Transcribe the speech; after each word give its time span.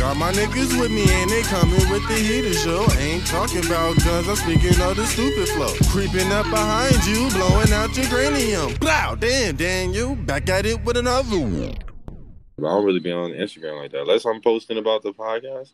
Got 0.00 0.16
my 0.16 0.32
niggas 0.32 0.80
with 0.80 0.90
me 0.90 1.04
and 1.10 1.30
they 1.30 1.42
coming 1.42 1.74
with 1.90 2.08
the 2.08 2.14
heater 2.14 2.54
show. 2.54 2.86
Ain't 2.98 3.26
talking 3.26 3.64
about 3.66 4.02
guns, 4.02 4.26
I'm 4.28 4.36
speaking 4.36 4.80
of 4.80 4.96
the 4.96 5.04
stupid 5.04 5.46
flow. 5.50 5.74
Creeping 5.90 6.32
up 6.32 6.46
behind 6.48 6.96
you, 7.04 7.28
blowing 7.28 7.70
out 7.70 7.94
your 7.94 8.06
cranium. 8.06 8.74
Blow, 8.76 9.14
damn, 9.16 9.56
Daniel, 9.56 10.16
back 10.16 10.48
at 10.48 10.64
it 10.64 10.82
with 10.84 10.96
another 10.96 11.38
one. 11.38 11.74
I 12.08 12.62
don't 12.62 12.84
really 12.86 13.00
be 13.00 13.12
on 13.12 13.32
Instagram 13.32 13.78
like 13.82 13.92
that. 13.92 14.00
Unless 14.00 14.24
I'm 14.24 14.40
posting 14.40 14.78
about 14.78 15.02
the 15.02 15.12
podcast, 15.12 15.68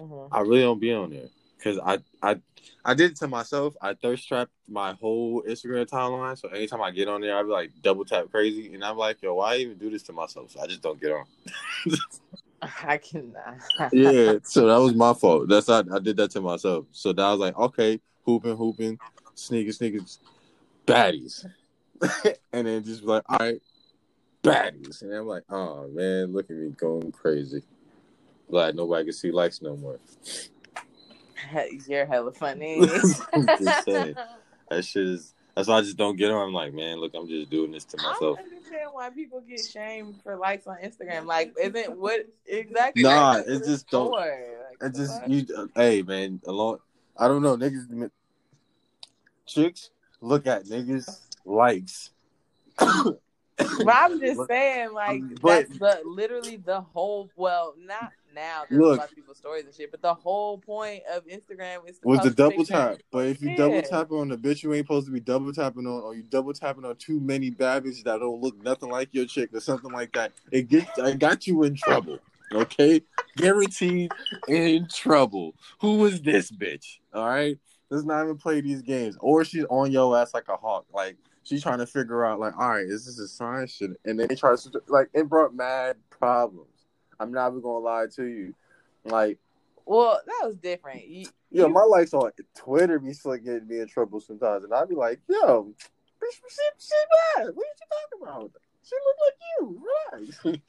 Mhm. 0.00 0.28
I 0.32 0.40
really 0.40 0.62
don't 0.62 0.80
be 0.80 0.92
on 0.92 1.10
there 1.10 1.28
because 1.56 1.78
I 1.78 1.98
I 2.20 2.40
I 2.84 2.94
did 2.94 3.12
it 3.12 3.16
to 3.18 3.28
myself. 3.28 3.76
I 3.80 3.94
thirst 3.94 4.26
trapped 4.26 4.50
my 4.68 4.94
whole 4.94 5.42
Instagram 5.42 5.86
timeline. 5.86 6.36
So 6.36 6.48
anytime 6.48 6.82
I 6.82 6.90
get 6.90 7.06
on 7.06 7.20
there, 7.20 7.36
I 7.36 7.44
be 7.44 7.50
like 7.50 7.70
double 7.80 8.04
tap 8.04 8.28
crazy, 8.32 8.74
and 8.74 8.84
I'm 8.84 8.96
like, 8.96 9.22
yo, 9.22 9.34
why 9.34 9.56
even 9.58 9.78
do 9.78 9.88
this 9.88 10.02
to 10.04 10.12
myself? 10.12 10.50
So 10.50 10.60
I 10.60 10.66
just 10.66 10.82
don't 10.82 11.00
get 11.00 11.12
on. 11.12 11.24
I 12.84 12.98
cannot. 12.98 13.58
yeah, 13.92 14.34
so 14.42 14.66
that 14.66 14.80
was 14.80 14.94
my 14.94 15.14
fault. 15.14 15.48
That's 15.48 15.68
not 15.68 15.90
I 15.92 15.98
did 15.98 16.16
that 16.16 16.30
to 16.32 16.40
myself. 16.40 16.86
So 16.92 17.12
that 17.12 17.22
I 17.22 17.30
was 17.30 17.40
like, 17.40 17.56
okay, 17.56 18.00
hooping, 18.24 18.56
hooping, 18.56 18.98
sneakers, 19.34 19.78
sneakers, 19.78 20.20
baddies, 20.86 21.44
and 22.52 22.66
then 22.66 22.82
just 22.84 23.04
like, 23.04 23.22
all 23.28 23.38
right, 23.38 23.62
baddies, 24.42 25.02
and 25.02 25.12
I'm 25.12 25.26
like, 25.26 25.44
oh 25.50 25.88
man, 25.88 26.32
look 26.32 26.50
at 26.50 26.56
me 26.56 26.70
going 26.70 27.12
crazy. 27.12 27.62
Glad 28.50 28.76
nobody 28.76 29.04
can 29.04 29.12
see 29.12 29.30
likes 29.30 29.62
no 29.62 29.76
more. 29.76 30.00
You're 31.86 32.06
hella 32.06 32.32
funny. 32.32 32.80
That 34.70 34.84
shit 34.84 35.06
is. 35.06 35.34
That's 35.58 35.66
why 35.66 35.78
I 35.78 35.80
just 35.80 35.96
don't 35.96 36.14
get 36.14 36.30
on. 36.30 36.40
I'm 36.46 36.52
like, 36.54 36.72
man, 36.72 36.98
look, 37.00 37.14
I'm 37.16 37.26
just 37.26 37.50
doing 37.50 37.72
this 37.72 37.84
to 37.86 37.96
myself. 37.96 38.38
I 38.38 38.42
don't 38.42 38.52
understand 38.54 38.90
why 38.92 39.10
people 39.10 39.40
get 39.40 39.58
shamed 39.58 40.14
for 40.22 40.36
likes 40.36 40.68
on 40.68 40.76
Instagram. 40.76 41.24
Like, 41.26 41.52
isn't 41.60 41.98
what 41.98 42.28
exactly? 42.46 43.02
Nah, 43.02 43.38
it 43.38 43.44
it's 43.48 43.66
just 43.66 43.90
don't- 43.90 44.10
for? 44.10 44.76
I 44.80 44.88
just 44.88 45.20
you. 45.26 45.44
Uh, 45.56 45.66
hey, 45.74 46.02
man, 46.02 46.40
along. 46.46 46.78
I 47.16 47.26
don't 47.26 47.42
know, 47.42 47.56
niggas. 47.56 48.08
Chicks 49.46 49.90
look 50.20 50.46
at 50.46 50.66
niggas 50.66 51.18
likes. 51.44 52.10
But 52.78 53.18
I'm 53.88 54.20
just 54.20 54.40
saying, 54.48 54.92
like, 54.92 55.22
But- 55.40 55.66
that's 55.66 55.78
the 55.80 56.02
literally 56.04 56.58
the 56.58 56.82
whole. 56.82 57.30
Well, 57.34 57.74
not 57.84 58.12
now. 58.34 58.62
There's 58.68 58.80
Look. 58.80 58.96
a 58.96 59.00
lot 59.00 59.08
of 59.10 59.14
people's 59.14 59.38
stories 59.38 59.64
and 59.64 59.74
shit. 59.74 59.90
But 59.90 60.02
the 60.02 60.14
whole 60.14 60.58
point 60.58 61.02
of 61.12 61.26
Instagram 61.26 61.88
is 61.88 61.98
to 61.98 62.08
was 62.08 62.20
the 62.20 62.30
double 62.30 62.64
tap. 62.64 62.98
But 63.10 63.26
if 63.26 63.42
you 63.42 63.50
Yeah. 63.50 63.56
double 63.56 63.82
tap 63.82 64.10
on 64.12 64.28
the 64.28 64.36
bitch 64.36 64.62
you 64.62 64.72
ain't 64.74 64.84
supposed 64.84 65.06
to 65.06 65.12
be 65.12 65.20
double 65.20 65.52
tapping 65.52 65.86
on, 65.86 66.02
or 66.02 66.14
you 66.14 66.22
double 66.22 66.52
tapping 66.52 66.84
on 66.84 66.96
too 66.96 67.20
many 67.20 67.50
bad 67.50 67.84
bitches 67.84 68.04
that 68.04 68.20
don't 68.20 68.40
look 68.40 68.56
nothing 68.62 68.90
like 68.90 69.08
your 69.12 69.26
chick 69.26 69.50
or 69.52 69.60
something 69.60 69.92
like 69.92 70.12
that, 70.12 70.32
it 70.50 70.68
gets 70.68 70.86
it 70.98 71.18
got 71.18 71.46
you 71.46 71.62
in 71.64 71.74
trouble. 71.74 72.18
Okay, 72.52 73.02
guaranteed 73.36 74.10
in 74.46 74.88
trouble. 74.88 75.54
Who 75.80 75.98
was 75.98 76.22
this 76.22 76.50
bitch? 76.50 76.98
All 77.12 77.26
right, 77.26 77.58
let's 77.90 78.04
not 78.04 78.24
even 78.24 78.38
play 78.38 78.60
these 78.60 78.82
games. 78.82 79.16
Or 79.20 79.44
she's 79.44 79.66
on 79.68 79.92
your 79.92 80.16
ass 80.16 80.32
like 80.32 80.48
a 80.48 80.56
hawk. 80.56 80.86
Like 80.92 81.16
she's 81.42 81.62
trying 81.62 81.78
to 81.78 81.86
figure 81.86 82.24
out, 82.24 82.40
like, 82.40 82.56
all 82.58 82.70
right, 82.70 82.86
is 82.86 83.04
this 83.04 83.18
a 83.18 83.28
sign? 83.28 83.66
Shit, 83.66 83.90
and 84.04 84.18
then 84.18 84.28
they 84.28 84.34
try 84.34 84.56
to 84.56 84.82
like 84.88 85.10
it 85.12 85.28
brought 85.28 85.54
mad 85.54 85.96
problems. 86.10 86.67
I'm 87.20 87.32
not 87.32 87.48
even 87.50 87.60
gonna 87.60 87.78
lie 87.78 88.06
to 88.16 88.24
you. 88.24 88.54
Like 89.04 89.38
Well, 89.86 90.20
that 90.26 90.46
was 90.46 90.56
different. 90.56 91.06
You, 91.06 91.26
yeah, 91.50 91.64
you- 91.66 91.68
my 91.72 91.82
likes 91.82 92.12
on 92.14 92.30
Twitter 92.54 92.98
be 92.98 93.12
still 93.12 93.36
getting 93.36 93.66
me 93.68 93.80
in 93.80 93.88
trouble 93.88 94.20
sometimes, 94.20 94.64
and 94.64 94.72
I'd 94.74 94.88
be 94.88 94.94
like, 94.94 95.20
"Yo, 95.28 95.64
bitch, 96.22 96.32
she, 96.48 96.62
she 96.78 96.94
bad. 97.36 97.46
What 97.54 97.64
are 97.64 97.70
you 97.70 97.74
talking 97.90 98.22
about? 98.22 98.52
She 98.82 98.96
look 99.04 99.16
like 99.26 99.38
you. 99.58 99.82
Relax." 100.44 100.62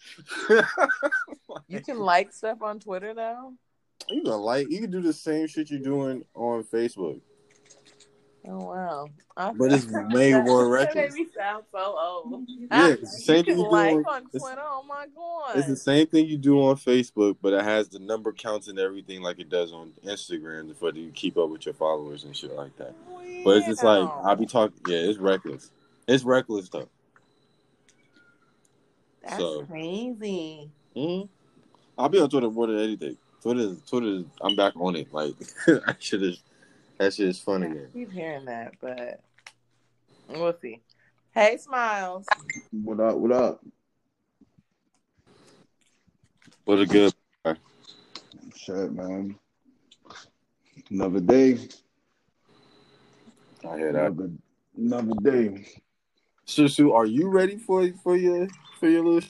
you 1.67 1.79
can 1.85 1.99
like 1.99 2.31
stuff 2.33 2.61
on 2.61 2.79
Twitter 2.79 3.13
now. 3.13 3.53
you 4.09 4.21
can 4.23 4.31
like 4.31 4.69
you 4.69 4.79
can 4.81 4.91
do 4.91 5.01
the 5.01 5.13
same 5.13 5.47
shit 5.47 5.69
you're 5.69 5.79
doing 5.79 6.23
on 6.33 6.63
Facebook, 6.63 7.21
Oh 8.51 8.65
wow! 8.65 9.07
I- 9.37 9.51
but 9.53 9.71
it's 9.71 9.85
way 10.11 10.33
more 10.33 10.63
That 10.63 10.69
reckless. 10.95 11.13
made 11.13 11.25
me 11.25 11.27
sound 11.37 11.65
so 11.71 11.77
old. 11.99 12.47
Yeah, 12.71 12.87
it's 12.87 13.01
the 13.01 13.07
same 13.23 13.37
you 13.37 13.43
thing 13.43 13.57
you 13.59 13.63
do 13.65 13.69
like 13.71 13.95
on- 13.95 14.05
on 14.07 14.21
Twitter. 14.29 14.61
Oh 14.61 14.83
my 14.87 15.05
god! 15.15 15.57
It's 15.57 15.67
the 15.67 15.75
same 15.75 16.07
thing 16.07 16.25
you 16.25 16.37
do 16.37 16.57
on 16.63 16.75
Facebook, 16.77 17.37
but 17.41 17.53
it 17.53 17.61
has 17.63 17.89
the 17.89 17.99
number 17.99 18.31
counts 18.33 18.67
and 18.67 18.79
everything 18.79 19.21
like 19.21 19.39
it 19.39 19.49
does 19.49 19.71
on 19.71 19.91
Instagram 20.03 20.75
for 20.75 20.91
you 20.93 21.07
to 21.07 21.11
keep 21.11 21.37
up 21.37 21.49
with 21.49 21.65
your 21.65 21.75
followers 21.75 22.23
and 22.23 22.35
shit 22.35 22.55
like 22.55 22.75
that. 22.77 22.95
But 23.43 23.57
it's 23.57 23.67
just 23.67 23.83
like 23.83 24.09
I 24.23 24.33
be 24.35 24.45
talking. 24.47 24.79
Yeah, 24.87 24.97
it's 24.97 25.19
reckless. 25.19 25.69
It's 26.07 26.23
reckless 26.23 26.69
though. 26.69 26.89
That's 29.23 29.37
so- 29.37 29.63
crazy. 29.65 30.69
hmm 30.95 31.21
I'll 31.97 32.09
be 32.09 32.19
on 32.19 32.29
Twitter 32.29 32.49
more 32.49 32.67
than 32.67 32.79
anything. 32.79 33.17
Twitter, 33.41 33.75
Twitter, 33.87 34.23
I'm 34.41 34.55
back 34.55 34.73
on 34.77 34.95
it. 34.95 35.13
Like 35.13 35.33
I 35.67 35.95
should 35.99 36.23
is, 36.23 36.41
that 36.99 37.13
shit 37.13 37.29
is 37.29 37.39
fun 37.39 37.63
I 37.63 37.67
again. 37.67 37.87
keep 37.93 38.11
hearing 38.11 38.45
that, 38.45 38.73
but 38.79 39.21
we'll 40.27 40.55
see. 40.61 40.81
Hey, 41.33 41.57
Smiles. 41.57 42.27
What 42.71 42.99
up? 42.99 43.15
What 43.15 43.31
up? 43.31 43.65
What 46.65 46.79
a 46.79 46.85
good. 46.85 47.13
Shit, 48.55 48.91
man. 48.91 49.35
Another 50.91 51.19
day. 51.19 51.57
I 53.67 53.77
hear 53.77 53.93
that. 53.93 54.11
Another, 54.11 54.29
another 54.77 55.13
day. 55.21 55.67
Susu, 56.45 56.93
are 56.93 57.05
you 57.05 57.29
ready 57.29 57.57
for 57.57 57.89
for 58.03 58.17
your 58.17 58.47
for 58.79 58.89
your 58.89 59.05
little? 59.05 59.29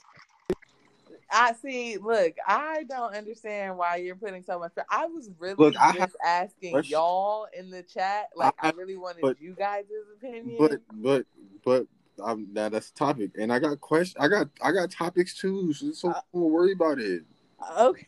Sh- 1.30 1.36
I 1.36 1.52
see. 1.54 1.96
Look, 1.98 2.34
I 2.46 2.84
don't 2.88 3.14
understand 3.14 3.76
why 3.78 3.96
you're 3.96 4.16
putting 4.16 4.42
so 4.42 4.58
much. 4.58 4.72
I 4.90 5.06
was 5.06 5.30
really 5.38 5.54
Look, 5.58 5.76
I 5.80 5.88
just 5.92 5.98
have- 6.00 6.16
asking 6.24 6.74
Let's- 6.74 6.90
y'all 6.90 7.46
in 7.56 7.70
the 7.70 7.82
chat. 7.82 8.28
Like, 8.36 8.54
I, 8.60 8.68
I- 8.68 8.72
really 8.72 8.96
wanted 8.96 9.22
but- 9.22 9.40
you 9.40 9.54
guys' 9.54 9.84
opinion. 10.16 10.56
But 10.58 10.80
but 10.92 11.26
but 11.64 11.86
um, 12.22 12.48
now 12.52 12.68
that's 12.68 12.90
the 12.90 12.98
topic, 12.98 13.30
and 13.38 13.52
I 13.52 13.58
got 13.58 13.80
question. 13.80 14.20
I 14.20 14.28
got 14.28 14.48
I 14.62 14.72
got 14.72 14.90
topics 14.90 15.34
too. 15.38 15.72
So, 15.72 15.92
so 15.92 16.10
Uh, 16.10 16.20
don't 16.34 16.42
worry 16.50 16.72
about 16.72 16.98
it. 16.98 17.22
Okay. 17.78 18.06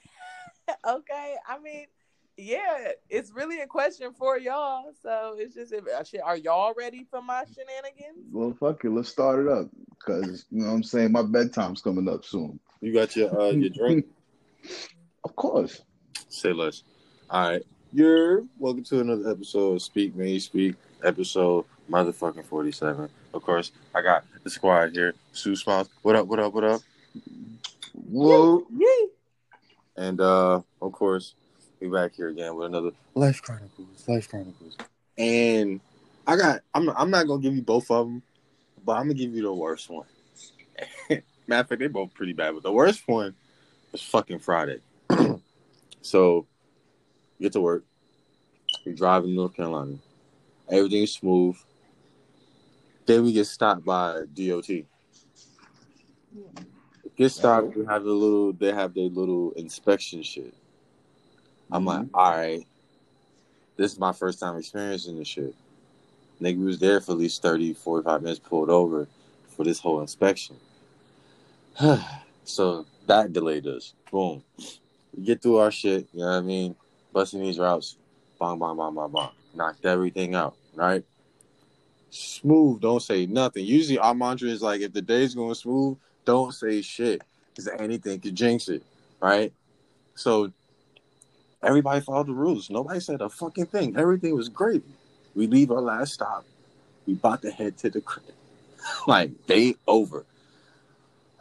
okay. 0.87 1.34
I 1.47 1.59
mean, 1.59 1.87
yeah, 2.38 2.93
it's 3.11 3.31
really 3.32 3.61
a 3.61 3.66
question 3.66 4.12
for 4.15 4.38
y'all. 4.38 4.93
So 5.03 5.34
it's 5.38 5.55
just, 5.55 5.72
if, 5.72 5.87
uh, 5.87 6.03
shit, 6.05 6.22
are 6.22 6.37
y'all 6.37 6.72
ready 6.77 7.05
for 7.11 7.21
my 7.21 7.44
shenanigans? 7.44 8.27
Well, 8.32 8.56
fuck 8.59 8.84
it. 8.84 8.91
Let's 8.91 9.11
start 9.11 9.41
it 9.44 9.49
up. 9.53 9.69
Because, 9.99 10.47
you 10.50 10.61
know 10.62 10.69
what 10.69 10.75
I'm 10.75 10.82
saying? 10.82 11.12
My 11.12 11.22
bedtime's 11.22 11.82
coming 11.82 12.09
up 12.09 12.25
soon. 12.25 12.59
You 12.82 12.93
got 12.93 13.15
your 13.15 13.41
uh 13.41 13.50
your 13.50 13.70
drink. 13.70 14.06
Of 15.25 15.37
course. 15.37 15.82
Say 16.28 16.53
less. 16.53 16.82
All 17.31 17.50
right. 17.50 17.62
You're 17.93 18.44
welcome 18.59 18.82
to 18.84 19.00
another 19.00 19.31
episode 19.31 19.75
of 19.75 19.82
Speak 19.82 20.16
Me 20.16 20.41
Speak, 20.41 20.75
episode 21.04 21.65
motherfucking 21.88 22.44
47. 22.44 23.09
Of 23.32 23.43
course, 23.44 23.70
I 23.94 24.03
got 24.03 24.25
the 24.43 24.50
squad 24.50 24.91
here. 24.94 25.15
Sue 25.32 25.54
Smiles. 25.54 25.88
What 26.03 26.16
up, 26.16 26.26
what 26.26 26.41
up, 26.41 26.53
what 26.53 26.65
up? 26.65 26.81
Whoa. 27.93 28.66
Yee. 28.76 29.09
And 29.97 30.20
uh 30.20 30.60
of 30.81 30.93
course, 30.93 31.34
we 31.81 31.88
back 31.88 32.16
here 32.16 32.31
again 32.31 32.56
with 32.56 32.66
another 32.66 32.91
Life 33.14 33.43
Chronicles. 33.43 34.09
Life 34.09 34.28
Chronicles. 34.28 34.76
And 35.16 35.81
I 36.26 36.37
got 36.37 36.62
I'm 36.75 36.88
I'm 36.91 37.10
not 37.10 37.28
gonna 37.28 37.43
give 37.43 37.54
you 37.54 37.62
both 37.62 37.93
of 37.93 38.06
them, 38.09 38.22
but 38.84 38.94
I'm 38.94 39.04
gonna 39.04 39.14
give 39.14 39.34
you 39.34 39.43
the 39.43 39.54
worst 39.54 39.88
one. 39.88 40.06
Matter 41.53 41.61
of 41.61 41.69
fact, 41.69 41.81
they 41.81 41.89
both 41.89 42.15
pretty 42.15 42.33
bad, 42.33 42.55
but 42.55 42.63
the 42.63 42.73
worst 42.73 43.07
one 43.07 43.35
was 43.93 44.01
fucking 44.01 44.39
Friday. 44.39 44.81
so 46.01 46.47
get 47.39 47.53
to 47.53 47.61
work. 47.61 47.85
We 48.87 48.95
drive 48.95 49.25
in 49.25 49.35
North 49.35 49.55
Carolina. 49.55 49.99
Everything's 50.71 51.11
smooth. 51.11 51.59
Then 53.05 53.25
we 53.25 53.35
get 53.35 53.49
stopped 53.49 53.85
by 53.85 54.23
DOT. 54.33 54.67
Get 57.19 57.29
stopped. 57.29 57.77
We 57.77 57.85
have 57.85 58.03
the 58.03 58.12
little. 58.12 58.55
They 58.55 58.73
have 58.73 58.95
their 58.95 59.11
little 59.11 59.53
inspection 59.53 60.23
shit. 60.23 60.55
I'm 61.71 61.85
like, 61.85 62.06
mm-hmm. 62.06 62.17
all 62.17 62.31
right. 62.31 62.67
This 63.76 63.93
is 63.93 63.99
my 63.99 64.12
first 64.15 64.41
time 64.41 64.56
experiencing 64.56 65.19
this 65.19 65.29
shit. 65.29 65.55
Nigga 66.41 66.65
was 66.65 66.79
there 66.79 67.03
for 67.03 67.12
at 67.12 67.19
least 67.19 67.43
30, 67.43 67.75
45 67.75 68.23
minutes 68.23 68.41
pulled 68.41 68.71
over 68.71 69.06
for 69.55 69.65
this 69.65 69.81
whole 69.81 70.00
inspection. 70.00 70.56
so 72.45 72.87
that 73.07 73.33
delayed 73.33 73.67
us. 73.67 73.95
Boom. 74.11 74.43
We 75.17 75.25
get 75.25 75.43
through 75.43 75.59
our 75.59 75.71
shit, 75.71 76.09
you 76.13 76.21
know 76.21 76.27
what 76.27 76.39
I 76.39 76.41
mean? 76.41 76.75
Busting 77.13 77.41
these 77.41 77.59
routes. 77.59 77.97
Bong, 78.39 78.59
bong, 78.59 78.77
bong, 78.77 78.95
bong, 78.95 79.13
bong. 79.13 79.31
Knocked 79.55 79.85
everything 79.85 80.35
out, 80.35 80.57
right? 80.75 81.05
Smooth, 82.11 82.81
don't 82.81 83.03
say 83.03 83.27
nothing. 83.27 83.65
Usually 83.65 83.99
our 83.99 84.15
mantra 84.15 84.49
is 84.49 84.63
like, 84.63 84.81
if 84.81 84.93
the 84.93 85.03
day's 85.03 85.35
going 85.35 85.55
smooth, 85.55 85.99
don't 86.25 86.53
say 86.53 86.83
shit. 86.83 87.23
Because 87.51 87.69
anything 87.79 88.21
could 88.21 88.35
jinx 88.35 88.69
it, 88.69 88.83
right? 89.21 89.53
So 90.15 90.53
everybody 91.63 92.01
followed 92.01 92.29
the 92.29 92.33
rules. 92.33 92.71
Nobody 92.71 93.01
said 93.01 93.21
a 93.21 93.29
fucking 93.29 93.67
thing. 93.67 93.97
Everything 93.97 94.35
was 94.35 94.49
great. 94.49 94.83
We 95.35 95.47
leave 95.47 95.71
our 95.71 95.81
last 95.81 96.15
stop. 96.15 96.45
We 97.07 97.15
about 97.15 97.43
to 97.43 97.51
head 97.51 97.77
to 97.79 97.91
the 97.91 98.01
crib. 98.01 98.25
like, 99.07 99.47
day 99.47 99.75
over. 99.87 100.25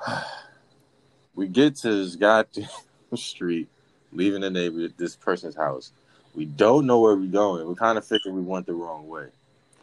we 1.35 1.47
get 1.47 1.75
to 1.77 2.03
this 2.03 2.15
goddamn 2.15 2.67
street. 3.15 3.67
leaving 4.11 4.41
the 4.41 4.49
neighborhood, 4.49 4.93
this 4.97 5.15
person's 5.15 5.55
house. 5.55 5.91
We 6.33 6.45
don't 6.45 6.85
know 6.85 6.99
where 6.99 7.15
we're 7.15 7.27
going. 7.27 7.67
We 7.67 7.75
kind 7.75 7.97
of 7.97 8.05
figured 8.05 8.33
we 8.33 8.41
went 8.41 8.65
the 8.65 8.73
wrong 8.73 9.07
way. 9.07 9.27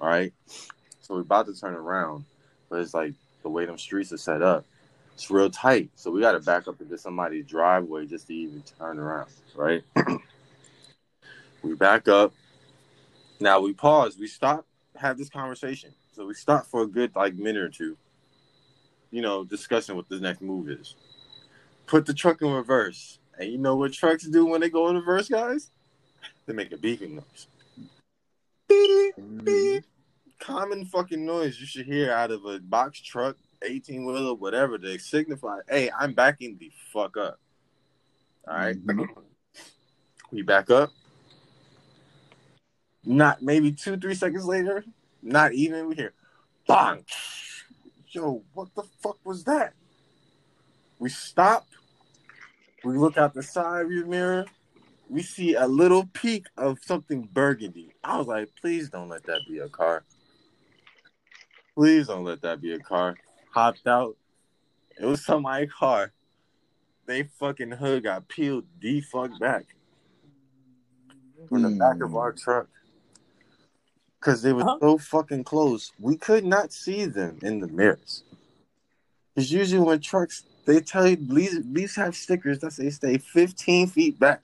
All 0.01 0.09
right. 0.09 0.33
So 1.01 1.15
we're 1.15 1.21
about 1.21 1.47
to 1.47 1.59
turn 1.59 1.75
around, 1.75 2.25
but 2.69 2.81
it's 2.81 2.95
like 2.95 3.15
the 3.43 3.49
way 3.49 3.65
them 3.65 3.79
streets 3.79 4.13
are 4.13 4.19
set 4.19 4.43
up, 4.43 4.65
it's 5.15 5.31
real 5.31 5.51
tight. 5.51 5.91
So 5.95 6.11
we 6.11 6.21
got 6.21 6.33
to 6.33 6.41
back 6.41 6.69
up 6.69 6.81
into 6.81 6.99
somebody's 6.99 7.47
driveway 7.47 8.07
just 8.07 8.27
to 8.29 8.35
even 8.35 8.63
turn 8.79 8.99
around. 8.99 9.31
Right. 9.55 9.83
we 11.63 11.75
back 11.75 12.09
up. 12.09 12.33
Now 13.41 13.61
we 13.61 13.73
pause. 13.73 14.17
We 14.19 14.27
stop, 14.27 14.67
have 14.97 15.19
this 15.19 15.29
conversation. 15.29 15.93
So 16.15 16.27
we 16.27 16.35
stop 16.35 16.67
for 16.67 16.83
a 16.83 16.87
good 16.87 17.15
like 17.15 17.35
minute 17.35 17.63
or 17.63 17.69
two. 17.69 17.97
You 19.11 19.23
know, 19.23 19.45
discussing 19.45 19.97
what 19.97 20.09
the 20.09 20.21
next 20.21 20.43
move 20.43 20.69
is. 20.69 20.95
Put 21.87 22.05
the 22.07 22.15
truck 22.15 22.43
in 22.43 22.51
reverse. 22.51 23.19
And 23.39 23.51
you 23.51 23.59
know 23.59 23.77
what 23.77 23.93
trucks 23.93 24.25
do 24.25 24.45
when 24.47 24.61
they 24.61 24.69
go 24.69 24.89
in 24.89 24.97
reverse, 24.97 25.29
guys? 25.29 25.71
They 26.47 26.53
make 26.53 26.73
a 26.73 26.77
beeping 26.77 27.13
noise. 27.13 27.47
Beep, 28.69 29.15
beep. 29.45 29.85
Common 30.39 30.85
fucking 30.85 31.25
noise 31.25 31.61
you 31.61 31.67
should 31.67 31.87
hear 31.87 32.13
out 32.13 32.31
of 32.31 32.45
a 32.45 32.59
box 32.59 33.01
truck, 33.01 33.37
18 33.63 34.05
wheeler, 34.05 34.35
whatever, 34.35 34.79
to 34.79 34.99
signify, 34.99 35.59
hey, 35.69 35.91
I'm 35.99 36.13
backing 36.13 36.57
the 36.59 36.71
fuck 36.93 37.17
up. 37.17 37.39
All 38.47 38.55
right? 38.55 38.87
Mhm. 38.87 39.09
We 40.31 40.43
back 40.43 40.71
up. 40.71 40.91
Not 43.05 43.43
maybe 43.43 43.73
two, 43.73 43.97
three 43.97 44.15
seconds 44.15 44.45
later, 44.45 44.85
not 45.23 45.53
even, 45.53 45.89
we 45.89 45.95
hear 45.95 46.13
bang. 46.67 47.05
Yo, 48.11 48.43
what 48.55 48.75
the 48.75 48.83
fuck 49.03 49.19
was 49.25 49.45
that? 49.45 49.75
We 50.99 51.11
stop. 51.11 51.67
We 52.85 52.97
look 52.97 53.19
out 53.19 53.35
the 53.35 53.43
side 53.43 53.89
view 53.89 54.07
mirror. 54.07 54.47
We 55.09 55.23
see 55.23 55.55
a 55.55 55.67
little 55.67 56.07
peak 56.13 56.47
of 56.57 56.79
something 56.83 57.29
burgundy. 57.33 57.93
I 58.05 58.19
was 58.19 58.27
like, 58.27 58.49
please 58.61 58.91
don't 58.91 59.09
let 59.09 59.25
that 59.25 59.41
be 59.49 59.59
a 59.59 59.69
car. 59.69 60.05
Please 61.75 62.09
don't 62.09 62.25
let 62.25 62.43
that 62.43 62.61
be 62.61 62.73
a 62.73 62.79
car. 62.79 63.17
Hopped 63.53 63.87
out. 63.87 64.17
It 65.01 65.05
was 65.05 65.25
somebody's 65.25 65.73
car. 65.73 66.13
They 67.07 67.23
fucking 67.23 67.73
hood 67.73 68.05
got 68.05 68.29
peeled 68.29 68.65
the 68.81 69.01
fuck 69.01 69.39
back 69.39 69.67
from 71.49 71.63
the 71.63 71.71
back 71.71 72.03
of 72.03 72.15
our 72.17 72.33
hmm. 72.33 72.39
truck. 72.39 72.69
Cause 74.21 74.43
they 74.43 74.53
were 74.53 74.65
Huh? 74.65 74.79
so 74.81 74.99
fucking 74.99 75.45
close. 75.45 75.93
We 76.01 76.17
could 76.17 76.45
not 76.45 76.73
see 76.73 77.05
them 77.07 77.39
in 77.43 77.61
the 77.61 77.69
mirrors. 77.69 78.25
Cause 79.37 79.51
usually 79.53 79.81
when 79.83 80.01
trucks 80.01 80.45
they 80.67 80.81
tell 80.81 81.07
you 81.09 81.17
these 81.17 81.61
these 81.65 81.95
have 81.97 82.17
stickers 82.17 82.59
that 82.61 82.73
say 82.73 82.91
stay 82.91 83.19
15 83.19 83.87
feet 83.89 84.19
back. 84.19 84.43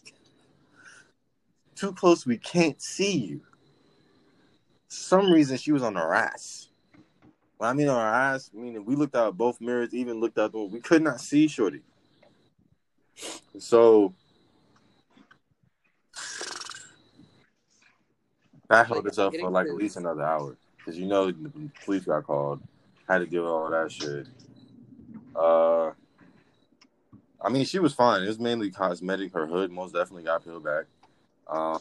Too 1.75 1.93
close, 1.93 2.25
we 2.25 2.39
can't 2.39 2.81
see 2.81 3.17
you. 3.17 3.41
Some 4.89 5.33
reason 5.33 5.57
she 5.57 5.73
was 5.73 5.83
on 5.83 5.97
her 5.97 6.15
ass. 6.15 6.69
When 7.59 7.69
I 7.69 7.73
mean 7.73 7.89
on 7.89 7.97
our 7.97 8.15
ass, 8.35 8.51
meaning 8.55 8.85
we 8.85 8.95
looked 8.95 9.17
out 9.17 9.37
both 9.37 9.61
mirrors, 9.61 9.93
even 9.95 10.21
looked 10.21 10.39
out 10.39 10.53
the 10.53 10.59
we 10.59 10.81
could 10.81 11.03
not 11.03 11.21
see 11.21 11.49
Shorty. 11.49 11.83
So 13.59 14.15
that 18.69 18.87
held 18.87 19.07
us 19.07 19.19
up 19.19 19.35
for 19.37 19.51
like 19.51 19.67
at 19.67 19.75
least 19.75 19.97
another 19.97 20.23
hour. 20.23 20.57
Cause 20.85 20.97
you 20.97 21.07
know 21.07 21.31
the 21.31 21.71
police 21.85 22.05
got 22.05 22.25
called, 22.25 22.61
had 23.09 23.19
to 23.19 23.27
deal 23.27 23.43
with 23.43 23.53
all 23.53 23.71
that 23.71 23.91
shit. 23.91 24.27
Uh 25.35 25.93
I 27.41 27.49
mean 27.51 27.65
she 27.65 27.79
was 27.79 27.95
fine. 27.95 28.23
It 28.23 28.29
was 28.29 28.39
mainly 28.39 28.71
cosmetic. 28.71 29.33
Her 29.33 29.47
hood 29.47 29.71
most 29.71 29.93
definitely 29.93 30.25
got 30.25 30.45
peeled 30.45 30.65
back. 30.65 30.85
Uh, 31.47 31.79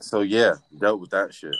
so 0.00 0.20
yeah, 0.20 0.54
dealt 0.78 1.00
with 1.00 1.10
that 1.10 1.32
shit. 1.32 1.54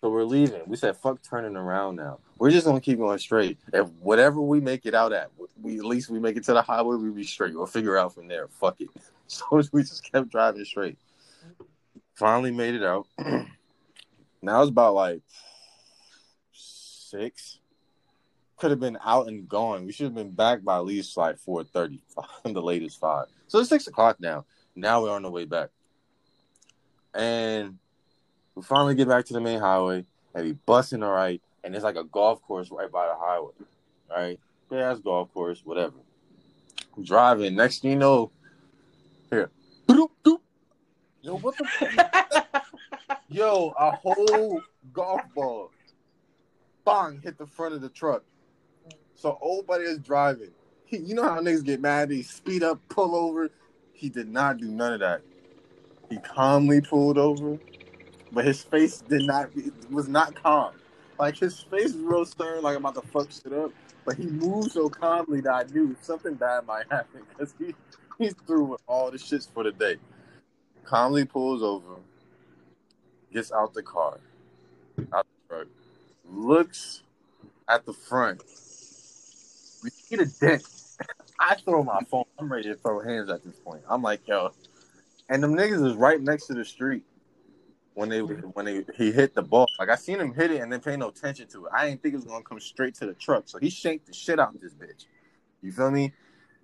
So 0.00 0.10
we're 0.10 0.24
leaving. 0.24 0.62
We 0.66 0.76
said, 0.76 0.96
"Fuck 0.96 1.20
turning 1.28 1.56
around 1.56 1.96
now. 1.96 2.20
We're 2.38 2.52
just 2.52 2.66
gonna 2.66 2.80
keep 2.80 2.98
going 2.98 3.18
straight. 3.18 3.58
If 3.72 3.88
whatever 4.00 4.40
we 4.40 4.60
make 4.60 4.86
it 4.86 4.94
out 4.94 5.12
at, 5.12 5.30
we 5.60 5.78
at 5.78 5.84
least 5.84 6.08
we 6.08 6.20
make 6.20 6.36
it 6.36 6.44
to 6.44 6.52
the 6.52 6.62
highway. 6.62 6.96
We 6.96 7.10
be 7.10 7.24
straight. 7.24 7.54
We'll 7.54 7.66
figure 7.66 7.98
out 7.98 8.14
from 8.14 8.28
there. 8.28 8.48
Fuck 8.48 8.80
it." 8.80 8.88
So 9.30 9.62
we 9.72 9.82
just 9.82 10.10
kept 10.10 10.30
driving 10.30 10.64
straight. 10.64 10.96
Finally 12.18 12.50
made 12.50 12.74
it 12.74 12.82
out. 12.82 13.06
now 14.42 14.60
it's 14.60 14.70
about 14.70 14.94
like 14.94 15.20
six. 16.52 17.60
Could 18.56 18.72
have 18.72 18.80
been 18.80 18.98
out 19.04 19.28
and 19.28 19.48
gone. 19.48 19.86
We 19.86 19.92
should 19.92 20.06
have 20.06 20.16
been 20.16 20.32
back 20.32 20.64
by 20.64 20.78
at 20.78 20.84
least 20.84 21.16
like 21.16 21.38
four 21.38 21.62
thirty. 21.62 22.02
the 22.42 22.60
latest 22.60 22.98
five. 22.98 23.26
So 23.46 23.60
it's 23.60 23.68
six 23.68 23.86
o'clock 23.86 24.16
now. 24.18 24.46
Now 24.74 25.00
we're 25.00 25.12
on 25.12 25.22
the 25.22 25.30
way 25.30 25.44
back, 25.44 25.68
and 27.14 27.78
we 28.56 28.64
finally 28.64 28.96
get 28.96 29.06
back 29.06 29.24
to 29.26 29.32
the 29.32 29.40
main 29.40 29.60
highway, 29.60 30.04
and 30.34 30.44
we 30.44 30.52
bust 30.54 30.92
in 30.92 31.00
the 31.00 31.06
right, 31.06 31.40
and 31.62 31.72
there's 31.72 31.84
like 31.84 31.94
a 31.94 32.02
golf 32.02 32.42
course 32.42 32.68
right 32.72 32.90
by 32.90 33.06
the 33.06 33.14
highway, 33.14 33.52
right? 34.10 34.40
Yeah, 34.72 34.90
it's 34.90 35.00
golf 35.00 35.32
course, 35.32 35.62
whatever. 35.64 35.94
I'm 36.96 37.04
driving. 37.04 37.54
Next 37.54 37.82
thing 37.82 37.92
you 37.92 37.96
know, 37.96 38.32
here. 39.30 39.52
Yo, 41.22 41.36
what 41.36 41.56
the? 41.58 42.62
Yo, 43.30 43.74
a 43.78 43.90
whole 43.90 44.62
golf 44.92 45.20
ball, 45.34 45.70
bang, 46.84 47.20
hit 47.22 47.36
the 47.36 47.46
front 47.46 47.74
of 47.74 47.82
the 47.82 47.88
truck. 47.90 48.22
So 49.14 49.36
old 49.42 49.66
buddy 49.66 49.84
is 49.84 49.98
driving. 49.98 50.50
He, 50.86 50.98
you 50.98 51.14
know 51.14 51.24
how 51.24 51.40
niggas 51.40 51.64
get 51.64 51.80
mad? 51.80 52.08
They 52.08 52.22
speed 52.22 52.62
up, 52.62 52.80
pull 52.88 53.14
over. 53.14 53.50
He 53.92 54.08
did 54.08 54.28
not 54.28 54.58
do 54.58 54.66
none 54.66 54.94
of 54.94 55.00
that. 55.00 55.20
He 56.08 56.16
calmly 56.18 56.80
pulled 56.80 57.18
over, 57.18 57.58
but 58.32 58.46
his 58.46 58.62
face 58.62 59.02
did 59.02 59.26
not 59.26 59.50
was 59.90 60.08
not 60.08 60.34
calm. 60.34 60.72
Like 61.18 61.36
his 61.36 61.60
face 61.60 61.92
was 61.92 62.02
real 62.02 62.24
stern, 62.24 62.62
like 62.62 62.76
I'm 62.76 62.84
about 62.84 63.02
to 63.02 63.08
fuck 63.08 63.30
shit 63.30 63.52
up. 63.52 63.72
But 64.06 64.16
he 64.16 64.26
moved 64.26 64.72
so 64.72 64.88
calmly 64.88 65.42
that 65.42 65.52
I 65.52 65.64
knew 65.70 65.94
something 66.00 66.34
bad 66.34 66.64
might 66.64 66.86
happen 66.90 67.22
because 67.28 67.54
he 67.58 67.74
he's 68.18 68.34
through 68.46 68.64
with 68.64 68.80
all 68.86 69.10
the 69.10 69.18
shits 69.18 69.52
for 69.52 69.64
the 69.64 69.72
day. 69.72 69.96
Calmly 70.88 71.26
pulls 71.26 71.62
over, 71.62 71.96
gets 73.30 73.52
out 73.52 73.74
the 73.74 73.82
car, 73.82 74.20
out 75.12 75.26
the 75.26 75.54
truck, 75.54 75.66
looks 76.24 77.02
at 77.68 77.84
the 77.84 77.92
front. 77.92 78.40
We 79.82 79.90
see 79.90 80.16
the 80.16 80.24
dent. 80.40 80.62
I 81.38 81.56
throw 81.56 81.84
my 81.84 82.00
phone. 82.10 82.24
I'm 82.38 82.50
ready 82.50 82.70
to 82.70 82.74
throw 82.74 83.00
hands 83.00 83.28
at 83.28 83.44
this 83.44 83.56
point. 83.56 83.82
I'm 83.86 84.00
like, 84.00 84.26
yo, 84.26 84.52
and 85.28 85.42
them 85.42 85.54
niggas 85.54 85.84
is 85.86 85.94
right 85.94 86.22
next 86.22 86.46
to 86.46 86.54
the 86.54 86.64
street 86.64 87.04
when 87.92 88.08
they 88.08 88.20
when 88.20 88.64
they 88.64 88.82
he 88.96 89.12
hit 89.12 89.34
the 89.34 89.42
ball. 89.42 89.66
Like 89.78 89.90
I 89.90 89.96
seen 89.96 90.18
him 90.18 90.32
hit 90.32 90.50
it 90.52 90.62
and 90.62 90.72
then 90.72 90.80
pay 90.80 90.96
no 90.96 91.08
attention 91.08 91.48
to 91.48 91.66
it. 91.66 91.72
I 91.76 91.86
didn't 91.86 92.02
think 92.02 92.14
it 92.14 92.16
was 92.16 92.24
gonna 92.24 92.42
come 92.42 92.60
straight 92.60 92.94
to 92.94 93.04
the 93.04 93.12
truck, 93.12 93.42
so 93.44 93.58
he 93.58 93.68
shanked 93.68 94.06
the 94.06 94.14
shit 94.14 94.40
out 94.40 94.54
of 94.54 94.60
this 94.62 94.72
bitch. 94.72 95.04
You 95.60 95.70
feel 95.70 95.90
me? 95.90 96.14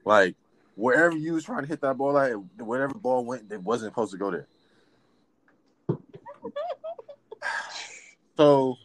Like 0.07 0.35
wherever 0.75 1.17
you 1.17 1.35
was 1.35 1.45
trying 1.45 1.63
to 1.63 1.69
hit 1.69 1.81
that 1.81 1.97
ball 1.97 2.19
at, 2.19 2.33
whatever 2.59 2.95
ball 2.95 3.25
went, 3.25 3.51
it 3.51 3.63
wasn't 3.63 3.93
supposed 3.93 4.13
to 4.13 4.19
go 4.19 4.31
there. 4.31 4.47
so 8.37 8.77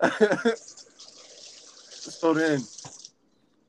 so 1.90 2.32
then, 2.34 2.60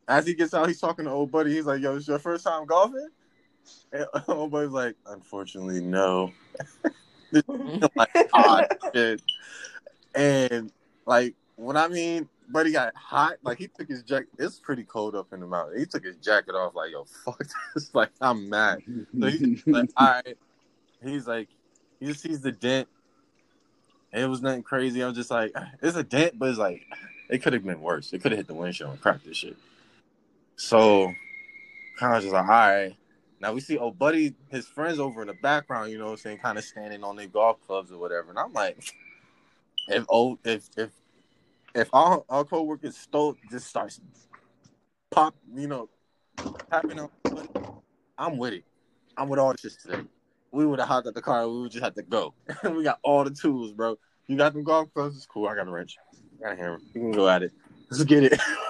as 0.08 0.28
he 0.28 0.34
gets 0.34 0.54
out, 0.54 0.68
he's 0.68 0.80
talking 0.80 1.06
to 1.06 1.12
old 1.12 1.32
buddy. 1.32 1.56
He's 1.56 1.66
like, 1.66 1.82
"Yo, 1.82 1.96
this 1.96 2.08
your 2.08 2.20
first 2.20 2.44
time 2.44 2.66
golfing?" 2.66 3.10
And 3.92 4.06
old 4.28 4.52
buddy's 4.52 4.72
like, 4.72 4.96
"Unfortunately, 5.06 5.82
no." 5.82 6.32
Like 7.96 8.10
odd 8.34 8.68
shit. 8.94 9.22
And 10.16 10.72
like, 11.06 11.36
what 11.56 11.78
I 11.78 11.88
mean, 11.88 12.28
buddy 12.52 12.72
got 12.72 12.96
hot. 12.96 13.38
Like 13.44 13.58
he 13.58 13.68
took 13.68 13.88
his 13.88 14.04
jacket. 14.04 14.30
It's 14.38 14.60
pretty 14.60 14.84
cold 14.84 15.16
up 15.16 15.34
in 15.34 15.40
the 15.40 15.48
mountain. 15.48 15.80
He 15.80 15.86
took 15.86 16.04
his 16.04 16.18
jacket 16.18 16.54
off. 16.54 16.76
Like, 16.76 16.92
yo, 16.92 17.06
fuck 17.26 17.42
this. 17.76 17.94
Like, 17.94 18.12
I'm 18.22 18.50
mad. 18.50 18.80
So 19.20 19.28
he's 19.28 19.66
like, 19.68 19.90
all 19.98 20.08
right. 20.08 20.38
He's 21.04 21.28
like, 21.28 21.50
he 22.00 22.08
just 22.08 22.22
sees 22.22 22.42
the 22.42 22.52
dent. 22.52 22.88
It 24.12 24.28
was 24.28 24.42
nothing 24.42 24.64
crazy. 24.64 25.02
I'm 25.02 25.14
just 25.14 25.32
like, 25.32 25.54
it's 25.82 25.98
a 25.98 26.04
dent, 26.04 26.38
but 26.38 26.50
it's 26.50 26.60
like, 26.60 26.86
it 27.30 27.40
could 27.40 27.54
have 27.54 27.64
been 27.64 27.82
worse. 27.82 28.14
It 28.14 28.22
could 28.22 28.32
have 28.32 28.40
hit 28.40 28.48
the 28.48 28.54
windshield 28.54 28.92
and 28.92 29.02
cracked 29.02 29.26
this 29.26 29.38
shit. 29.38 29.58
So, 30.56 31.14
kind 32.00 32.16
of 32.16 32.22
just 32.22 32.34
like, 32.34 32.44
all 32.44 32.50
right. 32.50 32.96
Now 33.42 33.54
we 33.54 33.62
see 33.62 33.78
old 33.78 33.98
buddy, 33.98 34.36
his 34.50 34.68
friends 34.68 35.00
over 35.00 35.22
in 35.22 35.28
the 35.28 35.34
background, 35.34 35.92
you 35.92 35.98
know 35.98 36.06
what 36.06 36.12
I'm 36.12 36.18
saying, 36.18 36.40
kind 36.40 36.58
of 36.58 36.66
standing 36.66 37.06
on 37.06 37.16
their 37.16 37.28
golf 37.28 37.66
clubs 37.66 37.90
or 37.90 37.98
whatever. 37.98 38.32
And 38.32 38.40
I'm 38.40 38.52
like, 38.52 38.78
if 39.88 40.06
old, 40.10 40.40
if 40.44 40.70
if 40.76 40.90
if 41.76 41.90
our 41.94 42.24
our 42.30 42.44
coworkers 42.44 42.98
stole 42.98 43.36
just 43.50 43.68
starts 43.68 44.02
pop, 45.12 45.36
you 45.56 45.68
know, 45.68 45.90
I'm 48.18 48.38
with 48.38 48.54
it. 48.54 48.64
I'm 49.18 49.30
with 49.30 49.40
all 49.40 49.52
this 49.52 49.62
shit 49.62 49.74
today. 49.82 50.08
We 50.52 50.66
would 50.66 50.80
have 50.80 50.88
hopped 50.88 51.08
at 51.08 51.14
the 51.14 51.22
car. 51.22 51.48
We 51.48 51.62
would 51.62 51.72
just 51.72 51.84
have 51.84 51.96
to 51.96 52.02
go. 52.02 52.34
we 52.64 52.84
got 52.84 53.00
all 53.04 53.24
the 53.24 53.32
tools, 53.32 53.74
bro. 53.74 53.98
You 54.28 54.38
got 54.38 54.54
them 54.54 54.64
golf 54.64 54.94
clubs. 54.94 55.16
It's 55.16 55.26
cool. 55.26 55.48
I 55.48 55.56
got 55.56 55.68
a 55.68 55.72
wrench. 55.72 55.98
I 56.40 56.44
got 56.44 56.54
a 56.54 56.56
hammer. 56.56 56.80
You 56.94 57.02
can 57.02 57.12
go 57.12 57.28
at 57.28 57.44
it. 57.44 57.52
Let's 57.90 58.04
get 58.04 58.24
it. 58.24 58.40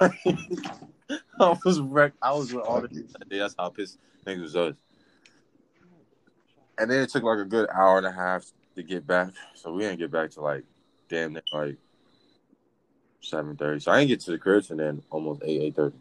I 1.40 1.56
was 1.64 1.80
wrecked. 1.80 2.16
I 2.22 2.32
was 2.32 2.52
with 2.52 2.64
all 2.64 2.80
the 2.80 2.88
that 2.88 3.28
day. 3.28 3.38
That's 3.38 3.54
how 3.58 3.68
pissed 3.70 3.98
niggas 4.26 4.54
was. 4.54 4.76
And 6.78 6.90
then 6.90 7.02
it 7.02 7.10
took 7.10 7.22
like 7.22 7.38
a 7.38 7.44
good 7.44 7.68
hour 7.70 7.98
and 7.98 8.06
a 8.06 8.12
half 8.12 8.50
to 8.76 8.82
get 8.82 9.06
back. 9.06 9.32
So 9.54 9.72
we 9.72 9.82
didn't 9.82 9.98
get 9.98 10.10
back 10.10 10.30
to 10.30 10.40
like 10.40 10.64
damn 11.08 11.36
like 11.52 11.76
seven 13.20 13.56
thirty. 13.56 13.80
So 13.80 13.92
I 13.92 13.98
didn't 13.98 14.08
get 14.08 14.20
to 14.20 14.30
the 14.32 14.38
crib 14.38 14.64
and 14.70 14.80
then 14.80 15.02
almost 15.10 15.42
eight 15.44 15.60
eight 15.62 15.76
thirty. 15.76 15.96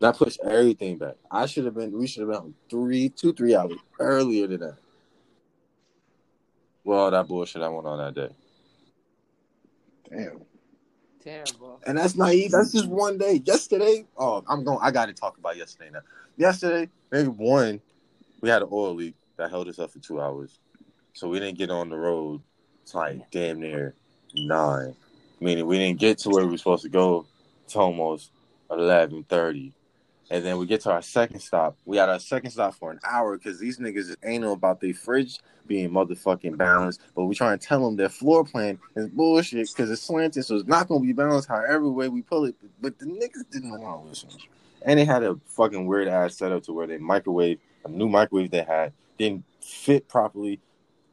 That 0.00 0.16
pushed 0.16 0.40
everything 0.44 0.98
back. 0.98 1.14
I 1.30 1.46
should 1.46 1.64
have 1.64 1.74
been. 1.74 1.98
We 1.98 2.06
should 2.06 2.20
have 2.20 2.30
been 2.30 2.36
on 2.38 2.54
three, 2.68 3.08
two, 3.08 3.32
three 3.32 3.54
hours 3.56 3.78
earlier 3.98 4.46
than 4.46 4.60
that. 4.60 4.76
Well, 6.84 7.10
that 7.10 7.26
bullshit 7.26 7.62
I 7.62 7.68
went 7.68 7.86
on 7.86 7.98
that 7.98 8.14
day, 8.14 8.34
Damn. 10.08 10.42
Terrible. 11.24 11.80
and 11.84 11.98
that's 11.98 12.14
naive. 12.14 12.52
That's 12.52 12.70
just 12.70 12.86
one 12.86 13.18
day. 13.18 13.42
Yesterday, 13.44 14.06
oh, 14.16 14.44
I'm 14.48 14.62
going. 14.62 14.78
I 14.80 14.92
got 14.92 15.06
to 15.06 15.12
talk 15.12 15.36
about 15.38 15.56
yesterday 15.56 15.90
now. 15.92 16.02
Yesterday, 16.36 16.88
maybe 17.10 17.26
one, 17.28 17.80
we 18.40 18.48
had 18.48 18.62
an 18.62 18.68
oil 18.70 18.94
leak 18.94 19.16
that 19.36 19.50
held 19.50 19.66
us 19.66 19.80
up 19.80 19.90
for 19.90 19.98
two 19.98 20.20
hours, 20.20 20.60
so 21.14 21.26
we 21.28 21.40
didn't 21.40 21.58
get 21.58 21.70
on 21.70 21.88
the 21.88 21.96
road. 21.96 22.40
It's 22.84 22.94
like 22.94 23.28
damn 23.32 23.58
near 23.58 23.96
nine, 24.34 24.94
meaning 25.40 25.66
we 25.66 25.78
didn't 25.78 26.00
get 26.00 26.18
to 26.18 26.30
where 26.30 26.44
we 26.44 26.52
were 26.52 26.58
supposed 26.58 26.84
to 26.84 26.88
go. 26.88 27.26
It's 27.64 27.76
almost 27.76 28.30
eleven 28.70 29.24
thirty. 29.24 29.72
And 30.28 30.44
then 30.44 30.58
we 30.58 30.66
get 30.66 30.80
to 30.82 30.90
our 30.90 31.02
second 31.02 31.38
stop. 31.38 31.76
We 31.84 31.98
had 31.98 32.08
our 32.08 32.18
second 32.18 32.50
stop 32.50 32.74
for 32.74 32.90
an 32.90 32.98
hour 33.04 33.38
because 33.38 33.60
these 33.60 33.78
niggas 33.78 34.10
is 34.10 34.16
anal 34.24 34.54
about 34.54 34.80
their 34.80 34.92
fridge 34.92 35.38
being 35.68 35.90
motherfucking 35.90 36.56
balanced. 36.56 37.00
But 37.14 37.24
we 37.24 37.34
trying 37.36 37.58
to 37.58 37.64
tell 37.64 37.84
them 37.84 37.96
their 37.96 38.08
floor 38.08 38.44
plan 38.44 38.78
is 38.96 39.08
bullshit 39.08 39.68
because 39.68 39.90
it's 39.90 40.02
slanted, 40.02 40.44
so 40.44 40.56
it's 40.56 40.66
not 40.66 40.88
gonna 40.88 41.00
be 41.00 41.12
balanced 41.12 41.48
however 41.48 41.88
way 41.88 42.08
we 42.08 42.22
pull 42.22 42.44
it. 42.44 42.56
But 42.80 42.98
the 42.98 43.06
niggas 43.06 43.50
didn't 43.52 43.70
want 43.70 44.02
to 44.02 44.08
listen. 44.08 44.30
And 44.82 44.98
they 44.98 45.04
had 45.04 45.22
a 45.22 45.36
fucking 45.46 45.86
weird 45.86 46.08
ass 46.08 46.36
setup 46.36 46.64
to 46.64 46.72
where 46.72 46.86
they 46.86 46.98
microwave 46.98 47.58
a 47.84 47.88
new 47.88 48.08
microwave 48.08 48.50
they 48.50 48.62
had 48.62 48.92
didn't 49.18 49.44
fit 49.60 50.08
properly 50.08 50.60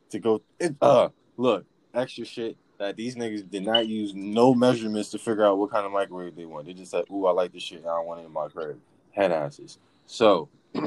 to 0.09 0.19
go. 0.19 0.41
It, 0.59 0.75
uh, 0.81 1.09
look, 1.37 1.65
extra 1.93 2.25
shit 2.25 2.57
that 2.83 2.97
these 2.97 3.15
niggas 3.15 3.49
did 3.49 3.65
not 3.65 3.87
use 3.87 4.13
no 4.13 4.53
measurements 4.53 5.09
to 5.11 5.17
figure 5.17 5.45
out 5.45 5.57
what 5.57 5.71
kind 5.71 5.85
of 5.85 5.91
microwave 5.91 6.35
they 6.35 6.45
want. 6.45 6.65
They 6.65 6.73
just 6.73 6.91
said, 6.91 7.05
"Ooh, 7.09 7.25
I 7.25 7.31
like 7.31 7.53
this 7.53 7.63
shit. 7.63 7.79
and 7.79 7.87
I 7.87 7.99
want 7.99 8.21
it 8.21 8.25
in 8.25 8.31
my 8.31 8.49
crib." 8.49 8.79
Head 9.11 9.31
asses. 9.31 9.77
So 10.05 10.49
we 10.73 10.81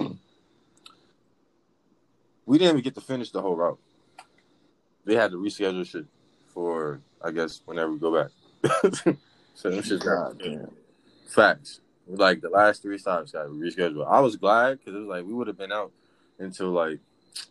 didn't 2.58 2.70
even 2.70 2.82
get 2.82 2.94
to 2.96 3.00
finish 3.00 3.30
the 3.30 3.40
whole 3.40 3.56
route. 3.56 3.78
They 5.04 5.14
had 5.14 5.30
to 5.30 5.38
reschedule 5.38 5.86
shit 5.86 6.06
for, 6.48 7.00
I 7.22 7.30
guess, 7.30 7.62
whenever 7.64 7.92
we 7.92 7.98
go 7.98 8.14
back. 8.14 8.30
so 9.54 9.70
them 9.70 9.82
just 9.82 10.04
God 10.04 10.38
damn. 10.38 10.70
Facts. 11.28 11.80
Like 12.08 12.40
the 12.40 12.50
last 12.50 12.82
three 12.82 12.98
stops 12.98 13.32
got 13.32 13.46
rescheduled. 13.46 14.06
I 14.06 14.20
was 14.20 14.36
glad 14.36 14.78
because 14.78 14.94
it 14.94 14.98
was 14.98 15.08
like 15.08 15.24
we 15.24 15.32
would 15.32 15.46
have 15.46 15.58
been 15.58 15.72
out 15.72 15.92
until 16.38 16.70
like 16.70 17.00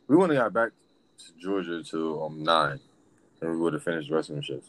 we 0.08 0.16
wouldn't 0.16 0.38
have 0.38 0.46
got 0.46 0.54
back 0.54 0.72
to 1.18 1.42
Georgia 1.42 1.75
until 1.75 2.25
um 2.25 2.44
nine, 2.44 2.80
and 3.42 3.51
we 3.51 3.58
would 3.58 3.74
have 3.74 3.84
finished 3.84 4.10
the 4.10 4.15
rest 4.15 4.30
of 4.30 4.36
them 4.36 4.44
shits. 4.44 4.65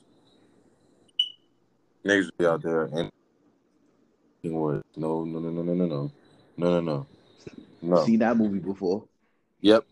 Niggas 2.05 2.27
would 2.27 2.39
be 2.39 2.47
out 2.47 2.63
there 2.63 2.85
and 2.85 3.11
wood. 4.45 4.83
No, 4.97 5.25
no, 5.25 5.39
no, 5.39 5.51
no, 5.51 5.63
no, 5.63 5.75
no, 5.75 5.87
no, 5.87 6.11
no, 6.57 6.71
no, 6.71 6.81
no, 6.81 7.07
no. 7.83 8.05
Seen 8.05 8.21
that 8.21 8.37
movie 8.37 8.59
before. 8.59 9.05
Yep. 9.61 9.85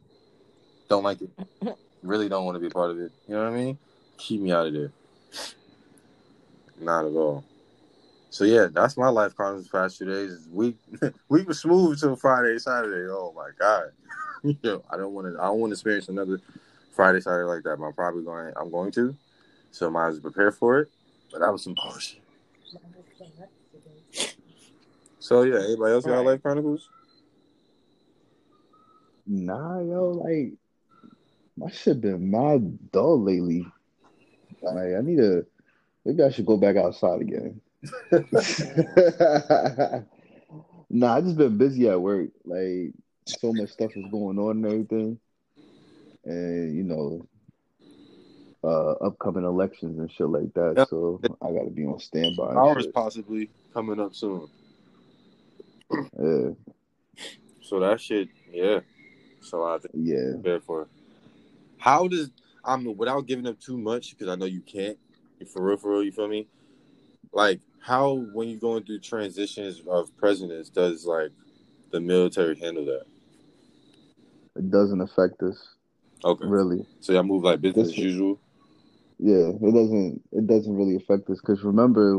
Don't 0.89 1.03
like 1.03 1.21
it. 1.23 1.31
Really 2.03 2.29
don't 2.29 2.45
want 2.45 2.55
to 2.57 2.61
be 2.61 2.67
a 2.67 2.71
part 2.71 2.91
of 2.91 3.01
it. 3.01 3.13
You 3.27 3.35
know 3.35 3.45
what 3.45 3.55
I 3.55 3.57
mean? 3.57 3.79
Keep 4.19 4.43
me 4.43 4.53
out 4.53 4.67
of 4.67 4.75
there. 4.75 4.93
Not 6.79 7.07
at 7.07 7.13
all. 7.13 7.43
So 8.29 8.45
yeah, 8.45 8.67
that's 8.71 8.99
my 8.99 9.09
life 9.09 9.35
comments 9.35 9.71
the 9.71 9.79
past 9.79 9.97
two 9.97 10.05
days. 10.05 10.47
We 10.53 10.77
we 11.31 11.45
were 11.45 11.55
smooth 11.55 11.99
till 11.99 12.15
Friday, 12.17 12.59
Saturday. 12.59 13.11
Oh 13.11 13.33
my 13.35 13.49
god. 13.59 13.93
Yo, 14.63 14.85
I 14.91 14.99
don't 14.99 15.15
want 15.15 15.29
to. 15.33 15.41
I 15.41 15.47
don't 15.47 15.61
want 15.61 15.71
to 15.71 15.75
experience 15.75 16.11
another 16.11 16.41
Friday, 16.95 17.21
Saturday 17.21 17.47
like 17.47 17.63
that. 17.65 17.79
But 17.79 17.87
I'm 17.87 17.93
probably 17.93 18.25
going. 18.25 18.53
I'm 18.57 18.71
going 18.71 18.93
to. 18.93 19.15
So 19.71 19.91
might 19.91 20.09
as 20.09 20.15
well 20.15 20.31
prepare 20.33 20.53
for 20.53 20.81
it. 20.81 20.91
But 21.33 21.41
that 21.41 21.51
was 21.53 21.65
some 21.65 21.75
bullshit. 21.75 22.23
So 25.19 25.43
yeah, 25.43 25.65
anybody 25.65 25.95
else 25.95 26.05
got 26.05 26.19
Right. 26.19 26.27
life 26.27 26.43
chronicles? 26.43 26.89
Nah, 29.27 29.81
yo, 29.81 30.11
like 30.11 30.53
my 31.57 31.71
shit 31.71 32.01
been 32.01 32.31
mad 32.31 32.93
dull 32.93 33.21
lately. 33.23 33.67
Like 34.61 34.95
I 34.95 35.01
need 35.01 35.17
to 35.17 35.47
maybe 36.05 36.23
I 36.23 36.31
should 36.31 36.47
go 36.47 36.57
back 36.57 36.77
outside 36.77 37.23
again. 37.23 37.61
nah, 40.91 41.17
I 41.17 41.21
just 41.21 41.37
been 41.37 41.59
busy 41.59 41.89
at 41.89 42.01
work. 42.01 42.31
Like 42.45 42.93
so 43.27 43.53
much 43.53 43.71
stuff 43.71 43.97
is 43.97 44.07
going 44.11 44.39
on 44.39 44.59
and 44.59 44.67
everything. 44.67 45.19
And 46.25 46.77
you 46.77 46.83
know, 46.83 47.27
uh 48.65 48.93
upcoming 49.07 49.45
elections 49.45 49.99
and 49.99 50.11
shit 50.11 50.29
like 50.29 50.53
that. 50.55 50.75
Yep. 50.77 50.89
So 50.89 51.21
I 51.43 51.53
gotta 51.53 51.71
be 51.71 51.85
on 51.85 51.99
standby. 51.99 52.51
and 52.51 52.59
Ours 52.59 52.87
possibly 52.87 53.51
coming 53.73 54.01
up 54.01 54.15
soon. 54.15 54.49
Yeah, 56.19 56.51
So 57.63 57.79
that 57.81 58.01
shit, 58.01 58.29
yeah. 58.51 58.81
So 59.43 59.65
I 59.65 59.79
think 59.79 59.95
yeah. 59.97 60.33
prepare 60.33 60.61
for. 60.61 60.89
How 61.79 62.09
does 62.09 62.31
I 62.65 62.77
mean 62.77 62.97
without 62.97 63.27
giving 63.27 63.47
up 63.47 63.61
too 63.61 63.77
much 63.77 64.11
because 64.17 64.29
I 64.29 64.37
know 64.37 64.47
you 64.47 64.63
can't. 64.63 64.99
You 65.39 65.47
For 65.47 65.63
real, 65.63 65.77
for 65.77 65.91
real, 65.91 66.03
you 66.03 66.13
feel 66.13 66.29
me? 66.29 66.49
Like 67.33 67.61
how 67.81 68.25
when 68.33 68.49
you're 68.49 68.59
going 68.59 68.85
through 68.85 69.01
transitions 69.01 69.83
of 69.87 70.17
presidents, 70.17 70.71
does 70.71 71.05
like 71.05 71.33
the 71.91 72.01
military 72.01 72.59
handle 72.59 72.87
that? 72.87 73.05
It 74.57 74.71
doesn't 74.71 75.01
affect 75.03 75.43
us 75.43 75.74
Okay, 76.25 76.47
really. 76.47 76.87
so 77.01 77.13
y'all 77.13 77.23
move 77.23 77.45
like 77.45 77.61
business 77.61 77.89
as 77.91 77.99
usual. 77.99 78.41
Yeah, 79.19 79.49
it 79.49 79.75
doesn't 79.75 80.23
it 80.33 80.47
doesn't 80.47 80.75
really 80.75 80.97
affect 80.97 81.31
us 81.31 81.39
because 81.41 81.63
remember, 81.63 82.19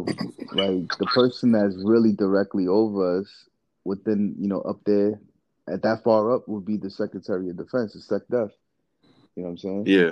like 0.53 0.97
the 0.97 1.09
person 1.13 1.51
that's 1.51 1.75
really 1.83 2.13
directly 2.13 2.67
over 2.67 3.19
us 3.19 3.49
within, 3.83 4.35
you 4.39 4.47
know, 4.47 4.61
up 4.61 4.79
there 4.85 5.19
at 5.67 5.81
that 5.81 6.03
far 6.03 6.33
up 6.33 6.47
would 6.47 6.65
be 6.65 6.77
the 6.77 6.89
Secretary 6.89 7.49
of 7.49 7.57
Defense, 7.57 7.93
the 7.93 8.19
SecDef. 8.19 8.51
You 9.35 9.43
know 9.43 9.49
what 9.49 9.49
I'm 9.49 9.57
saying? 9.57 9.83
Yeah, 9.87 10.11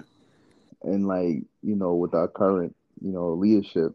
And 0.81 1.07
like, 1.07 1.43
you 1.61 1.75
know, 1.75 1.95
with 1.95 2.13
our 2.13 2.27
current, 2.27 2.75
you 3.01 3.11
know, 3.11 3.33
leadership, 3.33 3.93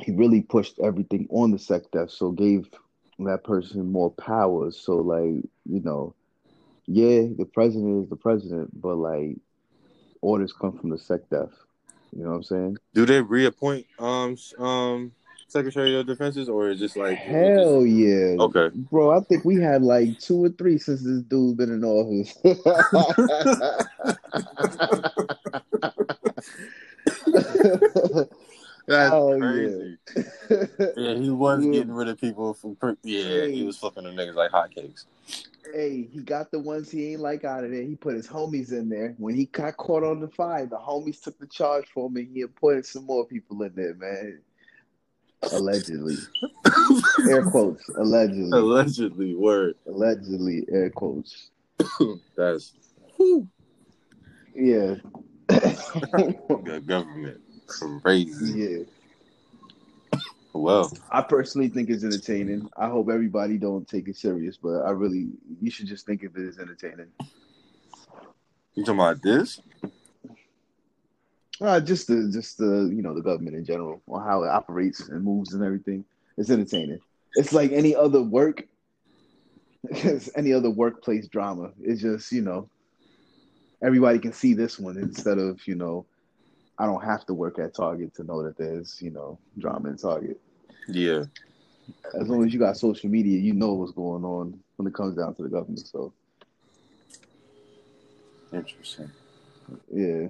he 0.00 0.12
really 0.12 0.42
pushed 0.42 0.78
everything 0.78 1.26
on 1.30 1.50
the 1.50 1.56
SecDef, 1.56 2.10
so 2.10 2.30
gave 2.30 2.68
that 3.18 3.44
person 3.44 3.90
more 3.90 4.10
powers. 4.12 4.80
So 4.80 4.96
like, 4.96 5.44
you 5.64 5.80
know, 5.80 6.14
yeah, 6.86 7.22
the 7.36 7.48
president 7.52 8.04
is 8.04 8.10
the 8.10 8.16
president, 8.16 8.70
but 8.80 8.96
like 8.96 9.36
orders 10.20 10.52
come 10.52 10.78
from 10.78 10.90
the 10.90 10.96
SecDef. 10.96 11.50
You 12.14 12.24
know 12.24 12.30
what 12.30 12.36
I'm 12.36 12.42
saying? 12.42 12.76
do 12.94 13.06
they 13.06 13.22
reappoint 13.22 13.86
um 13.98 14.36
um 14.58 15.12
Secretary 15.48 15.98
of 15.98 16.06
Defenses 16.06 16.48
or 16.48 16.68
is 16.70 16.78
just 16.78 16.96
like 16.96 17.18
Hell 17.18 17.84
yeah. 17.86 18.36
Okay, 18.40 18.70
Bro, 18.74 19.18
I 19.18 19.20
think 19.24 19.44
we 19.44 19.56
had 19.56 19.82
like 19.82 20.18
two 20.18 20.44
or 20.44 20.48
three 20.50 20.78
since 20.78 21.02
this 21.02 21.22
dude 21.22 21.56
been 21.56 21.72
in 21.72 21.84
office. 21.84 22.36
that's 28.86 29.12
Oh, 29.12 29.38
crazy. 29.38 29.96
Yeah, 30.96 31.14
he 31.14 31.30
was 31.30 31.64
Yeah. 31.64 31.72
getting 31.72 31.92
rid 31.92 32.08
of 32.08 32.20
people 32.20 32.54
from. 32.54 32.76
per- 32.76 32.96
Yeah, 33.02 33.46
he 33.46 33.64
was 33.64 33.78
flipping 33.78 34.04
them 34.04 34.14
niggas 34.14 34.34
like 34.34 34.50
hotcakes. 34.50 35.04
Hey, 35.72 36.08
he 36.10 36.20
got 36.20 36.50
the 36.50 36.58
ones 36.58 36.90
he 36.90 37.12
ain't 37.12 37.20
like 37.20 37.44
out 37.44 37.64
of 37.64 37.70
there. 37.70 37.82
He 37.82 37.94
put 37.94 38.14
his 38.14 38.26
homies 38.26 38.72
in 38.72 38.88
there. 38.88 39.14
When 39.18 39.34
he 39.34 39.46
got 39.46 39.76
caught 39.76 40.02
on 40.02 40.20
the 40.20 40.28
fire, 40.28 40.66
the 40.66 40.76
homies 40.76 41.22
took 41.22 41.38
the 41.38 41.46
charge 41.46 41.86
for 41.92 42.08
him 42.08 42.16
and 42.16 42.28
he 42.28 42.42
appointed 42.42 42.84
some 42.86 43.06
more 43.06 43.26
people 43.26 43.62
in 43.62 43.72
there, 43.74 43.94
man. 43.94 44.40
Allegedly. 45.52 46.16
air 47.28 47.42
quotes. 47.42 47.88
Allegedly. 47.90 48.58
Allegedly, 48.58 49.34
word. 49.34 49.76
Allegedly, 49.86 50.64
air 50.70 50.90
quotes. 50.90 51.50
That's 52.36 52.72
Yeah. 54.54 54.96
the 55.48 56.82
government. 56.86 57.40
Crazy. 58.02 58.52
yeah. 58.52 58.84
Well, 60.54 60.92
I 61.10 61.22
personally 61.22 61.68
think 61.68 61.88
it's 61.88 62.04
entertaining. 62.04 62.68
I 62.76 62.88
hope 62.88 63.08
everybody 63.10 63.56
don't 63.56 63.88
take 63.88 64.08
it 64.08 64.16
serious, 64.16 64.56
but 64.56 64.82
I 64.82 64.90
really 64.90 65.28
you 65.60 65.70
should 65.70 65.86
just 65.86 66.04
think 66.04 66.24
of 66.24 66.36
it 66.36 66.46
as 66.46 66.58
entertaining. 66.58 67.08
you 68.74 68.84
talking 68.84 69.00
about 69.00 69.22
this? 69.22 69.60
Uh, 71.60 71.80
just 71.80 72.08
the 72.08 72.28
just 72.30 72.58
the 72.58 72.90
you 72.94 73.02
know 73.02 73.14
the 73.14 73.22
government 73.22 73.56
in 73.56 73.64
general 73.64 74.02
on 74.08 74.24
how 74.26 74.42
it 74.42 74.48
operates 74.48 75.08
and 75.08 75.24
moves 75.24 75.54
and 75.54 75.64
everything. 75.64 76.04
It's 76.36 76.50
entertaining. 76.50 77.00
It's 77.34 77.52
like 77.52 77.72
any 77.72 77.94
other 77.94 78.22
work. 78.22 78.64
It's 79.84 80.30
any 80.36 80.52
other 80.52 80.70
workplace 80.70 81.28
drama. 81.28 81.70
It's 81.80 82.02
just 82.02 82.30
you 82.30 82.42
know 82.42 82.68
everybody 83.82 84.18
can 84.18 84.32
see 84.32 84.54
this 84.54 84.78
one 84.78 84.96
instead 84.96 85.38
of 85.38 85.66
you 85.66 85.74
know 85.74 86.04
I 86.78 86.86
don't 86.86 87.04
have 87.04 87.24
to 87.26 87.34
work 87.34 87.58
at 87.58 87.74
Target 87.74 88.14
to 88.14 88.24
know 88.24 88.42
that 88.42 88.56
there's 88.58 89.00
you 89.00 89.10
know 89.10 89.38
drama 89.58 89.90
in 89.90 89.96
Target. 89.96 90.40
Yeah. 90.88 91.24
as 92.14 92.28
long 92.28 92.44
as 92.44 92.52
you 92.52 92.58
got 92.58 92.76
social 92.76 93.08
media, 93.08 93.38
you 93.38 93.52
know 93.52 93.72
what's 93.74 93.92
going 93.92 94.24
on 94.24 94.58
when 94.76 94.86
it 94.86 94.94
comes 94.94 95.16
down 95.16 95.34
to 95.36 95.42
the 95.42 95.48
government. 95.48 95.86
So 95.86 96.12
Interesting. 98.52 99.10
yeah. 99.90 100.28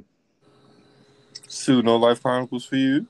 Sue, 1.48 1.82
no 1.82 1.96
life 1.96 2.22
chronicles 2.22 2.64
for 2.64 2.76
you. 2.76 3.06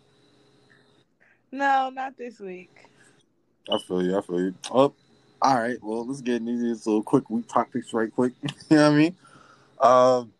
No, 1.51 1.91
not 1.91 2.17
this 2.17 2.41
week. 2.41 2.87
I 3.71 3.79
feel 3.87 4.03
you. 4.03 4.17
I 4.17 4.23
feel 4.23 4.41
you. 4.41 4.55
Oh, 4.71 4.95
all 5.43 5.61
right. 5.61 5.77
Well, 5.83 6.07
let's 6.07 6.23
get 6.23 6.37
into 6.37 6.59
these 6.59 6.87
little 6.87 7.03
quick 7.03 7.29
week 7.29 7.47
topics 7.47 7.93
right 7.93 8.13
quick. 8.13 8.33
you 8.43 8.77
know 8.77 8.91
what 8.91 8.93
I 8.93 8.97
mean? 8.97 9.17
Um, 9.81 10.33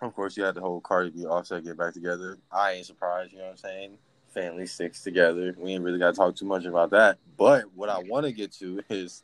of 0.00 0.14
course, 0.14 0.36
you 0.36 0.44
had 0.44 0.54
the 0.54 0.60
whole 0.60 0.80
Cardi 0.80 1.10
B 1.10 1.26
Offset 1.26 1.64
get 1.64 1.76
back 1.76 1.92
together. 1.92 2.38
I 2.50 2.72
ain't 2.72 2.86
surprised. 2.86 3.32
You 3.32 3.38
know 3.38 3.44
what 3.44 3.50
I'm 3.50 3.56
saying? 3.58 3.98
Family 4.34 4.66
sticks 4.66 5.02
together. 5.02 5.54
We 5.56 5.72
ain't 5.72 5.84
really 5.84 5.98
got 5.98 6.10
to 6.10 6.16
talk 6.16 6.36
too 6.36 6.44
much 6.44 6.64
about 6.64 6.90
that. 6.90 7.18
But 7.36 7.64
what 7.74 7.88
I 7.88 8.00
want 8.00 8.26
to 8.26 8.32
get 8.32 8.52
to 8.54 8.82
is 8.90 9.22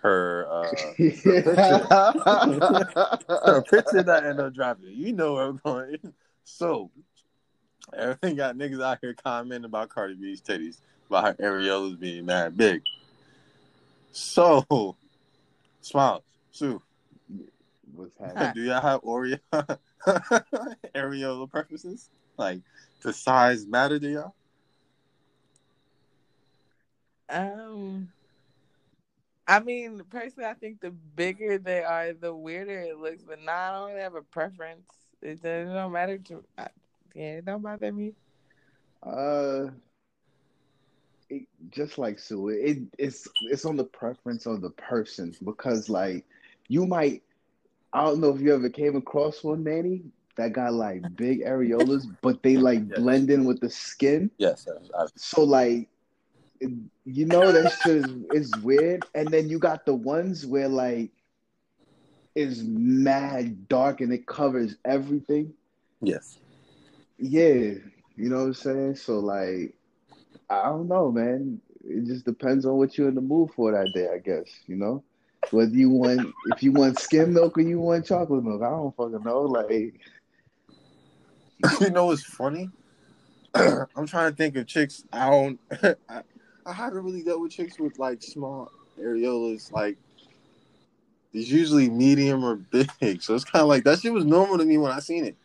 her 0.00 0.46
uh, 0.50 0.70
her 3.46 3.62
picture 3.62 4.02
that 4.02 4.24
end 4.24 4.40
up 4.40 4.54
dropping. 4.54 4.90
You 4.90 5.12
know 5.12 5.34
where 5.34 5.44
I'm 5.44 5.60
going. 5.64 5.98
So, 6.44 6.90
everything 7.96 8.36
got 8.36 8.56
niggas 8.56 8.82
out 8.82 8.98
here 9.00 9.14
commenting 9.14 9.64
about 9.64 9.88
Cardi 9.88 10.14
B's 10.14 10.42
titties, 10.42 10.76
about 11.08 11.24
her 11.24 11.34
areolas 11.34 11.98
being 11.98 12.26
mad 12.26 12.56
big. 12.56 12.82
So, 14.12 14.94
Smiles, 15.80 16.22
Sue, 16.50 16.82
What's 17.94 18.16
happening? 18.18 18.52
do 18.54 18.62
y'all 18.62 18.80
have 18.80 19.02
Oreo 19.02 19.38
areola 20.94 21.50
preferences? 21.50 22.10
Like, 22.36 22.60
the 23.04 23.14
size 23.14 23.66
matter 23.66 24.00
to 24.00 24.08
y'all? 24.12 24.34
Um, 27.28 28.12
I 29.46 29.60
mean, 29.60 30.02
personally, 30.10 30.48
I 30.48 30.54
think 30.54 30.80
the 30.80 30.90
bigger 30.90 31.58
they 31.58 31.82
are, 31.84 32.12
the 32.12 32.34
weirder 32.34 32.80
it 32.80 32.98
looks. 32.98 33.22
But 33.24 33.40
nah, 33.42 33.52
I 33.52 33.72
don't 33.72 33.88
really 33.90 34.02
have 34.02 34.14
a 34.16 34.22
preference. 34.22 34.88
It, 35.22 35.42
does- 35.42 35.68
it 35.68 35.72
don't 35.72 35.92
matter 35.92 36.18
to. 36.18 36.44
I, 36.58 36.68
yeah, 37.14 37.38
it 37.38 37.44
don't 37.46 37.62
bother 37.62 37.92
me. 37.92 38.14
Uh, 39.02 39.70
it, 41.28 41.46
just 41.70 41.98
like 41.98 42.18
Sue, 42.18 42.48
it 42.48 42.78
it's 42.98 43.28
it's 43.50 43.64
on 43.64 43.76
the 43.76 43.84
preference 43.84 44.46
of 44.46 44.60
the 44.60 44.70
person 44.70 45.34
because 45.44 45.88
like 45.88 46.24
you 46.68 46.86
might, 46.86 47.22
I 47.92 48.04
don't 48.04 48.20
know 48.20 48.34
if 48.34 48.40
you 48.40 48.54
ever 48.54 48.68
came 48.70 48.96
across 48.96 49.42
one, 49.44 49.64
Manny, 49.64 50.02
that 50.36 50.52
got 50.52 50.72
like 50.74 51.16
big 51.16 51.42
areolas, 51.44 52.06
but 52.22 52.42
they 52.42 52.56
like 52.56 52.88
Yes. 52.88 52.98
blend 52.98 53.30
in 53.30 53.44
with 53.44 53.60
the 53.60 53.70
skin. 53.70 54.30
Yes. 54.38 54.68
So 55.16 55.44
like, 55.44 55.88
you 56.60 57.26
know 57.26 57.52
that 57.52 57.70
shit 57.70 57.96
is, 57.96 58.10
is 58.30 58.58
weird. 58.58 59.04
And 59.14 59.32
then 59.32 59.48
you 59.48 59.58
got 59.58 59.86
the 59.86 59.94
ones 59.94 60.46
where 60.46 60.68
like 60.68 61.10
is 62.34 62.62
mad 62.64 63.68
dark 63.68 64.00
and 64.00 64.12
it 64.12 64.26
covers 64.26 64.76
everything. 64.84 65.52
yes. 66.02 66.38
Yeah, 67.18 67.74
you 68.16 68.28
know 68.28 68.38
what 68.38 68.44
I'm 68.46 68.54
saying? 68.54 68.96
So 68.96 69.20
like, 69.20 69.74
I 70.50 70.64
don't 70.64 70.88
know, 70.88 71.10
man. 71.12 71.60
It 71.86 72.06
just 72.06 72.24
depends 72.24 72.64
on 72.66 72.76
what 72.76 72.96
you're 72.96 73.08
in 73.08 73.14
the 73.14 73.20
mood 73.20 73.50
for 73.54 73.70
that 73.72 73.92
day, 73.92 74.08
I 74.12 74.18
guess, 74.18 74.48
you 74.66 74.76
know? 74.76 75.02
Whether 75.50 75.76
you 75.76 75.90
want 75.90 76.34
if 76.46 76.62
you 76.62 76.72
want 76.72 76.98
skim 76.98 77.34
milk 77.34 77.58
or 77.58 77.60
you 77.60 77.78
want 77.78 78.06
chocolate 78.06 78.42
milk. 78.42 78.62
I 78.62 78.70
don't 78.70 78.96
fucking 78.96 79.22
know. 79.22 79.42
Like 79.42 80.00
you 81.80 81.90
know 81.90 82.06
what's 82.06 82.24
funny? 82.24 82.70
I'm 83.54 84.06
trying 84.06 84.30
to 84.30 84.36
think 84.36 84.56
of 84.56 84.66
chicks. 84.66 85.04
I 85.12 85.30
don't. 85.30 85.60
I, 86.08 86.22
I 86.66 86.72
haven't 86.72 87.04
really 87.04 87.22
dealt 87.22 87.40
with 87.40 87.52
chicks 87.52 87.78
with 87.78 87.98
like 87.98 88.22
small 88.22 88.70
areolas. 88.98 89.70
Like, 89.72 89.96
it's 91.32 91.48
usually 91.48 91.88
medium 91.90 92.44
or 92.44 92.56
big. 92.56 92.90
So 93.22 93.34
it's 93.34 93.44
kind 93.44 93.62
of 93.62 93.68
like 93.68 93.84
that 93.84 94.00
shit 94.00 94.12
was 94.12 94.24
normal 94.24 94.58
to 94.58 94.64
me 94.64 94.78
when 94.78 94.92
I 94.92 95.00
seen 95.00 95.24
it. 95.24 95.36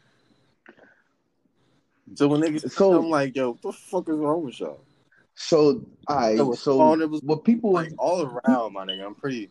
So 2.16 2.28
when 2.28 2.42
niggas, 2.42 2.72
So- 2.72 2.98
I'm 2.98 3.10
like, 3.10 3.36
yo, 3.36 3.52
what 3.52 3.62
the 3.62 3.72
fuck 3.74 4.10
is 4.10 4.16
wrong 4.16 4.44
with 4.46 4.60
y'all? 4.60 4.82
so 5.36 5.86
I 6.08 6.34
was 6.42 6.60
so 6.60 6.76
small, 6.76 7.02
it 7.02 7.10
was- 7.10 7.22
what 7.22 7.44
people 7.46 7.72
Like 7.72 7.94
all 7.98 8.22
around, 8.24 8.74
my 8.74 8.86
nigga. 8.86 9.06
I'm 9.06 9.16
pretty. 9.16 9.50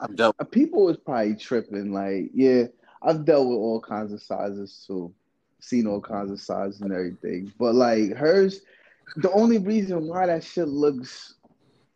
I'm 0.00 0.14
dealt. 0.16 0.34
Uh, 0.38 0.44
people 0.44 0.84
was 0.84 0.96
probably 0.96 1.36
tripping. 1.36 1.92
Like, 1.92 2.30
yeah, 2.34 2.64
I've 3.02 3.24
dealt 3.24 3.48
with 3.48 3.56
all 3.56 3.80
kinds 3.80 4.12
of 4.12 4.22
sizes 4.22 4.84
too, 4.86 5.12
seen 5.60 5.86
all 5.86 6.00
kinds 6.00 6.30
of 6.30 6.40
sizes 6.40 6.80
and 6.80 6.92
everything. 6.92 7.52
But 7.58 7.74
like 7.74 8.14
hers, 8.14 8.60
the 9.16 9.30
only 9.32 9.58
reason 9.58 10.06
why 10.06 10.26
that 10.26 10.44
shit 10.44 10.68
looks 10.68 11.34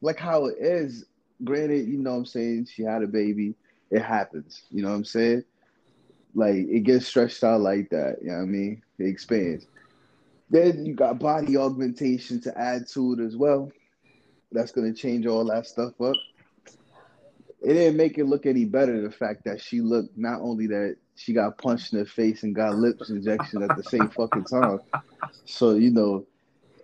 like 0.01 0.19
how 0.19 0.47
it 0.47 0.57
is, 0.59 1.05
granted, 1.43 1.89
you 1.89 1.99
know 1.99 2.13
what 2.13 2.19
I'm 2.19 2.27
saying, 2.27 2.69
she 2.73 2.83
had 2.83 3.03
a 3.03 3.07
baby, 3.07 3.55
it 3.91 4.03
happens. 4.03 4.63
You 4.71 4.83
know 4.83 4.91
what 4.91 4.97
I'm 4.97 5.05
saying? 5.05 5.45
Like 6.35 6.57
it 6.57 6.81
gets 6.81 7.07
stretched 7.07 7.45
out 7.45 7.61
like 7.61 7.91
that. 7.91 8.17
You 8.23 8.29
know 8.29 8.39
what 8.39 8.43
I 8.43 8.47
mean? 8.47 8.83
It 8.99 9.07
expands. 9.07 9.67
Then 10.51 10.85
you 10.87 10.95
got 10.95 11.19
body 11.19 11.57
augmentation 11.57 12.41
to 12.43 12.59
add 12.59 12.89
to 12.89 13.15
it 13.15 13.21
as 13.21 13.37
well. 13.37 13.71
That's 14.53 14.73
gonna 14.73 14.93
change 14.95 15.27
all 15.27 15.45
that 15.47 15.67
stuff 15.67 16.01
up 16.01 16.17
it 17.65 17.73
didn't 17.73 17.97
make 17.97 18.19
it 18.19 18.27
look 18.27 18.45
any 18.45 18.67
better 18.67 19.01
the 19.01 19.11
fact 19.11 19.45
that 19.45 19.61
she 19.61 19.81
looked 19.81 20.17
not 20.19 20.41
only 20.41 20.67
that 20.67 20.97
she 21.17 21.33
got 21.33 21.57
punched 21.57 21.93
in 21.93 21.99
the 21.99 22.05
face 22.05 22.43
and 22.43 22.55
got 22.55 22.77
lips 22.77 23.09
injection 23.09 23.63
at 23.63 23.75
the 23.77 23.83
same 23.83 24.09
fucking 24.11 24.45
time. 24.45 24.81
So, 25.47 25.75
you 25.75 25.91
know, 25.91 26.27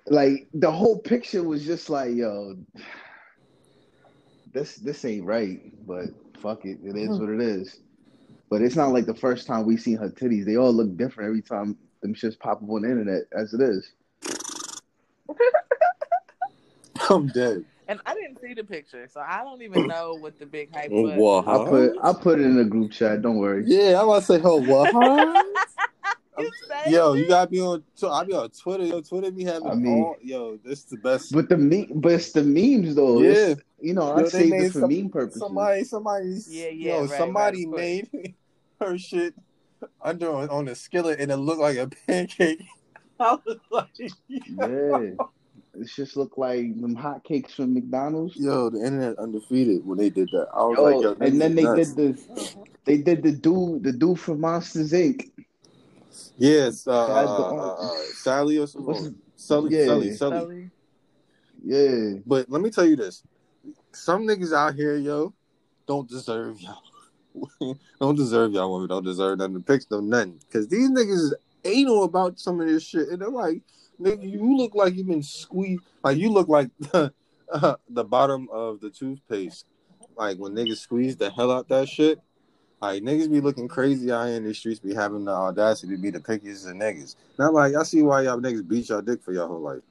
like 0.06 0.48
the 0.54 0.70
whole 0.70 0.98
picture 0.98 1.42
was 1.42 1.66
just 1.66 1.90
like, 1.90 2.14
yo, 2.14 2.56
this 4.52 4.76
this 4.76 5.04
ain't 5.04 5.24
right, 5.26 5.60
but 5.86 6.06
fuck 6.40 6.64
it. 6.64 6.78
It 6.82 6.96
is 6.96 7.08
hmm. 7.08 7.20
what 7.20 7.28
it 7.28 7.40
is. 7.40 7.80
But 8.48 8.62
it's 8.62 8.76
not 8.76 8.92
like 8.92 9.06
the 9.06 9.14
first 9.14 9.46
time 9.46 9.66
we 9.66 9.76
seen 9.76 9.98
her 9.98 10.08
titties. 10.08 10.46
They 10.46 10.56
all 10.56 10.72
look 10.72 10.96
different 10.96 11.28
every 11.28 11.42
time 11.42 11.76
them 12.00 12.14
shits 12.14 12.38
pop 12.38 12.62
up 12.62 12.70
on 12.70 12.82
the 12.82 12.90
internet 12.90 13.24
as 13.36 13.52
it 13.52 13.60
is. 13.60 13.92
I'm 17.10 17.28
dead. 17.28 17.64
And 17.90 18.00
I 18.06 18.14
didn't 18.14 18.40
see 18.40 18.54
the 18.54 18.62
picture, 18.62 19.08
so 19.12 19.20
I 19.20 19.42
don't 19.42 19.62
even 19.62 19.88
know 19.88 20.14
what 20.20 20.38
the 20.38 20.46
big 20.46 20.72
hype 20.72 20.90
was. 20.92 21.14
wow. 21.16 21.42
I'll 21.44 21.66
put 21.66 21.92
I'll 22.00 22.14
put 22.14 22.38
it 22.38 22.44
in 22.44 22.54
the 22.56 22.64
group 22.64 22.92
chat, 22.92 23.20
don't 23.20 23.36
worry. 23.38 23.64
Yeah, 23.66 24.00
I'm 24.00 24.08
about 24.08 24.20
to 24.20 24.26
say, 24.26 24.40
oh, 24.44 24.60
what? 24.62 25.46
You 26.38 26.50
say 26.68 26.92
Yo, 26.92 27.12
you 27.14 27.28
gotta 27.28 27.50
be 27.50 27.60
on. 27.60 27.82
So 27.94 28.10
I 28.10 28.24
be 28.24 28.32
on 28.32 28.48
Twitter. 28.50 28.84
Yo, 28.84 29.02
Twitter 29.02 29.30
be 29.30 29.44
having 29.44 29.68
I 29.68 29.74
mean- 29.74 30.02
all. 30.02 30.16
Yo, 30.22 30.56
this 30.64 30.78
is 30.78 30.84
the 30.86 30.96
best. 30.96 31.32
But 31.32 31.48
the 31.50 31.58
me 31.58 31.88
but 31.94 32.12
it's 32.12 32.32
the 32.32 32.42
memes 32.42 32.94
though. 32.94 33.20
Yeah. 33.20 33.30
It's- 33.30 33.56
you 33.82 33.92
know, 33.92 34.12
I 34.12 34.18
Yo, 34.20 34.22
they 34.24 34.30
say 34.30 34.50
this 34.50 34.72
for 34.72 34.80
some- 34.80 34.90
meme 34.90 35.10
purposes. 35.10 35.40
Somebody, 35.40 35.84
somebody, 35.84 36.38
Yeah, 36.48 36.68
yeah, 36.68 36.94
yo, 36.94 37.00
right, 37.00 37.10
somebody 37.18 37.66
right, 37.66 37.76
made 37.76 38.34
her 38.80 38.96
shit 38.96 39.34
under 40.00 40.30
on, 40.32 40.48
on 40.48 40.68
a 40.68 40.74
skillet 40.74 41.18
and 41.20 41.30
it 41.30 41.36
looked 41.36 41.60
like 41.60 41.76
a 41.76 41.88
pancake. 42.06 42.62
I 43.20 43.36
was 43.44 43.58
like, 43.70 43.88
Yeah. 44.28 45.10
It 45.80 45.88
just 45.88 46.16
looked 46.16 46.36
like 46.38 46.78
them 46.80 46.94
hotcakes 46.94 47.52
from 47.52 47.72
McDonald's. 47.74 48.36
yo, 48.36 48.68
the 48.70 48.78
internet 48.84 49.18
undefeated 49.18 49.86
when 49.86 49.96
they 49.98 50.10
did 50.10 50.28
that. 50.32 50.48
I 50.54 50.60
was 50.64 50.76
Yo, 50.76 50.84
like, 50.84 51.02
yo, 51.20 51.26
and 51.26 51.40
then 51.40 51.54
they 51.54 51.62
nuts. 51.64 51.94
did 51.94 51.96
the 51.96 52.18
they 52.84 52.98
did 52.98 53.22
the 53.22 53.32
dude 53.32 53.82
the 53.82 53.92
dude 53.92 54.20
from 54.20 54.40
Monsters 54.40 54.92
Inc. 54.92 55.30
yes, 56.36 56.86
uh, 56.86 56.90
uh, 56.90 57.24
uh, 57.24 57.74
uh, 57.82 57.96
Sally 58.14 58.58
or 58.58 58.60
What's 58.60 58.72
something. 58.72 58.94
his- 58.94 59.12
Sully, 59.36 59.74
Yeah. 59.74 59.86
Sully, 59.86 60.16
Sully. 60.16 60.38
Sully? 60.38 60.70
Yeah. 61.64 62.18
But 62.26 62.50
let 62.50 62.60
me 62.60 62.68
tell 62.70 62.84
you 62.84 62.96
this: 62.96 63.22
some 63.92 64.26
niggas 64.26 64.52
out 64.54 64.74
here, 64.74 64.96
yo, 64.96 65.32
don't 65.86 66.06
deserve 66.08 66.60
y'all. 66.60 67.74
don't 68.00 68.16
deserve 68.16 68.52
y'all 68.52 68.70
women. 68.72 68.88
Don't 68.88 69.04
deserve 69.04 69.38
nothing 69.38 69.54
to 69.54 69.60
pics, 69.60 69.86
no 69.90 70.00
nothing. 70.00 70.40
Because 70.46 70.68
these 70.68 70.90
niggas 70.90 71.10
is 71.12 71.34
anal 71.64 72.04
about 72.04 72.38
some 72.38 72.60
of 72.60 72.66
this 72.66 72.82
shit, 72.82 73.08
and 73.08 73.22
they're 73.22 73.30
like, 73.30 73.62
nigga, 74.00 74.30
you 74.30 74.56
look 74.56 74.74
like 74.74 74.94
you've 74.94 75.06
been 75.06 75.22
squeezed. 75.22 75.82
Like 76.02 76.16
you 76.18 76.30
look 76.30 76.48
like 76.48 76.70
the, 76.78 77.12
uh, 77.52 77.76
the 77.88 78.04
bottom 78.04 78.48
of 78.50 78.80
the 78.80 78.90
toothpaste. 78.90 79.66
Like 80.16 80.38
when 80.38 80.52
niggas 80.52 80.78
squeeze 80.78 81.16
the 81.16 81.30
hell 81.30 81.50
out 81.50 81.68
that 81.68 81.88
shit. 81.88 82.20
Like 82.80 83.02
niggas 83.02 83.30
be 83.30 83.40
looking 83.40 83.68
crazy 83.68 84.10
out 84.10 84.28
in 84.28 84.44
the 84.44 84.54
streets, 84.54 84.80
be 84.80 84.94
having 84.94 85.26
the 85.26 85.32
audacity 85.32 85.94
to 85.94 86.00
be 86.00 86.10
the 86.10 86.18
pickiest 86.20 86.68
of 86.68 86.76
niggas. 86.76 87.14
Not 87.38 87.52
like 87.52 87.74
I 87.74 87.82
see 87.82 88.02
why 88.02 88.22
y'all 88.22 88.40
niggas 88.40 88.66
beat 88.66 88.88
y'all 88.88 89.02
dick 89.02 89.22
for 89.22 89.32
y'all 89.32 89.48
whole 89.48 89.60
life. 89.60 89.82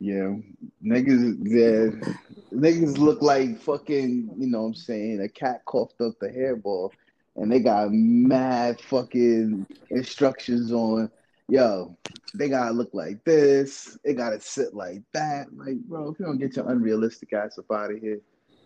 Yeah. 0.00 0.36
Niggas 0.82 1.38
yeah. 1.42 2.14
Niggas 2.54 2.96
look 2.96 3.20
like 3.20 3.60
fucking, 3.60 4.30
you 4.38 4.46
know 4.46 4.62
what 4.62 4.68
I'm 4.68 4.74
saying, 4.74 5.20
a 5.20 5.28
cat 5.28 5.62
coughed 5.66 6.00
up 6.00 6.18
the 6.20 6.28
hairball 6.28 6.90
and 7.36 7.52
they 7.52 7.60
got 7.60 7.92
mad 7.92 8.80
fucking 8.80 9.66
instructions 9.90 10.72
on 10.72 11.10
yo, 11.48 11.96
they 12.34 12.48
gotta 12.48 12.72
look 12.72 12.90
like 12.92 13.24
this, 13.24 13.98
it 14.04 14.14
gotta 14.14 14.40
sit 14.40 14.74
like 14.74 15.02
that. 15.12 15.46
Like, 15.56 15.76
bro, 15.76 16.10
if 16.10 16.18
you 16.18 16.26
don't 16.26 16.38
get 16.38 16.56
your 16.56 16.70
unrealistic 16.70 17.32
ass 17.32 17.58
up 17.58 17.70
out 17.70 17.90
of 17.90 17.98
here. 18.00 18.20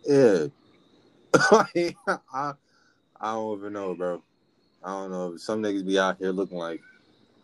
Yeah. 0.05 0.47
I, 1.35 1.95
I 3.21 3.33
don't 3.35 3.59
even 3.59 3.73
know, 3.73 3.95
bro. 3.95 4.23
I 4.83 4.88
don't 4.88 5.11
know. 5.11 5.37
Some 5.37 5.62
niggas 5.62 5.87
be 5.87 5.99
out 5.99 6.18
here 6.18 6.33
looking 6.33 6.59
like 6.59 6.81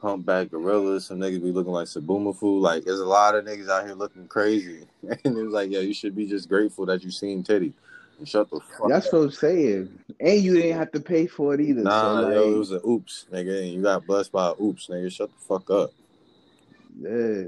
humpback 0.01 0.51
gorillas. 0.51 1.07
Some 1.07 1.19
niggas 1.19 1.43
be 1.43 1.53
looking 1.53 1.73
like 1.73 1.87
Sabumafu. 1.87 2.61
Like, 2.61 2.85
there's 2.85 3.01
a 3.01 3.07
lot 3.07 3.37
of 3.37 3.45
niggas 3.45 3.69
out 3.69 3.87
here 3.87 3.95
looking 3.95 4.27
crazy. 4.27 4.87
And 5.25 5.39
it's 5.39 5.53
like, 5.53 5.71
yeah, 5.71 5.81
you 5.81 5.95
should 5.95 6.17
be 6.17 6.27
just 6.27 6.49
grateful 6.49 6.85
that 6.87 7.05
you 7.05 7.11
seen 7.11 7.43
titty. 7.43 7.73
Shut 8.25 8.51
the 8.51 8.61
fuck 8.61 8.89
That's 8.89 9.07
up. 9.07 9.13
what 9.13 9.19
I'm 9.21 9.31
saying. 9.31 9.99
And 10.21 10.41
you 10.41 10.55
didn't 10.55 10.79
have 10.79 10.93
to 10.93 11.01
pay 11.01 11.27
for 11.27 11.55
it 11.55 11.61
either. 11.61 11.83
Nah, 11.83 12.01
so 12.03 12.25
like, 12.25 12.35
yo, 12.35 12.55
it 12.55 12.59
was 12.59 12.71
an 12.73 12.81
oops, 12.87 13.27
nigga. 13.33 13.63
And 13.63 13.73
you 13.73 13.83
got 13.83 14.07
blessed 14.07 14.33
by 14.33 14.53
oops, 14.61 14.89
nigga. 14.89 15.11
Shut 15.13 15.31
the 15.31 15.45
fuck 15.45 15.71
up. 15.71 15.93
yeah, 17.01 17.45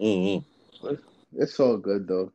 Mm-hmm. 0.00 0.94
it's 1.36 1.60
all 1.60 1.76
good 1.76 2.08
though. 2.08 2.32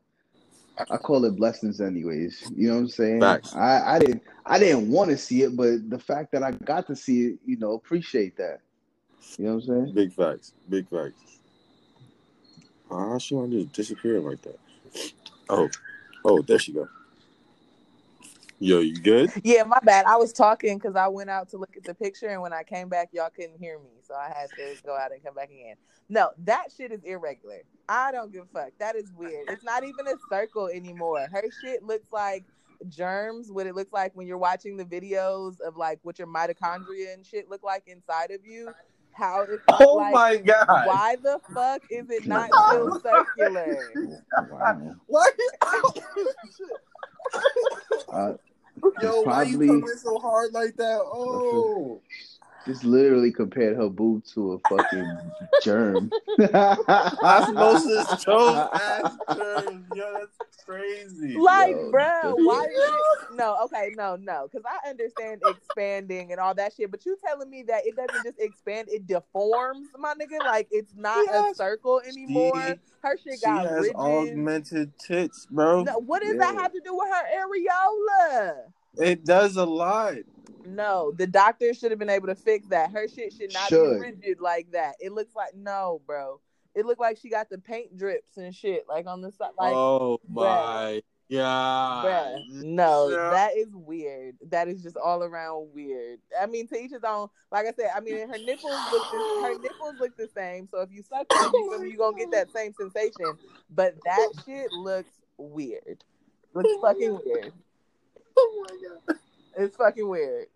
I 0.78 0.98
call 0.98 1.26
it 1.26 1.36
blessings 1.36 1.82
anyways. 1.82 2.52
You 2.56 2.70
know 2.70 2.76
what 2.76 2.80
I'm 2.82 2.88
saying? 2.88 3.20
Facts. 3.20 3.54
I, 3.56 3.96
I 3.96 4.00
didn't 4.00 4.24
I 4.46 4.60
didn't 4.60 4.90
want 4.90 5.10
to 5.10 5.18
see 5.18 5.42
it, 5.44 5.56
but 5.56 5.90
the 5.90 6.00
fact 6.00 6.32
that 6.32 6.42
I 6.44 6.52
got 6.52 6.88
to 6.88 6.96
see 6.96 7.28
it, 7.28 7.40
you 7.46 7.58
know, 7.58 7.74
appreciate 7.74 8.38
that. 8.38 8.62
You 9.38 9.46
know 9.46 9.56
what 9.56 9.64
I'm 9.64 9.68
saying? 9.68 9.94
Big 9.94 10.14
facts. 10.14 10.54
Big 10.70 10.88
facts. 10.90 11.40
Ah, 12.90 13.18
she 13.18 13.36
want 13.36 13.52
to 13.52 13.64
just 13.64 13.74
disappear 13.74 14.20
like 14.20 14.42
that. 14.44 14.60
Oh, 15.50 15.70
oh, 16.26 16.42
there 16.42 16.60
she 16.60 16.72
go. 16.72 16.88
Yo, 18.62 18.80
you 18.80 19.00
good? 19.00 19.32
Yeah, 19.44 19.64
my 19.64 19.80
bad. 19.84 20.06
I 20.06 20.18
was 20.18 20.34
talking 20.34 20.78
because 20.78 20.98
I 20.98 21.08
went 21.08 21.30
out 21.30 21.48
to 21.50 21.58
look 21.58 21.78
at 21.78 21.84
the 21.84 21.94
picture, 21.96 22.28
and 22.28 22.42
when 22.42 22.52
I 22.52 22.64
came 22.64 22.90
back, 22.90 23.10
y'all 23.14 23.30
couldn't 23.34 23.58
hear 23.58 23.80
me, 23.80 23.92
so 24.06 24.14
I 24.14 24.34
had 24.36 24.50
to 24.58 24.76
go 24.86 24.98
out 24.98 25.14
and 25.14 25.24
come 25.24 25.34
back 25.34 25.50
again. 25.50 25.76
No, 26.10 26.32
that 26.40 26.68
shit 26.76 26.92
is 26.92 27.02
irregular. 27.06 27.62
I 27.88 28.12
don't 28.12 28.34
give 28.34 28.44
a 28.44 28.48
fuck. 28.48 28.72
That 28.80 28.98
is 28.98 29.14
weird. 29.16 29.50
It's 29.50 29.64
not 29.64 29.84
even 29.84 30.08
a 30.08 30.16
circle 30.30 30.68
anymore. 30.68 31.26
Her 31.32 31.44
shit 31.62 31.84
looks 31.84 32.12
like 32.12 32.44
germs. 32.90 33.50
What 33.50 33.66
it 33.66 33.76
looks 33.76 33.94
like 33.94 34.14
when 34.16 34.28
you're 34.28 34.38
watching 34.38 34.76
the 34.76 34.86
videos 34.86 35.62
of 35.62 35.78
like 35.78 36.00
what 36.04 36.20
your 36.20 36.28
mitochondria 36.28 37.14
and 37.14 37.26
shit 37.26 37.50
look 37.50 37.64
like 37.64 37.84
inside 37.88 38.32
of 38.32 38.46
you. 38.46 38.74
How 39.12 39.44
it's 39.44 39.64
Oh 39.68 39.96
like, 39.96 40.14
my 40.14 40.38
god! 40.38 40.88
why 40.88 41.16
the 41.22 41.40
fuck 41.54 41.82
is 41.90 42.10
it 42.10 42.26
not 42.28 42.50
still 42.68 43.00
circular? 43.00 43.94
Wow. 44.52 44.96
Why? 45.08 45.30
Uh, 48.12 48.34
Yo, 49.02 49.22
why 49.22 49.44
you 49.44 49.60
coming 49.60 49.88
so 49.98 50.20
hard 50.20 50.54
like 50.54 50.76
that? 50.78 51.00
Oh, 51.02 52.02
just 52.66 52.84
literally 52.84 53.32
compared 53.32 53.76
her 53.78 53.90
boob 53.90 54.24
to 54.34 54.54
a 54.54 54.60
fucking 54.60 55.18
germ. 55.64 56.12
osmosis 57.24 58.08
Jones 58.24 58.68
ass 58.74 59.18
germs. 59.36 59.86
Yo, 59.94 60.14
that's 60.20 60.38
crazy. 60.66 61.36
Like, 61.38 61.72
Yo, 61.72 61.92
bruh, 61.92 62.36
why 62.38 62.64
is 62.64 62.70
it? 62.72 63.02
No, 63.36 63.56
okay, 63.66 63.92
no, 63.96 64.16
no, 64.18 64.48
because 64.52 64.66
I 64.66 64.90
understand 64.90 65.42
expanding 65.46 66.32
and 66.32 66.42
all 66.42 66.56
that 66.56 66.74
shit, 66.76 66.90
but 66.92 67.06
you 67.06 67.16
telling 67.26 67.50
me 67.50 67.64
that 67.68 67.86
it 67.86 67.96
doesn't 67.96 68.24
just 68.24 68.40
expand, 68.40 68.88
it 68.92 69.06
deforms, 69.08 69.88
my 69.98 70.14
nigga. 70.16 70.44
Like, 70.44 70.68
it's 70.72 70.94
not 70.96 71.26
a 71.34 71.54
circle 71.56 72.02
anymore. 72.06 72.54
She- 72.56 72.80
Her 73.02 73.18
shit 73.24 73.40
She 73.40 73.46
got 73.46 73.66
has 73.66 73.82
ridges. 73.84 73.96
augmented 73.96 74.92
tits, 75.00 75.46
bro. 75.46 75.84
No, 75.84 76.00
what 76.00 76.22
does 76.22 76.38
that 76.38 76.56
have 76.60 76.74
to 76.74 76.82
do 76.84 76.94
with 76.96 77.08
her 77.08 77.24
areola? 77.40 78.56
It 78.98 79.24
does 79.24 79.56
a 79.56 79.66
lot. 79.66 80.16
No, 80.76 81.12
the 81.18 81.28
doctor 81.28 81.74
should 81.74 81.92
have 81.92 82.00
been 82.00 82.10
able 82.10 82.28
to 82.28 82.36
fix 82.36 82.68
that. 82.68 82.92
Her 82.92 83.08
shit 83.08 83.34
should 83.34 83.54
not 83.54 83.70
Should. 83.70 83.96
be 84.02 84.08
rigid 84.08 84.40
like 84.42 84.72
that. 84.72 84.96
It 85.00 85.12
looks 85.12 85.36
like 85.36 85.56
no, 85.56 86.02
bro. 86.06 86.40
It 86.76 86.86
looked 86.86 87.00
like 87.02 87.18
she 87.18 87.30
got 87.30 87.50
the 87.50 87.58
paint 87.58 87.98
drips 87.98 88.38
and 88.38 88.54
shit, 88.54 88.86
like 88.88 89.08
on 89.08 89.22
the 89.22 89.32
side. 89.32 89.52
Like, 89.58 89.74
oh 89.74 90.20
bruh. 90.32 90.36
my 90.36 91.02
god. 91.32 92.06
Bruh, 92.06 92.64
no, 92.64 93.10
Yeah. 93.10 93.30
that 93.32 93.58
is 93.58 93.70
weird. 93.74 94.36
That 94.50 94.68
is 94.68 94.84
just 94.84 94.96
all 94.98 95.24
around 95.24 95.70
weird. 95.74 96.20
I 96.40 96.46
mean, 96.46 96.68
to 96.68 96.76
each 96.78 96.92
his 96.92 97.04
own. 97.04 97.28
Like 97.52 97.66
I 97.66 97.74
said, 97.74 97.90
I 97.96 98.00
mean, 98.00 98.18
her 98.18 98.38
nipples 98.38 98.74
look 98.92 99.12
the, 99.12 99.42
her 99.44 99.60
nipples 99.60 99.96
look 100.00 100.16
the 100.18 100.30
same. 100.36 100.68
So 100.72 100.82
if 100.82 100.92
you 100.92 101.02
suck 101.02 101.28
them, 101.30 101.38
you 101.40 101.50
oh 101.54 101.72
feel 101.72 101.80
me, 101.84 101.92
you 101.92 101.98
gonna 101.98 102.18
get 102.18 102.32
that 102.32 102.52
same 102.54 102.74
sensation. 102.74 103.38
But 103.70 103.96
that 104.06 104.30
shit 104.46 104.72
looks 104.72 105.12
weird. 105.38 106.04
Looks 106.54 106.70
oh 106.72 106.82
fucking 106.82 107.20
weird. 107.26 107.54
Oh 108.38 108.66
my 108.70 108.78
god. 108.88 109.20
It's 109.58 109.76
fucking 109.76 110.08
weird. 110.08 110.48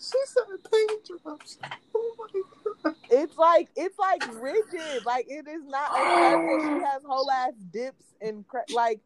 She 0.00 0.18
said 0.26 0.44
paint 0.72 1.10
drops. 1.24 1.58
Oh 1.94 2.14
my 2.18 2.40
god. 2.82 2.94
It's 3.10 3.36
like 3.36 3.68
it's 3.76 3.98
like 3.98 4.22
rigid. 4.26 5.04
Like 5.04 5.26
it 5.28 5.46
is 5.46 5.62
not 5.66 5.90
a 5.92 6.06
circle. 6.06 6.58
She 6.66 6.78
has 6.80 7.02
whole 7.04 7.30
ass 7.30 7.52
dips 7.72 8.04
and 8.20 8.46
cra- 8.48 8.64
like, 8.70 9.00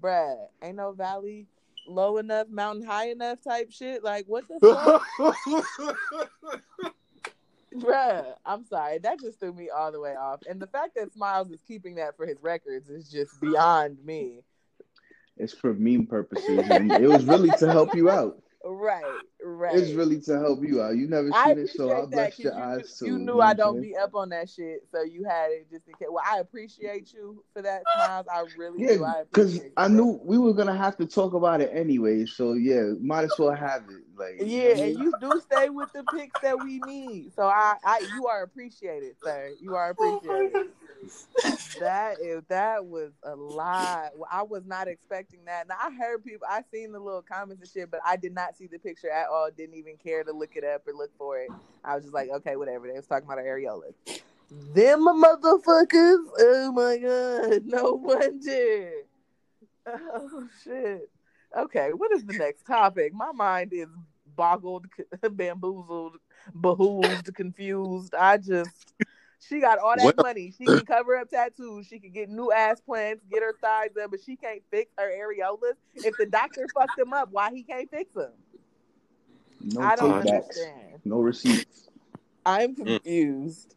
bruh, 0.00 0.36
ain't 0.62 0.76
no 0.76 0.92
valley 0.92 1.46
low 1.86 2.18
enough, 2.18 2.48
mountain 2.48 2.86
high 2.86 3.08
enough 3.10 3.42
type 3.42 3.72
shit. 3.72 4.04
Like 4.04 4.26
what 4.28 4.44
the 4.48 4.60
fuck? 4.60 5.02
Bruh, 7.74 8.34
I'm 8.44 8.64
sorry. 8.64 8.98
That 8.98 9.20
just 9.20 9.38
threw 9.38 9.52
me 9.52 9.70
all 9.70 9.92
the 9.92 10.00
way 10.00 10.16
off. 10.16 10.40
And 10.48 10.60
the 10.60 10.66
fact 10.66 10.96
that 10.96 11.12
Smiles 11.12 11.50
is 11.52 11.60
keeping 11.66 11.94
that 11.96 12.16
for 12.16 12.26
his 12.26 12.42
records 12.42 12.88
is 12.90 13.08
just 13.08 13.40
beyond 13.40 14.04
me. 14.04 14.40
it's 15.36 15.52
for 15.52 15.72
meme 15.72 16.06
purposes, 16.06 16.68
and 16.68 16.90
it 16.90 17.06
was 17.06 17.24
really 17.24 17.50
to 17.58 17.70
help 17.70 17.94
you 17.94 18.10
out. 18.10 18.42
Right, 18.62 19.02
right. 19.42 19.74
It's 19.74 19.92
really 19.92 20.20
to 20.22 20.38
help 20.38 20.62
you 20.62 20.82
out. 20.82 20.94
You 20.94 21.08
never 21.08 21.30
I 21.32 21.54
seen 21.54 21.58
it, 21.60 21.70
so 21.70 21.90
I 21.90 22.04
that 22.10 22.38
your 22.38 22.52
you, 22.52 22.58
eyes 22.58 22.98
too. 22.98 23.06
you 23.06 23.18
knew 23.18 23.40
I 23.40 23.54
don't 23.54 23.80
be 23.80 23.96
up 23.96 24.14
on 24.14 24.28
that 24.30 24.50
shit, 24.50 24.86
so 24.92 25.02
you 25.02 25.24
had 25.24 25.50
it 25.50 25.70
just 25.70 25.88
in 25.88 25.94
case. 25.94 26.08
Well, 26.10 26.24
I 26.28 26.40
appreciate 26.40 27.12
you 27.14 27.42
for 27.54 27.62
that, 27.62 27.82
Smiles. 27.96 28.26
I 28.30 28.44
really 28.58 28.78
do. 28.78 28.84
Yeah, 28.84 29.22
because 29.30 29.56
appreciate 29.56 29.68
you, 29.68 29.72
I 29.78 29.88
knew 29.88 30.20
we 30.22 30.36
were 30.36 30.52
gonna 30.52 30.76
have 30.76 30.98
to 30.98 31.06
talk 31.06 31.32
about 31.32 31.62
it 31.62 31.70
anyway. 31.72 32.26
So 32.26 32.52
yeah, 32.52 32.82
might 33.00 33.24
as 33.24 33.32
well 33.38 33.54
have 33.54 33.84
it. 33.88 34.04
Like 34.20 34.36
Yeah, 34.40 34.76
and 34.76 34.98
you 34.98 35.14
do 35.18 35.40
stay 35.40 35.70
with 35.70 35.92
the 35.94 36.04
picks 36.04 36.38
that 36.42 36.62
we 36.62 36.78
need. 36.80 37.32
So 37.34 37.44
I, 37.44 37.76
I 37.84 38.02
you 38.14 38.26
are 38.26 38.42
appreciated, 38.42 39.16
sir. 39.24 39.50
You 39.58 39.74
are 39.74 39.96
oh 39.98 40.18
appreciated. 40.18 40.66
That 41.80 42.16
is 42.20 42.42
that 42.48 42.84
was 42.84 43.12
a 43.22 43.34
lot. 43.34 44.10
Well, 44.14 44.28
I 44.30 44.42
was 44.42 44.66
not 44.66 44.88
expecting 44.88 45.46
that. 45.46 45.66
Now 45.68 45.76
I 45.82 45.90
heard 45.90 46.22
people 46.22 46.46
I 46.48 46.62
seen 46.70 46.92
the 46.92 47.00
little 47.00 47.22
comments 47.22 47.62
and 47.62 47.70
shit, 47.70 47.90
but 47.90 48.00
I 48.04 48.16
did 48.16 48.34
not 48.34 48.56
see 48.56 48.66
the 48.66 48.78
picture 48.78 49.10
at 49.10 49.28
all. 49.28 49.48
Didn't 49.56 49.76
even 49.76 49.96
care 49.96 50.22
to 50.22 50.32
look 50.32 50.56
it 50.56 50.64
up 50.64 50.86
or 50.86 50.92
look 50.92 51.10
for 51.16 51.38
it. 51.38 51.48
I 51.82 51.94
was 51.94 52.04
just 52.04 52.14
like, 52.14 52.28
okay, 52.28 52.56
whatever. 52.56 52.86
They 52.86 52.92
was 52.92 53.06
talking 53.06 53.24
about 53.24 53.38
areolas. 53.38 53.94
Them 54.50 55.06
motherfuckers. 55.06 56.18
Oh 56.38 56.72
my 56.72 56.98
god. 56.98 57.62
No 57.70 57.92
wonder. 57.94 58.90
Oh 59.86 60.48
shit. 60.62 61.08
Okay, 61.56 61.90
what 61.96 62.12
is 62.12 62.24
the 62.24 62.34
next 62.34 62.64
topic? 62.66 63.12
My 63.12 63.32
mind 63.32 63.72
is 63.72 63.88
boggled, 64.36 64.86
bamboozled, 65.32 66.16
behooved, 66.60 67.34
confused. 67.34 68.14
I 68.14 68.36
just, 68.36 68.94
she 69.40 69.60
got 69.60 69.78
all 69.78 69.94
that 69.96 70.16
Well- 70.16 70.26
money. 70.26 70.52
She 70.56 70.64
can 70.64 70.86
cover 70.86 71.16
up 71.16 71.28
tattoos. 71.30 71.86
She 71.86 71.98
can 71.98 72.12
get 72.12 72.28
new 72.30 72.52
ass 72.52 72.80
plants, 72.80 73.24
get 73.30 73.42
her 73.42 73.54
thighs 73.60 73.90
up, 74.02 74.10
but 74.12 74.20
she 74.24 74.36
can't 74.36 74.62
fix 74.70 74.92
her 74.98 75.10
areolas. 75.10 75.74
If 75.96 76.16
the 76.16 76.26
doctor 76.26 76.66
fucked 76.72 76.96
them 76.96 77.12
up, 77.12 77.30
why 77.32 77.50
he 77.52 77.62
can't 77.64 77.90
fix 77.90 78.14
them? 78.14 78.32
no 79.62 79.82
I 79.82 79.96
don't 79.96 80.10
takebacks, 80.24 80.28
understand. 80.28 81.00
no 81.04 81.20
receipts. 81.20 81.88
I'm 82.46 82.74
Mm. 82.74 82.86
confused. 82.86 83.74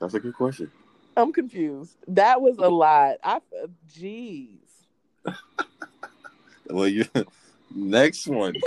That's 0.00 0.14
a 0.14 0.20
good 0.20 0.34
question. 0.34 0.70
I'm 1.16 1.32
confused. 1.32 1.96
That 2.08 2.42
was 2.42 2.58
a 2.58 2.68
lot. 2.68 3.16
I, 3.22 3.40
jeez. 3.90 4.58
Well, 6.72 6.88
you 6.88 7.04
next 7.74 8.26
one. 8.26 8.54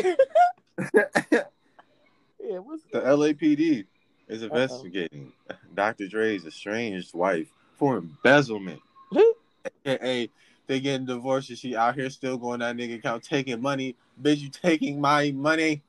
Yeah, 2.47 2.59
what's 2.59 2.83
The 2.91 3.01
LAPD 3.01 3.85
is 4.27 4.43
Uh-oh. 4.43 4.47
investigating 4.47 5.31
Dr. 5.73 6.07
Dre's 6.07 6.45
estranged 6.45 7.13
wife 7.15 7.47
for 7.73 7.97
embezzlement. 7.97 8.81
Hey, 9.83 10.29
they 10.67 10.79
getting 10.79 11.07
divorced 11.07 11.49
and 11.49 11.57
she 11.57 11.75
out 11.75 11.95
here 11.95 12.09
still 12.11 12.37
going 12.37 12.59
that 12.59 12.75
nigga 12.75 12.99
account 12.99 13.23
taking 13.23 13.61
money. 13.61 13.95
Bitch, 14.21 14.41
you 14.41 14.49
taking 14.49 15.01
my 15.01 15.31
money? 15.31 15.81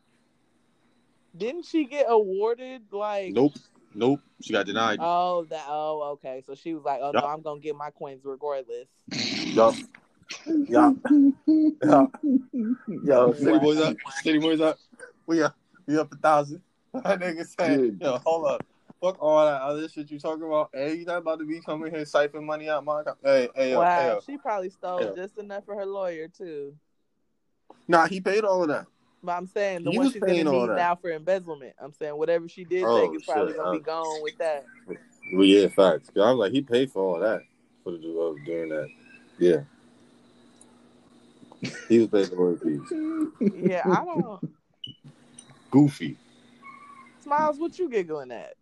Didn't 1.37 1.67
she 1.67 1.85
get 1.85 2.07
awarded 2.09 2.83
like? 2.91 3.35
Nope. 3.35 3.53
Nope. 3.95 4.21
She 4.41 4.55
got 4.55 4.65
denied. 4.65 4.99
Oh, 5.03 5.45
that. 5.51 5.65
Oh, 5.69 6.13
okay. 6.13 6.43
So 6.47 6.55
she 6.55 6.73
was 6.73 6.85
like, 6.85 7.01
"Oh 7.03 7.13
Yup. 7.13 7.23
no, 7.23 7.29
I'm 7.29 7.43
gonna 7.43 7.61
get 7.61 7.77
my 7.77 7.91
coins 7.91 8.23
regardless." 8.25 8.89
Yup. 9.11 9.75
Yeah. 10.69 10.93
Yeah. 11.83 12.07
Yo, 13.05 13.33
city 13.35 13.59
boys 13.59 13.79
up. 13.81 13.97
City 14.23 14.39
boys 14.39 14.61
up. 14.61 14.79
We 15.27 15.43
up. 15.43 15.55
We 15.87 15.99
up 15.99 16.13
a 16.13 16.17
thousand. 16.17 16.63
That 17.05 17.21
nigga 17.21 17.47
said, 17.47 17.79
Dude. 17.79 17.99
yo, 18.01 18.19
hold 18.25 18.47
up. 18.47 18.65
Fuck 19.03 19.17
all 19.21 19.45
that 19.45 19.61
other 19.61 19.87
shit 19.89 20.11
you 20.11 20.19
talking 20.19 20.45
about. 20.45 20.71
Hey, 20.73 20.95
you 20.95 21.05
not 21.05 21.19
about 21.19 21.39
to 21.41 21.45
be 21.45 21.61
coming 21.61 21.93
here 21.95 22.05
siphoning 22.05 22.45
money 22.45 22.71
out 22.71 22.85
my 22.85 23.03
account. 23.03 23.19
Hey, 23.23 23.49
hey, 23.55 23.71
yo, 23.73 23.81
hey, 23.81 23.85
wow, 23.97 24.07
yo. 24.07 24.21
she 24.25 24.39
probably 24.39 24.71
stole 24.71 25.01
Yeah. 25.03 25.13
just 25.15 25.37
enough 25.37 25.67
for 25.67 25.75
her 25.75 25.85
lawyer 25.85 26.29
too. 26.29 26.75
Nah, 27.87 28.07
he 28.07 28.21
paid 28.21 28.45
all 28.45 28.63
of 28.63 28.69
that. 28.69 28.87
But 29.23 29.33
I'm 29.33 29.47
saying 29.47 29.85
the 29.85 29.91
He 29.91 29.99
one 29.99 30.11
she's 30.11 30.23
gonna 30.23 30.43
need 30.45 30.69
now 30.69 30.97
for 30.97 31.11
embezzlement. 31.11 31.75
I'm 31.79 31.93
saying 31.93 32.17
whatever 32.17 32.49
she 32.49 32.65
did 32.65 32.85
Oh, 32.87 33.01
take 33.03 33.15
is 33.21 33.27
probably 33.27 33.53
shit. 33.53 33.59
gonna 33.63 33.79
be 33.79 33.85
gone 33.85 34.23
with 34.23 34.39
that. 34.39 34.65
Well, 35.33 35.45
yeah, 35.45 35.69
facts. 35.69 36.09
'Cause 36.11 36.23
I 36.23 36.31
was 36.31 36.39
like, 36.39 36.53
he 36.53 36.63
paid 36.63 36.91
for 36.91 37.03
all 37.03 37.21
that 37.21 37.43
for 37.85 37.93
the 37.93 37.99
uh, 37.99 38.45
doing 38.47 38.69
that. 38.71 38.89
Yeah. 39.39 39.61
He 41.89 41.99
was 42.01 42.09
paying 42.09 42.27
for 42.27 42.55
the 42.55 42.59
fees. 42.59 43.53
Yeah, 43.55 43.83
I 43.85 44.05
don't. 44.05 44.41
Goofy. 45.71 46.17
Smiles, 47.23 47.59
what 47.59 47.79
you 47.79 47.89
giggling 47.89 48.33
at? 48.33 48.55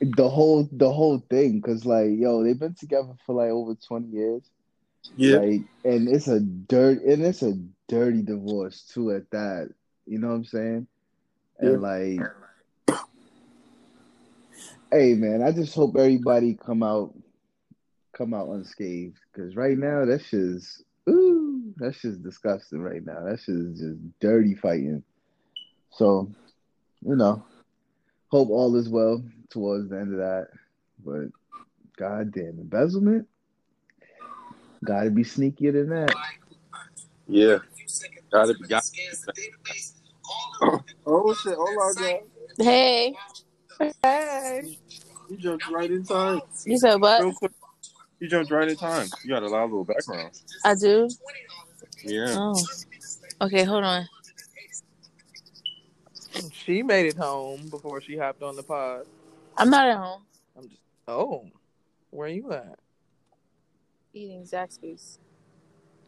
the 0.00 0.28
whole 0.28 0.68
the 0.72 0.90
whole 0.90 1.18
thing, 1.30 1.60
cause 1.60 1.84
like 1.84 2.10
yo, 2.16 2.44
they've 2.44 2.58
been 2.58 2.74
together 2.74 3.14
for 3.26 3.34
like 3.34 3.50
over 3.50 3.74
twenty 3.74 4.08
years. 4.08 4.42
Yeah. 5.16 5.38
Like, 5.38 5.62
and 5.84 6.08
it's 6.08 6.28
a 6.28 6.40
dirt, 6.40 7.02
and 7.02 7.24
it's 7.24 7.42
a 7.42 7.58
dirty 7.88 8.22
divorce 8.22 8.82
too. 8.82 9.12
At 9.12 9.30
that, 9.30 9.70
you 10.06 10.18
know 10.18 10.28
what 10.28 10.34
I'm 10.34 10.44
saying? 10.44 10.86
And 11.58 11.82
like, 11.82 12.20
hey 14.92 15.14
man, 15.14 15.42
I 15.42 15.50
just 15.52 15.74
hope 15.74 15.96
everybody 15.96 16.54
come 16.54 16.82
out, 16.82 17.14
come 18.12 18.34
out 18.34 18.48
unscathed. 18.48 19.18
Cause 19.34 19.56
right 19.56 19.76
now, 19.76 20.04
that 20.04 20.22
shit's 20.24 20.84
ooh, 21.08 21.47
that 21.78 21.94
shit's 21.94 22.18
disgusting. 22.18 22.80
Right 22.80 23.04
now, 23.04 23.24
that 23.24 23.40
shit 23.40 23.56
is 23.56 23.80
just 23.80 24.20
dirty 24.20 24.54
fighting. 24.54 25.02
So, 25.90 26.30
you 27.02 27.16
know, 27.16 27.44
hope 28.28 28.50
all 28.50 28.76
is 28.76 28.88
well 28.88 29.22
towards 29.50 29.88
the 29.88 29.98
end 29.98 30.12
of 30.12 30.18
that. 30.18 30.48
But 31.04 31.28
goddamn 31.96 32.58
embezzlement, 32.60 33.26
gotta 34.84 35.10
be 35.10 35.22
sneakier 35.22 35.72
than 35.72 35.90
that. 35.90 36.14
Yeah. 37.26 37.58
Gotta 38.30 38.54
be. 38.54 38.66
Got 38.68 38.84
oh 41.06 41.34
shit! 41.34 41.54
Hold 41.54 41.68
on, 41.68 41.94
guys. 41.94 42.20
Hey, 42.58 43.14
Hey. 44.02 44.78
You 45.30 45.36
jumped 45.36 45.68
right 45.70 45.90
in 45.90 46.04
time. 46.04 46.40
you 46.64 46.78
said 46.78 46.96
what? 46.96 47.22
You 48.18 48.28
jumped 48.28 48.50
right 48.50 48.68
in 48.68 48.76
time. 48.76 49.06
You 49.22 49.30
got 49.30 49.42
a 49.42 49.48
loud 49.48 49.70
little 49.70 49.84
background. 49.84 50.30
I 50.64 50.74
do. 50.74 51.08
Yeah. 52.04 52.34
Oh, 52.36 52.54
okay. 53.42 53.64
Hold 53.64 53.84
on. 53.84 54.06
She 56.52 56.82
made 56.82 57.06
it 57.06 57.16
home 57.16 57.68
before 57.68 58.00
she 58.00 58.16
hopped 58.16 58.42
on 58.42 58.54
the 58.56 58.62
pod. 58.62 59.06
I'm 59.56 59.70
not 59.70 59.88
at 59.88 59.96
home 59.96 60.22
I'm 60.56 60.68
just 60.68 60.80
oh, 61.08 61.44
where 62.10 62.28
are 62.28 62.30
you 62.30 62.52
at? 62.52 62.78
eating 64.14 64.42
Zaxby's. 64.42 65.18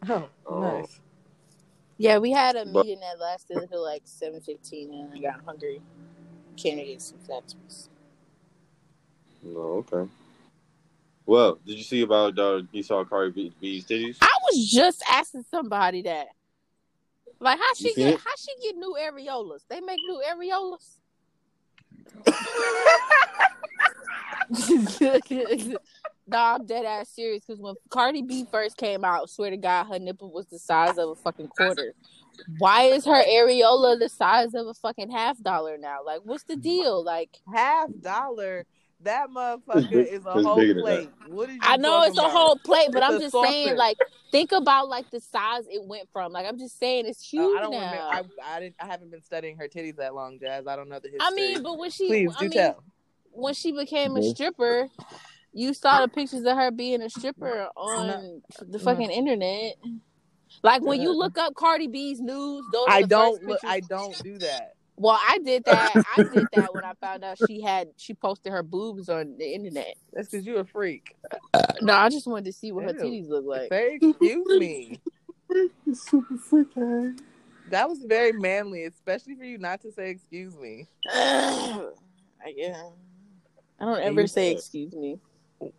Oh, 0.09 0.27
Oh. 0.45 0.59
nice. 0.61 0.99
Yeah, 1.97 2.17
we 2.17 2.31
had 2.31 2.55
a 2.55 2.65
meeting 2.65 2.99
that 3.01 3.19
lasted 3.19 3.57
until 3.57 3.83
like 3.83 4.01
seven 4.05 4.41
fifteen, 4.41 4.91
and 4.93 5.13
I 5.13 5.19
got 5.19 5.41
hungry. 5.45 5.81
Can't 6.57 6.77
get 6.77 7.01
some 7.01 7.19
Zaxby's. 7.19 7.89
No, 9.43 9.85
okay. 9.91 10.09
Well, 11.25 11.59
did 11.65 11.77
you 11.77 11.83
see 11.83 12.01
about 12.01 12.37
uh, 12.37 12.61
you 12.71 12.83
saw 12.83 13.03
Cardi 13.03 13.31
B, 13.31 13.53
B's 13.61 13.85
titties? 13.85 14.17
I 14.21 14.37
was 14.43 14.69
just 14.69 15.03
asking 15.09 15.45
somebody 15.49 16.01
that, 16.03 16.27
like, 17.39 17.59
how 17.59 17.73
she 17.75 17.93
get 17.95 18.15
it? 18.15 18.19
how 18.19 18.31
she 18.37 18.51
get 18.61 18.75
new 18.75 18.95
areolas? 18.99 19.61
They 19.69 19.81
make 19.81 19.99
new 20.07 20.21
areolas. 20.27 20.97
no, 26.27 26.37
I'm 26.37 26.65
dead 26.65 26.85
ass 26.85 27.09
serious 27.09 27.43
because 27.45 27.61
when 27.61 27.75
Cardi 27.89 28.21
B 28.21 28.45
first 28.51 28.77
came 28.77 29.05
out, 29.05 29.29
swear 29.29 29.49
to 29.51 29.57
God, 29.57 29.85
her 29.85 29.99
nipple 29.99 30.31
was 30.31 30.47
the 30.47 30.59
size 30.59 30.97
of 30.97 31.09
a 31.09 31.15
fucking 31.15 31.47
quarter. 31.47 31.93
Why 32.57 32.83
is 32.83 33.05
her 33.05 33.23
areola 33.23 33.99
the 33.99 34.09
size 34.09 34.53
of 34.53 34.67
a 34.67 34.73
fucking 34.73 35.11
half 35.11 35.41
dollar 35.41 35.77
now? 35.77 35.99
Like, 36.05 36.21
what's 36.23 36.43
the 36.43 36.55
deal? 36.55 37.03
Like, 37.03 37.37
Half 37.53 37.89
dollar. 38.01 38.65
That 39.03 39.29
motherfucker 39.29 40.05
is 40.05 40.25
a 40.25 40.33
whole 40.33 40.55
plate. 40.55 41.09
What 41.27 41.49
is 41.49 41.57
I 41.61 41.77
know 41.77 41.89
talking 41.89 42.09
it's 42.11 42.19
a 42.19 42.29
whole 42.29 42.55
plate, 42.57 42.89
but 42.91 43.01
It's 43.03 43.13
I'm 43.13 43.19
just 43.19 43.31
saucer. 43.31 43.47
saying, 43.49 43.75
like, 43.75 43.97
think 44.31 44.51
about 44.51 44.89
like 44.89 45.09
the 45.09 45.19
size 45.19 45.63
it 45.69 45.83
went 45.83 46.07
from. 46.13 46.31
Like, 46.31 46.45
I'm 46.45 46.59
just 46.59 46.77
saying 46.79 47.05
it's 47.07 47.21
huge 47.27 47.43
Oh, 47.43 47.57
I 47.57 47.61
don't 47.61 47.71
now. 47.71 47.91
remember. 47.91 48.31
I, 48.43 48.55
I 48.55 48.59
didn't. 48.59 48.75
I 48.79 48.85
haven't 48.85 49.11
been 49.11 49.23
studying 49.23 49.57
her 49.57 49.67
titties 49.67 49.95
that 49.97 50.13
long, 50.13 50.39
Jazz. 50.39 50.67
I 50.67 50.75
don't 50.75 50.89
know 50.89 50.99
the 50.99 51.09
history. 51.09 51.19
I 51.21 51.31
mean, 51.31 51.63
but 51.63 51.77
when 51.77 51.89
she, 51.89 52.07
please 52.07 52.33
I 52.35 52.39
do 52.39 52.49
mean, 52.49 52.51
tell. 52.51 52.83
when 53.31 53.53
she 53.53 53.71
became 53.71 54.15
a 54.17 54.23
stripper, 54.23 54.87
you 55.53 55.73
saw 55.73 56.01
the 56.01 56.07
pictures 56.07 56.45
of 56.45 56.55
her 56.55 56.71
being 56.71 57.01
a 57.01 57.09
stripper 57.09 57.67
on 57.75 58.07
the 58.07 58.65
mm-hmm. 58.65 58.77
fucking 58.77 59.09
internet. 59.09 59.75
Like 60.63 60.81
when 60.83 61.01
you 61.01 61.09
mm-hmm. 61.09 61.17
look 61.17 61.37
up 61.37 61.55
Cardi 61.55 61.87
B's 61.87 62.19
news, 62.19 62.63
those 62.71 62.85
are 62.87 62.93
I 62.93 63.01
the 63.01 63.07
don't. 63.07 63.37
First 63.37 63.47
Look. 63.49 63.59
I 63.63 63.79
don't 63.79 64.23
do 64.23 64.37
that. 64.39 64.73
Well, 65.01 65.19
I 65.19 65.39
did 65.39 65.65
that. 65.65 65.93
I 66.15 66.21
did 66.21 66.45
that 66.53 66.75
when 66.75 66.83
I 66.83 66.93
found 67.01 67.23
out 67.23 67.39
she 67.47 67.59
had 67.59 67.89
she 67.97 68.13
posted 68.13 68.51
her 68.51 68.61
boobs 68.61 69.09
on 69.09 69.35
the 69.39 69.51
internet. 69.51 69.95
That's 70.13 70.29
because 70.29 70.45
you're 70.45 70.59
a 70.59 70.65
freak. 70.65 71.15
Uh, 71.55 71.63
no, 71.81 71.93
I 71.93 72.09
just 72.09 72.27
wanted 72.27 72.45
to 72.45 72.53
see 72.53 72.71
what 72.71 72.83
her 72.83 72.91
Ew. 72.91 72.99
titties 72.99 73.27
look 73.27 73.45
like. 73.45 73.69
Say 73.69 73.97
excuse 73.99 74.59
me. 74.59 74.99
Super 75.91 76.37
freaky. 76.37 77.19
That 77.71 77.89
was 77.89 78.03
very 78.03 78.33
manly, 78.33 78.85
especially 78.85 79.33
for 79.35 79.43
you 79.43 79.57
not 79.57 79.81
to 79.81 79.91
say 79.91 80.11
excuse 80.11 80.55
me. 80.55 80.87
I, 81.09 81.89
yeah. 82.55 82.83
I 83.79 83.85
don't 83.85 84.01
ever 84.01 84.27
say 84.27 84.51
said- 84.51 84.57
excuse 84.59 84.93
me. 84.93 85.17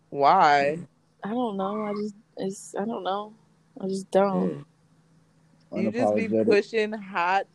Why? 0.09 0.79
I 1.23 1.29
don't 1.29 1.55
know. 1.55 1.85
I 1.85 1.93
just 1.93 2.15
it's 2.35 2.75
I 2.75 2.83
don't 2.83 3.05
know. 3.05 3.33
I 3.79 3.87
just 3.87 4.11
don't. 4.11 4.65
You 5.73 5.91
just 5.93 6.13
be 6.13 6.27
pushing 6.27 6.91
hot 6.91 7.47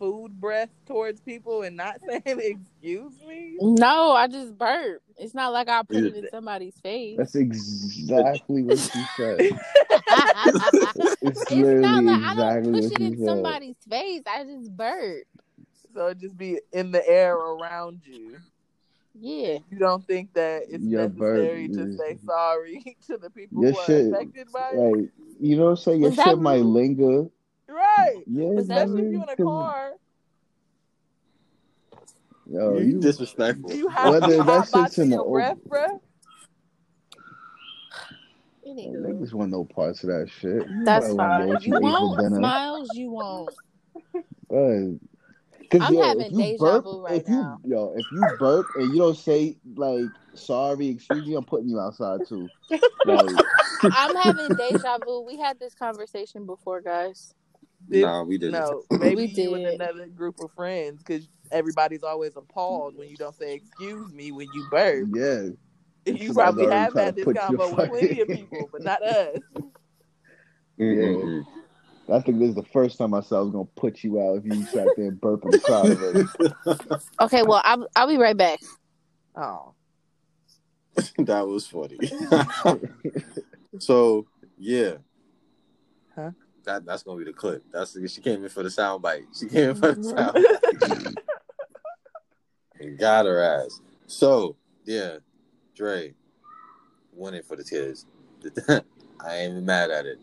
food 0.00 0.40
breath 0.40 0.70
towards 0.86 1.20
people 1.20 1.62
and 1.62 1.76
not 1.76 2.00
saying 2.08 2.22
excuse 2.26 3.12
me. 3.28 3.56
No, 3.60 4.10
I 4.12 4.26
just 4.26 4.58
burp. 4.58 5.02
It's 5.16 5.34
not 5.34 5.52
like 5.52 5.68
I 5.68 5.82
put 5.82 5.98
it 5.98 6.16
in 6.16 6.28
somebody's 6.30 6.74
face. 6.80 7.16
That's 7.18 7.34
exactly 7.36 8.62
what 8.64 8.78
she 8.78 9.02
said. 9.16 9.40
It's 11.22 11.44
it's 11.50 11.82
not 11.82 12.02
like 12.04 12.20
I 12.22 12.32
exactly 12.32 12.72
don't 12.72 12.82
push 12.82 12.92
it 12.92 13.00
in 13.00 13.16
said. 13.18 13.26
somebody's 13.26 13.76
face. 13.88 14.22
I 14.26 14.44
just 14.44 14.76
burp. 14.76 15.24
So 15.94 16.06
it 16.08 16.18
just 16.18 16.36
be 16.36 16.60
in 16.72 16.90
the 16.92 17.06
air 17.08 17.34
around 17.36 18.00
you. 18.04 18.38
Yeah. 19.14 19.58
You 19.70 19.78
don't 19.78 20.06
think 20.06 20.32
that 20.34 20.62
it's 20.70 20.84
Your 20.84 21.08
burp 21.08 21.36
necessary 21.38 21.68
to 21.68 21.80
is- 21.82 21.98
say 21.98 22.16
sorry 22.24 22.96
to 23.06 23.18
the 23.18 23.28
people 23.30 23.62
Your 23.62 23.72
who 23.72 23.78
are 23.78 23.84
shit, 23.84 24.12
affected 24.12 24.52
by 24.52 24.70
it? 24.72 24.76
like 24.78 25.10
you 25.40 25.56
know, 25.56 25.64
what 25.64 25.70
I'm 25.70 25.76
saying 25.76 26.02
your 26.02 26.12
shit 26.12 26.38
might 26.38 26.56
rude? 26.56 26.66
linger. 26.66 27.28
Right. 27.70 28.22
Yeah, 28.26 28.44
Was 28.46 28.66
that 28.68 28.84
Especially 28.88 29.02
if 29.06 29.12
you're 29.12 29.22
in 29.22 29.28
a 29.28 29.36
'cause- 29.36 29.44
car. 29.44 29.92
Yo, 32.52 32.78
you 32.78 32.84
you, 32.84 33.00
disrespectful. 33.00 33.72
You 33.72 33.86
have 33.88 34.10
Whether 34.10 34.26
to 34.38 34.42
that 34.42 34.68
hot 34.68 34.84
shit's 34.86 34.98
in 34.98 35.04
in 35.04 35.10
the 35.10 35.16
your 35.16 35.30
breath, 35.30 35.58
bruh. 35.68 36.00
Anywho. 38.66 38.96
niggas 38.96 39.32
want 39.32 39.50
no 39.50 39.64
parts 39.64 40.02
of 40.02 40.08
that 40.08 40.28
shit. 40.28 40.62
That's 40.84 41.14
might 41.14 41.16
fine. 41.38 41.48
what 41.48 41.64
You 41.64 41.78
won't, 41.80 42.18
dinner. 42.18 42.36
Smiles, 42.38 42.88
you 42.94 43.10
won't. 43.10 43.54
Good. 44.48 45.00
Cause 45.70 45.80
I'm 45.82 45.94
yo, 45.94 46.02
having 46.02 46.22
if 46.26 46.32
you 46.32 46.38
deja 46.38 46.58
burp, 46.58 46.84
vu 46.84 47.00
right 47.04 47.20
if 47.22 47.28
you 47.28 47.34
now. 47.36 47.58
yo, 47.64 47.94
if 47.96 48.04
you 48.10 48.22
burp 48.40 48.66
and 48.74 48.90
you 48.92 48.98
don't 48.98 49.16
say 49.16 49.56
like 49.76 50.06
sorry, 50.34 50.88
excuse 50.88 51.24
me, 51.24 51.34
I'm 51.36 51.44
putting 51.44 51.68
you 51.68 51.78
outside 51.78 52.26
too. 52.28 52.48
Like, 53.06 53.30
I'm 53.82 54.14
having 54.16 54.48
deja 54.56 54.98
vu. 55.06 55.22
We 55.22 55.38
had 55.38 55.58
this 55.60 55.74
conversation 55.74 56.44
before, 56.44 56.80
guys. 56.82 57.32
Did- 57.90 58.02
Nah, 58.02 58.22
we 58.22 58.38
didn't. 58.38 58.52
No, 58.52 58.84
maybe 58.98 59.22
We 59.22 59.26
you 59.42 59.54
and 59.54 59.64
did. 59.64 59.74
another 59.80 60.06
group 60.06 60.40
of 60.40 60.52
friends 60.52 61.02
because 61.02 61.28
everybody's 61.50 62.02
always 62.04 62.36
appalled 62.36 62.96
when 62.96 63.08
you 63.08 63.16
don't 63.16 63.34
say 63.34 63.54
excuse 63.54 64.12
me 64.12 64.30
when 64.32 64.50
you 64.52 64.64
burp. 64.70 65.08
yeah, 65.12 65.48
You 66.06 66.32
probably 66.32 66.66
have 66.66 66.92
trying 66.92 67.06
had 67.06 67.16
this 67.16 67.24
put 67.24 67.34
your 67.36 67.44
combo 67.44 67.74
with 67.74 67.88
plenty 67.90 68.20
of 68.20 68.28
people, 68.34 68.68
but 68.72 68.84
not 68.84 69.02
us. 69.02 69.38
Mm-mm-mm. 70.78 71.44
I 72.10 72.20
think 72.20 72.38
this 72.38 72.48
is 72.50 72.54
the 72.54 72.64
first 72.64 72.98
time 72.98 73.14
I 73.14 73.20
said 73.20 73.36
I 73.36 73.40
was 73.40 73.50
gonna 73.50 73.64
put 73.76 74.02
you 74.02 74.20
out 74.20 74.38
if 74.38 74.44
you 74.46 74.64
sat 74.64 74.88
there 74.96 75.10
burping 75.10 75.20
burp 75.20 75.44
in 75.44 75.50
the 75.50 75.58
crowd 75.58 75.90
already. 75.90 76.28
Okay, 77.20 77.42
well, 77.42 77.60
I'll, 77.64 77.86
I'll 77.94 78.08
be 78.08 78.16
right 78.16 78.36
back. 78.36 78.60
Oh, 79.36 79.74
that 81.18 81.46
was 81.46 81.66
funny. 81.66 81.98
so 83.78 84.26
yeah, 84.58 84.94
Huh? 86.14 86.30
That 86.70 86.86
that's 86.86 87.02
gonna 87.02 87.18
be 87.18 87.24
the 87.24 87.32
clip. 87.32 87.64
That's 87.72 87.98
she 88.12 88.20
came 88.20 88.44
in 88.44 88.48
for 88.48 88.62
the 88.62 88.70
sound 88.70 89.02
bite. 89.02 89.24
She 89.36 89.48
came 89.48 89.70
in 89.70 89.74
for 89.74 89.92
the 89.92 90.00
mm-hmm. 90.00 90.92
sound 90.92 91.18
and 92.78 92.96
got 92.96 93.26
her 93.26 93.42
ass. 93.42 93.80
So 94.06 94.54
yeah, 94.84 95.16
Dre 95.74 96.14
winning 97.12 97.42
for 97.42 97.56
the 97.56 97.64
kids. 97.64 98.06
I 98.68 99.36
ain't 99.36 99.50
even 99.50 99.64
mad 99.64 99.90
at 99.90 100.06
it. 100.06 100.20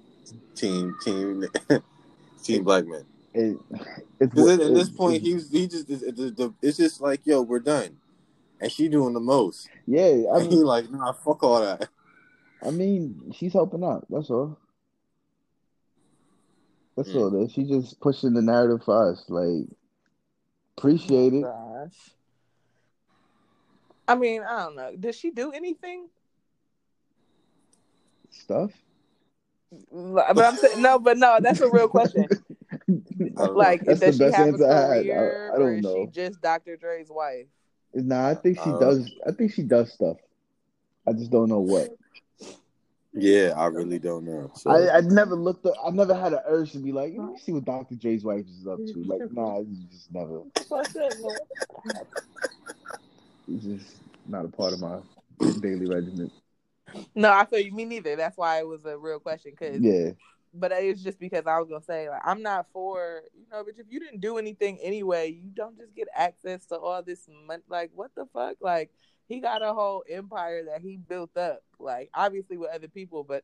Team, 0.55 0.95
team, 1.03 1.43
team 2.43 2.63
black 2.63 2.85
men. 2.87 3.03
It, 3.33 3.57
it's 4.21 4.33
Because 4.33 4.59
at, 4.59 4.61
at 4.67 4.73
this 4.73 4.87
it- 4.87 4.95
point, 4.95 5.21
he's 5.21 5.51
he 5.51 5.67
just 5.67 5.89
it's, 5.89 6.01
it's, 6.01 6.53
it's 6.61 6.77
just 6.77 7.01
like 7.01 7.19
yo, 7.25 7.41
we're 7.41 7.59
done, 7.59 7.97
and 8.61 8.71
she 8.71 8.87
doing 8.87 9.13
the 9.13 9.19
most. 9.19 9.67
yeah. 9.85 10.23
I 10.31 10.35
I 10.35 10.39
mean, 10.39 10.49
mean, 10.49 10.63
like 10.63 10.89
nah, 10.89 11.11
fuck 11.11 11.43
all 11.43 11.59
that. 11.59 11.89
I 12.65 12.71
mean, 12.71 13.33
she's 13.35 13.51
helping 13.51 13.83
out. 13.83 14.07
That's 14.09 14.29
all. 14.29 14.57
That's 16.97 17.09
Mm. 17.09 17.15
all. 17.15 17.29
That 17.29 17.51
she's 17.51 17.69
just 17.69 18.01
pushing 18.01 18.33
the 18.33 18.41
narrative 18.41 18.83
for 18.83 19.11
us. 19.11 19.23
Like, 19.29 19.67
appreciate 20.77 21.33
it. 21.33 21.43
gosh. 21.43 22.09
I 24.07 24.15
mean, 24.15 24.41
I 24.41 24.63
don't 24.63 24.75
know. 24.75 24.95
Does 24.99 25.15
she 25.15 25.31
do 25.31 25.51
anything? 25.51 26.09
Stuff. 28.31 28.71
But 29.91 30.37
I'm 30.37 30.55
saying 30.55 30.81
no, 30.81 30.97
but 30.97 31.17
no. 31.17 31.39
That's 31.41 31.59
a 31.59 31.69
real 31.69 31.87
question. 31.89 32.25
I 32.71 32.77
don't 32.87 33.37
know. 33.37 33.51
Like, 33.51 33.83
That's 33.83 33.99
does 33.99 34.17
the 34.17 34.25
she 34.25 34.31
best 34.31 34.37
have 34.37 34.47
a 34.47 34.51
answer 34.53 34.65
I 34.65 34.79
had. 34.79 34.89
I- 34.89 35.03
career, 35.03 35.51
I 35.53 35.59
don't 35.59 35.73
is 35.73 35.77
she 35.79 35.81
know. 35.81 36.07
just 36.07 36.41
Dr. 36.41 36.77
Dre's 36.77 37.09
wife? 37.09 37.47
Nah, 37.93 38.29
I 38.29 38.35
think 38.35 38.57
she 38.57 38.69
Uh, 38.69 38.79
does. 38.79 39.11
I 39.27 39.31
think 39.31 39.51
she 39.53 39.63
does 39.63 39.91
stuff. 39.91 40.17
I 41.05 41.13
just 41.13 41.31
don't 41.31 41.49
know 41.49 41.59
what. 41.59 41.89
Yeah, 43.19 43.53
I 43.57 43.65
really 43.67 43.99
don't 43.99 44.25
know. 44.25 44.51
So 44.55 44.69
I 44.69 44.97
I 44.97 45.01
never 45.01 45.35
looked. 45.35 45.65
Up, 45.65 45.73
I 45.85 45.89
never 45.89 46.13
had 46.13 46.33
an 46.33 46.39
urge 46.45 46.71
to 46.73 46.79
be 46.79 46.91
like, 46.91 47.13
let 47.17 47.31
me 47.31 47.37
see 47.37 47.51
what 47.51 47.65
Dr. 47.65 47.95
Dre's 47.95 48.23
wife 48.23 48.45
is 48.59 48.67
up 48.67 48.77
to. 48.77 49.03
Like, 49.03 49.21
nah, 49.31 49.59
it's 49.59 49.79
just 49.91 50.13
never. 50.13 50.41
It's 53.47 53.63
just 53.63 53.95
not 54.27 54.45
a 54.45 54.49
part 54.49 54.73
of 54.73 54.79
my 54.79 54.99
daily 55.59 55.87
regimen. 55.87 56.31
No, 57.15 57.31
I 57.31 57.45
feel 57.45 57.59
you. 57.59 57.71
Me 57.73 57.85
neither. 57.85 58.15
That's 58.15 58.37
why 58.37 58.59
it 58.59 58.67
was 58.67 58.85
a 58.85 58.97
real 58.97 59.19
question. 59.19 59.53
Cause, 59.57 59.79
Yeah, 59.79 60.11
but 60.53 60.71
it's 60.71 61.01
just 61.01 61.19
because 61.19 61.45
I 61.45 61.59
was 61.59 61.69
gonna 61.69 61.83
say 61.83 62.09
like 62.09 62.21
I'm 62.23 62.41
not 62.41 62.67
for 62.71 63.23
you 63.33 63.45
know, 63.51 63.63
but 63.63 63.75
if 63.77 63.87
you 63.89 63.99
didn't 63.99 64.21
do 64.21 64.37
anything 64.37 64.79
anyway, 64.81 65.29
you 65.31 65.49
don't 65.53 65.77
just 65.77 65.95
get 65.95 66.07
access 66.15 66.65
to 66.67 66.77
all 66.77 67.01
this 67.01 67.27
money. 67.47 67.63
Like 67.67 67.91
what 67.93 68.11
the 68.15 68.25
fuck? 68.33 68.57
Like 68.61 68.91
he 69.27 69.39
got 69.39 69.61
a 69.61 69.73
whole 69.73 70.03
empire 70.09 70.65
that 70.65 70.81
he 70.81 70.97
built 70.97 71.35
up. 71.37 71.63
Like 71.79 72.09
obviously 72.13 72.57
with 72.57 72.71
other 72.71 72.87
people, 72.87 73.23
but 73.23 73.43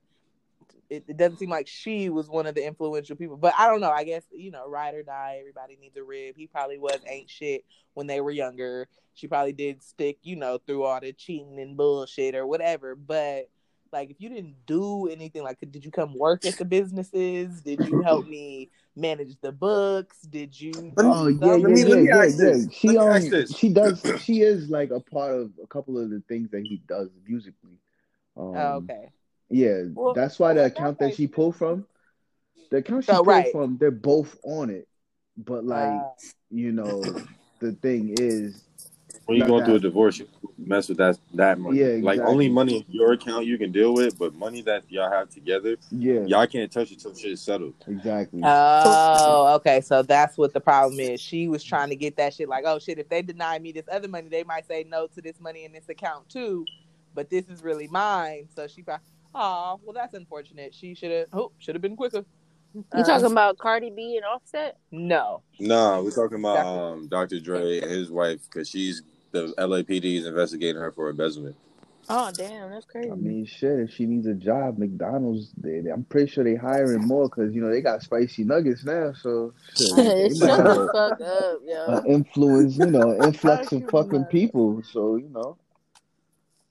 it, 0.90 1.04
it 1.08 1.18
doesn't 1.18 1.38
seem 1.38 1.50
like 1.50 1.68
she 1.68 2.10
was 2.10 2.30
one 2.30 2.46
of 2.46 2.56
the 2.56 2.66
influential 2.66 3.16
people. 3.16 3.38
But 3.38 3.54
I 3.58 3.68
don't 3.68 3.82
know. 3.82 3.92
I 3.92 4.04
guess 4.04 4.24
you 4.32 4.52
know, 4.52 4.68
ride 4.68 4.96
or 4.96 5.04
die. 5.04 5.38
Everybody 5.40 5.78
needs 5.80 5.98
a 5.98 6.04
rib. 6.04 6.36
He 6.38 6.48
probably 6.48 6.78
was 6.78 7.00
ain't 7.08 7.30
shit 7.30 7.66
when 7.94 8.08
they 8.08 8.22
were 8.22 8.32
younger. 8.32 8.88
She 9.16 9.28
probably 9.28 9.54
did 9.54 9.84
stick, 9.84 10.18
you 10.24 10.36
know, 10.36 10.58
through 10.58 10.84
all 10.84 11.00
the 11.00 11.14
cheating 11.14 11.60
and 11.60 11.78
bullshit 11.78 12.36
or 12.36 12.48
whatever. 12.48 12.96
But 12.96 13.50
like, 13.94 14.10
if 14.10 14.20
you 14.20 14.30
didn't 14.30 14.56
do 14.66 15.08
anything, 15.08 15.44
like, 15.44 15.60
did 15.62 15.86
you 15.86 15.92
come 15.92 16.18
work 16.18 16.46
at 16.46 16.58
the 16.58 16.66
businesses? 16.66 17.62
Did 17.62 17.80
you 17.86 18.02
help 18.02 18.26
me 18.30 18.70
manage 18.96 19.36
the 19.42 19.52
books? 19.52 20.22
Did 20.22 20.60
you? 20.60 20.92
Oh 20.98 21.28
yeah, 21.28 21.54
let 21.54 21.62
yeah, 21.62 21.68
me- 21.68 21.84
yeah, 21.84 21.90
let 21.90 22.04
me 22.04 22.10
yeah, 22.10 22.24
ask 22.24 22.38
yeah. 22.38 22.38
this. 22.38 22.74
She 22.74 22.98
Let 22.98 23.24
me 23.24 23.30
um, 23.40 23.48
she 23.56 23.70
does. 23.70 24.02
She 24.24 24.42
is 24.42 24.70
like 24.70 24.92
a 24.92 25.00
part 25.00 25.34
of 25.36 25.52
a 25.64 25.68
couple 25.68 25.98
of 25.98 26.10
the 26.10 26.22
things 26.28 26.50
that 26.52 26.64
he 26.64 26.82
does 26.88 27.10
musically. 27.28 27.78
Um, 28.38 28.56
Oh, 28.56 28.76
okay. 28.90 29.10
Yeah, 29.50 29.84
Well, 29.96 30.14
that's 30.14 30.40
why 30.40 30.54
the 30.54 30.66
account 30.66 31.00
that 31.00 31.10
that 31.10 31.16
she 31.16 31.28
pulled 31.28 31.56
from, 31.56 31.86
the 32.72 32.78
account 32.78 33.06
she 33.06 33.12
Oh, 33.12 33.18
pulled 33.18 33.28
right. 33.28 33.52
from, 33.52 33.78
they're 33.78 33.92
both 33.92 34.36
on 34.44 34.70
it. 34.70 34.88
But 35.38 35.64
like, 35.66 35.92
Uh, 35.92 36.10
you 36.52 36.72
know, 36.72 37.04
the 37.60 37.74
thing 37.74 38.10
is, 38.18 38.64
when 39.26 39.38
you 39.38 39.42
not 39.42 39.48
going 39.48 39.60
that- 39.62 39.66
through 39.68 39.76
a 39.76 39.80
divorce, 39.80 40.20
you 40.20 40.28
mess 40.58 40.90
with 40.90 40.98
that 40.98 41.18
that 41.34 41.58
money. 41.60 41.80
Yeah, 41.80 42.00
Like 42.02 42.20
only 42.22 42.50
money 42.50 42.78
in 42.78 42.86
your 42.90 43.14
account 43.14 43.46
you 43.46 43.58
can 43.58 43.72
deal 43.72 43.94
with, 43.94 44.18
but 44.18 44.34
money 44.36 44.62
that 44.64 44.84
y'all 44.90 45.10
have 45.10 45.30
together, 45.30 45.76
yeah, 45.92 46.22
y'all 46.26 46.46
can't 46.48 46.72
touch 46.72 46.92
it 46.92 47.00
till 47.00 47.14
shit's 47.16 47.42
settled. 47.42 47.74
exactly. 47.88 48.42
Oh, 48.44 49.56
okay. 49.56 49.82
So 49.82 50.02
that's 50.04 50.38
what 50.38 50.54
the 50.54 50.60
problem 50.60 51.00
is. 51.00 51.20
She 51.22 51.48
was 51.48 51.64
trying 51.64 51.90
to 51.90 51.96
get 51.96 52.16
that 52.18 52.34
shit 52.34 52.50
like, 52.50 52.64
oh 52.66 52.80
shit, 52.80 53.00
if 53.00 53.10
they 53.10 53.22
deny 53.22 53.60
me 53.60 53.72
this 53.72 53.86
other 53.92 54.08
money, 54.08 54.30
they 54.30 54.44
might 54.44 54.68
say 54.68 54.86
no 54.88 55.08
to 55.08 55.22
this 55.22 55.40
money 55.40 55.66
in 55.66 55.72
this 55.72 55.90
account 55.90 56.30
too. 56.30 56.66
But 57.16 57.30
this 57.30 57.48
is 57.50 57.62
really 57.64 57.88
mine. 57.88 58.48
So 58.56 58.68
she 58.68 58.82
probably, 58.82 59.06
oh, 59.36 59.80
well, 59.84 59.94
that's 59.94 60.14
unfortunate. 60.16 60.74
She 60.74 60.96
should 60.96 61.12
have, 61.12 61.28
oh, 61.34 61.52
should 61.60 61.76
have 61.76 61.82
been 61.82 61.96
quicker. 61.96 62.26
You 62.76 62.84
Uh, 62.92 63.04
talking 63.04 63.32
about 63.32 63.60
Cardi 63.60 63.92
B 63.92 64.16
and 64.18 64.26
Offset? 64.26 64.78
No. 64.92 65.44
Nah, 65.60 66.02
we're 66.02 66.10
talking 66.10 66.40
about 66.40 66.66
um, 66.66 67.08
Dr. 67.08 67.40
Dre 67.40 67.80
and 67.80 67.92
his 67.92 68.10
wife 68.10 68.40
because 68.50 68.68
she's 68.68 69.04
the 69.34 69.54
LAPD 69.58 70.20
is 70.20 70.26
investigating 70.26 70.80
her 70.82 70.92
for 70.92 71.10
embezzlement. 71.10 71.56
Oh 72.10 72.32
damn, 72.36 72.70
that's 72.70 72.86
crazy. 72.86 73.10
I 73.12 73.16
mean, 73.16 73.46
shit. 73.46 73.80
If 73.80 73.92
she 73.92 74.06
needs 74.06 74.28
a 74.28 74.34
job, 74.34 74.78
McDonald's. 74.78 75.52
They, 75.58 75.80
they- 75.82 75.90
I'm 75.90 76.04
pretty 76.04 76.30
sure 76.32 76.44
they 76.44 76.56
hiring 76.56 77.06
more 77.08 77.30
because 77.30 77.54
you 77.56 77.62
know 77.62 77.70
they 77.72 77.82
got 77.82 78.02
spicy 78.02 78.44
nuggets 78.44 78.84
now. 78.86 79.14
So 79.14 79.54
shit, 79.76 79.96
they 79.96 80.30
Shut 80.36 80.64
the 80.64 80.90
fuck 80.94 81.22
up, 81.22 81.60
yo. 81.66 81.86
a 81.88 82.04
influence, 82.06 82.78
you 82.78 82.88
know, 82.88 83.14
influx 83.24 83.72
of 83.72 83.84
Fucking 83.84 83.88
fucking 83.90 84.12
love 84.12 84.22
it. 84.24 84.30
people. 84.30 84.82
So 84.84 85.16
you 85.16 85.30
know, 85.30 85.58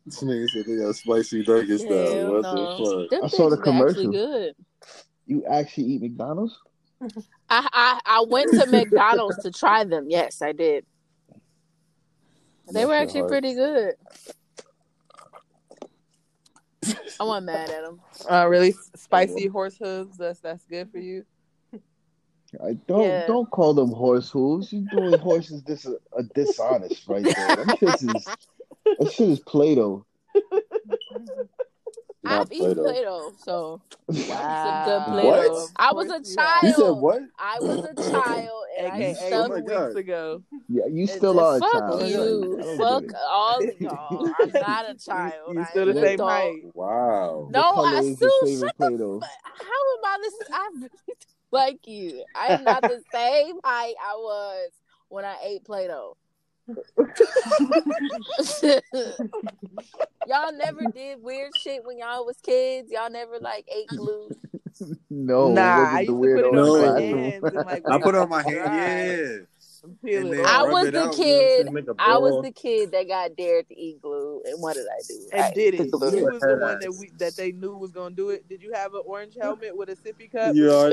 This 0.07 0.21
nigga 0.23 0.49
said 0.51 0.65
they 0.67 0.77
got 0.77 0.95
spicy 0.97 1.45
nuggets 1.49 1.83
now. 1.85 1.97
Hell 1.97 2.33
What 2.35 2.43
no. 2.43 2.77
the 2.77 2.85
fuck? 3.09 3.11
Them 3.11 3.25
I 3.25 3.29
saw 3.29 3.49
the 3.51 3.57
bitches 3.57 3.65
commercial. 3.65 3.89
Actually 3.89 4.13
good. 4.13 4.55
you 5.27 5.45
actually 5.51 5.85
eat 5.85 6.03
McDonald's. 6.03 6.59
I, 7.49 7.69
I 7.73 8.01
I 8.05 8.25
went 8.29 8.51
to 8.51 8.67
McDonald's 8.67 9.39
to 9.45 9.51
try 9.51 9.85
them. 9.85 10.07
Yes, 10.11 10.43
I 10.43 10.53
did. 10.53 10.85
They 12.73 12.85
were 12.87 12.95
actually 12.95 13.29
pretty 13.29 13.55
good. 13.55 13.95
I 17.21 17.25
wasn't 17.25 17.47
mad 17.47 17.71
at 17.71 17.85
them. 17.85 18.01
Uh, 18.29 18.47
really 18.49 18.75
spicy 18.97 19.47
horse 19.47 19.77
hooves. 19.79 20.17
That's 20.17 20.41
that's 20.41 20.65
good 20.65 20.91
for 20.91 20.99
you. 20.99 21.25
I 22.63 22.75
don't 22.87 23.05
Yeah. 23.05 23.27
don't 23.27 23.49
call 23.51 23.73
them 23.75 23.93
horse 23.93 24.31
hooves. 24.31 24.73
You 24.73 24.87
doing 24.91 25.19
horses 25.19 25.63
dis 25.63 25.87
a 25.87 26.23
dishonest 26.35 27.09
right 27.09 27.25
there. 27.25 27.57
That 27.65 27.79
shit 27.79 28.03
is 28.03 28.25
that 28.99 29.13
shit 29.13 29.29
is 29.29 29.41
Play-Doh. 29.41 30.05
Not 32.25 32.41
I've 32.43 32.53
eaten 32.53 32.75
Play-Doh. 32.75 32.83
Play-Doh, 32.85 33.33
so 33.45 33.81
Wow. 34.29 34.63
some 34.65 34.85
good 34.85 35.25
What? 35.25 35.41
Play-Doh. 35.41 35.69
I 35.77 35.93
was 35.93 36.07
a 36.11 36.37
child. 36.37 36.63
you 36.65 36.73
said 36.73 36.91
what? 36.91 37.23
I 37.39 37.59
was 37.61 37.79
a 37.85 38.11
child, 38.11 38.65
and 38.79 38.87
I 38.87 38.97
AKA 38.97 39.15
Oh 39.15 39.27
stuffed 39.29 39.49
my 39.51 39.61
two 39.61 39.65
God. 39.67 39.87
weeks 39.89 39.97
ago. 39.97 40.43
Yeah, 40.69 40.87
you 40.91 41.07
still 41.07 41.41
are 41.41 41.57
a 41.57 41.61
child. 41.61 41.73
fuck 41.73 41.99
child. 41.99 42.11
you. 42.11 42.79
Like, 42.79 43.11
fuck 43.11 43.21
all 43.29 43.63
of 43.63 43.71
y'all. 43.81 44.33
I'm 44.41 44.53
not 44.53 44.91
a 44.91 44.95
child. 44.95 45.55
You 45.55 45.61
I 45.61 45.65
still 45.71 45.89
am 45.89 45.95
the 45.95 46.01
same 46.01 46.15
adult. 46.15 46.31
height. 46.31 46.63
Wow. 46.75 47.49
No, 47.51 47.61
I 47.61 48.13
still 48.15 48.31
favorite 48.45 48.59
shut 48.69 48.79
the 48.79 48.87
Play-Doh? 48.87 49.21
fuck. 49.21 49.31
How 49.45 49.65
am 49.67 50.05
I 50.05 50.19
this? 50.23 50.35
I 50.53 50.69
really 50.75 50.91
like 51.51 51.87
you. 51.87 52.25
I 52.35 52.47
am 52.49 52.65
not 52.65 52.83
the 52.83 53.03
same 53.13 53.57
height 53.65 53.95
I 54.01 54.15
was 54.15 54.71
when 55.09 55.25
I 55.25 55.37
ate 55.45 55.65
Play-Doh. 55.65 56.17
y'all 60.27 60.53
never 60.53 60.81
did 60.95 61.23
weird 61.23 61.53
shit 61.57 61.85
when 61.85 61.99
y'all 61.99 62.25
was 62.25 62.37
kids. 62.43 62.91
Y'all 62.91 63.11
never 63.11 63.39
like 63.41 63.67
ate 63.75 63.89
glue. 63.97 64.31
No, 65.11 65.53
nah, 65.53 65.95
I 65.97 66.01
used 66.01 66.11
to 66.11 66.19
put 66.19 66.39
it 66.39 66.45
on 66.47 66.55
No. 66.55 66.77
my 66.77 66.83
classroom. 66.89 67.19
hands 67.19 67.43
like 67.67 67.83
I 67.89 67.99
put 67.99 68.15
for 68.15 68.21
on 68.21 68.29
my 68.29 68.41
it 68.41 68.45
to 68.45 68.69
hand, 68.69 69.19
yeah. 69.41 69.47
And 69.83 70.01
peel 70.03 70.27
And 70.27 70.35
it 70.35 70.37
then 70.37 70.47
I 70.47 70.63
was 70.63 70.73
the 70.73 70.75
out, 70.75 70.85
you 70.85 70.93
know 70.93 71.01
what 71.01 71.09
I'm 71.09 71.17
kid. 71.23 71.63
saying? 71.63 71.73
Make 71.75 71.89
a 71.89 71.95
I 71.99 72.19
was 72.19 72.43
the 72.45 72.53
kid 72.53 72.93
that 72.93 73.09
got 73.09 73.37
dared 73.37 73.69
to 73.69 73.79
eat 73.79 74.01
glue, 74.01 74.43
and 74.47 74.61
what 74.63 74.75
did 74.75 74.87
I 74.87 75.03
do? 75.09 75.29
and 75.33 75.43
I 75.45 75.53
did 75.53 75.75
ate 75.75 75.79
the 75.79 75.85
it. 75.85 75.91
glue. 75.91 76.17
You 76.19 76.25
was 76.27 76.41
the 76.41 76.57
one 76.59 76.79
that 76.81 76.95
we 76.95 77.11
that 77.19 77.37
they 77.37 77.53
knew 77.53 77.77
was 77.77 77.91
gonna 77.91 78.15
do 78.15 78.31
it. 78.31 78.49
Did 78.49 78.63
you 78.63 78.73
have 78.75 78.95
an 78.95 79.03
orange 79.05 79.35
helmet 79.41 79.77
with 79.77 79.89
a 79.89 79.97
sippy 79.97 80.31
cup? 80.33 80.55
You 80.55 80.73
are, 80.73 80.93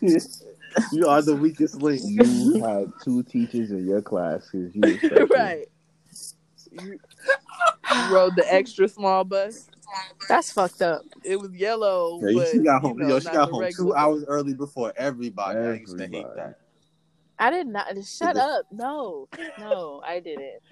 you 0.92 1.06
are 1.06 1.22
the 1.22 1.36
weakest 1.36 1.76
link. 1.76 2.02
You 2.04 2.62
had 2.62 2.92
two 3.02 3.22
teachers 3.24 3.70
in 3.70 3.86
your 3.86 4.02
class 4.02 4.48
because 4.50 4.74
you 4.74 5.26
right. 5.30 5.66
You, 6.72 6.98
you 7.94 8.14
rode 8.14 8.34
the 8.36 8.44
extra 8.52 8.88
small 8.88 9.22
bus. 9.24 9.68
That's 10.28 10.50
fucked 10.50 10.82
up. 10.82 11.02
It 11.22 11.38
was 11.38 11.52
yellow, 11.54 12.20
Yeah, 12.22 12.32
but 12.38 12.48
she 12.48 12.58
got 12.58 12.82
you 12.82 12.88
home. 12.88 12.98
know, 12.98 13.08
Yo, 13.08 13.20
she 13.20 13.26
got 13.30 13.50
home 13.50 13.68
two 13.76 13.94
hours 13.94 14.24
early 14.26 14.54
before 14.54 14.92
everybody. 14.96 15.58
I 15.58 15.74
used 15.74 15.96
to 15.98 16.06
hate 16.08 16.26
that. 16.36 16.58
I 17.38 17.50
did 17.50 17.66
not. 17.66 17.86
Shut 18.04 18.36
up. 18.36 18.66
No, 18.70 19.28
no, 19.58 20.02
I 20.06 20.20
didn't. 20.20 20.62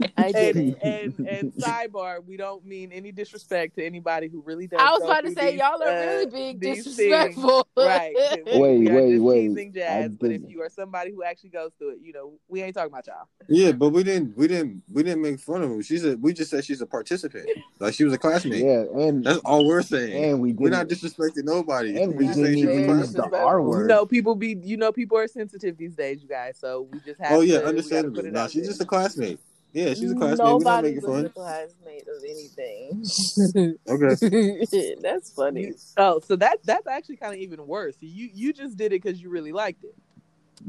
I 0.16 0.32
didn't. 0.32 0.76
and 0.82 1.18
and 1.28 1.52
sidebar, 1.58 2.24
we 2.24 2.36
don't 2.36 2.64
mean 2.64 2.92
any 2.92 3.10
disrespect 3.12 3.76
to 3.76 3.84
anybody 3.84 4.28
who 4.28 4.42
really 4.42 4.66
does. 4.66 4.78
I 4.80 4.90
was 4.92 5.02
about 5.02 5.24
to 5.24 5.32
say 5.32 5.52
these, 5.52 5.60
y'all 5.60 5.82
are 5.82 5.88
uh, 5.88 6.00
really 6.06 6.26
being 6.26 6.58
these 6.58 6.84
things. 6.84 6.96
disrespectful. 6.96 7.66
Right. 7.76 8.14
We, 8.48 8.58
Wait, 8.58 8.78
we 8.78 8.88
are 8.90 8.94
wait, 8.94 9.18
wait. 9.18 9.48
teasing 9.48 9.72
jazz, 9.72 10.10
but 10.14 10.30
if 10.30 10.42
you 10.48 10.62
are 10.62 10.68
somebody 10.70 11.10
who 11.12 11.22
actually 11.22 11.50
goes 11.50 11.72
through 11.78 11.90
it, 11.90 11.98
you 12.02 12.12
know, 12.12 12.32
we 12.48 12.62
ain't 12.62 12.74
talking 12.74 12.90
about 12.92 13.06
y'all. 13.06 13.26
Yeah, 13.48 13.72
but 13.72 13.90
we 13.90 14.02
didn't, 14.02 14.36
we 14.36 14.48
didn't, 14.48 14.82
we 14.92 15.02
didn't 15.02 15.22
make 15.22 15.38
fun 15.40 15.62
of 15.62 15.70
her. 15.70 15.82
She's 15.82 16.04
a, 16.04 16.16
we 16.16 16.32
just 16.32 16.50
said 16.50 16.64
she's 16.64 16.80
a 16.80 16.86
participant. 16.86 17.48
Like 17.78 17.94
she 17.94 18.04
was 18.04 18.12
a 18.12 18.18
classmate. 18.18 18.64
Yeah, 18.64 18.84
and 19.00 19.24
That's 19.24 19.38
all 19.40 19.66
we're 19.66 19.82
saying. 19.82 20.24
and 20.24 20.40
we 20.40 20.52
We're 20.54 20.70
not 20.70 20.88
disrespecting 20.88 21.44
nobody. 21.44 22.00
and 22.00 22.12
We 22.12 22.18
we 22.18 22.24
just 22.26 22.38
didn't 22.38 22.54
saying 22.54 22.58
she 22.58 22.66
was 22.66 22.76
even 22.84 22.98
use 22.98 23.12
the 23.12 23.22
classmate. 23.22 23.40
R 23.40 23.60
You 23.60 23.66
word. 23.66 23.88
know, 23.88 24.06
people 24.06 24.34
be, 24.34 24.56
you 24.62 24.76
know, 24.76 24.92
people 24.92 25.18
are 25.18 25.28
sensitive 25.28 25.76
these 25.76 25.94
days, 25.94 26.22
you 26.22 26.28
guys. 26.28 26.58
So 26.58 26.88
we 26.90 27.00
just 27.00 27.20
have 27.20 27.32
Oh 27.32 27.40
yeah, 27.40 27.54
we 27.54 27.54
got 27.54 27.62
to 27.62 27.68
understandably. 27.68 28.22
put 28.30 28.34
it 28.34 28.50
she's 28.50 28.62
there. 28.62 28.70
just 28.70 28.80
a 28.80 28.86
classmate. 28.86 29.38
Yeah, 29.72 29.94
she's 29.94 30.10
a 30.10 30.14
classmate. 30.14 30.46
We're 30.46 30.58
not 30.60 30.84
making 30.84 31.02
was 31.02 31.04
a 31.04 31.22
fun. 31.22 31.30
classmate 31.30 32.08
of 32.08 32.24
anything. 32.24 33.78
Okay. 33.88 34.96
That's 35.02 35.30
funny. 35.32 35.72
Oh, 35.96 36.20
so 36.20 36.36
that 36.36 36.58
that's 36.64 36.86
actually 36.86 37.16
kind 37.16 37.34
of 37.34 37.40
even 37.40 37.66
worse. 37.66 37.96
You 38.00 38.30
you 38.32 38.52
just 38.52 38.76
did 38.76 38.92
it 38.92 39.02
because 39.02 39.20
you 39.20 39.30
really 39.30 39.52
liked 39.52 39.84
it. 39.84 39.94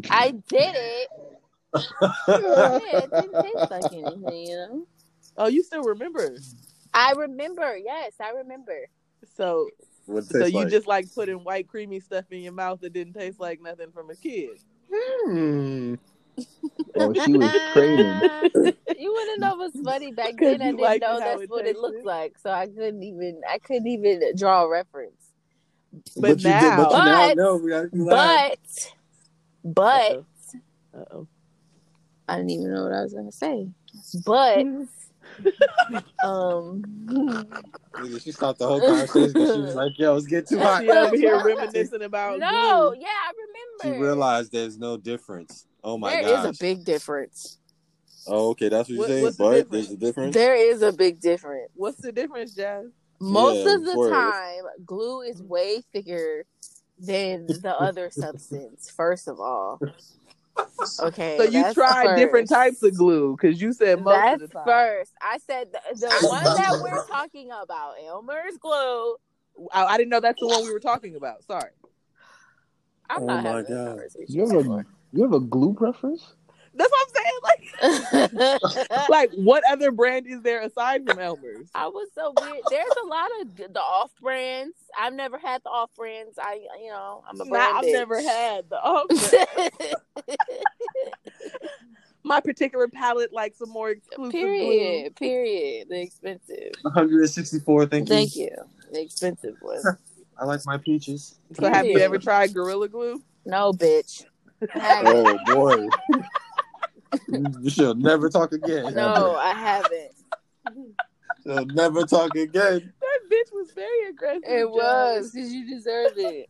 I 0.10 0.32
did 0.32 0.76
it. 0.76 1.10
Yeah, 2.28 2.80
it 2.94 3.12
didn't 3.12 3.44
taste 3.44 3.72
like 3.72 3.94
anything, 3.94 4.48
you 4.48 4.56
know. 4.56 4.88
Oh, 5.38 5.48
you 5.48 5.62
still 5.64 5.84
remember? 5.84 6.36
I 6.94 7.12
remember. 7.12 7.78
Yes, 7.78 8.14
I 8.20 8.32
remember. 8.32 8.88
So 9.36 9.70
so 10.24 10.46
you 10.46 10.60
like? 10.60 10.70
just 10.70 10.88
like 10.88 11.14
putting 11.14 11.44
white 11.44 11.68
creamy 11.68 12.00
stuff 12.00 12.26
in 12.32 12.42
your 12.42 12.54
mouth 12.54 12.82
that 12.82 12.94
didn't 12.94 13.14
taste 13.14 13.40
like 13.40 13.62
nothing 13.62 13.92
from 13.92 14.10
a 14.10 14.16
kid. 14.16 14.60
Hmm. 14.92 15.96
Oh, 16.96 17.14
she 17.14 17.34
was 17.38 17.52
training. 17.74 18.22
you 19.00 19.14
wouldn't 19.14 19.40
know 19.40 19.56
what's 19.56 19.80
funny? 19.82 20.12
back 20.12 20.34
then, 20.40 20.62
I 20.62 20.66
didn't 20.66 20.80
liked 20.80 21.02
know 21.04 21.20
that's 21.20 21.48
what 21.50 21.66
it 21.66 21.78
looked 21.78 21.96
tasted. 21.98 22.08
like, 22.08 22.38
so 22.40 22.50
I 22.52 22.68
couldn't 22.68 23.04
even. 23.04 23.42
I 23.50 23.58
couldn't 23.60 23.88
even 23.88 24.22
draw 24.36 24.64
a 24.64 24.70
reference. 24.70 25.32
But 26.18 26.30
you 26.30 26.36
did, 26.36 26.44
but 26.78 26.92
you 26.92 26.98
now- 26.98 27.06
now 27.06 27.28
But- 27.30 27.38
know. 27.38 27.56
We 27.58 27.70
gotta 27.70 27.88
be 27.88 27.98
loud. 28.00 28.56
But, 29.64 29.74
but 29.76 30.24
Uh 31.00 31.06
oh. 31.16 31.28
I 32.28 32.36
didn't 32.38 32.52
even 32.52 32.74
know 32.74 32.84
what 32.84 32.94
I 32.94 33.02
was 33.02 33.14
gonna 33.14 33.32
say. 33.32 33.68
But 34.26 34.60
um, 36.24 36.84
Nigga, 37.96 38.24
She 38.24 38.32
stopped 38.32 38.60
the 38.60 38.68
whole 38.68 38.80
conversation. 38.82 39.32
she 39.34 39.62
was 39.62 39.76
like, 39.76 39.98
"Yo, 39.98 40.16
it's 40.16 40.28
getting 40.28 40.58
too 40.58 40.64
hot." 40.64 40.82
She 40.82 40.90
over 40.90 41.16
here 41.16 41.44
reminiscing 41.44 42.02
about 42.04 42.40
no, 42.40 42.92
glue. 42.92 43.00
yeah, 43.02 43.08
I 43.08 43.32
remember. 43.32 43.98
She 43.98 44.04
realized 44.04 44.52
there's 44.52 44.78
no 44.78 44.98
difference. 44.98 45.66
Oh 45.84 45.98
my 45.98 46.12
There 46.12 46.22
god. 46.24 46.50
is 46.50 46.58
a 46.58 46.60
big 46.60 46.84
difference. 46.84 47.58
Oh, 48.28 48.50
okay, 48.50 48.70
that's 48.70 48.90
what 48.90 48.94
you're 48.94 49.00
What- 49.00 49.08
saying. 49.08 49.24
what's 49.24 49.38
the 49.38 49.44
But 49.44 49.72
there's 49.72 49.92
a 49.92 49.98
difference. 49.98 50.34
There 50.36 50.56
is 50.56 50.82
a 50.82 50.92
big 50.92 51.20
difference. 51.20 51.72
What's 51.76 52.02
the 52.02 52.12
difference, 52.12 52.54
Jazz? 52.54 52.86
Most 53.20 53.66
Yeah, 53.66 53.76
of 53.76 53.86
the 53.86 53.98
word. 53.98 54.12
time, 54.12 54.64
glue 54.86 55.22
is 55.22 55.42
way 55.42 55.82
thicker 55.94 56.46
than 57.00 57.48
the 57.48 57.76
other 57.80 58.10
substance. 58.12 58.90
First 58.92 59.28
of 59.28 59.40
all, 59.40 59.80
okay. 61.00 61.38
So 61.38 61.44
you 61.44 61.52
that's 61.52 61.74
tried 61.74 62.16
different 62.16 62.50
types 62.50 62.84
of 62.84 62.96
glue 62.96 63.36
because 63.36 63.62
you 63.62 63.74
said 63.74 64.02
most 64.04 64.14
That's 64.14 64.44
of 64.44 64.50
the 64.50 64.54
time. 64.54 64.66
first. 64.66 65.14
I 65.22 65.38
said 65.40 65.70
the, 65.72 65.80
the 65.96 66.10
one 66.28 66.44
that 66.44 66.80
we're 66.82 67.06
talking 67.08 67.50
about, 67.52 67.96
Elmer's 68.06 68.58
glue. 68.58 69.16
I, 69.74 69.86
I 69.86 69.98
didn't 69.98 70.10
know 70.10 70.20
that's 70.20 70.40
the 70.40 70.48
one 70.48 70.64
we 70.64 70.72
were 70.72 70.80
talking 70.80 71.16
about. 71.16 71.44
Sorry. 71.46 71.72
I'm 73.10 73.24
Oh 73.24 73.26
not 73.26 73.44
my 73.44 73.50
having 73.50 73.64
this 73.66 73.70
God. 73.78 73.88
conversation. 73.88 74.26
You 74.36 74.42
have 74.42 74.66
a 74.68 74.86
you 75.14 75.24
have 75.24 75.34
a 75.34 75.40
glue 75.40 75.74
preference? 75.74 76.34
That's 76.76 76.92
what 76.92 77.08
I'm 77.08 77.14
saying. 77.16 77.40
Like, 77.44 77.60
like 79.10 79.32
what 79.34 79.64
other 79.70 79.92
brand 79.92 80.28
is 80.28 80.42
there 80.44 80.62
aside 80.62 81.06
from 81.06 81.20
Elmer's? 81.20 81.70
I 81.74 81.88
was 81.88 82.08
so 82.14 82.34
weird. 82.40 82.60
There's 82.70 82.94
a 83.04 83.08
lot 83.08 83.30
of 83.42 83.56
the 83.74 83.80
off 83.80 84.12
brands. 84.22 84.76
I've 84.98 85.14
never 85.14 85.38
had 85.38 85.62
the 85.64 85.70
off 85.70 85.90
brands. 85.98 86.38
I, 86.42 86.60
you 86.82 86.90
know, 86.90 87.24
I'm 87.28 87.40
a 87.42 87.44
Nah, 87.44 87.50
brand. 87.50 87.78
I've 87.78 87.84
bitch. 87.86 87.94
never 87.94 88.22
had 88.22 88.70
the 88.70 88.80
oh, 88.84 89.08
my 92.24 92.40
particular 92.40 92.88
palette 92.88 93.34
likes 93.34 93.58
some 93.58 93.70
more 93.70 93.90
exclusive 93.90 94.32
period. 94.32 95.16
Period. 95.16 95.88
The 95.90 96.02
expensive. 96.02 96.72
164. 96.84 97.86
Thank 97.88 98.10
you. 98.10 98.16
Thank 98.16 98.36
you. 98.36 98.56
The 98.92 99.02
expensive 99.02 99.56
one. 99.62 99.82
I 100.40 100.46
like 100.46 100.62
my 100.66 100.78
peaches. 100.78 101.40
So 101.60 101.68
have 101.70 101.86
you 101.86 102.00
ever 102.00 102.20
tried 102.20 102.54
Gorilla 102.54 102.88
Glue? 102.88 103.22
No, 103.46 103.74
bitch. 103.74 104.24
Haven't. 104.72 105.40
Oh 105.48 105.56
boy. 105.56 105.88
we 107.62 107.70
shall 107.70 107.96
never 107.96 108.30
talk 108.30 108.52
again. 108.52 108.94
No, 108.94 109.36
I 109.36 109.52
haven't. 109.54 110.12
Shall 111.46 111.66
never 111.68 112.04
talk 112.04 112.36
again. 112.36 112.94
That 113.00 113.20
bitch 113.32 113.54
was 113.54 113.72
very 113.72 114.10
aggressive. 114.10 114.44
It 114.46 114.66
Jazz. 114.66 114.68
was 114.68 115.32
because 115.32 115.54
you 115.54 115.68
deserve 115.76 116.12
it. 116.18 116.50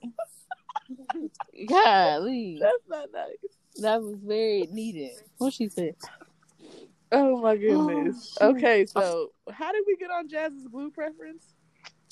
Golly, 1.67 2.57
That's 2.59 2.87
not 2.89 3.09
nice. 3.13 3.37
that 3.81 4.01
was 4.01 4.15
very 4.23 4.67
needed. 4.71 5.11
What 5.37 5.53
she 5.53 5.69
said? 5.69 5.95
Oh 7.11 7.41
my 7.41 7.55
goodness. 7.57 8.37
Okay, 8.41 8.85
so 8.85 9.31
how 9.51 9.71
did 9.71 9.83
we 9.87 9.95
get 9.97 10.09
on 10.11 10.27
Jazz's 10.27 10.67
glue 10.67 10.91
preference? 10.91 11.53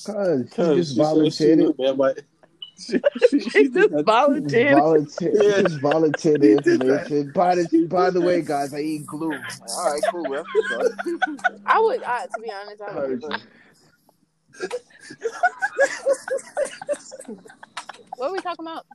Cause 0.06 0.46
she 0.56 0.76
just 0.76 0.96
volunteered 0.98 1.60
she 1.60 1.66
it. 1.66 1.78
was- 1.78 1.96
but- 1.98 2.20
she- 2.80 3.02
she- 3.30 3.40
she 3.40 3.50
She 3.50 3.70
just 3.70 3.92
that- 3.92 4.06
volunteered. 4.06 4.78
Volunteer, 4.78 5.32
Yeah. 5.34 5.62
just 5.64 5.80
volunteer 5.82 6.38
the 6.38 6.48
He 6.48 6.56
did 6.56 6.82
that. 6.82 7.12
information. 7.12 7.32
By 7.34 7.56
the 7.56 7.88
by 7.90 8.10
the 8.10 8.22
way, 8.22 8.42
guys, 8.42 8.74
I 8.74 8.80
eat 8.80 9.06
glue. 9.06 9.32
Like, 9.32 9.42
All 9.70 9.92
right, 9.92 10.02
cool. 10.12 10.26
Well, 10.30 10.46
I 11.66 11.80
would, 11.80 12.04
I, 12.04 12.26
to 12.26 12.42
be 12.42 12.52
honest, 12.52 12.82
I 12.82 13.08
would. 13.08 13.24
What 18.18 18.30
are 18.30 18.34
we 18.34 18.40
talking 18.40 18.66
about? 18.66 18.86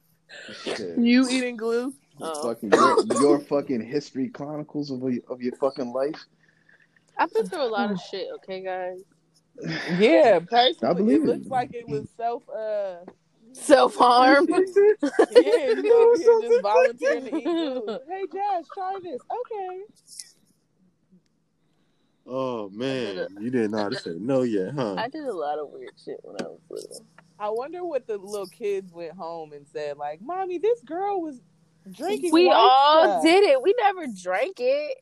shit. 0.64 0.98
You 0.98 1.28
eating 1.28 1.56
glue? 1.56 1.92
Oh. 2.20 2.48
Fucking 2.48 2.70
your, 2.72 3.04
your 3.20 3.40
fucking 3.40 3.82
history 3.84 4.28
chronicles 4.28 4.90
of 4.90 5.00
your, 5.02 5.22
of 5.28 5.42
your 5.42 5.54
fucking 5.56 5.92
life. 5.92 6.24
I've 7.18 7.32
been 7.32 7.46
through 7.46 7.62
a 7.62 7.68
lot 7.68 7.90
of 7.90 8.00
shit. 8.10 8.28
Okay, 8.36 8.62
guys. 8.62 9.00
Yeah, 9.98 10.38
I 10.40 10.44
personally, 10.44 10.94
believe 10.94 11.20
it 11.22 11.24
it. 11.24 11.26
looks 11.26 11.46
like 11.46 11.74
it 11.74 11.88
was 11.88 12.08
self. 12.16 12.42
uh 12.48 12.96
Self 13.52 13.94
harm. 13.96 14.46
Yeah, 14.50 14.60
you 14.60 15.94
over 16.12 16.18
here 16.18 16.40
just 16.50 16.62
volunteering 16.62 17.24
to 17.24 17.36
eat 17.36 17.44
glue. 17.44 17.98
Hey, 18.08 18.24
Jazz, 18.32 18.66
try 18.74 18.98
this. 19.02 19.20
Okay. 19.30 19.80
Oh 22.26 22.68
man, 22.70 23.26
you 23.40 23.50
didn't 23.50 23.72
know 23.72 23.78
how 23.78 23.88
to 23.88 23.98
say 23.98 24.12
no 24.18 24.42
yet, 24.42 24.74
huh? 24.74 24.94
I 24.94 25.08
did 25.08 25.24
a 25.24 25.32
lot 25.32 25.58
of 25.58 25.70
weird 25.70 25.90
shit 26.04 26.18
when 26.22 26.36
I 26.40 26.44
was 26.44 26.60
little. 26.70 27.04
I 27.38 27.48
wonder 27.50 27.84
what 27.84 28.06
the 28.06 28.16
little 28.18 28.46
kids 28.46 28.92
went 28.92 29.12
home 29.12 29.52
and 29.52 29.66
said. 29.66 29.96
Like, 29.96 30.20
mommy, 30.22 30.58
this 30.58 30.80
girl 30.82 31.20
was 31.20 31.40
drinking. 31.90 32.30
We 32.32 32.48
all 32.48 33.04
stuff." 33.04 33.22
did 33.24 33.42
it. 33.42 33.60
We 33.60 33.74
never 33.80 34.06
drank 34.06 34.56
it. 34.60 34.98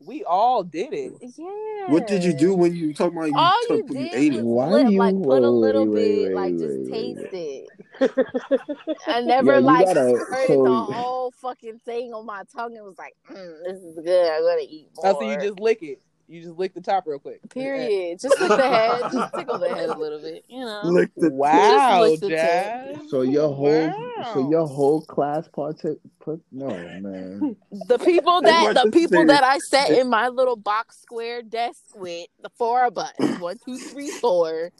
We 0.00 0.24
all 0.24 0.64
did 0.64 0.92
it. 0.92 1.12
Yeah. 1.20 1.90
What 1.92 2.08
did 2.08 2.24
you 2.24 2.32
do 2.36 2.54
when 2.54 2.74
you 2.74 2.92
talking 2.92 3.16
about 3.16 3.28
you, 3.28 3.36
All 3.38 3.62
you 3.62 3.68
took, 3.68 3.88
you 3.90 4.10
did 4.10 4.14
ate 4.14 4.32
was 4.42 4.80
it? 4.80 4.84
Why 4.84 4.90
you- 4.90 4.98
like 4.98 5.22
put 5.22 5.42
a 5.44 5.48
little 5.50 5.86
wait, 5.86 5.94
bit, 5.94 6.26
wait, 6.28 6.34
like 6.34 6.52
wait, 6.54 6.58
just 6.58 6.90
wait, 6.90 6.90
taste 6.90 7.32
wait. 7.32 7.68
it. 7.78 7.83
I 9.06 9.20
never 9.20 9.52
Yeah, 9.52 9.58
you 9.58 9.64
like 9.64 9.86
gotta- 9.86 10.16
squirted 10.24 10.46
so- 10.48 10.64
the 10.64 10.74
whole 10.94 11.30
fucking 11.32 11.80
thing 11.84 12.12
on 12.12 12.26
my 12.26 12.42
tongue 12.54 12.76
and 12.76 12.84
was 12.84 12.98
like, 12.98 13.14
mm, 13.30 13.62
"This 13.64 13.78
is 13.82 13.96
good. 14.04 14.30
I'm 14.30 14.42
gonna 14.42 14.62
eat 14.68 14.88
more." 14.96 15.06
Oh, 15.14 15.20
so 15.20 15.30
you 15.30 15.36
just 15.40 15.60
lick 15.60 15.82
it. 15.82 16.00
You 16.26 16.40
just 16.42 16.56
lick 16.56 16.72
the 16.72 16.80
top 16.80 17.04
real 17.06 17.18
quick. 17.18 17.40
period. 17.50 18.18
Just 18.18 18.40
lick 18.40 18.48
the 18.48 18.56
head. 18.56 19.02
Just 19.12 19.34
tickle 19.34 19.58
the 19.58 19.68
head 19.68 19.90
a 19.90 19.98
little 19.98 20.18
bit. 20.18 20.42
You 20.48 20.60
know. 20.60 20.80
Lick 20.84 21.10
the 21.18 21.28
Wow, 21.30 22.06
Just 22.18 22.26
Jazz. 22.30 22.96
So 23.10 23.20
your 23.20 23.52
whole, 23.52 23.88
Wow. 23.88 24.30
so 24.32 24.48
your 24.50 24.66
whole 24.66 25.02
class 25.02 25.46
partake. 25.48 25.98
Put, 26.20 26.40
no 26.50 26.68
man. 26.68 27.56
The 27.88 27.98
people 27.98 28.40
that 28.40 28.72
the 28.82 28.90
people 28.90 29.18
said. 29.18 29.28
that 29.28 29.44
I 29.44 29.58
sat 29.58 29.90
in 29.90 30.08
my 30.08 30.28
little 30.28 30.56
box 30.56 30.98
square 31.02 31.42
desk 31.42 31.82
with, 31.94 32.28
the 32.42 32.48
four 32.56 32.86
of 32.86 32.96
us, 32.96 33.12
one, 33.38 33.58
two, 33.66 33.76
three, 33.76 34.08
four. 34.08 34.70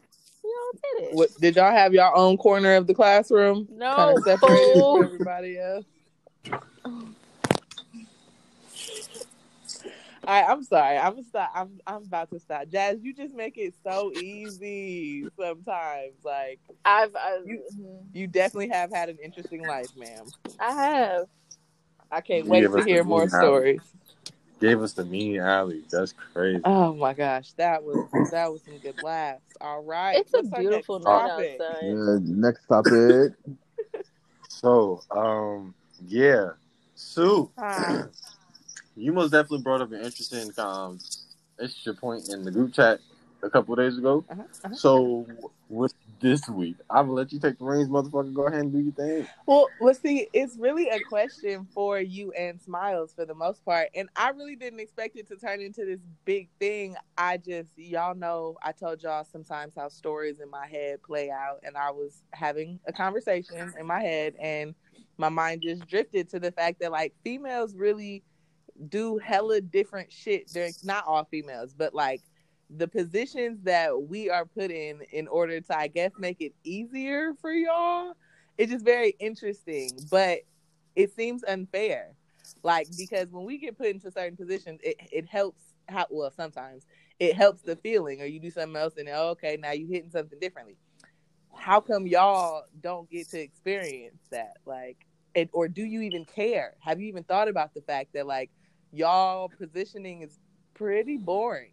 We 0.45 0.51
all 0.51 0.73
did 1.01 1.05
it. 1.09 1.15
What, 1.15 1.31
did 1.41 1.57
y'all 1.57 1.73
have 1.73 1.95
your 1.95 2.15
own 2.15 2.37
corner 2.37 2.75
of 2.77 2.87
the 2.87 2.95
classroom? 2.95 3.67
No, 3.71 3.97
kind 3.97 4.19
of 4.19 4.25
separated 4.25 4.75
from 4.75 5.03
everybody 5.05 5.59
else. 5.59 5.85
I, 10.27 10.45
I'm 10.45 10.63
sorry. 10.65 10.97
I'm 10.97 11.23
stop. 11.25 11.51
I'm 11.55 11.79
I'm 11.87 11.97
about 12.05 12.31
to 12.31 12.41
stop. 12.41 12.69
Jazz, 12.69 12.99
you 13.03 13.13
just 13.15 13.35
make 13.35 13.59
it 13.59 13.75
so 13.85 14.11
easy 14.13 15.27
sometimes. 15.39 16.15
Like 16.25 16.61
I've, 16.85 17.15
I've 17.15 17.47
You- 17.47 17.63
mhm. 17.79 18.05
you 18.15 18.27
definitely 18.27 18.69
have 18.71 18.91
had 18.93 19.09
an 19.11 19.19
interesting 19.23 19.67
life, 19.67 19.91
ma'am. 19.97 20.27
I 20.59 20.73
have. 20.73 21.27
I 22.11 22.21
can't 22.21 22.47
You 22.47 22.51
wait 22.51 22.71
to 22.71 22.83
hear 22.85 23.05
more 23.05 23.21
mean 23.21 23.29
stories. 23.29 23.81
Gave 24.61 24.83
us 24.83 24.93
the 24.93 25.05
mean 25.05 25.41
alley. 25.41 25.83
That's 25.91 26.13
crazy. 26.13 26.63
Oh 26.65 26.95
my 26.95 27.13
gosh, 27.13 27.53
that 27.59 27.83
was 27.83 27.99
that 28.31 28.53
was 28.53 28.63
some 28.65 28.79
good 28.79 28.97
laughs. 29.03 29.43
All 29.61 29.83
right, 29.83 30.19
It's 30.19 30.33
a 30.35 30.39
what's 30.39 30.53
our 30.53 30.61
beautiful 30.61 30.99
night 31.01 31.27
topic? 31.29 31.61
outside. 31.61 31.85
Yeah, 31.87 32.19
next 32.23 32.67
topic. 32.67 33.33
So, 34.49 35.03
um, 35.11 35.75
yeah, 36.07 36.51
Sue, 36.95 37.51
you 38.97 39.13
most 39.13 39.31
definitely 39.33 39.59
brought 39.59 39.83
up 39.83 39.93
an 39.93 40.01
interesting 40.01 40.53
um 40.59 41.01
interesting 41.59 41.95
point 41.97 42.29
in 42.29 42.45
the 42.45 42.51
group 42.51 42.73
chat 42.73 43.01
a 43.45 43.51
couple 43.51 43.75
of 43.75 43.79
days 43.79 43.99
ago. 43.99 44.25
Uh-huh, 44.29 44.43
uh-huh. 44.65 44.75
So, 44.75 45.27
with 45.69 45.95
this 46.21 46.49
week, 46.49 46.77
I'm 46.91 47.07
gonna 47.07 47.13
let 47.13 47.33
you 47.33 47.39
take 47.39 47.59
the 47.59 47.65
reins, 47.65 47.89
motherfucker. 47.89 48.33
Go 48.35 48.47
ahead 48.47 48.61
and 48.61 48.73
do 48.73 48.79
your 48.79 48.93
thing. 48.93 49.29
Well, 49.47 49.69
let's 49.81 50.01
see. 50.01 50.29
It's 50.33 50.57
really 50.57 50.89
a 50.89 51.01
question 51.01 51.67
for 51.75 52.01
you 52.01 52.33
and 52.33 52.61
Smiles 52.61 53.13
for 53.15 53.25
the 53.25 53.35
most 53.35 53.65
part, 53.65 53.89
and 53.95 54.09
I 54.17 54.31
really 54.31 54.57
didn't 54.57 54.81
expect 54.81 55.17
it 55.17 55.29
to 55.29 55.37
turn 55.37 55.61
into 55.61 55.85
this 55.85 56.01
big 56.25 56.49
thing. 56.59 56.97
I 57.19 57.37
just, 57.37 57.77
y'all 57.77 58.15
know, 58.15 58.57
I 58.63 58.73
told 58.73 59.03
y'all 59.03 59.25
sometimes 59.25 59.75
how 59.77 59.89
stories 59.89 60.41
in 60.41 60.51
my 60.51 60.67
head 60.67 61.03
play 61.03 61.31
out, 61.31 61.61
and 61.63 61.77
I 61.77 61.91
was 61.91 62.23
having 62.33 62.81
a 62.87 62.93
conversation 62.93 63.73
in 63.79 63.87
my 63.87 64.01
head, 64.01 64.35
and 64.41 64.75
my 65.19 65.29
mind 65.29 65.63
just 65.63 65.87
drifted 65.87 66.29
to 66.31 66.41
the 66.41 66.53
fact 66.53 66.81
that 66.81 66.91
like 66.91 67.15
females 67.23 67.75
really 67.75 68.23
do 68.89 69.19
hella 69.19 69.61
different 69.61 70.13
shit. 70.13 70.53
There's 70.53 70.85
not 70.85 71.05
all 71.07 71.25
females, 71.25 71.75
but 71.77 71.95
like 71.95 72.23
the 72.77 72.89
positions 72.89 73.59
that 73.63 74.09
we 74.09 74.31
are 74.31 74.45
put 74.45 74.71
in 74.71 75.01
in 75.13 75.29
order 75.29 75.61
to 75.61 75.79
i 75.79 75.87
guess 75.87 76.13
make 76.19 76.41
it 76.41 76.55
easier 76.65 77.33
for 77.41 77.53
y'all 77.53 78.15
it's 78.59 78.73
just 78.73 78.85
very 78.85 79.15
interesting 79.19 79.91
but 80.11 80.41
it 80.97 81.15
seems 81.15 81.43
unfair. 81.45 82.13
Like 82.63 82.89
because 82.97 83.29
when 83.31 83.45
we 83.45 83.59
get 83.59 83.77
put 83.77 83.89
into 83.89 84.11
certain 84.11 84.37
positions 84.37 84.81
it, 84.83 84.97
it 85.13 85.27
helps 85.27 85.63
how 85.89 86.07
well 86.11 86.31
sometimes 86.31 86.87
it 87.19 87.35
helps 87.37 87.63
the 87.63 87.77
feeling 87.77 88.23
or 88.23 88.25
you 88.25 88.41
do 88.41 88.51
something 88.51 88.77
else 88.77 88.95
and 88.97 89.09
oh, 89.13 89.31
okay 89.31 89.59
now 89.61 89.73
you're 89.73 89.89
hitting 89.89 90.11
something 90.11 90.39
differently. 90.41 90.77
How 91.55 91.81
come 91.81 92.07
y'all 92.07 92.65
don't 92.81 93.09
get 93.11 93.29
to 93.31 93.41
experience 93.41 94.23
that? 94.31 94.57
Like 94.67 95.07
and, 95.35 95.49
or 95.53 95.69
do 95.69 95.85
you 95.85 96.03
even 96.03 96.25
care? 96.25 96.75
Have 96.81 97.01
you 97.01 97.09
even 97.09 97.25
thought 97.25 97.49
about 97.49 97.75
the 97.75 97.83
fact 97.83 98.13
that 98.15 98.27
like 98.27 98.51
y'all 98.93 99.51
positioning 99.59 100.23
is 100.23 100.39
pretty 100.75 101.17
boring 101.17 101.73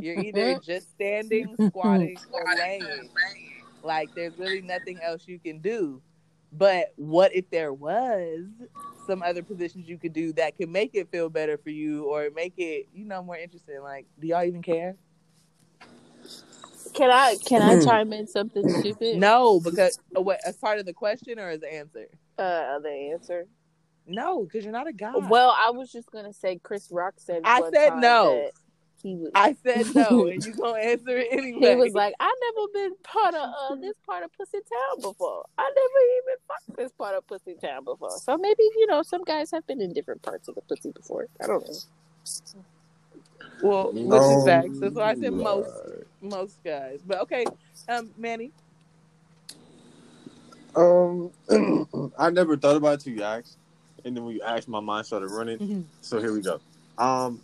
you're 0.00 0.18
either 0.20 0.58
just 0.58 0.90
standing, 0.90 1.54
squatting, 1.68 2.18
or 2.32 2.44
laying. 2.56 3.10
Like 3.82 4.14
there's 4.14 4.38
really 4.38 4.62
nothing 4.62 4.98
else 5.02 5.24
you 5.26 5.38
can 5.38 5.58
do. 5.60 6.02
But 6.52 6.92
what 6.96 7.34
if 7.34 7.50
there 7.50 7.72
was 7.72 8.46
some 9.06 9.22
other 9.22 9.42
positions 9.42 9.88
you 9.88 9.98
could 9.98 10.12
do 10.12 10.32
that 10.34 10.56
could 10.56 10.70
make 10.70 10.94
it 10.94 11.10
feel 11.10 11.28
better 11.28 11.58
for 11.58 11.70
you 11.70 12.04
or 12.04 12.28
make 12.34 12.54
it, 12.56 12.88
you 12.92 13.04
know, 13.04 13.22
more 13.22 13.36
interesting? 13.36 13.80
Like, 13.82 14.06
do 14.18 14.28
y'all 14.28 14.44
even 14.44 14.62
care? 14.62 14.96
Can 16.94 17.10
I 17.10 17.36
can 17.44 17.62
I 17.62 17.80
chime 17.84 18.12
in 18.12 18.26
something 18.26 18.68
stupid? 18.80 19.18
No, 19.18 19.60
because 19.60 19.98
uh, 20.16 20.20
what 20.20 20.40
as 20.46 20.56
part 20.56 20.78
of 20.78 20.86
the 20.86 20.94
question 20.94 21.38
or 21.38 21.50
as 21.50 21.60
the 21.60 21.72
answer? 21.72 22.06
Uh, 22.38 22.78
the 22.78 23.10
answer. 23.12 23.46
No, 24.06 24.44
because 24.44 24.64
you're 24.64 24.72
not 24.72 24.88
a 24.88 24.92
guy. 24.92 25.12
Well, 25.14 25.54
I 25.56 25.70
was 25.70 25.92
just 25.92 26.10
gonna 26.10 26.32
say 26.32 26.58
Chris 26.62 26.88
Rock 26.90 27.14
said. 27.18 27.42
I 27.44 27.60
said 27.72 27.96
no. 27.96 28.34
that 28.34 28.52
He 29.02 29.14
was. 29.14 29.30
I 29.34 29.56
said 29.64 29.94
no, 29.94 30.26
and 30.28 30.44
you 30.44 30.54
gonna 30.54 30.78
answer 30.80 31.16
it 31.18 31.28
anyway. 31.30 31.60
He 31.70 31.76
was 31.76 31.94
like, 31.94 32.14
I 32.20 32.34
never 32.54 32.68
been 32.74 32.96
part 33.04 33.34
of 33.34 33.48
uh, 33.70 33.74
this 33.76 33.94
part 34.06 34.24
of 34.24 34.32
Pussy 34.36 34.58
Town 34.58 35.02
before. 35.02 35.44
I 35.56 35.70
never 35.74 36.04
even 36.16 36.36
fucked 36.48 36.76
this 36.78 36.92
part 36.92 37.14
of 37.16 37.26
Pussy 37.26 37.54
Town 37.60 37.84
before. 37.84 38.10
So 38.18 38.36
maybe 38.36 38.62
you 38.76 38.86
know 38.88 39.02
some 39.02 39.22
guys 39.24 39.50
have 39.52 39.66
been 39.66 39.80
in 39.80 39.92
different 39.92 40.22
parts 40.22 40.48
of 40.48 40.56
the 40.56 40.62
pussy 40.62 40.90
before. 40.90 41.28
I 41.42 41.46
don't 41.46 41.66
know. 41.66 41.74
well, 43.62 43.92
which 43.92 44.06
Oh, 44.10 44.38
is 44.40 44.44
facts. 44.46 44.80
That's 44.80 44.94
why 44.94 45.10
I 45.10 45.14
said 45.14 45.32
most, 45.32 45.70
most 46.20 46.58
guys. 46.64 47.00
But 47.06 47.20
okay, 47.22 47.44
um, 47.88 48.10
Manny. 48.16 48.52
Um, 50.76 51.30
I 52.18 52.30
never 52.30 52.56
thought 52.56 52.76
about 52.76 52.94
it 52.94 53.00
till 53.00 53.14
you 53.14 53.22
asked, 53.22 53.56
and 54.04 54.16
then 54.16 54.24
when 54.24 54.34
you 54.34 54.42
asked, 54.42 54.68
my 54.68 54.80
mind 54.80 55.06
started 55.06 55.30
running. 55.30 55.58
Mm-hmm. 55.58 55.80
So 56.00 56.20
here 56.20 56.32
we 56.32 56.40
go. 56.40 56.60
Um, 56.98 57.40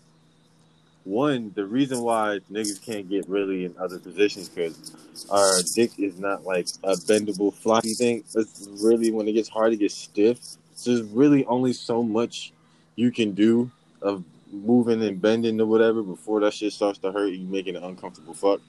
one, 1.05 1.53
the 1.55 1.65
reason 1.65 2.01
why 2.01 2.41
niggas 2.51 2.85
can't 2.85 3.09
get 3.09 3.29
really 3.29 3.67
in 3.67 3.75
other 3.79 3.99
positions 3.99 4.49
because 4.49 5.27
our 5.31 5.61
dick 5.75 5.93
is 5.99 6.19
not 6.19 6.45
like 6.45 6.67
a 6.83 6.93
bendable, 6.93 7.53
floppy 7.53 7.95
thing. 7.95 8.25
It's 8.35 8.69
really 8.83 9.11
when 9.11 9.29
it 9.29 9.33
gets 9.33 9.49
hard, 9.49 9.73
it 9.75 9.77
gets 9.77 9.95
stiff. 9.95 10.39
So 10.75 10.95
there's 10.95 11.03
really 11.11 11.45
only 11.45 11.73
so 11.73 12.03
much 12.03 12.53
you 12.97 13.13
can 13.13 13.33
do 13.33 13.71
of 14.03 14.25
moving 14.51 15.03
and 15.03 15.21
bending 15.21 15.61
or 15.61 15.67
whatever 15.67 16.03
before 16.03 16.41
that 16.41 16.55
shit 16.55 16.73
starts 16.73 16.99
to 17.01 17.13
hurt 17.13 17.33
you, 17.33 17.47
making 17.47 17.77
it 17.77 17.83
uncomfortable. 17.83 18.35
Fuck. 18.35 18.61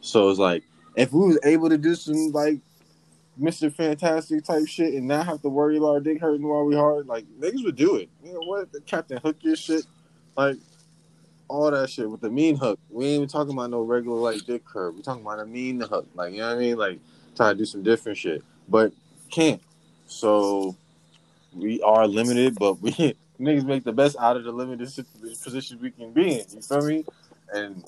So 0.00 0.28
it's 0.30 0.38
like 0.38 0.62
if 0.96 1.12
we 1.12 1.26
was 1.26 1.38
able 1.44 1.68
to 1.68 1.78
do 1.78 1.94
some 1.94 2.30
like 2.32 2.60
Mr. 3.40 3.72
Fantastic 3.72 4.44
type 4.44 4.66
shit 4.66 4.94
and 4.94 5.08
not 5.08 5.26
have 5.26 5.42
to 5.42 5.48
worry 5.48 5.76
about 5.78 5.88
our 5.88 6.00
dick 6.00 6.20
hurting 6.20 6.46
while 6.46 6.64
we 6.64 6.76
hard, 6.76 7.06
like 7.06 7.24
niggas 7.40 7.64
would 7.64 7.76
do 7.76 7.96
it. 7.96 8.08
You 8.22 8.34
know 8.34 8.40
what? 8.40 8.70
The 8.72 8.80
Captain 8.82 9.18
Hook 9.18 9.36
your 9.40 9.56
shit, 9.56 9.86
like 10.36 10.56
all 11.50 11.70
that 11.70 11.90
shit 11.90 12.08
with 12.08 12.20
the 12.20 12.30
mean 12.30 12.56
hook. 12.56 12.78
We 12.88 13.06
ain't 13.06 13.16
even 13.16 13.28
talking 13.28 13.52
about 13.52 13.70
no 13.70 13.82
regular 13.82 14.16
like 14.16 14.44
dick 14.46 14.64
curve. 14.64 14.94
We 14.94 15.02
talking 15.02 15.22
about 15.22 15.40
a 15.40 15.46
mean 15.46 15.80
hook. 15.80 16.06
Like 16.14 16.32
you 16.32 16.38
know 16.38 16.48
what 16.48 16.56
I 16.56 16.60
mean? 16.60 16.76
Like 16.78 17.00
trying 17.36 17.54
to 17.54 17.58
do 17.58 17.64
some 17.64 17.82
different 17.82 18.16
shit, 18.16 18.42
but 18.68 18.92
can't. 19.30 19.60
So 20.06 20.76
we 21.52 21.82
are 21.82 22.06
limited, 22.06 22.56
but 22.58 22.80
we 22.80 22.92
niggas 23.40 23.64
make 23.64 23.84
the 23.84 23.92
best 23.92 24.16
out 24.18 24.36
of 24.36 24.44
the 24.44 24.52
limited 24.52 24.88
sit- 24.90 25.06
positions 25.42 25.80
we 25.82 25.90
can 25.90 26.12
be 26.12 26.40
in. 26.40 26.44
You 26.52 26.62
feel 26.62 26.86
me? 26.86 27.04
And 27.52 27.84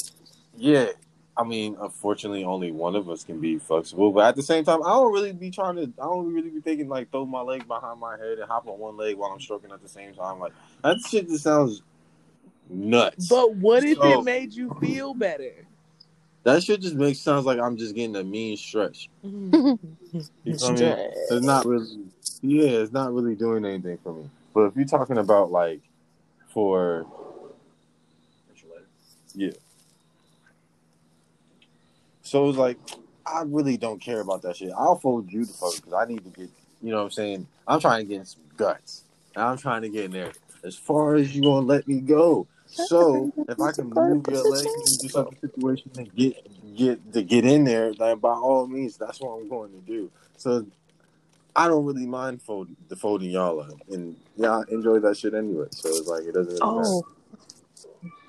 yeah, 0.56 0.88
I 1.36 1.44
mean, 1.44 1.76
unfortunately, 1.80 2.44
only 2.44 2.72
one 2.72 2.96
of 2.96 3.08
us 3.08 3.22
can 3.22 3.40
be 3.40 3.58
flexible. 3.58 4.10
But 4.10 4.26
at 4.26 4.36
the 4.36 4.42
same 4.42 4.64
time, 4.64 4.82
I 4.82 4.90
don't 4.90 5.12
really 5.12 5.32
be 5.32 5.50
trying 5.50 5.76
to. 5.76 5.82
I 5.82 6.04
don't 6.04 6.34
really 6.34 6.50
be 6.50 6.60
thinking 6.60 6.88
like 6.88 7.10
throw 7.10 7.24
my 7.24 7.40
leg 7.40 7.66
behind 7.68 8.00
my 8.00 8.16
head 8.18 8.38
and 8.38 8.48
hop 8.48 8.66
on 8.66 8.78
one 8.78 8.96
leg 8.96 9.16
while 9.16 9.30
I'm 9.30 9.40
stroking 9.40 9.70
at 9.70 9.82
the 9.82 9.88
same 9.88 10.14
time. 10.14 10.40
Like 10.40 10.52
that 10.82 10.98
shit 11.00 11.28
just 11.28 11.44
sounds 11.44 11.82
nuts. 12.68 13.28
But 13.28 13.54
what 13.56 13.84
if 13.84 13.98
So- 13.98 14.20
it 14.20 14.24
made 14.24 14.52
you 14.52 14.74
feel 14.80 15.14
better? 15.14 15.66
that 16.44 16.60
shit 16.62 16.80
just 16.80 16.96
makes 16.96 17.20
sounds 17.20 17.46
like 17.46 17.60
I'm 17.60 17.76
just 17.76 17.94
getting 17.94 18.16
a 18.16 18.24
mean 18.24 18.56
stretch. 18.56 19.08
Mm-hmm. 19.24 19.86
You 20.44 20.58
feel 20.58 20.72
me? 20.72 20.76
So 21.28 21.36
it's 21.36 21.46
not 21.46 21.64
really. 21.64 21.86
Yeah, 22.40 22.68
it's 22.80 22.92
not 22.92 23.12
really 23.14 23.36
doing 23.36 23.64
anything 23.64 23.98
for 24.02 24.12
me. 24.12 24.28
But 24.52 24.62
if 24.64 24.76
you're 24.76 24.84
talking 24.84 25.18
about 25.18 25.52
like 25.52 25.80
for 26.48 27.06
yeah. 29.34 29.52
So 32.22 32.48
it's 32.48 32.58
like 32.58 32.78
I 33.24 33.42
really 33.46 33.76
don't 33.76 34.00
care 34.00 34.20
about 34.20 34.42
that 34.42 34.56
shit. 34.56 34.72
I'll 34.76 34.98
fold 34.98 35.32
you 35.32 35.44
the 35.44 35.52
fuck 35.52 35.76
because 35.76 35.92
I 35.92 36.04
need 36.06 36.24
to 36.24 36.30
get. 36.30 36.50
You 36.82 36.90
know 36.90 36.96
what 36.98 37.04
I'm 37.04 37.10
saying? 37.10 37.46
I'm 37.68 37.80
trying 37.80 38.04
to 38.04 38.08
get 38.08 38.20
in 38.20 38.24
some 38.26 38.42
guts. 38.56 39.04
And 39.36 39.44
I'm 39.44 39.56
trying 39.56 39.82
to 39.82 39.88
get 39.88 40.06
in 40.06 40.10
there 40.10 40.32
as 40.64 40.74
far 40.76 41.14
as 41.14 41.34
you 41.34 41.42
gonna 41.42 41.66
let 41.66 41.86
me 41.86 42.00
go. 42.00 42.46
So 42.72 43.32
if 43.48 43.60
I 43.60 43.72
can 43.72 43.90
move 43.90 44.26
your 44.28 44.44
leg 44.44 44.66
into 44.86 45.08
some 45.08 45.36
situation 45.40 45.90
and 45.96 46.14
get 46.14 46.76
get 46.76 47.12
to 47.12 47.22
get 47.22 47.44
in 47.44 47.64
there, 47.64 47.92
then 47.92 48.18
by 48.18 48.30
all 48.30 48.66
means, 48.66 48.96
that's 48.96 49.20
what 49.20 49.38
I'm 49.38 49.48
going 49.48 49.72
to 49.72 49.80
do. 49.80 50.10
So 50.36 50.66
I 51.54 51.68
don't 51.68 51.84
really 51.84 52.06
mind 52.06 52.40
folding 52.40 52.76
the 52.88 52.96
folding 52.96 53.30
y'all 53.30 53.60
up, 53.60 53.78
and 53.90 54.16
yeah, 54.36 54.58
I 54.58 54.62
enjoy 54.70 55.00
that 55.00 55.18
shit 55.18 55.34
anyway. 55.34 55.66
So 55.70 55.90
it's 55.90 56.08
like 56.08 56.24
it 56.24 56.32
doesn't. 56.32 56.54
Really 56.54 56.60
Oh, 56.62 57.04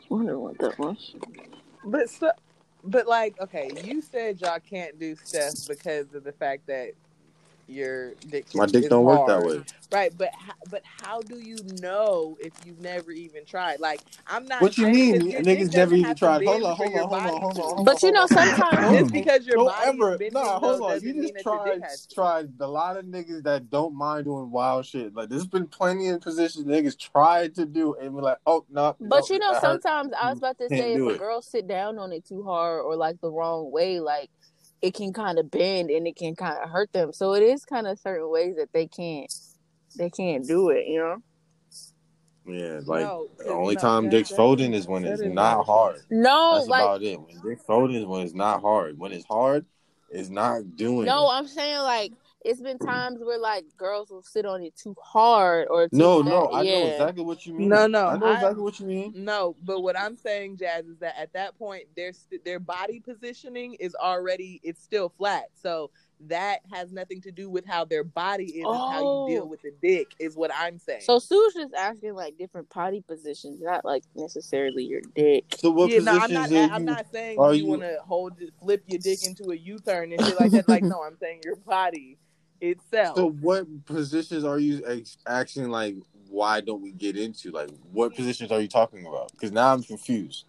wonder 0.10 0.38
what 0.38 0.58
that 0.60 0.78
was. 0.78 1.16
But 1.86 2.10
so, 2.10 2.32
but 2.84 3.08
like, 3.08 3.39
okay, 3.39 3.72
you 3.86 4.02
said 4.02 4.41
y'all 4.41 4.60
can't 4.60 5.00
do 5.00 5.16
stuff 5.16 5.54
because 5.68 6.14
of 6.14 6.26
the 6.26 6.34
fact 6.34 6.68
that 6.68 6.91
your 7.68 8.14
dick. 8.30 8.45
My 8.55 8.66
dick 8.66 8.89
don't 8.89 9.05
work 9.05 9.28
that 9.28 9.43
way. 9.43 9.61
Right, 9.91 10.11
but 10.18 10.32
but 10.72 10.82
how 10.84 11.22
do 11.22 11.38
you 11.38 11.57
know 11.80 12.36
if 12.39 12.51
you've 12.66 12.80
never 12.80 13.11
even 13.11 13.45
tried? 13.45 13.80
Like, 13.80 14.01
I'm 14.28 14.45
not. 14.47 14.61
What 14.61 14.76
you 14.78 14.86
saying- 14.86 14.95
mean? 14.95 15.22
'cause 15.22 15.32
your 15.32 15.41
Niggas 15.41 15.74
never 15.76 15.95
even 15.95 16.16
tried. 16.16 16.43
Hold 16.45 16.64
on, 16.64 16.76
hold 16.76 16.93
on, 16.95 16.99
hold 17.09 17.14
on, 17.14 17.41
hold 17.41 17.59
on, 17.59 17.76
hold 17.76 17.86
But 17.86 18.01
you 18.01 18.11
know, 18.11 18.24
on, 18.24 18.28
hold 18.32 18.39
on. 18.49 18.55
sometimes 18.55 18.97
Just 18.99 19.11
because 19.14 19.45
your 19.45 19.55
don't 19.57 19.66
body 19.68 19.88
ever 19.89 20.24
is 20.24 20.34
nah, 20.34 20.59
hold 20.59 20.82
on. 20.82 21.01
You 21.01 21.14
just 21.14 21.34
that 21.36 21.45
your 21.45 21.64
dick 21.66 21.84
tried 21.84 21.91
tried 22.14 22.49
a 22.59 22.68
lot 22.68 22.97
of 22.97 23.05
niggas 23.05 23.43
that 23.43 23.70
don't 23.70 23.95
mind 23.95 24.26
doing 24.26 24.49
wild 24.49 24.86
shit. 24.88 25.14
Like 25.14 25.30
there's 25.30 25.45
been 25.47 25.68
plenty 25.68 26.09
of 26.09 26.22
positions 26.22 26.66
niggas 26.66 26.97
tried 26.97 27.53
to 27.55 27.66
do 27.66 27.95
and 28.01 28.16
be 28.16 28.22
like, 28.22 28.38
oh 28.47 28.66
no. 28.72 28.95
But 28.99 29.30
no, 29.30 29.34
you 29.36 29.39
know, 29.39 29.53
that 29.53 29.61
hurt. 29.61 29.84
sometimes 29.84 30.14
I 30.20 30.30
was 30.30 30.39
about 30.39 30.57
to 30.57 30.70
say 30.70 30.93
if 30.93 31.16
a 31.16 31.18
girl 31.20 31.41
sit 31.41 31.68
down 31.68 31.99
on 31.99 32.11
it 32.11 32.26
too 32.26 32.41
hard 32.43 32.84
or 32.84 32.95
like 32.95 33.22
the 33.22 33.30
wrong 33.32 33.72
way, 33.72 33.99
like 33.99 34.32
it 34.84 34.93
can 34.93 35.13
kind 35.13 35.39
of 35.39 35.49
bend 35.49 35.89
and 35.89 36.05
it 36.05 36.15
can 36.17 36.36
kind 36.36 36.57
of 36.61 36.69
hurt 36.69 36.91
them. 36.91 37.13
So 37.13 37.34
it 37.34 37.41
is 37.41 37.63
kind 37.63 37.88
of 37.88 37.97
certain 37.97 38.29
ways 38.29 38.57
that 38.57 38.69
they 38.73 38.86
can't 38.86 39.34
they 39.97 40.09
can't 40.09 40.45
do 40.45 40.69
it. 40.69 40.86
You 40.88 40.99
know? 40.99 41.17
Yeah, 42.45 42.81
like 42.86 43.05
no, 43.05 43.29
'cause 43.38 43.45
the 43.47 43.53
only 43.53 43.75
no, 43.75 43.81
time 43.81 44.03
that- 44.03 44.09
dick's 44.11 44.29
that 44.29 44.36
folding 44.36 44.73
is- 44.73 44.81
is 44.84 44.88
when 44.89 45.05
it's 45.05 45.21
is 45.21 45.27
not 45.31 45.57
not- 45.59 45.65
hard. 45.65 46.01
No, 46.09 46.55
That's 46.55 46.67
like 46.67 46.81
about 46.84 47.01
it. 47.01 47.17
When 47.21 47.41
dick 47.41 47.59
folding 47.65 47.95
is 47.95 48.05
when 48.05 48.21
it's 48.23 48.34
not 48.34 48.59
hard. 48.61 48.99
When 48.99 49.13
it's 49.13 49.25
hard, 49.25 49.65
it's 50.09 50.29
not 50.29 50.75
doing 50.75 51.05
no, 51.05 51.29
it. 51.29 51.34
I'm 51.36 51.47
saying 51.47 51.79
like 51.79 52.11
it's 52.44 52.62
been 52.62 52.78
times 52.78 53.20
where 53.24 53.39
like 53.39 53.66
girls 53.78 54.10
will 54.10 54.22
sit 54.24 54.46
on 54.46 54.62
it 54.64 54.76
too 54.76 54.96
hard 55.02 55.68
or 55.70 55.88
too 55.88 55.98
No, 55.98 56.22
fast. 56.24 56.30
no, 56.30 56.46
I 56.48 56.62
yeah. 56.64 56.72
know 56.80 56.88
exactly 56.91 57.24
what 57.24 57.46
you 57.46 57.54
mean. 57.54 57.70
No, 57.70 57.88
no, 57.88 58.08
I 58.08 58.18
know 58.18 58.26
I- 58.28 58.34
exactly 58.36 58.64
what 58.64 58.80
you 58.80 58.86
mean. 58.86 59.14
No, 59.16 59.56
but 59.64 59.82
what 59.82 59.98
I'm 59.98 60.16
saying, 60.18 60.58
Jazz, 60.58 60.86
is 60.86 60.98
that 61.00 61.16
at 61.20 61.34
that 61.34 61.58
point, 61.58 61.86
their 61.96 62.12
their 62.46 62.60
body 62.60 63.00
positioning 63.00 63.76
is 63.76 63.96
already 63.96 64.60
it's 64.64 64.82
still 64.84 65.10
flat. 65.10 65.46
So 65.62 65.91
that 66.28 66.60
has 66.72 66.91
nothing 66.94 67.20
to 67.22 67.32
do 67.32 67.50
with 67.50 67.66
how 67.66 67.84
their 67.84 68.04
body 68.06 68.46
is. 68.46 68.54
It's 68.66 68.66
how 68.66 69.26
you 69.28 69.34
deal 69.36 69.44
Oh. 69.44 69.48
with 69.48 69.62
the 69.62 69.72
dick. 69.82 70.08
Is 70.20 70.36
what 70.38 70.52
I'm 70.56 70.80
saying. 70.80 71.02
So 71.02 71.20
Sue's 71.20 71.54
just 71.54 71.74
asking 71.74 72.14
like 72.16 72.38
different 72.38 72.70
potty 72.70 73.02
positions, 73.02 73.60
not 73.62 73.84
like 73.84 74.04
necessarily 74.16 74.84
your 74.86 75.02
dick. 75.16 75.46
So 75.58 75.70
what 75.72 75.89
yeah, 75.89 76.00
no, 76.00 76.18
I'm 76.18 76.32
not. 76.32 76.52
are 76.52 76.56
I'm 76.58 76.82
you? 76.82 76.86
not 76.86 77.06
saying 77.12 77.39
are 77.39 77.54
you, 77.54 77.64
you- 77.64 77.70
want 77.70 77.82
to 77.82 77.98
hold, 78.06 78.34
flip 78.62 78.84
your 78.88 79.00
dick 79.00 79.26
into 79.26 79.52
a 79.52 79.56
U-turn 79.56 80.14
and 80.14 80.24
shit 80.26 80.39
like 80.39 80.52
that. 80.52 80.70
Like, 80.70 80.84
no, 80.84 81.04
I'm 81.04 81.18
saying 81.18 81.41
your 81.44 81.56
body 81.58 82.18
itself. 82.64 83.18
So 83.18 83.30
what 83.41 83.86
positions 83.86 84.43
are 84.43 84.57
you 84.57 84.82
ex- 84.88 85.18
asking? 85.28 85.70
Like, 85.70 85.95
why 86.30 86.61
don't 86.61 86.82
we 86.82 86.91
get 86.91 87.18
into? 87.18 87.51
Like, 87.51 87.70
what 87.91 88.16
positions 88.16 88.51
are 88.51 88.61
you 88.61 88.68
talking 88.68 89.05
about? 89.05 89.32
Because 89.34 89.51
now 89.51 89.74
I'm 89.74 89.84
confused. 89.84 90.45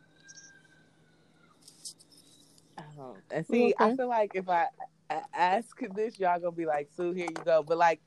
Um, 2.78 3.16
and 3.30 3.46
see, 3.46 3.74
I 3.78 3.96
feel 3.96 4.08
like 4.08 4.32
if 4.34 4.48
I, 4.48 4.68
I 5.10 5.22
ask 5.34 5.76
this, 5.94 6.18
y'all 6.18 6.38
gonna 6.38 6.52
be 6.52 6.66
like, 6.66 6.88
"Sue, 6.96 7.12
here 7.12 7.26
you 7.26 7.44
go." 7.44 7.62
But 7.62 7.78
like, 7.78 8.00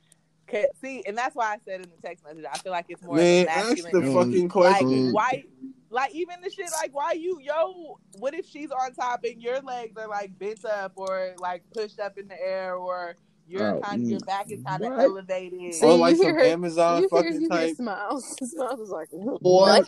ca- 0.48 0.72
see, 0.82 1.04
and 1.06 1.18
that's 1.18 1.36
why 1.36 1.54
I 1.54 1.58
said 1.66 1.82
in 1.82 1.90
the 1.90 2.08
text 2.08 2.24
message, 2.24 2.46
I 2.52 2.58
feel 2.60 2.72
like 2.72 2.86
it's 2.90 3.04
more 3.04 3.18
Man, 3.18 3.44
of 3.44 3.50
a 3.50 3.52
ask 3.52 3.78
masculine. 3.78 4.06
the 4.06 4.14
fucking 4.14 4.50
like, 4.56 4.82
question. 4.82 5.12
why? 5.12 5.44
Like 5.90 6.14
even 6.16 6.36
the 6.44 6.50
shit 6.50 6.68
like 6.82 6.94
why 6.94 7.14
you 7.14 7.40
yo? 7.42 7.98
What 8.14 8.34
if 8.34 8.46
she's 8.46 8.72
on 8.72 8.94
top 8.94 9.22
and 9.24 9.42
your 9.42 9.62
legs 9.62 9.96
are 9.98 10.08
like 10.08 10.38
bent 10.38 10.66
up 10.66 10.94
or 10.96 11.34
like 11.40 11.64
pushed 11.74 12.00
up 12.00 12.18
in 12.18 12.28
the 12.28 12.40
air 12.42 12.76
or 12.76 13.16
your 13.48 13.76
Oh, 13.76 13.82
kind 13.82 14.08
your 14.10 14.20
mm, 14.20 14.26
back 14.26 14.52
is 14.52 14.62
kind 14.64 14.84
of 14.84 14.92
what? 14.92 15.06
elevated? 15.06 15.74
See, 15.74 15.86
or 15.86 15.94
you 15.94 15.98
like 15.98 16.16
some 16.18 16.26
hear 16.26 16.36
her- 16.36 16.42
Amazon 16.44 17.02
you 17.04 17.10
hear, 17.10 17.24
fucking 17.24 17.34
you 17.34 17.40
hear 17.40 17.50
type, 17.50 17.76
smiles. 17.76 18.36
Smiles 18.44 18.80
is 18.80 18.90
like 18.90 19.08
What? 19.12 19.40
what? 19.42 19.88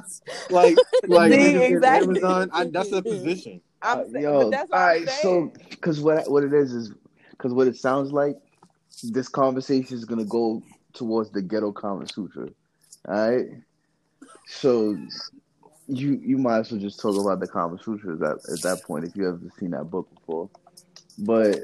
like 0.49 0.78
like 1.07 1.32
See, 1.34 1.55
exactly. 1.66 2.22
Amazon. 2.22 2.49
I, 2.53 2.64
that's 2.66 2.91
a 2.91 3.01
position. 3.01 3.62
I'm 3.82 3.99
Uh, 3.99 4.03
saying, 4.12 4.24
yo, 4.24 4.39
but 4.39 4.51
that's 4.51 4.70
what 4.72 4.80
all 4.80 4.86
I'm 4.86 4.89
right, 4.97 5.10
saying. 5.10 5.51
so 5.53 5.53
because 5.70 6.01
what 6.01 6.30
what 6.30 6.43
it 6.43 6.53
is 6.53 6.74
is 6.74 6.93
because 7.32 7.53
what 7.53 7.68
it 7.68 7.78
sounds 7.78 8.12
like, 8.12 8.36
this 9.03 9.28
conversation 9.30 9.95
is 9.95 10.05
gonna 10.05 10.26
go 10.26 10.62
towards 10.93 11.32
the 11.32 11.41
ghetto 11.41 11.72
Kama 11.72 12.07
Sutra. 12.07 12.47
All 13.07 13.30
right, 13.32 13.45
so 14.47 14.97
you 15.88 16.20
you 16.24 16.38
might 16.38 16.60
as 16.60 16.72
well 16.72 16.82
just 16.82 16.99
talk 16.99 17.18
about 17.18 17.39
the 17.39 17.47
Kama 17.47 17.78
Sutra 17.82 18.16
at, 18.16 18.38
at 18.51 18.62
that 18.64 18.84
point 18.86 19.05
if 19.05 19.16
you 19.16 19.28
ever 19.28 19.39
seen 19.60 19.72
that 19.72 19.86
book 19.86 20.07
before. 20.14 20.49
But 21.18 21.60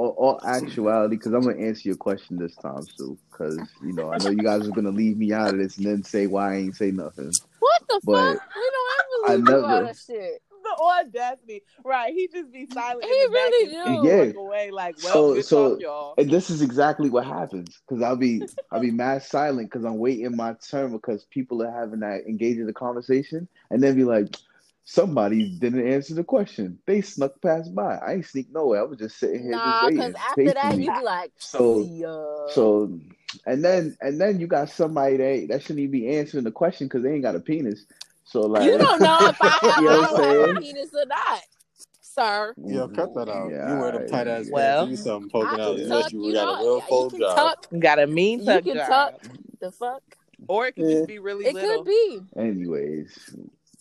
all, 0.00 0.14
all 0.18 0.40
actuality, 0.46 1.16
because 1.16 1.32
I'm 1.34 1.42
gonna 1.42 1.58
answer 1.58 1.88
your 1.88 1.96
question 1.96 2.38
this 2.38 2.54
time, 2.56 2.82
Sue. 2.96 3.18
Because 3.30 3.58
you 3.82 3.92
know, 3.92 4.10
I 4.12 4.18
know 4.18 4.30
you 4.30 4.38
guys 4.38 4.66
are 4.66 4.70
gonna 4.72 4.90
leave 4.90 5.18
me 5.18 5.32
out 5.32 5.50
of 5.52 5.58
this 5.58 5.76
and 5.76 5.86
then 5.86 6.02
say 6.02 6.26
why 6.26 6.54
I 6.54 6.56
ain't 6.56 6.76
say 6.76 6.90
nothing. 6.90 7.32
What 7.58 7.82
the 7.88 8.00
But 8.04 8.34
fuck? 8.38 8.42
We 8.56 8.62
don't 8.62 8.90
I 9.28 9.32
ever 9.32 9.36
leave 9.36 9.48
you 9.48 9.54
never- 9.54 9.66
out 9.66 9.90
of 9.90 9.98
shit. 9.98 10.42
the 10.62 10.76
audacity, 10.82 11.62
right? 11.84 12.12
He 12.14 12.28
just 12.28 12.52
be 12.52 12.66
silent. 12.72 13.04
He 13.04 13.10
in 13.10 13.30
the 13.30 13.34
back 13.34 13.50
really 13.50 13.74
and 13.76 14.02
do. 14.02 14.08
Yeah. 14.08 14.26
Walk 14.26 14.36
away 14.36 14.70
like, 14.70 14.96
well, 15.02 15.12
So- 15.12 15.40
so- 15.40 15.70
talk, 15.74 15.80
y'all. 15.82 16.14
And 16.18 16.30
this 16.30 16.48
is 16.50 16.62
exactly 16.62 17.10
what 17.10 17.24
happens. 17.26 17.80
Because 17.86 18.02
I'll 18.02 18.16
be 18.16 18.42
I'll 18.70 18.80
be 18.80 18.90
mad 18.90 19.22
silent 19.22 19.70
because 19.70 19.84
I'm 19.84 19.98
waiting 19.98 20.34
my 20.36 20.54
turn 20.66 20.92
because 20.92 21.24
people 21.24 21.62
are 21.62 21.70
having 21.70 22.00
that 22.00 22.26
engage 22.26 22.56
in 22.58 22.66
the 22.66 22.72
conversation 22.72 23.48
and 23.70 23.82
then 23.82 23.96
be 23.96 24.04
like, 24.04 24.34
somebody 24.90 25.56
didn't 25.60 25.86
answer 25.86 26.14
the 26.14 26.24
question. 26.24 26.78
They 26.84 27.00
snuck 27.00 27.40
past 27.40 27.72
by. 27.74 27.96
I 27.96 28.14
ain't 28.14 28.26
sneak 28.26 28.52
nowhere. 28.52 28.80
I 28.80 28.82
was 28.84 28.98
just 28.98 29.18
sitting 29.18 29.42
here 29.42 29.52
Nah, 29.52 29.88
because 29.88 29.98
waiting. 29.98 30.16
after 30.16 30.44
that 30.46 30.56
patiently. 30.62 30.84
you 30.84 30.92
be 30.92 31.00
like, 31.04 31.32
So- 31.38 31.84
see. 31.84 32.00
So, 32.54 32.98
and 33.46 33.64
then 33.64 33.96
and 34.00 34.20
then 34.20 34.40
you 34.40 34.48
got 34.48 34.68
somebody 34.70 35.16
that 35.18 35.46
that 35.50 35.62
shouldn't 35.62 35.78
even 35.78 35.92
be 35.92 36.08
answering 36.16 36.42
the 36.42 36.50
question 36.50 36.88
because 36.88 37.04
they 37.04 37.12
ain't 37.12 37.22
got 37.22 37.36
a 37.36 37.40
penis. 37.40 37.84
So 38.24 38.40
like 38.40 38.64
you 38.64 38.76
don't 38.78 39.00
know 39.00 39.18
if 39.22 39.40
I 39.40 39.48
have, 39.48 39.62
You 39.82 39.84
know 39.84 39.90
I 39.90 40.12
what 40.12 40.20
I'm 40.20 40.24
have 40.24 40.40
a 40.40 40.44
saying? 40.54 40.56
penis 40.74 40.90
or 40.94 41.06
not, 41.06 41.40
sir. 42.00 42.54
Yo, 42.66 42.88
cut 42.88 43.14
that 43.14 43.28
out. 43.28 43.50
Yeah, 43.52 43.72
you 43.74 43.80
wear 43.80 43.92
them 43.92 44.08
tight 44.08 44.26
ass 44.26 44.48
Well, 44.50 44.86
pants. 44.86 44.98
You 44.98 45.04
something 45.04 45.30
I 45.30 45.32
poking 45.32 45.60
out. 45.60 45.76
can 45.76 45.84
unless 45.84 46.02
tuck, 46.04 46.12
you, 46.12 46.26
you 46.26 46.32
got 46.32 46.44
know. 46.46 46.54
a 46.54 46.62
real 46.64 46.78
yeah, 46.78 46.86
full 46.86 47.12
you 47.12 47.18
job. 47.20 47.36
tuck. 47.36 47.66
Got 47.78 47.98
a 48.00 48.06
mean 48.08 48.44
tuck. 48.44 48.66
You 48.66 48.72
can 48.72 48.76
job. 48.78 48.88
tuck. 48.88 49.22
The 49.60 49.70
fuck? 49.70 50.02
or 50.48 50.66
it 50.66 50.74
could 50.74 50.86
Yeah. 50.88 50.94
just 50.96 51.06
be 51.08 51.18
really 51.20 51.44
It 51.46 51.54
little. 51.54 51.84
could 51.84 51.86
be. 51.86 52.20
Anyways, 52.36 53.36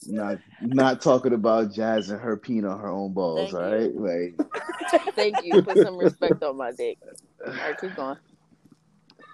not 0.07 0.39
not 0.61 1.01
talking 1.01 1.33
about 1.33 1.73
Jazz 1.73 2.09
and 2.09 2.19
her 2.21 2.37
peeing 2.37 2.69
on 2.69 2.79
her 2.79 2.89
own 2.89 3.13
balls. 3.13 3.51
Thank 3.51 3.63
all 3.63 3.69
you. 3.69 3.99
right, 4.01 4.35
like 4.37 5.11
Thank 5.15 5.43
you. 5.43 5.61
Put 5.61 5.77
some 5.77 5.97
respect 5.97 6.41
on 6.43 6.57
my 6.57 6.71
dick. 6.71 6.97
All 7.45 7.53
right, 7.53 7.79
keep 7.79 7.95
going. 7.95 8.17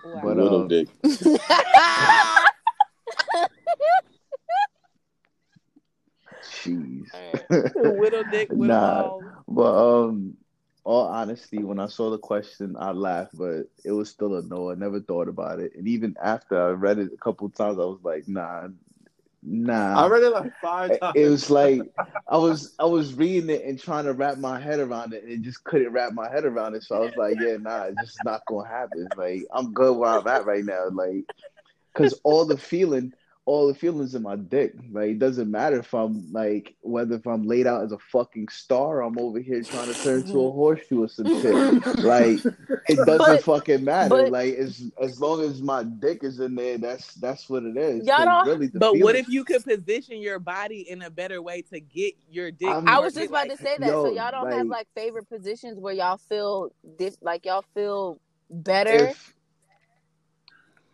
Wow. 0.03 0.22
But, 0.24 0.38
Little 0.38 0.66
uh, 0.66 0.68
dick. 0.68 0.88
jeez. 6.43 7.09
Widow 7.76 8.24
dick, 8.32 8.49
widow 8.51 8.74
Nah. 8.74 9.01
balls. 9.03 9.24
But 9.47 10.03
um, 10.05 10.38
all 10.84 11.07
honesty, 11.07 11.63
when 11.63 11.80
I 11.80 11.88
saw 11.88 12.09
the 12.11 12.18
question, 12.20 12.76
I 12.78 12.91
laughed, 12.91 13.38
but 13.38 13.63
it 13.84 13.91
was 13.91 14.09
still 14.09 14.36
a 14.36 14.41
no. 14.43 14.72
I 14.72 14.76
never 14.76 14.99
thought 14.99 15.28
about 15.28 15.59
it, 15.59 15.74
and 15.76 15.88
even 15.88 16.16
after 16.22 16.61
I 16.61 16.72
read 16.72 16.99
it 16.99 17.11
a 17.13 17.18
couple 17.18 17.49
times, 17.49 17.80
I 17.80 17.86
was 17.86 17.99
like, 18.03 18.28
nah, 18.28 18.68
nah. 19.46 20.04
I 20.04 20.08
read 20.08 20.24
it 20.24 20.30
like 20.32 20.52
five 20.62 21.00
times. 21.00 21.14
it 21.16 21.28
was 21.28 21.50
like 21.50 21.82
I 22.28 22.38
was 22.38 22.74
I 22.80 22.86
was 22.86 23.14
reading 23.14 23.50
it 23.50 23.64
and 23.64 23.80
trying 23.80 24.06
to 24.06 24.14
wrap 24.14 24.38
my 24.38 24.60
head 24.60 24.80
around 24.80 25.14
it 25.14 25.24
and 25.24 25.43
just 25.43 25.64
couldn't 25.64 25.91
wrap 25.91 26.14
my 26.14 26.30
head 26.30 26.46
around 26.46 26.76
it. 26.76 26.84
So 26.84 26.96
I 26.96 27.00
was 27.00 27.16
like, 27.16 27.38
yeah, 27.39 27.58
nah, 27.58 27.84
it's 27.84 28.00
just 28.00 28.24
not 28.24 28.46
gonna 28.46 28.68
happen. 28.68 29.08
Like 29.18 29.46
I'm 29.52 29.74
good 29.74 29.96
where 29.98 30.10
I'm 30.10 30.28
at 30.28 30.46
right 30.46 30.66
now. 30.66 30.89
Like 30.91 31.26
because 31.93 32.20
all 32.24 32.46
the 32.46 32.58
feeling, 32.58 33.14
all 33.48 33.68
the 33.68 33.76
feelings 33.76 34.16
in 34.16 34.24
my 34.24 34.36
dick. 34.36 34.74
Like 34.91 35.10
it 35.12 35.20
doesn't 35.20 35.52
matter 35.52 35.78
if 35.78 35.93
I'm 35.93 36.32
like 36.34 36.76
whether 36.82 37.16
if 37.16 37.28
I'm 37.28 37.46
laid 37.48 37.68
out 37.68 37.84
as 37.84 37.91
a 37.91 38.00
fucking 38.00 38.48
star 38.48 38.98
or 38.98 39.02
I'm 39.02 39.20
over 39.20 39.39
here 39.39 39.62
trying 39.62 39.93
to 39.93 40.04
turn 40.04 40.24
to 40.24 40.30
a 40.30 40.34
mm-hmm. 40.34 40.56
horseshoe 40.56 41.04
or 41.04 41.08
some 41.08 41.28
shit. 41.41 41.54
Like 42.00 42.39
it 42.89 42.96
doesn't 43.06 43.18
But- 43.20 43.43
fucking 43.43 43.84
matter. 43.84 44.10
but- 44.10 44.32
like 44.32 44.56
as 44.56 44.89
as 45.00 45.22
long 45.22 45.41
as 45.43 45.62
my 45.62 45.84
dick 45.84 46.24
is 46.24 46.39
in 46.39 46.56
there, 46.56 46.80
that's 46.80 47.14
that's 47.16 47.48
what 47.48 47.64
it 47.64 47.78
is. 47.78 48.04
Y'all 48.08 48.18
'Cause 48.18 48.26
don't- 48.26 48.48
really 48.48 48.68
the 48.68 48.80
But 48.80 48.98
what 49.00 49.16
if 49.16 49.30
you 49.30 49.43
could 49.43 49.64
position 49.64 50.18
your 50.18 50.39
body 50.39 50.89
in 50.89 51.04
a 51.04 51.12
better 51.12 51.39
way 51.43 51.62
to 51.72 51.80
get 51.80 52.16
your 52.28 52.50
dick? 52.50 52.68
I'm- 52.68 52.88
I 52.88 52.98
was 52.98 53.14
just 53.14 53.30
about 53.30 53.48
like- 53.48 53.58
to 53.58 53.64
say 53.64 53.78
that. 53.78 53.88
Yo, 53.88 54.06
so 54.06 54.14
y'all 54.14 54.32
don't 54.32 54.52
have 54.52 54.66
like- 54.66 54.76
like 54.76 54.88
favorite 54.96 55.30
positions 55.30 55.80
where 55.80 55.93
y'all 55.93 56.18
feel 56.18 56.72
diff- 56.98 57.22
like 57.22 57.46
y'all 57.46 57.64
feel 57.76 58.20
better. 58.50 59.10
if 59.10 59.35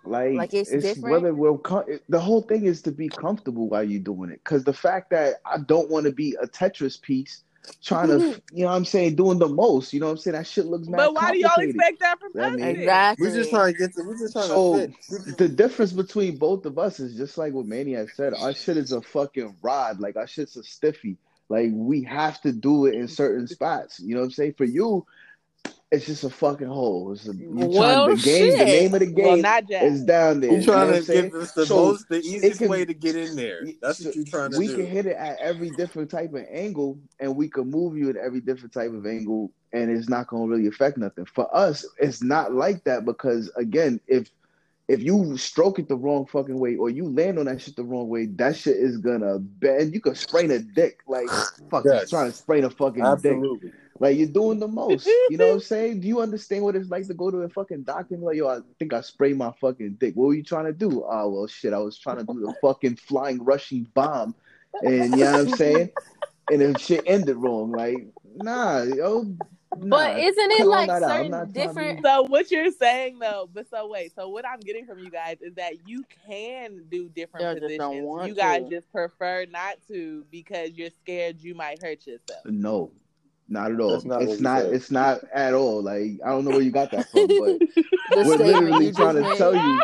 like, 0.03 0.33
Like, 0.33 0.53
it's 0.53 0.71
it's 0.71 0.83
different? 0.83 1.11
whether 1.11 1.33
we're 1.33 1.57
com- 1.57 1.85
the 2.09 2.19
whole 2.19 2.41
thing 2.41 2.65
is 2.65 2.81
to 2.83 2.91
be 2.91 3.09
comfortable 3.09 3.69
while 3.69 3.83
you're 3.83 3.99
doing 4.01 4.29
it 4.31 4.41
because 4.43 4.63
the 4.63 4.73
fact 4.73 5.09
that 5.11 5.35
i 5.45 5.57
don't 5.57 5.89
want 5.89 6.05
to 6.05 6.11
be 6.11 6.35
a 6.41 6.47
tetris 6.47 6.99
piece 7.01 7.43
trying 7.83 8.07
to 8.07 8.19
you 8.51 8.63
know 8.63 8.69
what 8.69 8.75
i'm 8.75 8.85
saying 8.85 9.15
doing 9.15 9.37
the 9.37 9.47
most 9.47 9.93
you 9.93 9.99
know 9.99 10.07
what 10.07 10.13
i'm 10.13 10.17
saying 10.17 10.35
that 10.35 10.47
shit 10.47 10.65
looks 10.65 10.87
mad 10.87 10.97
But 10.97 11.13
why 11.13 11.31
do 11.31 11.37
y'all 11.37 11.51
expect 11.59 11.99
that 11.99 12.19
from 12.19 12.31
I 12.41 12.49
mean- 12.49 12.65
exactly. 12.65 13.27
We're 13.27 13.35
just 13.35 13.49
trying 13.51 13.73
to 13.73 13.77
get 13.77 13.93
to. 13.93 14.03
We're 14.03 14.17
just 14.17 14.33
trying 14.33 14.47
So 14.47 14.87
to 14.87 14.91
fit. 15.23 15.37
the 15.37 15.47
difference 15.49 15.91
between 15.93 16.37
both 16.37 16.65
of 16.65 16.79
us 16.79 16.99
is 16.99 17.15
just 17.15 17.37
like 17.37 17.53
what 17.53 17.67
Maniac 17.67 18.09
said. 18.09 18.33
Our 18.33 18.53
shit 18.53 18.77
is 18.77 18.91
a 18.91 19.01
fucking 19.01 19.57
rod. 19.61 19.99
Like 19.99 20.15
our 20.15 20.25
shit's 20.25 20.55
a 20.57 20.63
stiffy. 20.63 21.17
Like 21.49 21.69
we 21.71 22.01
have 22.05 22.41
to 22.41 22.51
do 22.51 22.87
it 22.87 22.95
in 22.95 23.07
certain 23.07 23.47
spots. 23.47 23.99
You 23.99 24.15
know 24.15 24.21
what 24.21 24.25
I'm 24.27 24.31
saying? 24.31 24.53
For 24.57 24.63
you, 24.65 25.05
it's 25.91 26.05
just 26.05 26.23
a 26.23 26.29
fucking 26.29 26.67
hole. 26.67 27.11
It's 27.11 27.27
a, 27.27 27.35
you 27.35 27.49
Well, 27.51 28.05
trying 28.05 28.15
the 28.15 28.21
game. 28.21 28.57
The 28.57 28.65
name 28.65 28.93
of 28.93 28.99
the 29.01 29.05
game 29.07 29.25
Well, 29.25 29.37
not 29.37 29.67
Jack. 29.69 29.83
is 29.83 30.03
down 30.03 30.39
there. 30.39 30.51
You're 30.51 30.59
you 30.61 30.65
know 30.67 30.73
trying 30.73 30.87
to 30.91 30.97
I'm 30.97 31.03
saying? 31.03 31.23
give 31.25 31.33
us 31.35 31.51
the 31.51 31.65
So, 31.65 31.75
most, 31.75 32.07
the 32.09 32.19
easiest 32.19 32.59
can- 32.59 32.69
way 32.69 32.85
to 32.85 32.93
get 32.93 33.15
in 33.17 33.35
there. 33.35 33.61
That's 33.81 34.03
what 34.03 34.15
you're 34.15 34.23
trying 34.25 34.51
to 34.51 34.57
we 34.57 34.67
do. 34.67 34.77
can 34.77 34.85
hit 34.87 35.05
it 35.05 35.17
at 35.17 35.37
every 35.39 35.69
different 35.71 36.09
type 36.09 36.33
of 36.33 36.45
angle, 36.49 36.97
and 37.19 37.35
we 37.35 37.49
can 37.49 37.69
move 37.69 37.97
you 37.97 38.09
at 38.09 38.15
every 38.15 38.39
different 38.39 38.73
type 38.73 38.93
of 38.93 39.05
angle, 39.05 39.51
and 39.73 39.91
it's 39.91 40.07
not 40.07 40.27
going 40.27 40.47
to 40.47 40.55
really 40.55 40.67
affect 40.67 40.97
nothing. 40.97 41.25
For 41.25 41.53
us, 41.55 41.85
it's 41.99 42.23
not 42.23 42.53
like 42.53 42.85
that 42.85 43.03
because 43.05 43.51
again, 43.57 43.99
if 44.07 44.29
if 44.87 45.01
you 45.01 45.37
stroke 45.37 45.79
it 45.79 45.87
the 45.87 45.95
wrong 45.95 46.25
fucking 46.25 46.57
way 46.59 46.75
or 46.75 46.89
you 46.89 47.07
land 47.07 47.39
on 47.39 47.45
that 47.45 47.61
shit 47.61 47.75
the 47.77 47.83
wrong 47.83 48.09
way, 48.09 48.25
that 48.25 48.55
shit 48.57 48.75
is 48.75 48.97
gonna 48.97 49.39
bend. 49.39 49.93
You 49.93 50.01
could 50.01 50.17
sprain 50.17 50.51
a 50.51 50.59
dick 50.59 50.99
like 51.07 51.29
fuck. 51.69 51.85
Yes. 51.85 52.09
Trying 52.09 52.31
to 52.31 52.35
sprain 52.37 52.63
a 52.65 52.69
fucking 52.69 53.03
dick. 53.21 53.37
Absolutely. 54.01 54.09
Like 54.09 54.17
you're 54.17 54.43
doing 54.43 54.59
the 54.59 54.67
most. 54.67 55.05
You 55.29 55.37
know 55.37 55.47
what 55.47 55.53
I'm 55.53 55.59
saying? 55.61 56.01
Do 56.01 56.07
you 56.07 56.21
understand 56.21 56.63
what 56.63 56.75
it's 56.75 56.89
like 56.89 57.07
to 57.07 57.13
go 57.13 57.31
to 57.31 57.37
a 57.37 57.49
fucking 57.49 57.83
doctor 57.83 58.15
and 58.15 58.21
be 58.21 58.27
like, 58.27 58.37
yo, 58.37 58.47
I 58.47 58.59
think 58.79 58.93
I 58.93 59.01
sprayed 59.01 59.37
my 59.37 59.51
fucking 59.59 59.97
dick. 59.99 60.15
What 60.15 60.27
were 60.27 60.33
you 60.33 60.43
trying 60.43 60.65
to 60.65 60.73
do? 60.73 61.03
Oh 61.09 61.29
well 61.29 61.47
shit, 61.47 61.73
I 61.73 61.79
was 61.79 61.97
trying 61.97 62.17
to 62.17 62.23
do 62.23 62.39
the 62.39 62.53
fucking 62.61 62.97
flying 62.97 63.43
rushing 63.43 63.87
bomb. 63.93 64.35
And 64.81 65.11
you 65.17 65.23
know 65.25 65.31
what 65.31 65.39
I'm 65.41 65.55
saying? 65.55 65.89
And 66.51 66.61
then 66.61 66.75
shit 66.75 67.03
ended 67.05 67.37
wrong. 67.37 67.71
Like, 67.71 68.07
nah, 68.35 68.81
yo. 68.81 69.23
Nah, 69.73 69.87
but 69.89 70.19
isn't 70.19 70.51
it 70.51 70.57
cut 70.57 70.67
like 70.67 70.89
that 70.89 71.01
certain 71.03 71.31
not 71.31 71.53
trying 71.53 71.67
different? 71.67 72.03
So 72.03 72.23
what 72.23 72.51
you're 72.51 72.71
saying 72.71 73.19
though, 73.19 73.49
but 73.53 73.69
so 73.69 73.87
wait, 73.87 74.13
so 74.13 74.27
what 74.27 74.45
I'm 74.45 74.59
getting 74.59 74.85
from 74.85 74.99
you 74.99 75.09
guys 75.09 75.37
is 75.41 75.55
that 75.55 75.87
you 75.87 76.03
can 76.27 76.83
do 76.89 77.07
different 77.07 77.45
Y'all 77.45 77.53
don't 77.55 77.61
positions. 77.61 78.05
want 78.05 78.27
You 78.27 78.35
guys 78.35 78.63
to. 78.63 78.69
just 78.69 78.91
prefer 78.91 79.45
not 79.49 79.75
to 79.87 80.25
because 80.29 80.71
you're 80.71 80.89
scared 80.89 81.39
you 81.39 81.55
might 81.55 81.81
hurt 81.81 82.05
yourself. 82.05 82.41
No, 82.45 82.91
not 83.51 83.71
at 83.71 83.79
all. 83.79 83.91
That's 83.91 84.05
not 84.05 84.21
it's 84.23 84.41
not. 84.41 84.61
said. 84.61 84.73
It's 84.73 84.91
not 84.91 85.19
at 85.33 85.53
all. 85.53 85.83
Like 85.83 86.19
I 86.25 86.29
don't 86.29 86.45
know 86.45 86.51
where 86.51 86.61
you 86.61 86.71
got 86.71 86.91
that 86.91 87.09
from, 87.09 87.27
but 87.39 87.59
we're 88.25 88.37
literally 88.37 88.91
trying 88.91 89.15
to 89.15 89.21
made. 89.21 89.37
tell 89.37 89.55
you 89.55 89.81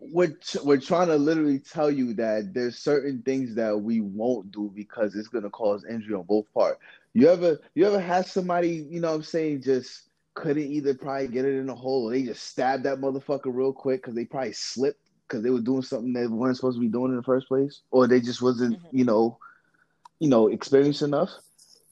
we're 0.00 0.36
we're 0.64 0.80
trying 0.80 1.08
to 1.08 1.16
literally 1.16 1.58
tell 1.58 1.90
you 1.90 2.14
that 2.14 2.54
there's 2.54 2.78
certain 2.78 3.22
things 3.22 3.54
that 3.56 3.78
we 3.78 4.00
won't 4.00 4.50
do 4.52 4.72
because 4.74 5.14
it's 5.14 5.28
gonna 5.28 5.50
cause 5.50 5.84
injury 5.84 6.14
on 6.14 6.22
both 6.22 6.46
parts. 6.54 6.80
You 7.14 7.28
ever 7.28 7.58
you 7.74 7.86
ever 7.86 8.00
had 8.00 8.26
somebody, 8.26 8.86
you 8.88 9.00
know 9.00 9.08
what 9.10 9.16
I'm 9.16 9.22
saying, 9.22 9.62
just 9.62 10.04
couldn't 10.34 10.70
either 10.70 10.94
probably 10.94 11.26
get 11.28 11.44
it 11.44 11.58
in 11.58 11.68
a 11.68 11.74
hole 11.74 12.08
or 12.08 12.12
they 12.12 12.22
just 12.22 12.44
stabbed 12.44 12.84
that 12.84 12.98
motherfucker 13.00 13.46
real 13.46 13.72
quick 13.72 14.02
because 14.02 14.14
they 14.14 14.24
probably 14.24 14.52
slipped 14.52 15.00
because 15.26 15.42
they 15.42 15.50
were 15.50 15.60
doing 15.60 15.82
something 15.82 16.12
they 16.12 16.26
weren't 16.26 16.56
supposed 16.56 16.76
to 16.76 16.80
be 16.80 16.88
doing 16.88 17.10
in 17.10 17.16
the 17.16 17.22
first 17.22 17.48
place, 17.48 17.82
or 17.90 18.06
they 18.06 18.20
just 18.20 18.40
wasn't, 18.40 18.78
Mhm. 18.78 18.86
you 18.92 19.04
know, 19.04 19.36
you 20.20 20.28
know, 20.28 20.48
experienced 20.48 21.02
enough. 21.02 21.30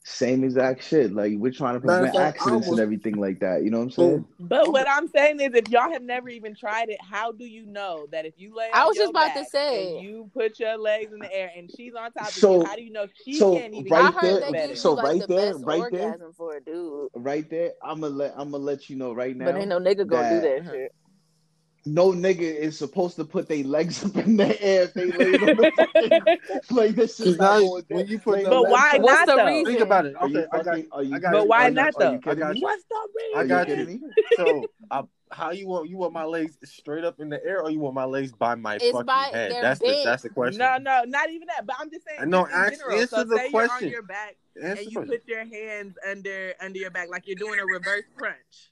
Same 0.09 0.45
exact 0.45 0.85
shit. 0.85 1.11
Like 1.13 1.33
we're 1.35 1.51
trying 1.51 1.79
to 1.79 1.85
Matter 1.85 2.03
prevent 2.03 2.15
fact, 2.15 2.37
I 2.37 2.39
accidents 2.39 2.67
and 2.69 2.79
everything 2.79 3.15
like 3.17 3.41
that. 3.41 3.63
You 3.63 3.69
know 3.71 3.79
what 3.79 3.83
I'm 3.83 3.91
saying? 3.91 4.25
But 4.39 4.71
what 4.71 4.87
I'm 4.89 5.09
saying 5.09 5.41
is, 5.41 5.53
if 5.53 5.67
y'all 5.67 5.91
have 5.91 6.01
never 6.01 6.29
even 6.29 6.55
tried 6.55 6.87
it, 6.87 6.97
how 7.01 7.33
do 7.33 7.43
you 7.43 7.65
know 7.65 8.07
that 8.13 8.25
if 8.25 8.33
you 8.37 8.55
lay 8.55 8.69
I 8.73 8.85
was 8.85 8.95
your 8.95 9.07
just 9.07 9.09
about 9.11 9.35
to 9.35 9.43
say. 9.43 9.99
you 9.99 10.31
put 10.33 10.61
your 10.61 10.77
legs 10.77 11.11
in 11.11 11.19
the 11.19 11.31
air 11.35 11.51
and 11.57 11.69
she's 11.75 11.93
on 11.93 12.13
top 12.13 12.29
of 12.29 12.33
So- 12.33 12.61
you, 12.61 12.65
how 12.65 12.77
do 12.77 12.83
you 12.83 12.91
know 12.91 13.05
she 13.25 13.33
so 13.33 13.57
can't 13.59 13.73
even 13.73 13.91
right 13.91 14.05
I 14.05 14.11
get 14.11 14.21
there- 14.21 14.31
heard 14.31 14.45
you 14.61 14.67
they 14.69 14.75
so 14.75 14.93
like 14.93 15.05
right 15.05 15.19
the 15.21 15.27
there- 15.27 15.53
best 15.53 15.65
right 15.65 15.91
there- 15.91 16.01
orgasm 16.05 16.33
for 16.37 16.55
a 16.55 16.61
dude, 16.63 17.09
Right 17.13 17.49
there, 17.49 17.73
I'm 17.83 17.99
gonna 17.99 18.15
let 18.15 18.33
I'm 18.37 18.51
gonna 18.51 18.63
let 18.63 18.89
you 18.89 18.95
know 18.95 19.11
right 19.11 19.35
now. 19.35 19.45
but 19.45 19.57
ain't 19.57 19.67
no 19.67 19.77
nigga 19.79 20.07
gonna 20.07 20.29
do 20.29 20.39
that- 20.41 20.63
that 20.63 20.71
shit. 20.71 20.93
No 21.93 22.11
nigga 22.11 22.41
is 22.41 22.77
supposed 22.77 23.15
to 23.15 23.25
put 23.25 23.47
their 23.47 23.63
legs 23.63 24.03
up 24.05 24.15
in 24.17 24.37
the 24.37 24.61
air 24.63 24.83
if 24.83 24.93
they 24.93 25.05
lay 25.05 25.33
on 25.35 25.55
the 25.57 25.71
fucking 25.75 26.75
like 26.77 26.95
this 26.95 27.19
is 27.19 27.37
not 27.37 27.59
now 27.59 27.59
going 27.67 27.83
when 27.89 28.07
you 28.07 28.19
put 28.19 28.35
Like, 28.35 28.43
the 28.45 28.49
But 28.49 28.61
legs 28.63 28.71
why 28.73 28.91
up- 28.95 29.01
What's 29.01 29.19
not 29.19 29.27
the 29.27 29.35
though? 29.35 29.45
reason? 29.47 29.65
Think 29.73 29.79
about 29.81 30.05
it. 30.05 30.15
Are 30.17 30.27
you 30.27 30.39
Okay, 30.39 30.47
I 30.51 30.63
got. 30.63 30.77
you? 30.77 31.15
I 31.15 31.19
got 31.19 31.31
But 31.33 31.41
it. 31.43 31.47
why 31.47 31.65
I 31.65 31.69
not 31.69 31.93
though? 31.97 32.19
I 32.25 32.35
got 32.35 32.55
you. 32.55 32.61
What's 32.63 32.83
the 32.89 32.95
I 33.35 33.41
reason? 33.41 33.47
got 33.47 33.67
you 33.69 33.75
you. 33.75 33.85
kidding 33.85 34.01
me? 34.01 34.09
So, 34.35 34.65
I, 34.91 35.03
how 35.29 35.51
you 35.51 35.67
want 35.67 35.89
you 35.89 35.97
want 35.97 36.13
my 36.13 36.23
legs 36.23 36.57
straight 36.63 37.03
up 37.03 37.19
in 37.19 37.27
the 37.29 37.43
air, 37.45 37.61
or 37.61 37.69
you 37.69 37.79
want 37.79 37.95
my 37.95 38.05
legs 38.05 38.31
by 38.31 38.55
my 38.55 38.75
It's 38.75 38.91
fucking 38.91 39.05
by- 39.05 39.29
head? 39.33 39.51
they're 39.51 39.61
That's 39.61 39.79
the 39.79 40.01
that's 40.05 40.23
the 40.23 40.29
question. 40.29 40.59
No, 40.59 40.77
no, 40.77 41.03
not 41.05 41.29
even 41.29 41.47
that. 41.47 41.65
But 41.65 41.75
I'm 41.79 41.89
just 41.89 42.05
saying, 42.07 42.29
No, 42.29 42.43
just 42.45 42.53
in 42.53 42.59
ask- 42.61 42.71
general. 42.79 42.99
answer 43.01 43.15
So 43.17 43.23
the 43.25 43.35
say 43.37 43.49
you're 43.51 43.61
on 43.63 43.67
question. 43.69 43.89
your 43.89 44.03
back 44.03 44.37
Answer 44.63 44.81
and 44.83 44.91
you 44.91 45.01
put 45.01 45.21
your 45.27 45.45
hands 45.45 45.95
under 46.09 46.53
under 46.61 46.79
your 46.79 46.91
back, 46.91 47.09
like 47.09 47.27
you're 47.27 47.35
doing 47.35 47.59
a 47.59 47.65
reverse 47.65 48.03
crunch 48.15 48.71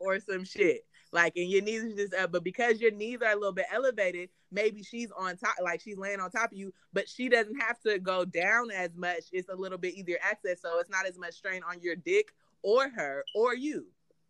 or 0.00 0.18
some 0.20 0.44
shit. 0.44 0.84
Like, 1.16 1.38
and 1.38 1.48
your 1.48 1.62
knees 1.62 1.82
are 1.82 1.96
just 1.96 2.12
up, 2.12 2.30
but 2.30 2.44
because 2.44 2.78
your 2.78 2.90
knees 2.90 3.20
are 3.22 3.32
a 3.32 3.36
little 3.36 3.50
bit 3.50 3.64
elevated, 3.72 4.28
maybe 4.52 4.82
she's 4.82 5.10
on 5.12 5.38
top, 5.38 5.54
like 5.62 5.80
she's 5.80 5.96
laying 5.96 6.20
on 6.20 6.30
top 6.30 6.52
of 6.52 6.58
you, 6.58 6.74
but 6.92 7.08
she 7.08 7.30
doesn't 7.30 7.58
have 7.58 7.80
to 7.86 7.98
go 7.98 8.26
down 8.26 8.70
as 8.70 8.90
much. 8.94 9.24
It's 9.32 9.48
a 9.48 9.54
little 9.54 9.78
bit 9.78 9.94
easier 9.94 10.18
access, 10.20 10.60
so 10.60 10.78
it's 10.78 10.90
not 10.90 11.06
as 11.06 11.16
much 11.18 11.32
strain 11.32 11.62
on 11.66 11.80
your 11.80 11.96
dick 11.96 12.34
or 12.62 12.90
her 12.90 13.24
or 13.34 13.54
you. 13.54 13.86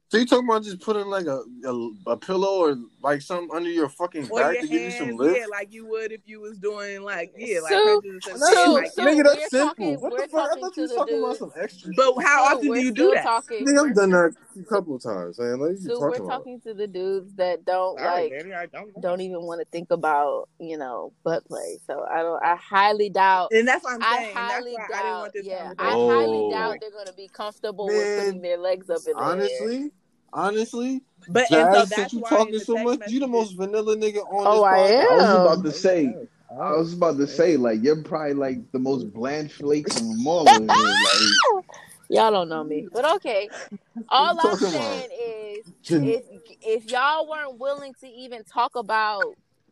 So 0.08 0.18
you 0.18 0.26
talking 0.26 0.48
about 0.48 0.62
just 0.62 0.78
putting 0.80 1.06
like 1.08 1.26
a, 1.26 1.40
a, 1.64 1.90
a 2.12 2.16
pillow 2.16 2.58
or 2.60 2.76
like 3.02 3.20
something 3.20 3.48
under 3.52 3.68
your 3.68 3.88
fucking 3.88 4.28
Or 4.30 4.38
back 4.40 4.52
your 4.54 4.62
to 4.62 4.68
give 4.68 4.82
you 4.82 4.90
some 4.92 5.16
lift? 5.16 5.36
yeah, 5.36 5.46
like 5.50 5.72
you 5.72 5.84
would 5.88 6.12
if 6.12 6.20
you 6.26 6.40
was 6.40 6.58
doing 6.58 7.02
like 7.02 7.32
yeah, 7.36 7.58
like 7.58 7.72
So- 7.72 8.00
Princess 8.02 8.38
That's 8.40 8.54
So- 8.54 8.72
like, 8.72 8.90
so- 8.92 9.02
nigga, 9.04 9.24
that's 9.24 9.50
simple. 9.50 9.68
talking- 9.70 10.00
what 10.00 10.12
the 10.16 10.28
fuck? 10.28 10.50
I 10.56 10.60
thought 10.60 10.76
you 10.76 10.82
was 10.82 10.90
the 10.92 10.96
talking 10.96 11.18
about 11.18 11.36
some 11.38 11.52
extra. 11.60 11.90
But 11.96 12.14
how 12.22 12.50
So 12.50 12.56
often 12.56 12.72
do 12.72 12.78
you 12.80 12.92
do 12.92 13.10
that? 13.14 13.24
Talking, 13.24 13.66
Nigga, 13.66 13.88
I've 13.88 13.94
done 13.96 14.10
that 14.10 14.34
a 14.60 14.62
couple 14.62 14.94
of 14.94 15.02
times, 15.02 15.40
man. 15.40 15.58
Like, 15.58 15.70
you 15.72 15.76
so 15.78 15.94
talking 15.98 16.24
we're 16.24 16.32
about? 16.32 16.44
to 16.62 16.74
the 16.74 16.86
dudes 16.86 17.34
that 17.34 17.64
don't 17.64 17.98
All 18.00 18.04
right, 18.06 18.30
like 18.30 18.42
Danny, 18.42 18.54
I 18.54 18.66
don't. 18.66 19.00
don't 19.00 19.20
even 19.20 19.42
want 19.42 19.60
to 19.60 19.66
think 19.72 19.90
about 19.90 20.48
you 20.60 20.78
know 20.78 21.12
butt 21.24 21.44
play. 21.48 21.78
So 21.84 22.04
I 22.08 22.22
don't. 22.22 22.40
I 22.44 22.54
highly 22.54 23.10
doubt. 23.10 23.48
And 23.52 23.66
that's 23.66 23.82
what 23.82 23.94
I'm 23.94 24.02
I 24.04 24.16
saying. 24.18 24.28
and 24.28 24.36
that's 24.36 24.52
highly 24.52 24.72
why 24.72 24.78
I 24.84 24.86
didn't 24.86 25.02
doubt. 25.02 25.20
want 25.20 25.32
this 25.32 25.46
Yeah, 25.46 25.72
I 25.78 25.84
highly 25.90 26.38
Oh. 26.38 26.50
doubt 26.52 26.76
they're 26.80 26.90
gonna 26.92 27.12
be 27.12 27.26
comfortable 27.28 27.86
with 27.86 28.24
putting 28.24 28.40
their 28.40 28.56
legs 28.58 28.88
up 28.88 28.98
in 28.98 29.12
the 29.16 29.18
air. 29.18 29.24
Honestly, 29.24 29.90
honestly, 30.32 31.02
But 31.28 31.50
and 31.50 31.72
so 31.72 31.72
that's 31.72 31.94
since 31.94 32.12
you 32.12 32.20
why 32.20 32.30
talking 32.30 32.58
so 32.58 32.74
text 32.74 33.00
much, 33.00 33.10
you 33.10 33.20
the 33.20 33.26
most 33.26 33.56
vanilla 33.56 33.96
nigga 33.96 34.18
on 34.32 34.46
Oh, 34.46 34.54
this 34.54 34.62
I 34.64 34.76
podcast. 34.76 35.10
I 35.10 35.16
was 35.16 35.56
about 35.56 35.64
to 35.64 35.72
say. 35.72 36.14
I 36.48 36.72
was 36.72 36.92
about 36.94 37.16
to 37.18 37.26
say, 37.26 37.56
like, 37.56 37.82
you're 37.82 38.02
probably 38.02 38.34
like 38.34 38.72
the 38.72 38.78
most 38.78 39.12
bland 39.12 39.50
flake 39.52 39.92
from 39.92 40.08
them 40.08 40.26
all 40.26 40.48
in 40.48 40.68
here. 40.68 40.76
Like, 41.54 41.64
Y'all 42.08 42.30
don't 42.30 42.48
know 42.48 42.62
me, 42.62 42.86
but 42.92 43.04
okay. 43.16 43.48
All 44.10 44.30
I'm 44.30 44.36
talking 44.36 44.68
saying 44.68 45.08
is, 45.10 45.72
if 45.90 46.24
if 46.62 46.90
y'all 46.90 47.28
weren't 47.28 47.58
willing 47.58 47.94
to 48.00 48.06
even 48.06 48.44
talk 48.44 48.76
about 48.76 49.24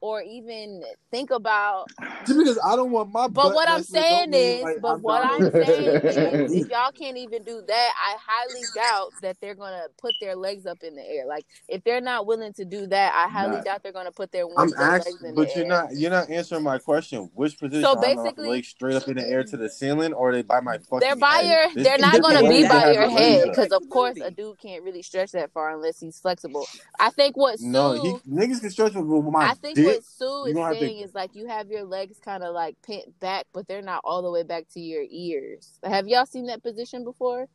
or 0.05 0.21
even 0.21 0.83
think 1.11 1.31
about 1.31 1.87
Just 2.27 2.39
because 2.39 2.59
I 2.63 2.77
don't 2.77 2.91
want 2.91 3.11
my 3.11 3.27
But 3.27 3.55
what 3.55 3.71
I'm 3.71 3.83
saying 3.83 4.35
is, 4.35 4.63
like, 4.63 4.83
but 4.83 4.97
I'm 4.97 5.01
what 5.01 5.25
I'm 5.25 5.51
saying 5.51 6.03
is, 6.05 6.53
if 6.53 6.69
y'all 6.71 6.93
can't 6.93 7.17
even 7.17 7.43
do 7.43 7.63
that, 7.67 7.91
I 7.97 8.17
highly 8.21 8.61
doubt 8.75 9.13
that 9.23 9.39
they're 9.41 9.55
gonna 9.55 9.85
put 9.97 10.13
their 10.21 10.37
legs 10.37 10.67
up 10.67 10.83
in 10.83 10.95
the 10.95 11.01
air. 11.03 11.25
Like 11.27 11.47
if 11.69 11.83
they're 11.85 12.03
not 12.03 12.27
willing 12.27 12.53
to 12.53 12.67
do 12.67 12.87
that, 12.89 13.15
I 13.15 13.31
highly 13.33 13.57
Nah. 13.57 13.63
doubt 13.63 13.83
they're 13.83 13.93
gonna 13.93 14.13
put 14.13 14.31
their, 14.31 14.45
I'm 14.59 14.69
their 14.69 14.91
legs 14.91 15.07
asking, 15.07 15.27
in 15.27 15.35
but 15.37 15.49
the 15.49 15.55
you're 15.61 15.65
air. 15.65 15.83
not 15.83 15.97
you're 15.97 16.11
not 16.11 16.29
answering 16.29 16.65
my 16.65 16.77
question. 16.77 17.31
Which 17.33 17.59
position? 17.59 17.83
So 17.85 17.97
basically- 17.97 18.51
legs 18.51 18.69
straight 18.69 18.97
up 18.97 19.09
in 19.09 19.17
the 19.17 19.27
air 19.27 19.43
to 19.43 19.57
the 19.57 19.71
ceiling, 19.71 20.13
or 20.13 20.29
are 20.29 20.33
they 20.35 20.43
by 20.43 20.61
my 20.61 20.77
fucking? 20.77 20.99
They're 21.01 21.17
by 21.17 21.37
head? 21.37 21.47
your. 21.47 21.75
There's 21.83 21.87
They're 21.87 21.99
not 21.99 22.21
gonna 22.21 22.47
be 22.47 22.69
by 22.69 22.93
your 22.93 23.09
head 23.09 23.49
because, 23.49 23.73
of 23.73 23.89
course, 23.89 24.19
a 24.23 24.31
dude 24.31 24.59
can't 24.59 24.83
really 24.85 25.01
stretch 25.01 25.33
that 25.33 25.51
far 25.53 25.71
unless 25.71 25.99
he's 25.99 26.21
flexible. 26.21 26.67
I 27.01 27.09
think 27.09 27.39
what 27.39 27.59
Sue. 27.59 27.69
No, 27.69 27.93
he 27.95 28.13
niggas 28.31 28.61
can 28.61 28.69
stretch 28.71 28.93
with 28.95 29.07
my 29.07 29.49
I 29.51 29.55
think 29.55 29.77
dick. 29.77 29.94
What 29.95 30.05
Sue 30.05 30.45
is 30.47 30.55
don't 30.55 30.73
to- 30.75 30.79
saying 30.81 30.99
is 30.99 31.15
like 31.15 31.35
you 31.35 31.47
have 31.47 31.69
your 31.69 31.85
legs 31.85 32.19
kind 32.25 32.43
of 32.45 32.55
like 32.55 32.77
pent 32.87 33.19
back, 33.21 33.47
but 33.53 33.67
they're 33.69 33.83
not 33.83 34.01
all 34.05 34.23
the 34.23 34.31
way 34.31 34.43
back 34.43 34.65
to 34.75 34.81
your 34.81 35.05
ears. 35.09 35.79
Have 35.85 36.09
y'all 36.09 36.27
seen 36.27 36.47
that 36.47 36.63
position 36.63 37.05
before? 37.05 37.47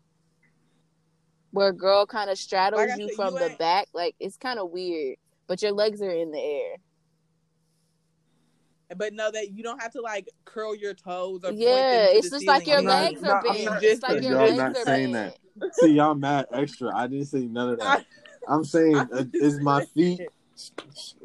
Where 1.52 1.70
a 1.70 1.74
girl 1.74 2.06
kind 2.06 2.30
of 2.30 2.38
straddles 2.38 2.88
Like 2.90 3.00
you 3.00 3.08
said, 3.08 3.16
from 3.16 3.34
you 3.34 3.40
the 3.40 3.50
ain't- 3.50 3.60
back, 3.60 3.88
like 3.94 4.16
it's 4.20 4.38
kind 4.38 4.60
of 4.60 4.70
weird, 4.70 5.18
but 5.48 5.62
your 5.62 5.72
legs 5.72 6.02
are 6.02 6.12
in 6.12 6.32
the 6.32 6.40
air. 6.40 6.76
But 8.96 9.14
know 9.14 9.30
that 9.30 9.52
you 9.52 9.62
don't 9.62 9.80
have 9.82 9.92
to 9.94 10.02
like 10.02 10.28
curl 10.46 10.76
your 10.76 10.96
toes 10.96 11.44
or 11.44 11.50
point 11.50 11.60
Yeah, 11.60 11.92
them 12.06 12.12
to 12.12 12.18
it's 12.18 12.30
the 12.32 12.38
just 12.38 12.48
like 12.48 12.66
your. 12.66 12.78
I'm 12.80 12.86
legs 12.86 13.22
no, 13.22 13.30
are 13.32 13.48
I'm 13.48 13.54
bent. 13.54 13.66
not- 13.66 13.84
It's 13.84 14.02
like 14.02 14.22
your 14.24 14.32
y'all 14.32 14.42
legs 14.42 14.58
not 14.58 14.72
are 14.78 14.84
saying 14.84 15.12
bent. 15.12 15.36
See, 15.74 15.92
y'all 15.92 16.16
mad 16.16 16.48
extra. 16.52 16.96
I 16.96 17.06
didn't 17.08 17.28
say 17.28 17.42
none 17.46 17.70
of 17.74 17.80
that. 17.80 18.06
I'm 18.48 18.64
saying 18.64 18.96
uh, 18.98 19.26
is 19.34 19.60
my 19.60 19.86
feet 19.96 20.22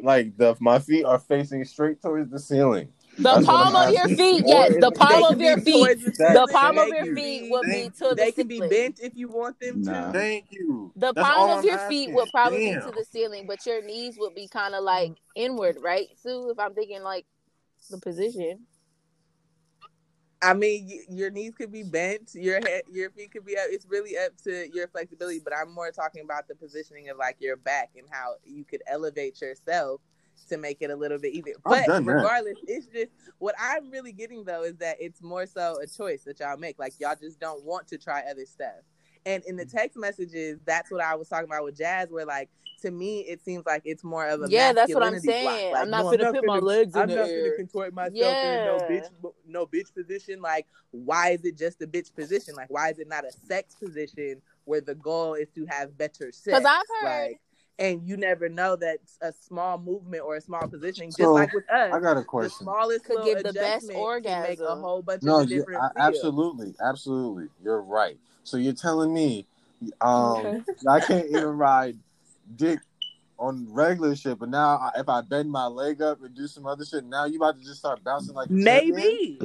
like 0.02 0.36
the 0.36 0.56
my 0.60 0.78
feet 0.78 1.04
are 1.04 1.18
facing 1.18 1.64
straight 1.64 2.00
towards 2.02 2.30
the 2.30 2.38
ceiling. 2.38 2.88
The 3.16 3.22
That's 3.22 3.46
palm 3.46 3.76
of 3.76 3.94
your 3.94 4.08
feet, 4.08 4.44
yes. 4.46 4.74
The 4.80 4.90
palm 4.90 5.22
of 5.24 5.40
your 5.40 5.58
feet. 5.58 6.04
the 6.04 6.12
The 6.12 6.48
palm 6.50 6.78
of 6.78 6.88
your 6.88 7.14
feet 7.14 7.50
will 7.50 7.62
be 7.62 7.90
to 7.90 7.90
the 7.90 7.98
ceiling. 7.98 8.16
They 8.16 8.32
can 8.32 8.48
be 8.48 8.60
bent 8.60 9.00
if 9.00 9.16
you 9.16 9.28
want 9.28 9.60
them 9.60 9.82
Nah. 9.82 10.06
to. 10.08 10.18
Thank 10.18 10.46
you. 10.50 10.92
The 10.96 11.12
That's 11.12 11.28
palm 11.28 11.50
of 11.50 11.58
I'm 11.60 11.64
your 11.64 11.78
feet 11.78 12.12
will 12.12 12.26
probably 12.26 12.60
Damn. 12.60 12.80
be 12.80 12.86
to 12.86 12.92
the 12.96 13.04
ceiling, 13.04 13.46
but 13.46 13.64
your 13.66 13.82
knees 13.82 14.16
would 14.18 14.34
be 14.34 14.48
kind 14.48 14.74
of 14.74 14.82
like 14.82 15.12
inward, 15.36 15.76
right, 15.80 16.08
Sue? 16.22 16.50
If 16.50 16.58
I'm 16.58 16.74
thinking 16.74 17.02
like 17.02 17.26
the 17.90 17.98
position. 17.98 18.60
I 20.44 20.52
mean, 20.52 21.04
your 21.08 21.30
knees 21.30 21.54
could 21.56 21.72
be 21.72 21.82
bent, 21.82 22.32
your 22.34 22.60
head, 22.60 22.82
your 22.92 23.10
feet 23.10 23.32
could 23.32 23.46
be 23.46 23.56
up. 23.56 23.64
It's 23.68 23.86
really 23.88 24.16
up 24.18 24.36
to 24.44 24.68
your 24.74 24.88
flexibility. 24.88 25.40
But 25.42 25.54
I'm 25.56 25.72
more 25.72 25.90
talking 25.90 26.22
about 26.22 26.48
the 26.48 26.54
positioning 26.54 27.08
of 27.08 27.16
like 27.16 27.36
your 27.40 27.56
back 27.56 27.92
and 27.96 28.06
how 28.10 28.34
you 28.44 28.64
could 28.64 28.82
elevate 28.86 29.40
yourself 29.40 30.00
to 30.50 30.58
make 30.58 30.82
it 30.82 30.90
a 30.90 30.96
little 30.96 31.18
bit 31.18 31.32
easier. 31.32 31.54
But 31.64 31.86
done 31.86 32.04
that. 32.04 32.12
regardless, 32.12 32.58
it's 32.66 32.86
just 32.86 33.10
what 33.38 33.54
I'm 33.58 33.90
really 33.90 34.12
getting 34.12 34.44
though 34.44 34.64
is 34.64 34.76
that 34.76 34.96
it's 35.00 35.22
more 35.22 35.46
so 35.46 35.78
a 35.82 35.86
choice 35.86 36.24
that 36.24 36.40
y'all 36.40 36.58
make. 36.58 36.78
Like 36.78 36.92
y'all 37.00 37.16
just 37.18 37.40
don't 37.40 37.64
want 37.64 37.86
to 37.88 37.98
try 37.98 38.22
other 38.30 38.44
stuff. 38.44 38.82
And 39.26 39.42
in 39.46 39.56
the 39.56 39.64
mm. 39.64 39.72
text 39.72 39.96
messages, 39.96 40.58
that's 40.64 40.90
what 40.90 41.02
I 41.02 41.14
was 41.14 41.28
talking 41.28 41.46
about 41.48 41.64
with 41.64 41.76
Jazz, 41.76 42.08
where 42.10 42.26
like 42.26 42.50
to 42.82 42.90
me 42.90 43.20
it 43.20 43.42
seems 43.42 43.64
like 43.64 43.82
it's 43.84 44.04
more 44.04 44.26
of 44.26 44.42
a 44.42 44.48
Yeah, 44.48 44.72
that's 44.72 44.92
what 44.94 45.02
I'm 45.02 45.18
saying. 45.18 45.72
Like, 45.72 45.82
I'm 45.82 45.90
not 45.90 46.04
no, 46.04 46.16
gonna 46.16 46.32
put 46.32 46.46
my 46.46 46.58
legs 46.58 46.94
in 46.94 47.02
I'm 47.02 47.08
the 47.08 47.16
not 47.16 47.28
air. 47.28 47.44
gonna 47.44 47.56
contort 47.56 47.94
myself 47.94 48.16
in 48.18 48.64
no 48.64 48.78
bitch, 48.90 49.32
no 49.46 49.66
bitch 49.66 49.94
position. 49.94 50.42
Like, 50.42 50.66
why 50.90 51.30
is 51.30 51.44
it 51.44 51.56
just 51.56 51.80
a 51.82 51.86
bitch 51.86 52.14
position? 52.14 52.54
Like, 52.54 52.70
why 52.70 52.90
is 52.90 52.98
it 52.98 53.08
not 53.08 53.24
a 53.24 53.32
sex 53.32 53.74
position 53.74 54.42
where 54.64 54.80
the 54.82 54.94
goal 54.94 55.34
is 55.34 55.48
to 55.54 55.64
have 55.66 55.96
better 55.96 56.30
sex? 56.32 56.42
Because 56.44 56.64
I've 56.64 56.82
heard. 57.00 57.28
like, 57.30 57.40
and 57.78 58.06
you 58.06 58.16
never 58.16 58.48
know 58.48 58.76
that 58.76 58.98
a 59.20 59.32
small 59.32 59.78
movement 59.78 60.22
or 60.22 60.36
a 60.36 60.40
small 60.40 60.68
positioning, 60.68 61.10
just 61.10 61.18
So, 61.18 61.32
like 61.32 61.52
with 61.52 61.68
us, 61.70 61.92
I 61.92 61.98
got 61.98 62.16
a 62.16 62.20
the 62.20 62.24
question. 62.24 62.64
smallest 62.64 63.04
Could 63.04 63.24
give 63.24 63.42
the 63.42 63.52
best 63.52 63.90
orgasm. 63.92 64.48
make 64.48 64.60
a 64.60 64.76
whole 64.76 65.02
bunch 65.02 65.22
No, 65.22 65.40
of 65.40 65.50
you, 65.50 65.58
different 65.58 65.82
I, 65.82 65.88
feels. 66.02 66.16
absolutely, 66.16 66.74
absolutely. 66.84 67.48
You're 67.62 67.82
right. 67.82 68.16
So 68.44 68.56
you're 68.56 68.72
telling 68.74 69.12
me, 69.12 69.46
um, 70.00 70.46
Okay. 70.46 70.60
I 70.88 71.00
can't 71.00 71.26
even 71.26 71.44
ride 71.44 71.98
dick 72.56 72.78
on 73.38 73.66
regular 73.72 74.14
shit, 74.14 74.38
but 74.38 74.48
now 74.48 74.76
I, 74.76 75.00
if 75.00 75.08
I 75.08 75.22
bend 75.22 75.50
my 75.50 75.66
leg 75.66 76.00
up 76.00 76.22
and 76.22 76.34
do 76.34 76.46
some 76.46 76.66
other 76.66 76.84
shit, 76.84 77.04
now 77.04 77.24
you 77.24 77.36
about 77.36 77.58
to 77.58 77.64
just 77.64 77.78
start 77.78 78.04
bouncing 78.04 78.34
like 78.34 78.48
a? 78.48 78.52
Maybe, 78.52 79.40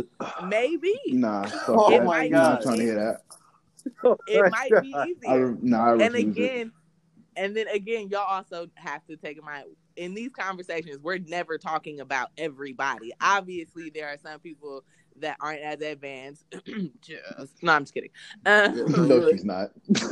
maybe 0.45 0.93
nah, 1.07 1.49
Oh 1.67 1.89
that. 1.89 2.03
my 2.05 2.25
I'm 2.25 2.29
God. 2.29 2.61
trying 2.61 2.77
to 2.77 2.83
hear 2.83 2.95
that. 2.95 4.17
it 4.27 4.51
might 4.51 4.81
be 4.81 4.93
I, 5.27 5.53
nah, 5.61 5.85
I 5.85 5.91
and 5.91 6.13
refuse 6.13 6.37
it. 6.37 6.41
again, 6.41 6.71
and 7.35 7.57
then 7.57 7.67
again, 7.69 8.09
y'all 8.09 8.27
also 8.27 8.67
have 8.75 9.05
to 9.07 9.15
take 9.17 9.37
in 9.37 9.45
mind 9.45 9.65
in 9.99 10.13
these 10.13 10.31
conversations, 10.31 10.97
we're 11.03 11.19
never 11.19 11.57
talking 11.57 11.99
about 11.99 12.29
everybody. 12.37 13.11
Obviously, 13.21 13.89
there 13.89 14.07
are 14.07 14.17
some 14.17 14.39
people 14.39 14.85
that 15.21 15.37
aren't 15.39 15.61
as 15.61 15.81
advanced. 15.81 16.45
just, 17.01 17.61
no, 17.61 17.73
I'm 17.73 17.83
just 17.83 17.93
kidding. 17.93 18.09
Um, 18.45 19.07
No, 19.07 19.29
she's 19.31 19.45
not. 19.45 19.71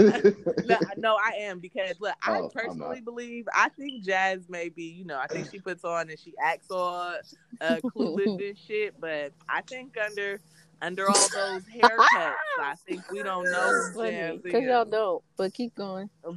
no, 0.65 0.77
no, 0.97 1.15
I 1.15 1.33
am 1.39 1.59
because 1.59 1.95
look, 1.99 2.15
I 2.23 2.39
Oh, 2.39 2.49
personally 2.53 3.01
believe 3.01 3.45
I 3.53 3.69
think 3.69 4.03
Jazz 4.03 4.49
may 4.49 4.69
be, 4.69 4.83
you 4.83 5.05
know, 5.05 5.19
I 5.19 5.27
think 5.27 5.49
she 5.51 5.59
puts 5.59 5.83
on 5.83 6.09
and 6.09 6.19
she 6.19 6.33
acts 6.41 6.71
all 6.71 7.15
uh, 7.61 7.79
clueless 7.95 8.39
and 8.47 8.57
shit, 8.57 8.99
but 8.99 9.33
I 9.49 9.61
think 9.61 9.95
under 9.97 10.41
under 10.81 11.09
all 11.09 11.27
those 11.29 11.63
haircuts, 11.63 12.33
I 12.59 12.75
think 12.87 13.09
we 13.11 13.23
don't 13.23 13.49
know 13.51 13.91
Jazz 13.95 14.39
Because 14.43 14.63
y'all 14.63 14.85
don't. 14.85 15.23
But 15.37 15.53
keep 15.53 15.75
going. 15.75 16.09
Uh, 16.23 16.33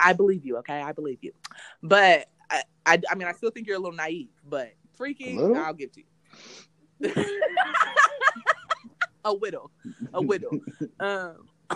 I 0.00 0.12
believe 0.12 0.44
you, 0.44 0.56
okay? 0.58 0.80
I 0.80 0.92
believe 0.92 1.18
you. 1.20 1.32
But 1.82 2.28
I, 2.50 2.62
I, 2.86 3.00
I 3.10 3.14
mean, 3.14 3.28
I 3.28 3.32
still 3.32 3.50
think 3.50 3.66
you're 3.66 3.76
a 3.76 3.80
little 3.80 3.96
naive, 3.96 4.28
but 4.48 4.72
freaky? 5.02 5.36
I'll 5.36 5.74
give 5.74 5.90
to 5.92 6.00
you. 6.00 7.14
a 9.24 9.34
widow, 9.34 9.70
a 10.14 10.22
widow. 10.22 10.50
Um, 11.00 11.48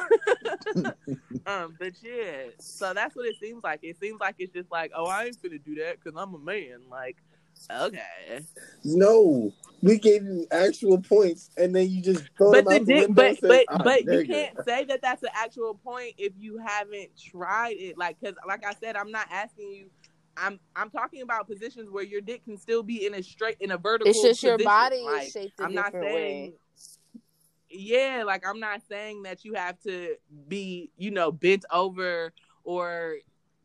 um, 1.47 1.75
but 1.79 1.93
yeah, 2.03 2.45
so 2.61 2.95
that's 2.95 3.17
what 3.17 3.27
it 3.27 3.35
seems 3.41 3.65
like. 3.65 3.81
It 3.83 3.99
seems 3.99 4.21
like 4.21 4.37
it's 4.39 4.53
just 4.53 4.71
like, 4.71 4.93
oh, 4.95 5.07
I 5.07 5.25
ain't 5.25 5.43
gonna 5.43 5.59
do 5.59 5.75
that 5.77 5.97
because 5.99 6.17
I'm 6.17 6.35
a 6.35 6.39
man. 6.39 6.83
Like, 6.89 7.17
okay, 7.69 8.41
No, 8.85 9.53
we 9.83 9.99
gave 9.99 10.23
you 10.23 10.47
actual 10.53 11.01
points, 11.01 11.51
and 11.57 11.75
then 11.75 11.91
you 11.91 12.03
just 12.03 12.29
throw 12.39 12.53
but 12.53 12.65
them 12.67 12.85
the 12.85 12.95
the 12.95 13.09
but 13.13 13.37
but 13.43 13.65
"Ah, 13.69 13.79
but 13.83 14.05
you 14.05 14.25
can't 14.25 14.57
say 14.65 14.85
that 14.85 15.03
that's 15.03 15.25
an 15.25 15.31
actual 15.35 15.75
point 15.75 16.15
if 16.19 16.33
you 16.39 16.59
haven't 16.59 17.11
tried 17.19 17.77
it. 17.79 17.99
Like, 17.99 18.21
cause 18.23 18.35
like 18.47 18.65
I 18.65 18.75
said, 18.75 18.95
I'm 18.97 19.11
not 19.11 19.27
asking 19.33 19.73
you. 19.73 19.87
I'm 20.37 20.61
I'm 20.75 20.91
talking 20.91 21.23
about 21.23 21.49
positions 21.49 21.91
where 21.91 22.05
your 22.05 22.21
dick 22.21 22.45
can 22.45 22.57
still 22.59 22.83
be 22.83 23.07
in 23.07 23.15
a 23.15 23.23
straight 23.23 23.57
in 23.61 23.71
a 23.71 23.79
vertical. 23.79 24.11
It's 24.11 24.23
just 24.23 24.43
your 24.43 24.59
body 24.59 25.03
Like, 25.05 25.27
is 25.27 25.33
shaped 25.33 25.61
I'm 25.61 25.75
not 25.75 25.93
saying. 25.93 26.15
way. 26.15 26.53
Yeah, 27.69 28.23
like 28.27 28.47
I'm 28.47 28.61
not 28.61 28.83
saying 28.89 29.25
that 29.25 29.45
you 29.45 29.55
have 29.55 29.79
to 29.81 30.17
be, 30.49 30.91
you 30.97 31.11
know, 31.11 31.33
bent 31.33 31.65
over 31.71 32.33
or 32.65 33.17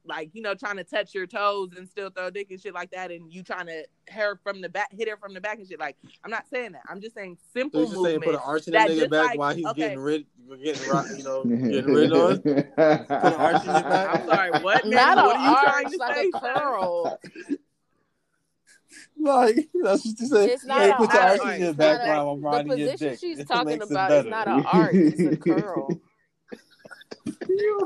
like, 0.05 0.29
you 0.33 0.41
know, 0.41 0.55
trying 0.55 0.77
to 0.77 0.83
touch 0.83 1.13
your 1.13 1.27
toes 1.27 1.69
and 1.77 1.87
still 1.87 2.09
throw 2.09 2.29
dick 2.29 2.47
and 2.49 2.59
shit 2.59 2.73
like 2.73 2.89
that, 2.91 3.11
and 3.11 3.31
you 3.31 3.43
trying 3.43 3.67
to 3.67 3.83
her 4.09 4.39
from 4.43 4.59
the 4.61 4.67
back, 4.69 4.91
hit 4.91 5.07
her 5.09 5.15
from 5.17 5.33
the 5.33 5.41
back 5.41 5.57
and 5.59 5.67
shit. 5.67 5.79
Like, 5.79 5.95
I'm 6.23 6.31
not 6.31 6.45
saying 6.47 6.71
that. 6.73 6.81
I'm 6.89 6.99
just 7.01 7.15
saying 7.15 7.37
simple 7.53 7.81
you 7.81 7.85
just 7.87 7.95
saying 8.01 8.05
movement. 8.19 8.23
put 8.23 8.33
an 8.35 8.41
arch 8.43 8.67
in 8.67 8.73
the 8.73 8.79
that 8.79 8.89
nigga 8.89 8.97
just 8.99 9.09
back 9.11 9.25
like- 9.29 9.39
while 9.39 9.55
he's 9.55 9.65
okay. 9.67 9.79
getting 9.81 9.99
rid, 9.99 10.25
getting 10.63 10.89
ri- 10.89 11.17
you 11.17 11.23
know, 11.23 11.43
getting 11.71 11.93
rid 11.93 12.11
on. 12.13 12.39
Put 12.41 12.55
an 12.77 13.33
arch 13.33 13.61
in 13.61 13.71
your 13.73 13.81
back. 13.83 14.15
I'm 14.21 14.27
sorry, 14.27 14.51
what? 14.61 14.83
man? 14.85 14.93
Not 15.15 15.17
what 15.25 15.35
an 15.35 15.41
are 15.41 15.45
you 15.49 15.55
arch, 15.55 15.63
trying 15.65 15.89
to 15.91 15.97
like 15.97 16.15
say? 16.15 16.29
a 16.33 16.39
curl. 16.39 17.19
Like 19.23 19.69
that's 19.83 20.03
what 20.05 20.19
you 20.19 20.25
say. 20.27 20.49
It's 20.49 20.65
not 20.65 20.81
hey, 20.81 20.89
a 20.89 20.95
put 20.95 21.13
your 21.13 21.21
art. 21.21 21.39
arms 21.39 21.41
in 21.43 21.49
It's 21.51 21.59
your 21.61 21.67
not 21.69 21.77
back 21.77 22.01
a- 22.01 22.07
while 22.07 22.29
I'm 22.31 22.41
The 22.41 22.47
riding 22.49 22.67
your 22.77 22.91
position 22.91 23.09
dick. 23.09 23.19
she's 23.19 23.39
It 23.39 23.47
talking 23.47 23.65
makes 23.67 23.85
it 23.85 23.91
about 23.91 24.11
is 24.11 24.17
better. 24.25 24.29
not 24.29 24.47
an 24.47 24.65
art. 24.65 24.95
It's 24.95 25.21
a 25.21 25.37
curl. 25.37 26.01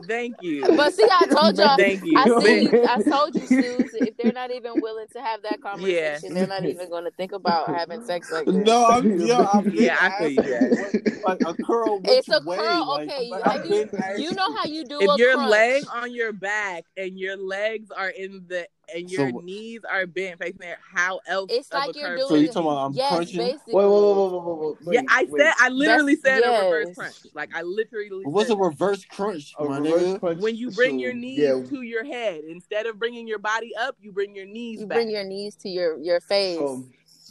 Thank 0.08 0.36
you. 0.42 0.66
But 0.76 0.94
see, 0.94 1.04
I 1.10 1.26
told 1.28 1.58
y'all. 1.58 1.78
Thank 1.78 2.04
you. 2.06 2.14
I 2.18 2.26
see. 2.42 2.70
I 2.88 3.02
told 3.02 3.36
you, 3.36 3.46
Suze. 3.48 3.94
If 3.96 4.18
they're 4.18 4.32
not 4.34 4.52
even 4.52 4.74
willing 4.82 5.08
to 5.14 5.22
have 5.22 5.42
that 5.44 5.62
conversation, 5.62 6.34
they're 6.34 6.48
not 6.48 6.66
even 6.66 6.90
going 6.90 7.04
to 7.06 7.12
think 7.12 7.32
about 7.32 7.68
having 7.68 8.04
sex 8.06 8.32
like 8.32 8.46
this. 8.46 8.56
No, 8.56 8.86
I'm 8.86 9.20
yeah, 9.20 9.48
I'm 9.52 9.70
Yeah, 9.74 9.98
I 10.00 10.18
feel 10.20 10.32
you, 10.32 10.54
asking 10.56 11.02
like 11.26 11.42
a 11.46 11.54
curl. 11.64 12.02
It's 12.06 12.30
a 12.30 12.42
way? 12.46 12.58
curl, 12.58 12.88
Like, 12.88 13.10
okay, 13.10 13.30
like, 13.30 13.66
you- 13.66 13.90
You 14.24 14.34
know 14.34 14.54
how 14.56 14.66
you 14.66 14.86
do 14.86 15.00
if 15.02 15.10
a 15.10 15.16
you're 15.18 15.34
crunch. 15.34 15.52
laying 15.52 15.84
on 15.94 16.14
your 16.14 16.34
back 16.34 16.86
and 16.98 17.18
your 17.20 17.38
legs 17.38 17.92
are 17.92 18.10
in 18.10 18.46
the 18.48 18.68
and 18.94 19.10
your 19.10 19.30
So- 19.30 19.40
knees 19.40 19.82
are 19.90 20.06
bent 20.06 20.40
facing 20.40 20.58
there, 20.60 20.78
how 20.82 21.20
else? 21.28 21.50
It's 21.52 21.72
like 21.74 21.96
you're 21.96 22.16
doing. 22.16 22.28
So 22.30 22.36
you 22.36 22.48
talking 22.48 22.62
about 22.64 22.86
I'm 22.88 22.94
yes, 22.94 23.14
crunching? 23.14 23.38
basically. 23.38 23.74
Wait, 23.74 23.86
wait, 23.86 23.92
wait, 23.92 24.16
wait, 24.18 24.32
wait, 24.32 24.58
wait, 24.58 24.78
wait. 24.86 24.94
Yeah, 24.96 25.02
I 25.10 25.28
wait. 25.30 25.42
said 25.42 25.54
I 25.60 25.70
literally 25.70 26.16
That's- 26.16 26.44
said 26.44 26.50
a 26.50 26.66
reverse 26.66 26.96
crunch. 26.96 27.16
Like 27.34 27.56
I 27.56 27.62
literally 27.62 28.10
What's 28.26 28.50
a 28.50 28.54
said 28.54 28.58
that. 28.60 28.64
reverse 28.64 29.06
crunch, 29.06 29.54
A 29.60 29.64
my 29.66 29.78
reverse 29.80 30.02
nigga? 30.04 30.20
crunch, 30.20 30.42
when 30.42 30.56
you 30.56 30.72
bring 30.72 30.92
so, 30.92 30.98
your 30.98 31.14
knees 31.14 31.40
yeah, 31.40 31.64
to 31.64 31.82
your 31.82 32.04
head 32.04 32.44
instead 32.48 32.86
of 32.86 33.00
bringing 33.00 33.28
your 33.28 33.40
body 33.40 33.72
up, 33.76 33.96
you 34.00 34.12
bring 34.12 34.36
your 34.36 34.46
knees 34.46 34.80
You 34.82 34.88
back. 34.88 34.98
bring 34.98 35.10
your 35.10 35.24
knees 35.24 35.56
to 35.58 35.70
your 35.70 35.98
your 36.00 36.20
face. 36.22 36.58
so 36.58 36.84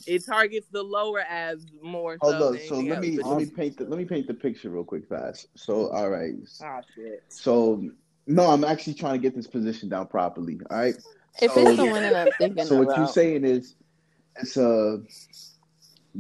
it 0.07 0.23
targets 0.27 0.67
the 0.71 0.83
lower 0.83 1.21
abs 1.21 1.65
more 1.83 2.19
so 2.23 2.31
hold 2.31 2.43
on. 2.43 2.53
than 2.59 2.67
So 2.69 2.81
let 2.81 3.01
me 3.01 3.19
else. 3.19 3.27
let 3.27 3.39
me 3.39 3.47
paint 3.47 3.77
the 3.79 3.85
let 3.85 3.99
me 3.99 4.05
paint 4.05 4.27
the 4.27 4.35
picture 4.35 4.69
real 4.71 4.85
quick, 4.85 5.09
fast. 5.09 5.47
So 5.55 5.89
all 5.91 6.11
right. 6.11 6.35
Ah, 6.63 6.81
shit. 6.95 7.23
So 7.29 7.89
no, 8.27 8.51
I'm 8.51 8.65
actually 8.65 8.95
trying 8.95 9.15
to 9.15 9.19
get 9.19 9.35
this 9.35 9.47
position 9.47 9.89
down 9.91 10.07
properly. 10.07 10.59
All 10.71 10.79
right. 10.79 10.95
If 11.41 11.53
so- 11.53 11.61
it's 11.67 11.77
the 11.77 11.87
one 11.87 12.03
that 12.03 12.15
I'm 12.15 12.33
thinking 12.39 12.65
So 12.65 12.77
what 12.77 12.85
about, 12.85 12.99
you're 12.99 13.07
saying 13.09 13.45
is, 13.45 13.75
it's 14.37 14.57
a 14.57 15.01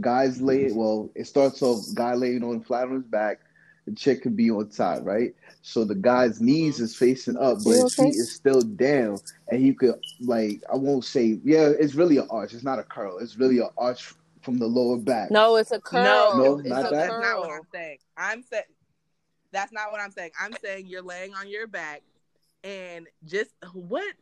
guys 0.00 0.40
laying. 0.40 0.76
Well, 0.76 1.10
it 1.14 1.26
starts 1.26 1.62
off 1.62 1.84
guy 1.94 2.14
laying 2.14 2.44
on 2.44 2.62
flat 2.62 2.84
on 2.84 2.94
his 2.94 3.04
back. 3.04 3.40
The 3.86 3.94
chick 3.94 4.22
could 4.22 4.36
be 4.36 4.50
on 4.50 4.70
top, 4.70 5.04
right? 5.04 5.34
So 5.62 5.84
the 5.84 5.94
guy's 5.94 6.40
knees 6.40 6.80
is 6.80 6.96
facing 6.96 7.36
up, 7.36 7.58
but 7.64 7.70
You 7.70 7.82
his 7.82 7.94
okay? 7.94 8.10
feet 8.10 8.18
is 8.18 8.32
still 8.34 8.62
down, 8.62 9.20
and 9.48 9.60
he 9.60 9.74
could 9.74 10.00
like 10.20 10.62
I 10.72 10.76
won't 10.76 11.04
say 11.04 11.40
yeah, 11.44 11.70
it's 11.78 11.94
really 11.94 12.18
an 12.18 12.28
arch. 12.30 12.54
It's 12.54 12.64
not 12.64 12.78
a 12.78 12.84
curl. 12.84 13.18
It's 13.18 13.36
really 13.36 13.58
an 13.58 13.68
arch 13.76 14.14
from 14.42 14.58
the 14.58 14.66
lower 14.66 14.98
back. 14.98 15.30
no, 15.30 15.56
it's 15.56 15.70
a 15.72 15.80
curl. 15.80 16.02
No, 16.36 16.58
it's 16.60 16.68
not 16.68 16.80
a 16.80 16.82
that? 16.82 16.90
That's 16.92 17.20
not 17.20 17.40
what. 17.40 17.50
I'm 17.50 17.66
saying. 17.72 17.98
I'm 18.16 18.42
saying 18.42 18.64
that's 19.52 19.72
not 19.72 19.92
what 19.92 20.00
I'm 20.00 20.10
saying. 20.10 20.30
I'm 20.38 20.54
saying 20.62 20.86
you're 20.86 21.02
laying 21.02 21.34
on 21.34 21.48
your 21.48 21.66
back 21.66 22.02
and 22.62 23.06
just 23.24 23.50
what 23.72 24.14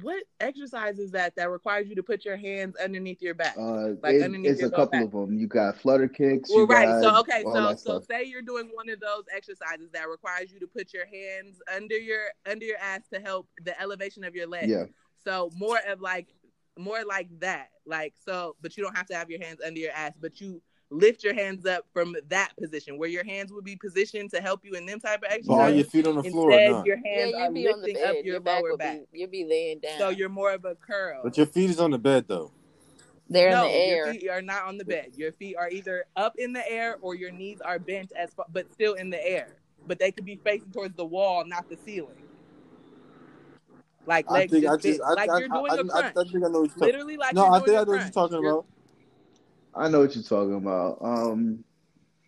what 0.00 0.24
exercise 0.40 0.98
is 0.98 1.10
that 1.12 1.36
that 1.36 1.50
requires 1.50 1.88
you 1.88 1.94
to 1.94 2.02
put 2.02 2.24
your 2.24 2.36
hands 2.36 2.74
underneath 2.82 3.20
your 3.22 3.34
back? 3.34 3.54
Uh, 3.56 3.90
Like 4.02 4.14
it- 4.14 4.22
underneath 4.22 4.52
it's 4.52 4.60
your 4.60 4.68
a 4.68 4.72
couple 4.72 4.86
back. 4.98 5.04
of 5.04 5.12
them. 5.12 5.38
You 5.38 5.46
got 5.46 5.76
flutter 5.76 6.08
kicks. 6.08 6.50
Well, 6.52 6.66
right. 6.66 6.86
got 6.86 7.02
So 7.02 7.20
okay. 7.20 7.42
So 7.44 7.70
so 7.70 7.74
stuff. 7.76 8.04
say 8.10 8.24
you're 8.24 8.42
doing 8.42 8.70
one 8.72 8.88
of 8.88 8.98
those 9.00 9.24
exercises 9.34 9.90
that 9.92 10.08
requires 10.08 10.50
you 10.52 10.58
to 10.60 10.66
put 10.66 10.92
your 10.92 11.06
hands 11.06 11.60
under 11.74 11.96
your 11.98 12.22
under 12.46 12.64
your 12.64 12.78
ass 12.78 13.02
to 13.12 13.20
help 13.20 13.48
the 13.62 13.78
elevation 13.80 14.24
of 14.24 14.34
your 14.34 14.46
leg. 14.46 14.68
Yeah. 14.68 14.86
So 15.22 15.50
more 15.56 15.78
of 15.86 16.00
like 16.00 16.28
more 16.78 17.04
like 17.04 17.28
that. 17.40 17.68
Like 17.86 18.14
so, 18.16 18.56
but 18.62 18.76
you 18.76 18.82
don't 18.82 18.96
have 18.96 19.06
to 19.08 19.14
have 19.14 19.30
your 19.30 19.42
hands 19.44 19.60
under 19.64 19.78
your 19.78 19.92
ass, 19.92 20.12
but 20.20 20.40
you 20.40 20.62
lift 20.94 21.24
your 21.24 21.34
hands 21.34 21.66
up 21.66 21.84
from 21.92 22.14
that 22.28 22.56
position 22.56 22.98
where 22.98 23.08
your 23.08 23.24
hands 23.24 23.52
would 23.52 23.64
be 23.64 23.76
positioned 23.76 24.30
to 24.30 24.40
help 24.40 24.64
you 24.64 24.74
in 24.74 24.86
them 24.86 25.00
type 25.00 25.22
of 25.22 25.46
But 25.46 25.54
are 25.54 25.70
your 25.70 25.84
feet 25.84 26.06
on 26.06 26.16
the 26.16 26.22
floor 26.30 26.50
Instead, 26.52 26.70
not? 26.70 26.86
your 26.86 26.98
Yeah, 27.04 27.16
hands 27.16 27.32
you'd 27.32 27.40
are 27.42 27.52
be 27.52 27.64
lifting 27.64 27.96
up 28.04 28.14
Your, 28.14 28.24
your 28.24 28.40
back 28.40 28.60
lower 28.62 28.70
would 28.72 28.78
back. 28.78 28.98
be. 29.12 29.18
You'd 29.20 29.30
be 29.30 29.44
laying 29.44 29.80
down. 29.80 29.98
So 29.98 30.08
you're 30.10 30.28
more 30.28 30.52
of 30.52 30.64
a 30.64 30.74
curl. 30.76 31.20
But 31.24 31.36
your 31.36 31.46
feet 31.46 31.70
is 31.70 31.80
on 31.80 31.90
the 31.90 31.98
bed 31.98 32.26
though. 32.28 32.52
They're 33.28 33.50
no, 33.50 33.64
in 33.66 33.72
the 33.72 33.76
air. 33.78 34.04
your 34.06 34.14
feet 34.14 34.30
are 34.30 34.42
not 34.42 34.64
on 34.66 34.78
the 34.78 34.84
bed. 34.84 35.12
Your 35.16 35.32
feet 35.32 35.56
are 35.56 35.68
either 35.70 36.04
up 36.14 36.34
in 36.38 36.52
the 36.52 36.70
air 36.70 36.98
or 37.00 37.14
your 37.14 37.30
knees 37.30 37.60
are 37.60 37.78
bent 37.78 38.12
as 38.12 38.32
far, 38.34 38.46
but 38.52 38.70
still 38.72 38.94
in 38.94 39.10
the 39.10 39.26
air. 39.26 39.48
But 39.86 39.98
they 39.98 40.12
could 40.12 40.24
be 40.24 40.36
facing 40.36 40.70
towards 40.70 40.94
the 40.96 41.04
wall, 41.04 41.44
not 41.46 41.68
the 41.68 41.76
ceiling. 41.84 42.16
Like 44.06 44.26
I 44.28 44.34
legs 44.34 44.52
think 44.52 44.64
just 44.64 44.74
I 44.74 44.76
just 44.76 45.00
I, 45.00 45.12
like 45.14 45.30
I, 45.30 45.38
you're 45.38 45.48
doing 45.48 45.70
I, 45.70 45.74
a 45.74 45.78
I, 45.78 45.80
I 46.08 46.12
crunch. 46.12 46.30
think 46.30 46.44
I 46.44 46.48
know 46.48 46.60
what 46.60 46.60
you're 46.60 46.66
talking. 46.68 46.80
Literally, 46.86 47.16
like 47.16 47.34
No, 47.34 47.44
you're 47.44 47.52
I 47.54 47.58
doing 47.60 47.64
think 47.66 47.76
a 47.76 47.80
I 47.80 47.84
know 47.84 47.84
what 47.84 47.86
you're 47.88 47.98
crunch. 48.00 48.14
talking 48.14 48.36
You're- 48.42 48.48
about. 48.50 48.66
I 49.76 49.88
know 49.88 50.00
what 50.00 50.14
you're 50.14 50.24
talking 50.24 50.54
about. 50.54 50.98
Um, 51.00 51.64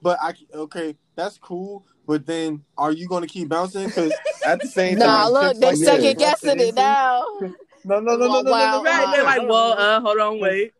But 0.02 0.18
I 0.20 0.34
okay, 0.54 0.96
that's 1.14 1.38
cool. 1.38 1.84
But 2.06 2.24
then, 2.26 2.62
are 2.78 2.92
you 2.92 3.08
going 3.08 3.22
to 3.22 3.28
keep 3.28 3.48
bouncing? 3.48 3.86
Because 3.86 4.12
at 4.46 4.60
the 4.60 4.68
same 4.68 4.98
Nah, 4.98 5.06
time, 5.24 5.32
look, 5.32 5.42
chicks 5.42 5.58
they 5.60 5.66
like 5.66 5.76
second 5.76 6.02
this 6.02 6.14
guessing 6.14 6.60
it 6.60 6.74
now. 6.74 7.24
into- 7.40 7.56
No, 7.84 8.00
no, 8.00 8.16
no, 8.16 8.26
no, 8.26 8.26
no, 8.26 8.40
no, 8.42 8.50
Wow, 8.50 8.76
no, 8.76 8.82
no, 8.82 8.90
Right? 8.90 9.12
They're 9.14 9.24
like, 9.24 9.38
well, 9.48 9.70
no, 9.70 9.74
no. 9.74 9.80
uh, 9.80 10.00
hold 10.00 10.18
on, 10.18 10.40
wait. 10.40 10.72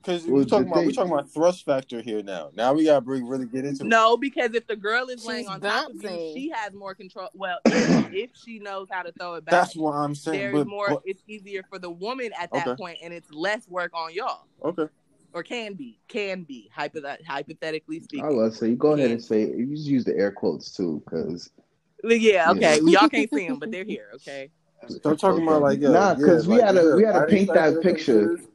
Because 0.00 0.24
Well, 0.26 0.38
we 0.38 0.46
talking 0.46 0.66
about 0.66 0.78
we 0.78 0.86
thing- 0.86 0.94
talking 0.94 1.12
about 1.12 1.30
thrust 1.30 1.64
factor 1.64 2.00
here 2.00 2.22
now. 2.24 2.50
Now 2.54 2.72
we 2.72 2.84
gotta 2.84 3.00
bring 3.00 3.24
really 3.26 3.46
get 3.46 3.64
into 3.64 3.84
it. 3.84 3.88
No, 3.88 4.16
because 4.16 4.52
if 4.54 4.66
the 4.66 4.74
girl 4.76 5.06
is 5.08 5.24
laying 5.24 5.44
She's 5.44 5.48
on 5.48 5.60
top 5.60 5.90
of 5.90 6.02
you, 6.02 6.32
she 6.34 6.50
has 6.54 6.72
more 6.74 6.92
control. 6.94 7.28
Well, 7.34 7.58
if, 7.66 8.04
if 8.12 8.30
she 8.34 8.58
knows 8.58 8.88
how 8.90 9.02
to 9.02 9.12
throw 9.12 9.34
it 9.34 9.44
back, 9.44 9.52
That's 9.52 9.76
what 9.76 9.92
I'm 9.92 10.14
saying. 10.16 10.38
there's 10.40 10.54
But, 10.54 10.66
more. 10.66 10.88
but 10.88 11.02
It's 11.04 11.22
easier 11.28 11.62
for 11.68 11.78
the 11.78 11.90
woman 11.90 12.30
at 12.40 12.50
that 12.52 12.66
Okay. 12.68 12.76
point, 12.76 12.98
and 13.02 13.12
it's 13.14 13.30
less 13.30 13.68
work 13.68 13.92
on 13.94 14.12
y'all, 14.12 14.46
okay, 14.64 14.88
or 15.34 15.42
can 15.42 15.74
be, 15.74 15.98
can 16.08 16.42
be, 16.44 16.70
hypothet- 16.76 17.24
hypothetically 17.26 18.00
speaking. 18.00 18.24
I 18.24 18.30
was 18.30 18.58
say 18.58 18.68
you 18.70 18.76
go 18.76 18.92
ahead 18.92 19.10
and 19.10 19.22
say 19.22 19.42
you 19.42 19.66
just 19.74 19.86
use 19.86 20.04
the 20.04 20.16
air 20.16 20.30
quotes 20.32 20.72
too, 20.72 21.02
because 21.04 21.50
Yeah, 22.04 22.50
okay. 22.52 22.80
Yeah. 22.82 23.00
Y'all 23.00 23.08
can't 23.08 23.30
see 23.32 23.46
them, 23.48 23.58
but 23.58 23.70
they're 23.70 23.84
here. 23.84 24.10
Okay. 24.14 24.50
I'm 25.04 25.16
talking 25.16 25.42
about 25.44 25.62
like 25.62 25.80
yeah, 25.80 25.90
Nah, 25.90 26.14
'cause 26.16 26.46
yeah, 26.46 26.54
we 26.54 26.60
like, 26.60 26.66
had 26.74 26.80
to- 26.80 26.96
we 26.96 27.02
had 27.04 27.12
to 27.12 27.26
paint 27.26 27.48
that 27.48 27.54
factor 27.74 27.80
picture. 27.80 28.26
considers- 28.28 28.48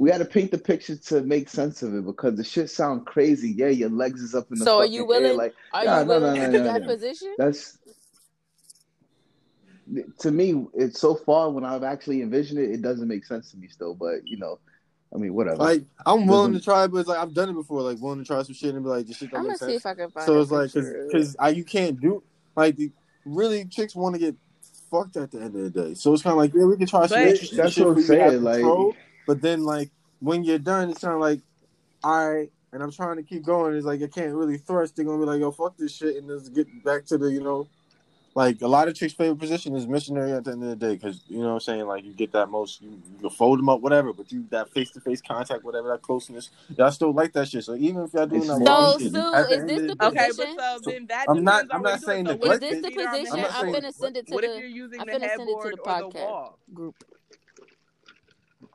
we 0.00 0.10
had 0.10 0.18
to 0.18 0.24
paint 0.24 0.50
the 0.52 0.58
picture 0.58 0.94
to 0.96 1.22
make 1.22 1.48
sense 1.48 1.82
of 1.82 1.92
it 1.94 2.06
because 2.06 2.36
the 2.36 2.44
shit 2.44 2.70
sound 2.70 3.04
crazy. 3.04 3.50
Yeah, 3.50 3.66
your 3.68 3.90
legs 3.90 4.22
is 4.22 4.32
up 4.34 4.46
in 4.52 4.58
the 4.60 4.64
So 4.64 4.78
are 4.78 4.82
fucking 4.82 4.92
you 4.94 5.00
air, 5.02 5.06
willing- 5.08 5.36
like 5.36 5.54
Are 5.72 5.84
Nah, 5.84 6.00
you 6.00 6.04
no, 6.06 6.20
willing 6.20 6.34
no, 6.34 6.46
to 6.46 6.52
no, 6.52 6.58
do 6.58 6.64
that 6.64 6.80
no. 6.82 6.86
position? 6.86 7.34
that's 7.36 7.78
to 10.18 10.30
me. 10.30 10.66
It's 10.74 11.00
so 11.00 11.14
far 11.14 11.50
when 11.50 11.64
I've 11.64 11.82
actually 11.82 12.22
envisioned 12.22 12.60
it, 12.60 12.70
it 12.70 12.82
doesn't 12.82 13.08
make 13.08 13.24
sense 13.24 13.50
to 13.50 13.56
me 13.56 13.68
still. 13.68 13.94
But 13.94 14.26
you 14.26 14.36
know, 14.36 14.58
I 15.14 15.16
mean, 15.18 15.32
whatever. 15.34 15.56
Like 15.56 15.84
I'm 16.04 16.26
willing 16.26 16.52
to 16.52 16.60
try, 16.60 16.86
but 16.86 16.98
it's 16.98 17.08
like 17.08 17.18
I've 17.18 17.32
done 17.34 17.48
it 17.48 17.54
before. 17.54 17.80
Like 17.82 17.98
willing 18.00 18.18
to 18.18 18.24
try 18.24 18.42
some 18.42 18.54
shit 18.54 18.74
and 18.74 18.84
be 18.84 18.90
like, 18.90 19.06
this 19.06 19.16
shit 19.16 19.30
don't 19.30 19.40
I'm 19.40 19.46
gonna 19.46 19.58
make 19.60 19.70
see 19.70 19.74
if 19.76 19.86
I 19.86 19.94
can 19.94 20.10
find. 20.10 20.26
So 20.26 20.40
it's 20.40 20.50
like 20.50 20.72
picture. 20.72 21.06
because 21.10 21.34
because 21.36 21.56
you 21.56 21.64
can't 21.64 22.00
do 22.00 22.22
like 22.56 22.76
the 22.76 22.90
really 23.24 23.64
chicks 23.64 23.94
want 23.94 24.14
to 24.14 24.20
get 24.20 24.34
fucked 24.90 25.16
at 25.16 25.30
the 25.30 25.38
end 25.38 25.56
of 25.56 25.62
the 25.62 25.70
day. 25.70 25.94
So 25.94 26.12
it's 26.12 26.22
kind 26.22 26.32
of 26.32 26.38
like 26.38 26.52
yeah, 26.54 26.64
we 26.64 26.76
can 26.76 26.86
try 26.86 27.06
some 27.06 27.18
But- 27.20 27.28
interesting 27.28 27.56
That's 27.58 27.72
shit 27.74 27.86
what 27.86 27.92
I'm 27.92 27.96
you 27.98 28.02
have 28.20 28.30
saying, 28.32 28.42
like- 28.42 28.54
control, 28.56 28.96
but 29.26 29.40
then 29.40 29.64
like 29.64 29.90
when 30.20 30.44
you're 30.44 30.58
done, 30.58 30.90
it's 30.90 31.00
kind 31.00 31.14
of 31.14 31.20
like 31.20 31.40
all 32.04 32.30
right. 32.30 32.50
And 32.70 32.82
I'm 32.82 32.92
trying 32.92 33.16
to 33.16 33.22
keep 33.22 33.44
going. 33.46 33.74
It's 33.76 33.86
like 33.86 34.02
I 34.02 34.08
can't 34.08 34.34
really 34.34 34.58
thrust. 34.58 34.94
They're 34.96 35.06
gonna 35.06 35.18
be 35.18 35.24
like, 35.24 35.40
"Yo, 35.40 35.50
fuck 35.52 35.78
this 35.78 35.96
shit," 35.96 36.16
and 36.16 36.28
just 36.28 36.52
get 36.54 36.66
back 36.84 37.06
to 37.06 37.16
the, 37.16 37.32
you 37.32 37.40
know, 37.42 37.66
like 38.38 38.62
a 38.62 38.68
lot 38.68 38.86
of 38.86 38.94
chicks' 38.94 39.12
favorite 39.12 39.38
position 39.40 39.74
is 39.74 39.88
missionary 39.88 40.30
at 40.32 40.44
the 40.44 40.52
end 40.52 40.62
of 40.62 40.68
the 40.70 40.76
day 40.76 40.94
because 40.94 41.20
you 41.28 41.38
know 41.40 41.48
what 41.48 41.54
I'm 41.54 41.60
saying. 41.60 41.86
Like 41.86 42.04
you 42.04 42.12
get 42.12 42.30
that 42.32 42.48
most, 42.48 42.80
you, 42.80 42.90
you 42.90 43.18
can 43.20 43.30
fold 43.30 43.58
them 43.58 43.68
up, 43.68 43.80
whatever, 43.80 44.12
but 44.12 44.30
you 44.30 44.46
that 44.50 44.70
face 44.70 44.90
to 44.92 45.00
face 45.00 45.20
contact, 45.20 45.64
whatever 45.64 45.88
that 45.88 46.02
closeness, 46.02 46.50
y'all 46.76 46.92
still 46.92 47.12
like 47.12 47.32
that 47.32 47.48
shit. 47.48 47.64
So 47.64 47.74
even 47.74 48.04
if 48.04 48.14
y'all 48.14 48.26
doing 48.26 48.42
It's 48.42 48.48
that, 48.48 48.64
So, 48.64 48.98
shit, 49.00 49.12
Sue, 49.12 49.34
at 49.34 49.40
is 49.40 49.48
this 49.48 49.60
of 49.60 49.66
the 49.66 49.94
day- 49.96 50.06
Okay, 50.06 50.26
position? 50.28 50.54
but 50.56 50.84
so 50.84 50.90
then 50.92 51.06
that 51.08 51.24
I'm 51.28 51.42
not- 51.42 51.62
depends 51.64 51.70
on 51.72 51.76
I'm 51.76 51.82
not 51.82 52.00
saying 52.00 52.24
doing. 52.26 52.38
So 52.40 52.48
neglect 52.48 52.62
what 52.62 52.72
Is 52.72 52.76
if 52.78 52.82
this 52.82 52.82
the 52.82 52.96
feet 52.96 53.06
are 53.06 53.08
on 53.08 53.18
position? 53.18 53.38
I'm 53.38 53.44
I'm 53.44 53.60
saying- 53.60 53.72
gonna 53.74 53.92
send 53.92 54.16
it 54.16 54.26
to 54.28 54.34
What 54.34 54.44
if 54.44 54.58
you're 54.60 54.68
using 54.68 55.00
I'm 55.00 55.06
the 55.06 55.12
finna 55.12 55.20
send 55.20 55.24
it 55.24 55.34
to 55.34 55.38
headboard 55.42 55.66
or 55.66 55.70
the 55.70 55.82
podcast 55.82 56.14
wall? 56.14 56.58
group. 56.72 56.94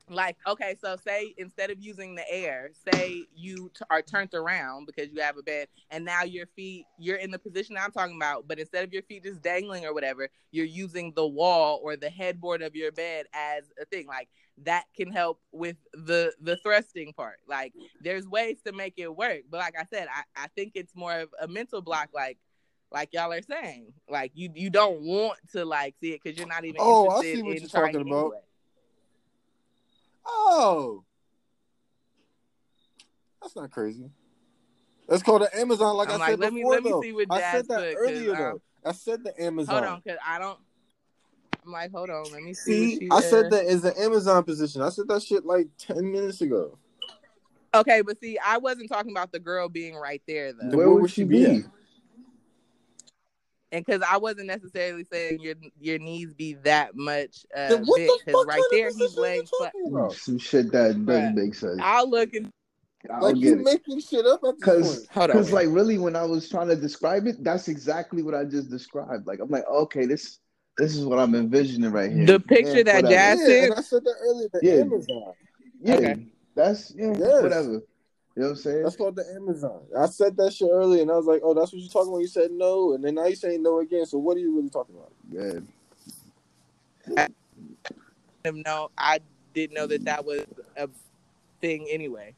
Like, 0.10 0.36
okay, 0.46 0.76
so 0.82 0.98
say 0.98 1.34
instead 1.38 1.72
of 1.72 1.80
using 1.80 2.16
the 2.16 2.30
air, 2.30 2.72
say 2.74 3.26
you 3.34 3.72
t- 3.74 3.86
are 3.90 4.02
turned 4.02 4.34
around 4.34 4.86
because 4.86 5.10
you 5.14 5.22
have 5.22 5.38
a 5.38 5.44
bed, 5.44 5.70
and 5.92 6.04
now 6.04 6.24
your 6.24 6.46
feet, 6.46 6.86
you're 7.00 7.16
in 7.18 7.32
the 7.32 7.40
position 7.40 7.78
I'm 7.80 7.92
talking 7.92 8.18
about, 8.18 8.48
but 8.48 8.60
instead 8.60 8.84
of 8.84 8.92
your 8.92 9.04
feet 9.04 9.24
just 9.24 9.42
dangling 9.42 9.86
or 9.86 9.94
whatever, 9.94 10.30
you're 10.52 10.66
using 10.66 11.14
the 11.16 11.26
wall 11.26 11.80
or 11.82 11.96
the 11.96 12.10
headboard 12.10 12.62
of 12.62 12.76
your 12.76 12.92
bed 12.92 13.28
as 13.34 13.64
a 13.82 13.86
thing. 13.86 14.06
Like 14.08 14.28
that 14.64 14.86
can 14.96 15.12
help 15.12 15.40
with 15.52 15.78
the 15.94 16.34
the 16.42 16.58
thrusting 16.58 17.14
part. 17.14 17.38
Like 17.48 17.74
there's 18.02 18.28
ways 18.28 18.58
to 18.66 18.74
make 18.74 18.96
it 18.98 19.16
work, 19.16 19.44
but 19.50 19.60
like 19.60 19.76
I 19.80 19.86
said, 19.86 20.08
I 20.14 20.44
I 20.44 20.48
think 20.48 20.74
it's 20.76 20.96
more 20.96 21.18
of 21.22 21.30
a 21.42 21.48
mental 21.48 21.82
block. 21.82 22.10
Like 22.14 22.38
like 22.92 23.10
y'all 23.14 23.32
are 23.32 23.42
saying, 23.42 23.94
like 24.10 24.32
you 24.36 24.50
you 24.54 24.70
don't 24.70 25.02
want 25.02 25.40
to 25.54 25.64
like 25.66 25.96
see 26.02 26.12
it 26.12 26.22
because 26.22 26.38
you're 26.38 26.48
not 26.48 26.66
even 26.66 26.82
Oh, 26.82 27.10
I 27.10 27.14
interested 27.16 27.38
see 27.38 27.44
what 27.44 27.56
in 27.56 27.62
you're 27.62 27.70
talking 27.70 28.02
about. 28.02 28.26
anyway. 28.26 28.40
Oh, 30.26 31.04
that's 33.42 33.56
not 33.56 33.72
crazy. 33.72 34.10
That's 35.08 35.22
called 35.24 35.42
the 35.42 35.58
Amazon, 35.60 35.96
like 35.98 36.10
I'm 36.10 36.16
I 36.16 36.18
like, 36.20 36.30
said 36.32 36.40
let 36.40 36.54
me 36.54 36.62
before. 36.62 36.74
let 36.74 36.84
me 36.84 36.92
though. 36.92 37.02
see 37.02 37.14
what 37.14 37.28
I 37.30 37.40
Jazz 37.40 37.52
said 37.52 37.68
that 37.70 37.80
put, 37.80 37.94
'cause, 37.94 37.98
earlier 38.10 38.32
um, 38.32 38.38
though. 38.38 38.62
I 38.86 38.92
said 38.94 39.24
the 39.24 39.42
Amazon. 39.42 39.76
Hold 39.76 39.86
on, 39.94 40.02
cause 40.02 40.18
I 40.26 40.40
don't. 40.40 40.60
I'm 41.66 41.72
like, 41.72 41.92
hold 41.92 42.10
on, 42.10 42.32
let 42.32 42.42
me 42.44 42.54
see. 42.54 42.96
See, 42.98 43.08
what 43.10 43.18
I 43.18 43.22
she, 43.22 43.28
said 43.28 43.50
that 43.52 43.66
is 43.66 43.82
the 43.82 43.98
Amazon 44.00 44.44
position. 44.44 44.82
I 44.82 44.90
said 44.90 45.08
that 45.08 45.24
shit 45.24 45.46
like 45.46 45.68
ten 45.78 46.12
minutes 46.12 46.42
ago. 46.42 46.78
Okay, 47.76 48.02
but 48.02 48.20
see, 48.20 48.38
I 48.38 48.58
wasn't 48.60 48.90
talking 48.90 49.12
about 49.12 49.32
the 49.32 49.40
girl 49.40 49.68
being 49.68 49.96
right 49.96 50.22
there 50.28 50.54
though. 50.54 50.70
Where 50.70 50.78
where 50.78 50.90
would 50.90 51.02
would 51.04 51.10
she 51.12 51.22
she 51.22 51.26
be 51.26 51.46
be? 51.62 51.64
At? 53.74 53.78
And 53.78 53.86
because 53.86 54.02
I 54.10 54.18
wasn't 54.18 54.48
necessarily 54.48 55.04
saying 55.12 55.40
your 55.42 55.56
your 55.80 56.00
knees 56.00 56.34
be 56.34 56.54
that 56.64 56.96
much 56.96 57.46
uh, 57.56 57.70
Then 57.70 57.86
what 57.86 57.98
big, 57.98 58.08
the 58.08 58.20
because 58.26 58.40
fuck 58.40 58.48
right 58.48 58.62
there 58.72 58.88
he's 58.88 58.94
position 58.94 59.20
are 59.20 59.22
laying 59.22 59.46
flat. 59.46 59.74
talking? 59.74 60.10
Some 60.18 60.38
shit 60.40 60.72
that 60.72 61.06
doesn't 61.06 61.06
Bruh. 61.06 61.36
make 61.36 61.56
sense. 61.56 61.80
I'll 61.82 62.10
look 62.10 62.34
and 62.34 62.50
I 63.10 63.20
Like 63.20 63.36
don't 63.36 63.42
you 63.42 63.50
get 63.50 63.60
it. 63.60 63.66
making 63.66 64.00
shit 64.00 64.26
up 64.26 64.42
Cause, 64.62 64.96
point. 64.96 65.08
hold 65.12 65.32
cause 65.32 65.52
like 65.52 65.68
really, 65.70 65.98
when 65.98 66.16
I 66.16 66.24
was 66.24 66.48
trying 66.50 66.70
to 66.70 66.76
describe 66.76 67.28
it, 67.28 67.44
that's 67.44 67.68
exactly 67.68 68.24
what 68.24 68.34
I 68.34 68.46
just 68.46 68.70
described. 68.70 69.28
Like 69.28 69.40
I'm 69.40 69.50
like, 69.50 69.66
okay, 69.70 70.06
this 70.06 70.40
this 70.78 70.96
is 70.96 71.06
what 71.06 71.20
I'm 71.20 71.36
envisioning 71.36 71.92
right 71.92 72.12
here. 72.12 72.26
The 72.26 72.40
picture 72.40 72.78
Yeah, 72.78 72.84
that 72.84 72.96
whatever. 72.96 73.14
Jazz 73.14 73.40
Yeah, 73.40 73.46
said. 73.46 73.72
I 73.78 73.82
said 73.82 74.04
that 74.06 74.16
earlier. 74.22 74.50
The 74.54 74.62
Yeah. 74.64 74.74
Amazon. 74.82 75.34
Yeah, 75.82 75.96
Okay. 75.96 76.28
that's 76.56 76.94
yeah, 76.96 77.14
Yes. 77.18 77.44
whatever. 77.44 77.82
You 78.36 78.42
know 78.42 78.50
what 78.50 78.58
I'm 78.58 78.62
saying? 78.64 78.84
That's 78.84 78.96
called 78.96 79.16
the 79.16 79.26
Amazon. 79.36 79.82
I 79.98 80.08
said 80.08 80.36
that 80.38 80.54
shit 80.54 80.70
earlier, 80.72 81.04
and 81.04 81.12
I 81.12 81.16
was 81.16 81.26
like, 81.28 81.42
"Oh, 81.44 81.54
that's 81.54 81.72
what 81.72 81.80
you're 81.82 81.90
talking 81.90 82.10
about." 82.12 82.22
You 82.22 82.28
said 82.28 82.52
no, 82.52 82.94
and 82.94 83.04
then 83.04 83.16
now 83.16 83.26
you're 83.26 83.36
saying 83.36 83.62
no 83.62 83.80
again. 83.80 84.08
So 84.08 84.18
what 84.18 84.38
are 84.38 84.40
you 84.40 84.56
really 84.56 84.70
talking 84.70 84.96
about? 84.96 85.12
Yeah. 85.30 85.60
him 88.44 88.62
know 88.66 88.90
I 88.98 89.20
didn't 89.54 89.76
know 89.76 89.88
that 89.88 90.06
that 90.06 90.26
was 90.26 90.46
a 90.76 90.90
thing 91.62 91.88
anyway. 91.90 92.34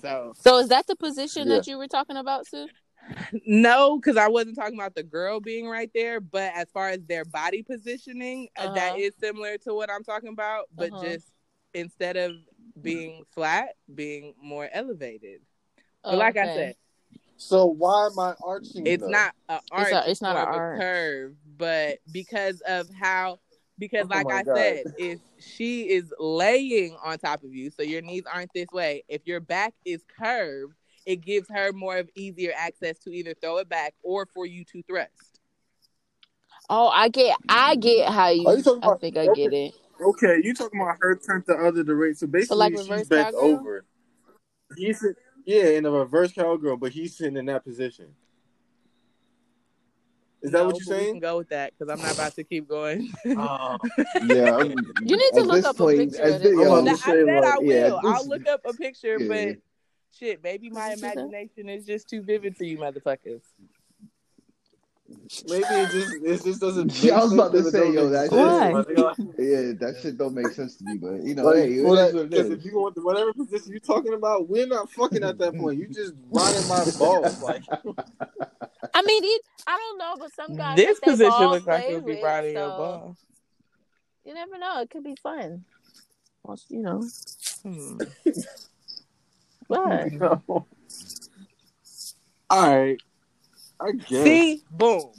So 0.00 0.32
So 0.36 0.58
is 0.58 0.68
that 0.68 0.86
the 0.86 0.96
position 0.96 1.48
Yeah. 1.48 1.56
that 1.56 1.66
you 1.66 1.76
were 1.78 1.86
talking 1.88 2.16
about, 2.16 2.46
Sue? 2.46 2.68
no, 3.46 3.98
because 3.98 4.16
I 4.16 4.28
wasn't 4.28 4.56
talking 4.56 4.78
about 4.78 4.94
the 4.94 5.02
girl 5.02 5.38
being 5.38 5.66
right 5.68 5.90
there, 5.94 6.20
but 6.20 6.52
as 6.54 6.70
far 6.72 6.88
as 6.88 7.00
their 7.06 7.24
body 7.26 7.62
positioning, 7.62 8.48
uh 8.56 8.68
that 8.74 8.92
Uh-huh. 8.92 9.00
is 9.00 9.14
similar 9.20 9.58
to 9.58 9.74
what 9.74 9.90
I'm 9.90 10.02
talking 10.02 10.30
about, 10.30 10.68
but 10.74 10.92
Uh-huh. 10.92 11.04
just 11.04 11.26
instead 11.74 12.16
of 12.16 12.32
being 12.80 13.24
flat, 13.32 13.74
being 13.94 14.34
more 14.42 14.68
elevated. 14.72 15.40
But 16.02 16.14
Oh, 16.14 16.16
like 16.18 16.36
I 16.36 16.44
said, 16.46 16.76
So 17.36 17.66
why 17.66 18.06
am 18.06 18.18
I 18.18 18.34
arching? 18.44 18.86
it's 18.86 19.02
though? 19.02 19.08
not 19.08 19.34
a 19.48 19.60
arch, 19.70 19.92
a- 19.92 20.10
it's 20.10 20.22
not 20.22 20.34
more 20.36 20.44
a 20.44 20.48
of 20.48 20.54
arch. 20.60 20.80
curve, 20.80 21.36
but 21.56 21.98
because 22.12 22.60
of 22.62 22.88
how 22.90 23.38
because 23.76 24.04
Oh 24.04 24.14
like 24.14 24.26
my 24.26 24.34
I 24.36 24.42
God. 24.44 24.56
said, 24.56 24.84
if 24.98 25.18
she 25.40 25.82
is 25.90 26.12
laying 26.20 26.96
on 27.02 27.18
top 27.18 27.42
of 27.42 27.52
you, 27.52 27.70
so 27.70 27.82
your 27.82 28.02
knees 28.02 28.22
aren't 28.32 28.52
this 28.54 28.68
way, 28.72 29.02
if 29.08 29.26
your 29.26 29.40
back 29.40 29.74
is 29.84 30.04
curved, 30.16 30.74
it 31.06 31.16
gives 31.22 31.48
her 31.50 31.72
more 31.72 31.96
of 31.98 32.08
easier 32.14 32.52
access 32.56 32.98
to 33.00 33.10
either 33.10 33.34
throw 33.34 33.58
it 33.58 33.68
back 33.68 33.94
or 34.04 34.26
for 34.32 34.46
you 34.46 34.64
to 34.66 34.82
thrust. 34.84 35.40
Oh, 36.70 36.86
I 36.88 37.08
get, 37.08 37.36
I 37.48 37.74
get 37.74 38.08
how 38.10 38.28
you. 38.28 38.42
You 38.42 38.48
I 38.48 38.76
about- 38.76 39.00
think 39.00 39.16
I 39.16 39.26
okay. 39.28 39.42
get 39.42 39.52
it. 39.52 39.74
Okay, 40.04 40.40
you 40.42 40.54
talking 40.54 40.80
about 40.80 40.96
her 41.00 41.16
turned 41.16 41.44
the 41.46 41.54
other 41.54 41.82
direction. 41.82 42.16
So 42.16 42.26
basically, 42.26 42.56
like 42.58 42.76
she's 42.76 43.08
bent 43.08 43.34
cowgirl? 43.34 43.40
over. 43.40 43.84
He's 44.76 45.00
sit- 45.00 45.16
yeah, 45.46 45.68
in 45.70 45.86
a 45.86 45.90
reverse 45.90 46.32
cowgirl, 46.32 46.76
but 46.76 46.92
he's 46.92 47.16
sitting 47.16 47.36
in 47.36 47.46
that 47.46 47.64
position. 47.64 48.14
Is 50.42 50.50
that 50.52 50.58
No, 50.58 50.66
what 50.66 50.76
you're 50.78 50.84
but 50.86 50.90
We 50.90 50.96
can 50.98 51.06
saying? 51.06 51.20
go 51.20 51.38
with 51.38 51.48
that 51.50 51.72
because 51.78 51.90
I'm 51.92 52.04
not 52.04 52.14
about 52.14 52.34
to 52.34 52.44
keep 52.44 52.68
going. 52.68 53.10
Oh, 53.26 53.78
Yeah. 54.26 54.56
I'm, 54.56 54.70
You 55.02 55.16
need 55.16 55.30
to 55.34 55.42
look 55.42 55.56
this 55.56 55.64
up 55.64 55.80
a 55.80 55.86
picture 55.86 56.22
of 56.22 56.32
the- 56.34 56.38
this. 56.38 56.52
I'm 56.52 56.58
yo, 56.60 56.62
about 56.78 56.88
I 56.88 56.92
to 56.92 56.96
said 56.98 57.26
say, 57.26 57.32
I 57.32 57.40
like, 57.40 57.60
will. 57.60 57.66
yeah, 57.66 57.82
this- 57.88 57.98
I'll 58.04 58.28
look 58.28 58.46
up 58.48 58.60
a 58.66 58.72
picture, 58.74 59.18
yeah. 59.18 59.28
but 59.28 59.56
shit, 60.18 60.42
maybe 60.44 60.68
my 60.68 60.90
Did 60.90 60.98
you 60.98 61.00
say 61.00 61.14
that? 61.14 61.18
imagination 61.18 61.68
is 61.70 61.86
just 61.86 62.08
too 62.10 62.20
vivid 62.20 62.56
for 62.58 62.64
you 62.64 62.76
motherfuckers. 62.78 63.40
Maybe 65.48 65.64
it 65.68 65.90
just 65.90 66.14
it 66.24 66.44
just 66.44 66.60
doesn't. 66.60 66.92
Yeah, 67.04 67.18
I 67.20 67.22
was 67.24 67.32
make 67.32 67.40
about 67.40 67.52
to 67.52 67.62
say, 67.70 67.92
yo, 67.92 68.10
don't 68.10 68.12
that 68.12 68.30
shit- 68.30 68.30
sense, 68.30 68.52
Why? 68.52 68.72
my 68.72 68.82
nigga. 68.82 69.16
yeah, 69.38 69.72
that 69.86 69.98
shit 70.00 70.16
don't 70.18 70.34
make 70.34 70.48
sense 70.52 70.76
to 70.76 70.84
me, 70.84 70.96
but 70.96 71.22
you 71.22 71.34
know, 71.34 71.44
Like, 71.44 71.56
hey, 71.56 71.82
well, 71.82 71.94
that- 71.94 72.14
what 72.14 72.24
it 72.26 72.30
'cause 72.30 72.46
is. 72.46 72.50
if 72.52 72.64
you 72.64 72.72
go 72.72 72.84
with 72.84 72.96
whatever 72.98 73.32
position 73.32 73.70
you're 73.72 73.80
talking 73.80 74.14
about, 74.14 74.48
we're 74.48 74.66
not 74.66 74.90
fucking 74.90 75.22
at 75.22 75.38
that 75.38 75.56
point. 75.56 75.78
You 75.78 75.88
just 75.88 76.14
riding 76.30 76.66
my 76.68 76.84
balls, 76.98 77.40
like 77.42 77.62
I 78.94 79.02
mean, 79.02 79.24
it, 79.24 79.42
I 79.66 79.76
don't 79.78 79.98
know, 79.98 80.14
but 80.18 80.32
some 80.34 80.56
guys 80.56 80.76
This 80.76 81.00
position 81.00 81.30
balls 81.30 81.52
looks 81.54 81.66
like 81.66 81.84
play 81.84 81.92
it 81.92 81.94
would 81.96 82.06
be 82.06 82.14
with, 82.14 82.22
riding 82.24 82.52
your 82.54 82.70
so 82.70 82.76
ball. 82.76 83.16
You 84.24 84.34
never 84.34 84.56
know. 84.58 84.80
It 84.80 84.90
could 84.90 85.04
be 85.04 85.16
fun. 85.22 85.64
Well, 86.44 86.58
you 86.68 86.80
know, 86.80 87.02
Hmm. 87.62 87.98
what? 89.66 90.12
All 92.50 92.68
right, 92.70 93.00
I 93.80 93.92
guess. 93.92 94.24
See, 94.24 94.62
boom. 94.70 95.10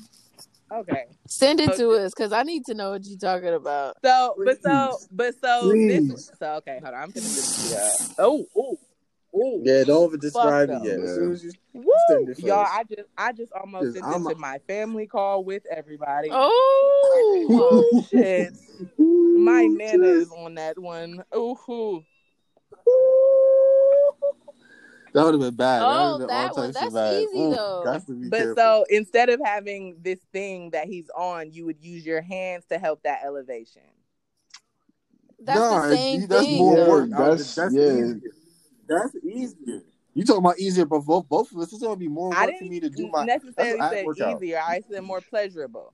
Okay. 0.71 1.05
Send 1.27 1.59
it 1.59 1.73
to 1.75 1.91
us 1.91 2.13
because 2.13 2.31
I 2.33 2.43
need 2.43 2.65
to 2.65 2.73
know 2.73 2.91
what 2.91 3.05
you're 3.05 3.17
talking 3.17 3.53
about. 3.53 3.95
So, 4.03 4.35
but 4.43 4.61
so, 4.61 4.97
but 5.11 5.35
so 5.41 5.69
Please. 5.69 6.09
this. 6.09 6.31
So 6.39 6.53
okay, 6.55 6.79
hold 6.83 6.93
on. 6.95 7.01
I'm 7.03 7.11
gonna 7.11 7.29
just 7.29 7.57
yeah. 7.69 7.91
Oh, 8.17 8.45
oh, 8.55 8.79
oh. 9.33 9.61
Yeah, 9.63 9.83
don't 9.83 10.03
over 10.03 10.17
describe 10.17 10.69
it 10.69 10.79
yet. 10.83 10.99
As 10.99 11.15
soon 11.15 11.31
as 11.33 11.43
you 11.43 11.51
Woo! 11.73 12.33
Y'all. 12.37 12.67
I 12.71 12.83
just, 12.83 13.07
I 13.17 13.31
just 13.33 13.51
almost 13.51 13.93
sent 13.93 14.05
I'm 14.05 14.25
it 14.25 14.31
a- 14.31 14.33
to 14.33 14.39
my 14.39 14.59
family 14.67 15.07
call 15.07 15.43
with 15.43 15.63
everybody. 15.69 16.29
Oh, 16.31 17.91
Ooh, 17.93 18.07
shit. 18.09 18.53
My 18.97 19.65
nana 19.65 20.07
is 20.07 20.31
on 20.31 20.55
that 20.55 20.79
one. 20.79 21.23
Ooh, 21.35 22.03
Oh, 25.15 25.19
that 25.19 25.25
would 25.25 25.33
have 25.33 25.41
been 25.41 25.55
bad. 25.55 25.81
Oh, 25.83 25.87
that 25.87 26.11
would 26.11 26.17
been 26.19 26.27
that 26.27 26.55
one. 26.55 26.71
That's 26.71 26.93
bad. 26.93 27.21
easy, 27.23 27.37
Ooh, 27.37 27.55
though. 27.55 27.81
Got 27.85 28.05
to 28.07 28.13
be 28.13 28.29
But 28.29 28.37
careful. 28.37 28.55
so 28.55 28.85
instead 28.89 29.29
of 29.29 29.39
having 29.43 29.97
this 30.01 30.19
thing 30.33 30.71
that 30.71 30.87
he's 30.87 31.09
on, 31.15 31.51
you 31.51 31.65
would 31.65 31.81
use 31.81 32.05
your 32.05 32.21
hands 32.21 32.65
to 32.69 32.77
help 32.77 33.03
that 33.03 33.21
elevation. 33.23 33.81
that's 35.39 35.59
Nah, 35.59 35.87
the 35.89 35.95
same 35.95 36.27
that's 36.27 36.45
thing. 36.45 36.57
more 36.57 36.77
Yeah, 36.77 36.87
work. 36.89 37.09
I- 37.13 37.17
that's- 37.17 37.55
that's 37.55 37.73
yeah. 37.73 37.81
easier. 37.81 38.21
That's 38.87 39.15
easier. 39.23 39.81
You 40.13 40.23
talking 40.23 40.39
about 40.39 40.59
easier, 40.59 40.85
but 40.85 40.99
both 41.01 41.27
both 41.27 41.51
of 41.51 41.59
us. 41.59 41.73
It's 41.73 41.81
gonna 41.83 41.95
be 41.97 42.07
more 42.07 42.29
work 42.29 42.57
for 42.57 42.63
me 42.65 42.79
to 42.79 42.89
do 42.89 43.07
my. 43.07 43.25
necessarily 43.25 43.79
that's 43.79 43.93
say 43.93 43.99
an 44.01 44.05
workout. 44.05 44.41
easier. 44.41 44.59
I 44.59 44.81
said 44.89 45.03
more 45.03 45.21
pleasurable. 45.21 45.93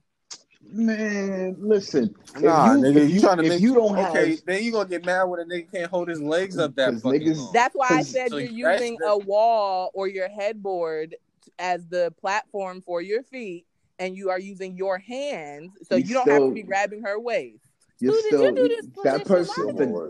Man, 0.70 1.56
listen. 1.60 2.16
Nah, 2.40 2.74
you, 2.76 2.80
nigga, 2.82 2.94
you, 2.96 3.02
you, 3.16 3.20
trying 3.20 3.38
to 3.38 3.44
make 3.44 3.62
you 3.62 3.74
don't 3.74 3.98
okay, 3.98 4.30
have, 4.32 4.46
then 4.46 4.64
you 4.64 4.72
gonna 4.72 4.88
get 4.88 5.06
mad 5.06 5.24
when 5.24 5.40
a 5.42 5.44
nigga 5.44 5.70
can't 5.72 5.90
hold 5.92 6.08
his 6.08 6.22
legs 6.22 6.58
up 6.58 6.76
that 6.76 6.92
'Cause 6.92 7.02
fucking 7.02 7.22
niggas- 7.22 7.38
long. 7.38 7.52
That's 7.54 7.76
why 7.76 7.88
I 7.92 8.02
said 8.04 8.30
So 8.30 8.38
you're 8.38 8.72
using 8.74 8.98
the- 9.00 9.10
a 9.10 9.18
wall 9.18 9.92
or 9.94 10.08
your 10.08 10.30
headboard 10.30 11.16
as 11.60 11.86
the 11.88 12.14
platform 12.22 12.82
for 12.82 13.02
your 13.02 13.24
feet, 13.24 13.66
and 14.00 14.16
you 14.16 14.30
are 14.30 14.40
using 14.40 14.78
your 14.78 14.98
hands, 14.98 15.72
so 15.90 15.96
You 15.96 16.06
you 16.06 16.14
don't 16.14 16.30
have 16.30 16.42
to 16.44 16.52
be 16.52 16.64
grabbing 16.64 17.02
her 17.04 17.20
waist. 17.20 17.66
you're 18.00 18.14
Who 18.14 18.22
did 18.22 18.28
still 18.28 18.44
you 18.44 18.52
do 18.56 18.68
this 18.70 18.86
that 19.04 19.26
person. 19.26 19.76
Why 19.76 20.08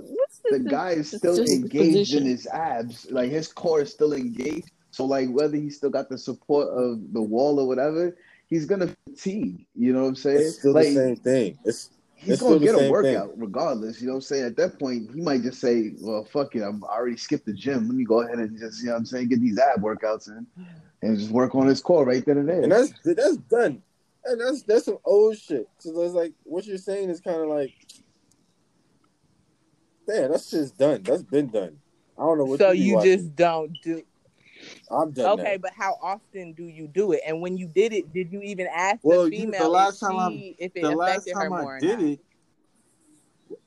The, 0.52 0.58
the 0.58 0.60
guy 0.60 0.92
is 0.92 1.10
still 1.12 1.40
engaged 1.40 2.14
in 2.14 2.26
his 2.26 2.46
abs. 2.48 3.10
Like 3.10 3.32
his 3.32 3.48
core 3.48 3.82
is 3.82 3.92
still 3.92 4.14
engaged. 4.14 4.70
So 4.92 5.06
like 5.06 5.30
whether 5.30 5.56
he 5.58 5.70
still 5.70 5.90
got 5.90 6.10
the 6.10 6.18
support 6.18 6.68
of 6.68 7.14
the 7.14 7.22
wall 7.22 7.60
or 7.60 7.68
whatever, 7.68 8.16
he's 8.52 8.66
gonna 8.66 8.96
fatigue. 9.10 9.66
You 9.74 9.94
know 9.94 10.04
what 10.04 10.10
I'm 10.10 10.16
saying? 10.16 10.38
It's 10.38 10.60
still 10.60 10.74
like 10.74 10.90
the 10.90 10.94
same 10.94 11.16
thing. 11.16 11.58
It's 11.66 11.90
he's 12.14 12.34
it's 12.34 12.42
gonna 12.44 12.60
get 12.60 12.76
a 12.76 12.80
same 12.80 12.92
workout 12.92 13.32
regardless. 13.36 14.00
You 14.00 14.08
know 14.08 14.14
what 14.14 14.18
I'm 14.18 14.22
saying? 14.22 14.46
At 14.46 14.58
that 14.58 14.78
point, 14.78 15.10
he 15.16 15.22
might 15.22 15.42
just 15.42 15.60
say, 15.60 15.94
"Well, 16.00 16.24
fuck 16.26 16.56
it, 16.56 16.62
I'm, 16.62 16.84
I 16.84 16.90
already 16.90 17.18
skipped 17.18 17.48
the 17.48 17.54
gym. 17.54 17.88
Let 17.88 17.96
me 17.96 18.04
go 18.04 18.22
ahead 18.22 18.38
and 18.38 18.60
just 18.60 18.82
you 18.82 18.88
know 18.88 18.92
what 18.92 19.00
I'm 19.00 19.06
saying 19.08 19.30
get 19.30 19.42
these 19.42 19.58
ab 19.58 19.82
workouts 19.82 20.28
in 20.28 20.46
and 21.02 21.18
just 21.18 21.32
work 21.32 21.56
on 21.56 21.66
his 21.66 21.82
core 21.82 22.06
right 22.06 22.24
then 22.24 22.38
and 22.38 22.48
there." 22.50 22.62
and 22.62 22.72
that's 22.72 22.94
that's 23.04 23.38
done. 23.38 23.82
And 24.24 24.40
that's 24.40 24.62
that's 24.62 24.86
some 24.86 25.00
old 25.04 25.36
shit. 25.36 25.68
So 25.80 26.00
it's 26.02 26.14
like 26.14 26.34
what 26.44 26.68
you're 26.68 26.78
saying 26.78 27.10
is 27.10 27.22
kind 27.22 27.42
of 27.42 27.48
like, 27.48 27.74
damn, 30.08 30.30
that's 30.30 30.52
just 30.52 30.78
done. 30.78 31.02
That's 31.02 31.24
been 31.24 31.48
done. 31.48 31.78
I 32.20 32.24
don't 32.24 32.38
know 32.38 32.46
what. 32.46 32.60
so 32.60 32.70
you, 32.70 33.00
you 33.00 33.02
just 33.02 33.36
don't 33.36 33.76
do. 33.82 34.04
I'm 34.92 35.12
done. 35.12 35.40
Okay, 35.40 35.54
now. 35.54 35.58
but 35.62 35.72
how 35.74 35.98
often 36.02 36.54
do 36.54 36.66
you 36.68 36.88
do 36.88 37.14
it? 37.14 37.22
And 37.26 37.42
when 37.42 37.58
you 37.58 37.68
did 37.68 37.94
it, 37.94 38.12
did 38.14 38.32
you 38.32 38.42
even 38.42 38.68
ask 38.74 39.00
Well, 39.04 39.30
the 39.30 39.36
you- 39.36 39.46
the 39.46 39.52
female 39.52 39.70
last 39.70 39.96
if, 39.96 40.00
time 40.02 40.18
I- 40.20 40.30
she, 40.30 40.56
if 40.60 40.72
it 40.76 40.82
the 40.82 40.92
last 40.92 41.10
affected 41.28 41.34
her 41.36 41.42
time 41.42 41.50
more 41.50 41.76
I 41.76 41.78
or 41.78 41.80
did 41.80 42.00
not? 42.00 42.08
it, 42.08 42.20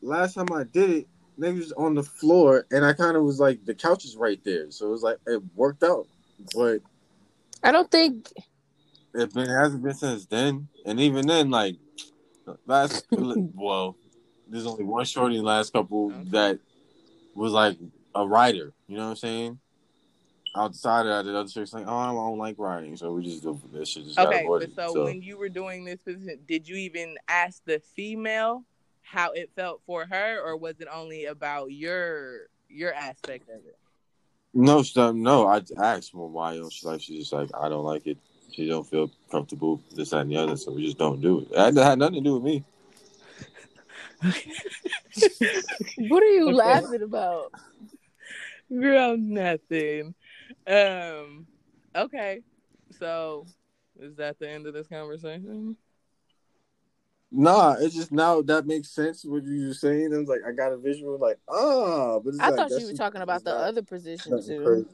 last 0.02 0.34
time 0.34 0.52
I 0.52 0.64
did 0.64 0.90
it, 0.90 1.08
niggas 1.38 1.56
was 1.58 1.72
on 1.72 1.94
the 1.94 2.02
floor, 2.02 2.66
and 2.70 2.84
I 2.84 2.92
kind 2.92 3.16
of 3.16 3.24
was 3.24 3.40
like, 3.40 3.64
the 3.64 3.74
couch 3.74 4.04
is 4.04 4.16
right 4.16 4.40
there, 4.44 4.70
so 4.70 4.86
it 4.86 4.90
was 4.90 5.02
like 5.02 5.18
it 5.26 5.42
worked 5.54 5.82
out. 5.82 6.06
But 6.54 6.80
I 7.62 7.72
don't 7.72 7.90
think. 7.90 8.32
it, 9.14 9.32
been, 9.32 9.48
it 9.50 9.54
hasn't 9.54 9.82
been 9.82 9.94
since 9.94 10.26
then, 10.26 10.68
and 10.84 11.00
even 11.00 11.26
then, 11.26 11.50
like 11.50 11.76
last, 12.66 13.06
well, 13.54 13.96
there's 14.46 14.66
only 14.66 14.84
one 14.84 15.04
shorty 15.04 15.36
in 15.36 15.42
the 15.42 15.48
last 15.48 15.72
couple 15.72 16.12
Okay. 16.12 16.30
that 16.30 16.58
was 17.34 17.52
like 17.52 17.78
a 18.14 18.26
writer. 18.26 18.72
You 18.86 18.96
know 18.98 19.04
what 19.04 19.10
I'm 19.10 19.16
saying? 19.16 19.58
Outside 20.56 21.06
of 21.06 21.06
that, 21.26 21.30
the 21.30 21.36
other 21.38 21.48
chick's 21.48 21.72
like, 21.72 21.86
oh, 21.88 21.96
I 21.96 22.06
don't 22.06 22.38
like 22.38 22.54
riding, 22.58 22.96
so 22.96 23.12
we 23.12 23.24
just 23.24 23.42
do 23.42 23.60
this 23.72 23.88
shit. 23.88 24.04
Just 24.04 24.18
Okay, 24.18 24.44
but 24.46 24.62
avoided. 24.62 24.74
so, 24.76 25.04
when 25.04 25.20
you 25.20 25.36
were 25.36 25.48
doing 25.48 25.84
this 25.84 26.00
position, 26.02 26.38
did 26.46 26.68
you 26.68 26.76
even 26.76 27.16
ask 27.26 27.62
the 27.64 27.80
female 27.96 28.62
how 29.02 29.32
it 29.32 29.50
felt 29.56 29.80
for 29.84 30.06
her, 30.06 30.40
or 30.40 30.56
was 30.56 30.80
it 30.80 30.86
only 30.92 31.24
about 31.26 31.72
your 31.72 32.48
your 32.68 32.92
aspect 32.94 33.48
of 33.48 33.56
it? 33.66 33.76
No, 34.54 34.82
she 34.84 34.94
don't- 34.94 35.22
no. 35.22 35.46
I 35.48 35.62
asked 35.76 36.14
well, 36.14 36.28
why 36.28 36.56
don't 36.56 36.72
she 36.72 36.86
like? 36.86 37.00
She's 37.00 37.18
just 37.18 37.32
like, 37.32 37.50
I 37.60 37.68
don't 37.68 37.84
like 37.84 38.06
it. 38.06 38.18
She 38.52 38.68
don't 38.68 38.86
feel 38.88 39.10
comfortable. 39.32 39.82
This 39.92 40.10
that, 40.10 40.18
and 40.20 40.30
the 40.30 40.36
other, 40.36 40.56
so 40.56 40.70
we 40.70 40.84
just 40.84 40.98
don't 40.98 41.20
do 41.20 41.40
it. 41.40 41.48
It 41.50 41.74
had 41.74 41.98
nothing 41.98 42.14
to 42.14 42.20
do 42.20 42.34
with 42.38 42.44
me. 42.44 42.64
What 46.08 46.22
are 46.22 46.26
you 46.26 46.50
laughing 46.54 47.02
about? 47.02 47.52
Girl, 48.70 49.16
nothing. 49.16 50.14
Um. 50.66 51.46
Okay. 51.94 52.40
So, 52.98 53.46
Is 53.98 54.16
that 54.16 54.38
the 54.38 54.48
end 54.48 54.66
of 54.66 54.74
this 54.74 54.86
conversation? 54.88 55.76
Nah, 57.30 57.74
it's 57.80 57.94
just 57.94 58.12
now 58.12 58.42
that 58.42 58.66
makes 58.66 58.90
sense 58.90 59.24
what 59.24 59.44
you 59.44 59.68
were 59.68 59.74
saying. 59.74 60.12
It 60.12 60.16
was 60.16 60.28
like 60.28 60.42
I 60.46 60.52
got 60.52 60.72
a 60.72 60.76
visual, 60.76 61.18
like 61.18 61.38
ah, 61.48 62.20
but 62.20 62.30
it's 62.30 62.40
I 62.40 62.50
like, 62.50 62.56
thought 62.56 62.80
you 62.80 62.86
were 62.86 62.92
talking 62.92 63.22
about 63.22 63.42
the 63.44 63.50
not 63.50 63.60
other 63.60 63.82
position 63.82 64.40
too. 64.40 64.86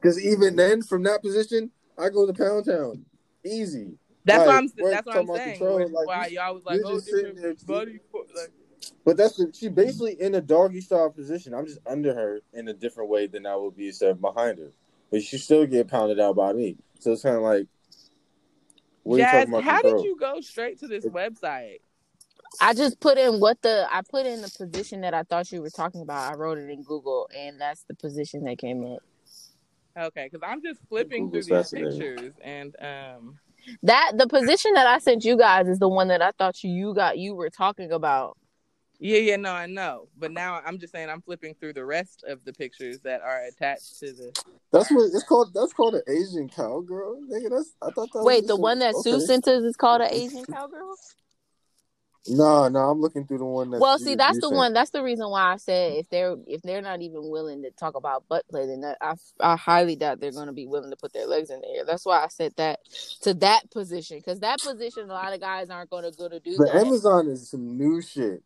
Because 0.00 0.22
even 0.24 0.54
then, 0.54 0.82
from 0.82 1.02
that 1.04 1.22
position, 1.22 1.70
I 1.98 2.08
go 2.10 2.26
to 2.26 2.32
Pound 2.32 2.66
Town, 2.66 3.04
easy. 3.44 3.98
That's 4.24 4.38
Like, 4.38 4.46
what 4.46 4.54
I'm. 4.56 4.90
That's 4.90 5.06
what 5.06 5.16
I'm 5.16 5.26
saying. 5.26 5.58
control, 5.58 5.78
like, 5.90 6.06
why 6.06 6.26
you- 6.28 6.36
y'all 6.36 6.54
was 6.54 6.64
like, 6.64 6.80
oh, 6.84 6.94
just 6.94 7.06
sitting 7.06 7.34
different 7.34 7.66
there, 7.66 7.66
body. 7.66 7.98
fo- 8.12 8.13
Like, 8.13 8.13
But 9.04 9.18
that's 9.18 9.36
the, 9.36 9.52
she 9.52 9.68
basically 9.68 10.20
in 10.20 10.34
a 10.34 10.40
doggy 10.40 10.80
style 10.80 11.10
position. 11.10 11.52
I'm 11.54 11.66
just 11.66 11.78
under 11.86 12.14
her 12.14 12.40
in 12.52 12.68
a 12.68 12.72
different 12.72 13.10
way 13.10 13.26
than 13.26 13.46
I 13.46 13.54
would 13.54 13.76
be 13.76 13.88
instead 13.88 14.20
behind 14.20 14.58
her. 14.58 14.70
But 15.10 15.22
she 15.22 15.36
still 15.38 15.66
get 15.66 15.88
pounded 15.88 16.18
out 16.18 16.36
by 16.36 16.52
me. 16.54 16.76
So 17.00 17.12
it's 17.12 17.22
kind 17.22 17.36
of 17.36 17.42
like, 17.42 17.66
what 19.02 19.16
are 19.16 19.18
you 19.18 19.24
Jazz, 19.24 19.32
talking 19.32 19.48
about? 19.52 19.64
how 19.64 19.80
control? 19.82 20.02
did 20.02 20.08
you 20.08 20.16
go 20.16 20.40
straight 20.40 20.80
to 20.80 20.88
this 20.88 21.04
website? 21.04 21.80
I 22.60 22.72
just 22.72 23.00
put 23.00 23.18
in 23.18 23.40
what 23.40 23.60
the 23.62 23.86
I 23.90 24.02
put 24.08 24.26
in 24.26 24.40
the 24.40 24.50
position 24.56 25.00
that 25.02 25.12
I 25.12 25.24
thought 25.24 25.50
you 25.52 25.60
were 25.60 25.70
talking 25.70 26.00
about. 26.02 26.32
I 26.32 26.36
wrote 26.36 26.56
it 26.58 26.70
in 26.70 26.82
Google, 26.82 27.28
and 27.36 27.60
that's 27.60 27.82
the 27.82 27.94
position 27.94 28.44
that 28.44 28.58
came 28.58 28.84
up. 28.86 29.00
Okay, 29.98 30.28
because 30.30 30.46
I'm 30.48 30.62
just 30.62 30.80
flipping 30.88 31.30
Google's 31.30 31.46
through 31.46 31.56
these 31.56 31.70
pictures, 31.70 32.34
and 32.42 32.74
um, 32.80 33.38
That 33.82 34.12
the 34.16 34.26
position 34.26 34.72
that 34.74 34.86
I 34.86 34.98
sent 34.98 35.24
you 35.24 35.36
guys 35.36 35.68
is 35.68 35.78
the 35.78 35.88
one 35.88 36.08
that 36.08 36.22
I 36.22 36.30
thought 36.32 36.62
you, 36.62 36.70
you 36.70 36.94
got 36.94 37.18
you 37.18 37.34
were 37.34 37.50
talking 37.50 37.92
about. 37.92 38.36
Yeah, 38.98 39.18
yeah, 39.18 39.36
no, 39.36 39.52
I 39.52 39.66
know. 39.66 40.08
But 40.16 40.32
now 40.32 40.60
I'm 40.64 40.78
just 40.78 40.92
saying 40.92 41.10
I'm 41.10 41.22
flipping 41.22 41.54
through 41.54 41.74
the 41.74 41.84
rest 41.84 42.24
of 42.26 42.44
the 42.44 42.52
pictures 42.52 43.00
that 43.00 43.20
are 43.22 43.44
attached 43.44 43.98
to 44.00 44.12
the. 44.12 44.32
That's 44.72 44.90
what 44.90 45.10
it's 45.12 45.24
called. 45.24 45.52
That's 45.54 45.72
called 45.72 45.94
an 45.94 46.02
Asian 46.08 46.48
cowgirl. 46.48 47.22
Nigga, 47.30 47.50
that's 47.50 47.74
I 47.82 47.90
thought 47.90 48.08
that. 48.12 48.24
Wait, 48.24 48.40
just 48.40 48.48
the 48.48 48.56
one 48.56 48.78
that 48.80 48.94
Sue 48.96 49.16
okay. 49.16 49.24
sent 49.24 49.48
us 49.48 49.62
is 49.62 49.76
called 49.76 50.00
an 50.00 50.08
Asian 50.10 50.44
cowgirl. 50.44 50.96
No, 52.26 52.68
no, 52.68 52.78
I'm 52.78 53.02
looking 53.02 53.26
through 53.26 53.38
the 53.38 53.44
one 53.44 53.70
that. 53.70 53.80
Well, 53.80 53.98
you- 53.98 54.04
see, 54.06 54.14
that's 54.14 54.38
the 54.38 54.48
sent. 54.48 54.56
one. 54.56 54.72
That's 54.72 54.90
the 54.90 55.02
reason 55.02 55.28
why 55.28 55.52
I 55.52 55.56
said 55.56 55.92
if 55.92 56.08
they're 56.08 56.36
if 56.46 56.62
they're 56.62 56.80
not 56.80 57.02
even 57.02 57.28
willing 57.28 57.62
to 57.62 57.70
talk 57.72 57.96
about 57.96 58.26
butt 58.28 58.48
play, 58.48 58.66
then 58.66 58.80
that, 58.80 58.96
I 59.02 59.14
I 59.40 59.56
highly 59.56 59.96
doubt 59.96 60.20
they're 60.20 60.32
going 60.32 60.46
to 60.46 60.52
be 60.52 60.66
willing 60.66 60.90
to 60.90 60.96
put 60.96 61.12
their 61.12 61.26
legs 61.26 61.50
in 61.50 61.60
the 61.60 61.68
air. 61.68 61.84
That's 61.84 62.06
why 62.06 62.24
I 62.24 62.28
said 62.28 62.54
that 62.56 62.80
to 63.22 63.34
that 63.34 63.70
position 63.70 64.18
because 64.18 64.40
that 64.40 64.60
position, 64.60 65.10
a 65.10 65.12
lot 65.12 65.34
of 65.34 65.40
guys 65.40 65.68
aren't 65.68 65.90
going 65.90 66.10
to 66.10 66.16
go 66.16 66.28
to 66.28 66.40
do 66.40 66.56
The 66.56 66.64
that. 66.64 66.76
Amazon 66.76 67.28
is 67.28 67.50
some 67.50 67.76
new 67.76 68.00
shit. 68.00 68.42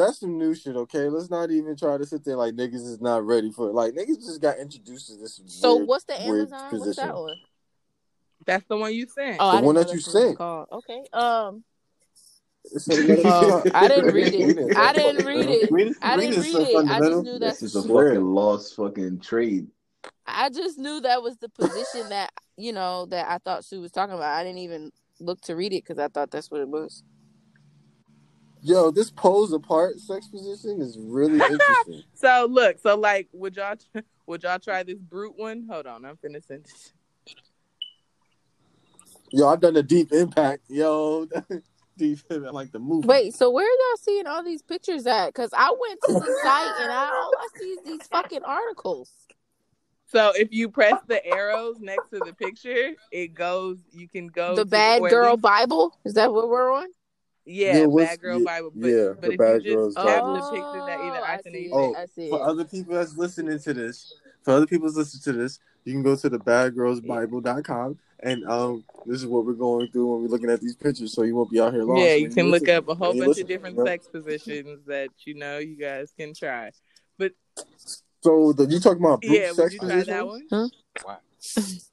That's 0.00 0.20
some 0.20 0.38
new 0.38 0.54
shit, 0.54 0.76
okay? 0.76 1.08
Let's 1.08 1.30
not 1.30 1.50
even 1.50 1.76
try 1.76 1.98
to 1.98 2.06
sit 2.06 2.24
there 2.24 2.36
like 2.36 2.54
niggas 2.54 2.74
is 2.74 3.00
not 3.00 3.24
ready 3.26 3.50
for 3.50 3.68
it. 3.68 3.72
Like 3.74 3.92
niggas 3.94 4.16
just 4.24 4.40
got 4.40 4.58
introduced 4.58 5.08
to 5.08 5.16
this. 5.16 5.40
so 5.46 5.76
weird, 5.76 5.88
what's 5.88 6.04
the 6.04 6.14
weird 6.26 6.48
Amazon? 6.52 6.78
What's 6.80 6.96
that 6.96 7.14
one? 7.14 7.36
That's 8.46 8.64
the 8.68 8.76
one 8.78 8.94
you 8.94 9.06
sent. 9.06 9.36
Oh, 9.38 9.52
The 9.52 9.58
I 9.58 9.60
one 9.60 9.74
that 9.74 9.88
you 9.88 9.94
that's 10.00 10.06
what 10.14 10.20
it's 10.20 10.26
sent. 10.28 10.38
called. 10.38 10.68
Okay. 10.72 11.04
Um. 11.12 11.64
It's 12.64 12.88
a- 12.88 13.22
Oh, 13.26 13.62
I 13.74 13.88
didn't 13.88 14.14
read 14.14 14.34
it. 14.34 14.76
I 14.76 14.92
didn't 14.92 15.26
read 15.26 15.46
it. 15.46 15.70
Read 15.70 15.88
it. 15.88 15.96
I 16.02 16.16
didn't 16.16 16.34
it. 16.38 16.42
read 16.42 16.52
so 16.52 16.58
it. 16.60 16.62
I 16.62 16.64
just 16.66 16.74
fundamental. 16.88 17.22
knew 17.22 17.38
This 17.38 17.62
is 17.62 17.76
a 17.76 17.82
fucking 17.82 18.24
lost 18.24 18.76
fucking 18.76 19.20
trade. 19.20 19.66
I 20.26 20.48
just 20.48 20.78
knew 20.78 21.00
that 21.00 21.22
was 21.22 21.36
the 21.38 21.48
position 21.50 22.08
that 22.10 22.30
you 22.56 22.72
know 22.72 23.06
that 23.06 23.28
I 23.28 23.38
thought 23.38 23.64
Sue 23.64 23.80
was 23.80 23.92
talking 23.92 24.14
about. 24.14 24.34
I 24.34 24.44
didn't 24.44 24.58
even 24.58 24.92
look 25.20 25.40
to 25.42 25.56
read 25.56 25.72
it 25.72 25.84
because 25.84 25.98
I 25.98 26.08
thought 26.08 26.30
that's 26.30 26.50
what 26.50 26.60
it 26.60 26.68
was. 26.68 27.02
Yo, 28.62 28.90
this 28.90 29.10
pose 29.10 29.52
apart 29.52 29.98
sex 29.98 30.28
position 30.28 30.80
is 30.80 30.98
really 30.98 31.34
interesting. 31.50 32.02
So 32.14 32.46
look, 32.50 32.78
so 32.78 32.96
like, 32.96 33.28
would 33.32 33.56
y'all 33.56 33.76
would 34.26 34.42
y'all 34.42 34.58
try 34.58 34.82
this 34.82 34.98
brute 34.98 35.36
one? 35.36 35.66
Hold 35.70 35.86
on, 35.86 36.04
I'm 36.04 36.16
finna 36.16 36.44
send 36.46 36.66
it. 36.66 36.92
Yo, 39.32 39.48
I've 39.48 39.60
done 39.60 39.76
a 39.76 39.82
deep 39.82 40.12
impact. 40.12 40.62
Yo, 40.68 41.26
deep 41.96 42.18
impact, 42.28 42.52
like 42.52 42.72
the 42.72 42.78
movie. 42.78 43.06
Wait, 43.06 43.34
so 43.34 43.48
where 43.50 43.64
are 43.64 43.68
y'all 43.68 43.96
seeing 43.98 44.26
all 44.26 44.42
these 44.42 44.62
pictures 44.62 45.06
at? 45.06 45.28
Because 45.28 45.50
I 45.56 45.70
went 45.70 46.00
to 46.06 46.12
the 46.14 46.40
site 46.42 46.80
and 46.80 46.92
I, 46.92 47.10
all 47.12 47.30
I 47.38 47.48
see 47.58 47.66
is 47.66 47.78
these 47.84 48.06
fucking 48.08 48.42
articles. 48.42 49.12
So 50.06 50.32
if 50.34 50.52
you 50.52 50.68
press 50.68 51.00
the 51.06 51.24
arrows 51.24 51.76
next 51.78 52.10
to 52.10 52.18
the 52.18 52.34
picture, 52.34 52.94
it 53.12 53.28
goes. 53.34 53.78
You 53.92 54.08
can 54.08 54.26
go 54.26 54.56
the 54.56 54.62
to 54.62 54.70
Bad 54.70 55.02
Girl 55.02 55.36
Bible 55.36 55.96
is 56.04 56.14
that 56.14 56.32
what 56.32 56.48
we're 56.48 56.72
on? 56.72 56.88
Yeah, 57.46 57.78
Yeah, 57.78 57.86
what's- 57.86 58.08
bad 58.10 58.20
girl 58.20 58.38
yeah, 58.38 58.44
Bible. 58.44 58.72
But, 58.74 58.86
yeah, 58.88 59.08
but 59.08 59.20
the 59.22 59.32
if 59.32 59.38
Bad 59.38 59.64
you 59.64 59.74
Girls 59.76 59.94
just 59.94 60.06
tap 60.06 60.20
Bible. 60.20 60.34
the 60.34 60.40
picture 60.50 60.86
that 60.86 61.00
either 61.00 61.18
Oh, 61.18 61.22
I 61.24 61.32
I 61.32 61.36
sent 61.38 61.54
see 61.54 61.62
you. 61.64 61.70
Oh, 61.72 61.94
I 61.94 62.06
see 62.06 62.28
For 62.30 62.42
other 62.42 62.64
people 62.64 62.94
that's 62.94 63.16
listening 63.16 63.58
to 63.58 63.74
this, 63.74 64.14
for 64.42 64.52
other 64.52 64.66
people 64.66 64.86
that's 64.88 64.96
listening 64.96 65.34
to 65.34 65.42
this, 65.42 65.58
you 65.84 65.92
can 65.94 66.02
go 66.02 66.14
to 66.16 66.28
the 66.28 66.38
badgirlsbible.com 66.38 67.98
and 68.22 68.44
um 68.46 68.84
this 69.06 69.16
is 69.22 69.26
what 69.26 69.46
we're 69.46 69.54
going 69.54 69.88
through 69.88 70.12
when 70.12 70.22
we're 70.22 70.28
looking 70.28 70.50
at 70.50 70.60
these 70.60 70.76
pictures 70.76 71.14
so 71.14 71.22
you 71.22 71.34
won't 71.34 71.50
be 71.50 71.58
out 71.58 71.72
here 71.72 71.84
lost. 71.84 72.02
yeah, 72.02 72.12
you 72.14 72.28
can 72.28 72.50
look 72.50 72.60
listen- 72.62 72.76
up 72.76 72.88
a 72.88 72.94
whole 72.94 73.14
bunch 73.14 73.28
listen, 73.28 73.42
of 73.44 73.48
different 73.48 73.76
you 73.78 73.84
know? 73.84 73.90
sex 73.90 74.06
positions 74.06 74.84
that 74.86 75.08
you 75.24 75.34
know 75.34 75.56
you 75.58 75.76
guys 75.76 76.12
can 76.16 76.34
try. 76.34 76.70
But 77.18 77.32
So 78.20 78.52
the, 78.52 78.66
you 78.66 78.78
talking 78.78 79.02
about 79.02 79.22
brute 79.22 79.32
yeah, 79.32 79.46
would 79.48 79.56
sex 79.56 79.72
you 79.72 79.78
try 79.80 79.88
positions? 79.88 80.06
that 80.08 80.26
one? 81.06 81.20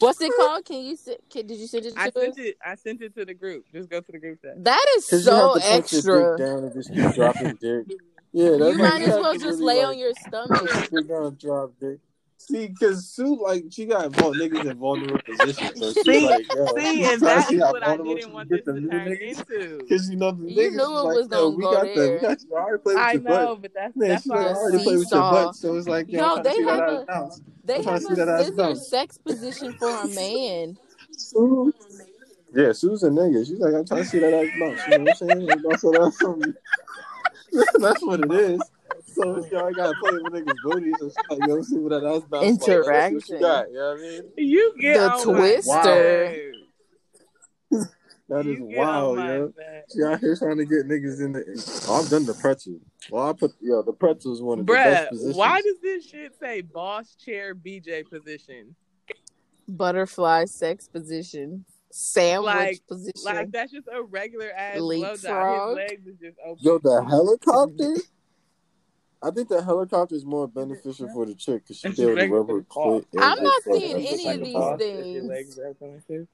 What's 0.00 0.20
it 0.20 0.32
called? 0.36 0.64
Can 0.64 0.84
you 0.84 0.96
se- 0.96 1.18
can, 1.30 1.46
did 1.46 1.58
you 1.58 1.66
send 1.66 1.86
it 1.86 1.94
to 1.94 2.00
I 2.00 2.06
us? 2.08 2.12
sent 2.14 2.38
it. 2.38 2.56
I 2.64 2.74
sent 2.76 3.02
it 3.02 3.14
to 3.16 3.24
the 3.24 3.34
group. 3.34 3.64
Just 3.72 3.90
go 3.90 4.00
to 4.00 4.12
the 4.12 4.18
group 4.18 4.40
chat. 4.42 4.62
That 4.64 4.84
is 4.96 5.06
so 5.06 5.56
you 5.56 5.60
have 5.62 5.86
to 5.86 5.96
put 5.96 6.04
your 6.04 6.34
extra. 6.34 6.38
down 6.38 6.64
and 6.64 6.72
just 6.72 6.92
keep 6.94 7.14
dropping 7.14 7.56
dick. 7.56 7.86
Yeah, 8.30 8.58
that's 8.58 8.76
You 8.76 8.78
might 8.82 9.00
as 9.02 9.08
well 9.08 9.32
just 9.32 9.44
really, 9.44 9.64
lay 9.64 9.78
like, 9.78 9.86
on 9.86 9.98
your 9.98 10.12
stomach. 10.20 10.90
Dick 10.90 11.08
down, 11.08 11.36
drop 11.40 11.72
dick. 11.80 11.98
See, 12.40 12.68
because 12.68 13.08
Sue, 13.08 13.42
like, 13.42 13.64
she 13.70 13.84
got 13.86 14.10
vul- 14.12 14.34
niggas 14.34 14.70
in 14.70 14.78
vulnerable 14.78 15.18
positions. 15.26 15.78
So 15.78 15.92
she's 15.92 16.04
See, 16.04 16.24
like, 16.24 16.46
yo, 16.52 16.66
See, 16.76 17.02
she's 17.02 17.12
and 17.12 17.20
trying 17.20 17.36
to 17.36 17.42
that 17.42 17.48
see 17.48 17.56
is 17.56 17.62
how 17.62 17.72
what 17.72 17.82
I 17.86 17.96
didn't 17.96 18.32
want 18.32 18.48
this 18.48 18.64
to 18.64 18.72
them 18.72 18.88
turn 18.88 19.08
niggas. 19.08 19.20
into. 19.20 19.78
Because 19.80 20.08
you 20.08 20.16
know 20.16 20.30
the 20.30 20.48
You 20.48 20.70
niggas 20.70 20.72
knew 20.76 20.98
it 20.98 21.04
like, 21.04 21.16
was 21.16 21.28
yo, 21.28 21.50
gonna 21.50 21.56
go 21.62 21.72
got 21.72 21.82
the, 21.82 22.00
there. 22.00 22.14
we 22.14 22.20
got 22.20 22.42
you. 22.42 22.56
I 22.56 22.60
already 22.60 22.82
played 22.82 22.94
with 22.94 23.04
I 23.04 23.12
your 23.12 23.22
know, 23.22 23.30
butt. 23.56 23.62
but 23.62 23.74
that's 23.74 23.96
Man, 23.96 24.08
that's 24.08 24.22
she's 24.22 24.30
why 24.30 24.36
like, 24.36 24.44
I 24.44 24.48
I 24.48 24.50
was 24.52 24.58
already 24.58 24.84
played 24.84 24.98
with 24.98 25.12
your 25.12 25.20
butt. 25.30 25.56
So 25.56 25.76
it's 25.76 25.88
like, 25.88 26.08
yo, 26.08 26.18
Yo, 26.18 26.36
I'm 26.36 26.44
they 26.44 26.54
see 26.54 26.64
that 26.64 26.80
have 26.80 27.08
ass 27.08 27.40
a 27.42 27.66
they 27.66 27.82
trying 27.82 27.84
have 27.84 27.94
to 27.94 28.00
a 28.00 28.08
see 28.08 28.14
that 28.14 28.28
ass 28.28 28.40
scissor 28.46 28.56
bounce. 28.56 28.88
sex 28.88 29.18
position 29.18 29.72
for 29.74 30.02
a 30.02 30.08
man. 30.08 30.78
Sue. 31.16 31.74
Yeah, 32.54 32.72
Sue's 32.72 33.02
a 33.02 33.10
nigga. 33.10 33.46
She's 33.46 33.58
like, 33.58 33.74
I'm 33.74 33.84
trying 33.84 34.02
to 34.04 34.08
see 34.08 34.18
that 34.20 34.32
ass 34.32 34.46
bounce. 34.58 34.80
You 34.88 34.94
know 34.94 35.04
what 35.04 35.08
I'm 35.10 35.14
saying? 35.14 35.46
Like, 35.46 35.62
Bounce 35.62 35.80
that 35.82 36.06
ass 36.06 36.24
on 36.24 36.38
me. 36.38 36.52
That's 37.78 38.02
what 38.02 38.20
it 38.20 38.32
is. 38.32 38.70
So 39.20 39.34
it's 39.36 39.50
y'all 39.50 39.72
gotta 39.72 39.94
play 40.00 40.12
with 40.12 40.32
niggas' 40.32 40.54
booties 40.64 40.94
and 41.00 41.10
shit. 41.12 41.38
Like, 41.40 41.48
yo, 41.48 41.62
see 41.62 41.78
what 41.78 41.90
that 41.90 42.04
ass 42.04 42.22
bounce 42.30 42.32
like. 42.32 42.42
See 42.44 42.50
what 42.50 42.66
you 42.68 42.74
Interaction. 42.82 43.40
got. 43.40 43.68
You 43.70 43.74
know 43.74 43.88
what 43.90 43.98
I 43.98 44.02
mean? 44.02 44.22
you 44.36 44.74
get 44.80 44.94
The 44.94 45.10
on 45.10 45.26
my 45.26 45.32
twister. 45.40 46.52
That 48.30 48.46
is 48.46 48.58
You 48.58 48.64
wild, 48.76 49.16
my 49.16 49.26
yo. 49.26 49.38
nerves. 49.38 49.54
She 49.96 50.02
out 50.02 50.20
here 50.20 50.36
trying 50.36 50.58
to 50.58 50.66
get 50.66 50.86
niggas 50.86 51.20
in 51.24 51.32
the. 51.32 51.84
Oh, 51.88 52.02
I've 52.02 52.10
done 52.10 52.26
the 52.26 52.34
pretzel. 52.34 52.74
Well, 53.10 53.26
I 53.28 53.32
put 53.32 53.52
yo 53.60 53.80
the 53.82 53.92
pretzel 53.94 54.34
is 54.34 54.42
one 54.42 54.60
of 54.60 54.66
the 54.66 54.72
best 54.72 55.08
positions. 55.10 55.34
why 55.36 55.62
does 55.62 55.80
this 55.82 56.04
shit 56.06 56.32
say 56.38 56.60
boss 56.60 57.14
chair 57.14 57.54
BJ 57.54 58.06
position? 58.08 58.76
Butterfly 59.66 60.44
sex 60.44 60.88
position. 60.88 61.64
Sandwich 61.90 62.44
Like- 62.54 62.86
position. 62.86 63.22
Like 63.24 63.50
that's 63.50 63.72
just 63.72 63.88
a 63.90 64.02
regular 64.02 64.50
ass 64.50 64.76
blowjob. 64.76 65.24
Leapfrog. 65.24 65.78
His 65.78 65.88
legs 65.88 66.06
is 66.06 66.18
just 66.20 66.36
open. 66.44 66.58
Yo, 66.64 66.78
the 66.78 67.04
helicopter. 67.08 67.94
I 69.22 69.30
think 69.30 69.48
the 69.48 69.62
helicopter 69.62 70.14
is 70.14 70.24
more 70.24 70.46
beneficial 70.46 71.08
for 71.08 71.26
the 71.26 71.34
chick 71.34 71.64
because 71.64 71.78
she 71.78 71.88
It's 71.88 71.98
be 71.98 72.04
able 72.04 72.16
to 72.16 72.28
rub 72.28 72.48
her 72.48 72.60
clit. 72.62 73.04
I'm 73.20 73.42
not 73.42 73.62
seeing 73.62 73.96
any 74.06 74.24
like 74.24 74.36
of 74.36 74.44
these 74.44 74.52
boss 74.54 74.80
if 74.80 74.88
your 74.90 75.04
things. 75.04 75.28
legs 75.28 75.58
are 75.58 75.66
open 75.66 76.02
too. 76.06 76.28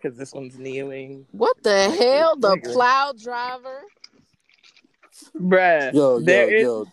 Because 0.00 0.16
this 0.16 0.32
one's 0.32 0.58
kneeling. 0.58 1.26
What 1.32 1.62
the 1.62 1.90
hell? 1.90 2.36
The 2.36 2.56
plow 2.72 3.12
driver. 3.12 3.82
Bruh. 5.38 5.92
Yo, 5.92 6.18
yo, 6.18 6.24
there 6.24 6.54
is 6.54 6.62
yo, 6.62 6.86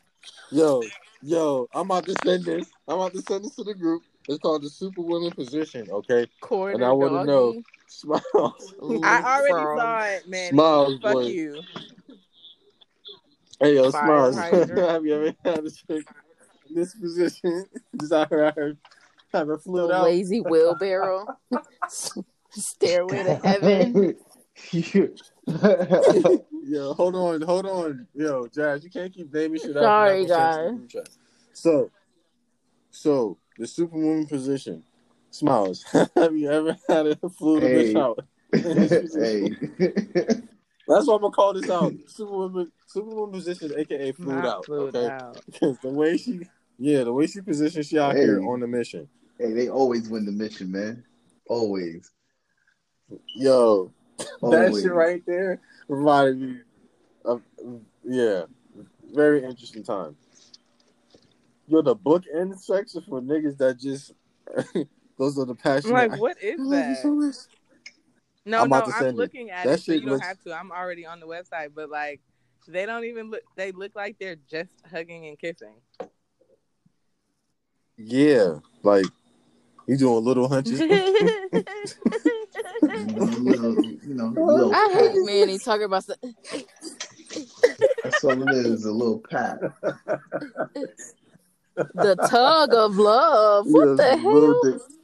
yo, 0.51 0.83
yo! 1.21 1.67
I'm 1.73 1.85
about 1.89 2.05
to 2.05 2.15
send 2.25 2.43
this. 2.45 2.69
I'm 2.87 2.95
about 2.95 3.13
to 3.13 3.21
send 3.21 3.45
this 3.45 3.55
to 3.55 3.63
the 3.63 3.73
group. 3.73 4.03
It's 4.27 4.39
called 4.39 4.63
the 4.63 4.69
Superwoman 4.69 5.31
position. 5.31 5.87
Okay, 5.89 6.27
Corner 6.41 6.73
And 6.75 6.83
I 6.83 6.91
wanna 6.91 7.25
know. 7.25 7.51
doggy. 7.53 7.63
smiles, 7.87 8.73
I 9.03 9.21
already 9.39 9.79
saw 9.79 10.05
it, 10.07 10.27
man. 10.27 10.53
smiles, 10.53 10.99
Fuck 10.99 11.13
boy. 11.13 11.23
you. 11.23 11.63
Hey, 13.59 13.75
yo, 13.75 13.91
Fire 13.91 14.31
smiles. 14.31 14.35
Have 14.75 15.05
you 15.05 15.15
ever 15.15 15.35
had 15.43 15.65
a 15.65 15.71
chick 15.71 16.05
in 16.69 16.75
this 16.75 16.93
position? 16.93 17.65
Just 17.99 18.13
out 18.13 18.29
here, 18.29 18.77
have 19.33 19.47
her 19.47 19.57
The 19.57 19.57
flew 19.57 19.91
out. 19.91 20.03
lazy 20.03 20.41
wheelbarrow. 20.41 21.25
Stairway 22.51 23.23
to 23.23 23.35
heaven. 23.35 24.15
Yo, 26.63 26.93
hold 26.93 27.15
on, 27.15 27.41
hold 27.41 27.65
on. 27.65 28.07
Yo, 28.13 28.47
Jazz, 28.47 28.83
you 28.83 28.91
can't 28.91 29.11
keep 29.13 29.33
naming 29.33 29.59
shit 29.59 29.75
out. 29.77 29.81
Sorry, 29.83 30.19
and 30.21 30.29
not 30.29 30.37
gonna 30.37 30.51
send 30.51 30.51
it 30.51 30.51
to 30.51 30.57
guys. 30.57 30.71
the 30.71 30.77
group 30.77 30.89
chat. 30.89 31.09
So, 31.53 31.91
so 32.91 33.37
the 33.57 33.65
superwoman 33.65 34.27
position. 34.27 34.83
Smiles. 35.31 35.83
Have 36.15 36.35
you 36.35 36.49
ever 36.51 36.77
had 36.87 37.07
a 37.07 37.15
flu 37.29 37.59
to 37.59 37.67
Hey. 37.67 37.93
bitch 37.93 37.99
out? 37.99 38.23
hey. 40.27 40.41
That's 40.87 41.05
why 41.07 41.15
I'm 41.15 41.21
gonna 41.21 41.33
call 41.33 41.53
this 41.53 41.69
out. 41.69 41.93
Superwoman, 42.07 42.71
superwoman 42.85 43.33
position, 43.33 43.73
aka 43.77 44.11
flued 44.13 44.45
out. 44.45 44.65
flued 44.65 44.95
okay, 44.95 45.13
out. 45.13 45.41
because 45.51 45.77
the 45.79 45.89
way 45.89 46.17
she, 46.17 46.41
yeah, 46.77 47.03
the 47.03 47.11
way 47.13 47.27
she 47.27 47.41
positions, 47.41 47.87
she 47.87 47.99
out 47.99 48.15
Hey. 48.15 48.21
here 48.21 48.41
on 48.47 48.61
the 48.61 48.67
mission. 48.67 49.07
hey, 49.37 49.51
they 49.53 49.69
always 49.69 50.09
win 50.09 50.25
the 50.25 50.31
mission, 50.31 50.71
man. 50.71 51.03
Always. 51.49 52.11
Yo, 53.35 53.91
that 54.41 54.77
shit 54.81 54.91
right 54.91 55.23
there 55.25 55.61
reminded 55.87 56.41
me 56.41 56.59
of 57.25 57.41
yeah, 58.03 58.43
very 59.13 59.43
interesting 59.43 59.83
time. 59.83 60.15
Yo, 61.67 61.81
the 61.81 61.95
book 61.95 62.23
end 62.33 62.57
section 62.59 63.01
for 63.07 63.21
niggas 63.21 63.57
that 63.57 63.77
just 63.79 64.13
those 65.17 65.37
are 65.37 65.45
the 65.45 65.81
I'm 65.85 65.91
like, 65.91 66.17
what 66.17 66.37
is 66.41 66.59
I 66.59 66.69
that? 66.69 66.99
so 67.01 67.13
much. 67.13 67.35
No, 68.47 68.61
I'm 68.61 68.69
no, 68.69 68.77
I'm 68.77 68.91
send 68.91 69.07
it. 69.09 69.15
looking 69.15 69.51
at 69.51 69.65
That 69.65 69.73
it, 69.73 69.81
so 69.83 69.91
shit 69.91 70.01
you 70.01 70.07
don't 70.07 70.23
have 70.23 70.41
to. 70.43 70.53
I'm 70.53 70.71
already 70.71 71.05
on 71.05 71.19
the 71.19 71.27
website, 71.27 71.71
but 71.75 71.89
like, 71.89 72.21
they 72.65 72.85
don't 72.85 73.03
even 73.03 73.29
look. 73.29 73.41
They 73.57 73.73
look 73.73 73.91
like 73.93 74.15
they're 74.19 74.37
just 74.49 74.71
hugging 74.89 75.27
and 75.27 75.37
kissing. 75.37 75.75
Yeah, 77.97 78.59
like 78.83 79.05
you 79.85 79.97
doing 79.97 80.23
little 80.23 80.47
hunches. 80.47 80.81
You 82.89 83.05
know, 83.13 83.25
little, 83.25 83.73
you 84.05 84.13
know, 84.15 84.27
little 84.37 84.73
I 84.73 84.89
hate 84.93 85.11
pat. 85.13 85.25
Manny 85.25 85.59
talking 85.59 85.83
about 85.85 86.05
some, 86.05 86.15
That's 88.03 88.23
all 88.23 88.41
it 88.43 88.65
is, 88.65 88.85
a 88.85 88.91
little 88.91 89.19
pat. 89.19 89.59
the 91.93 92.15
tug 92.29 92.73
of 92.73 92.95
love. 92.97 93.65
What 93.67 93.89
Yeah, 93.89 93.95
the 93.95 94.17
hell? 94.17 94.96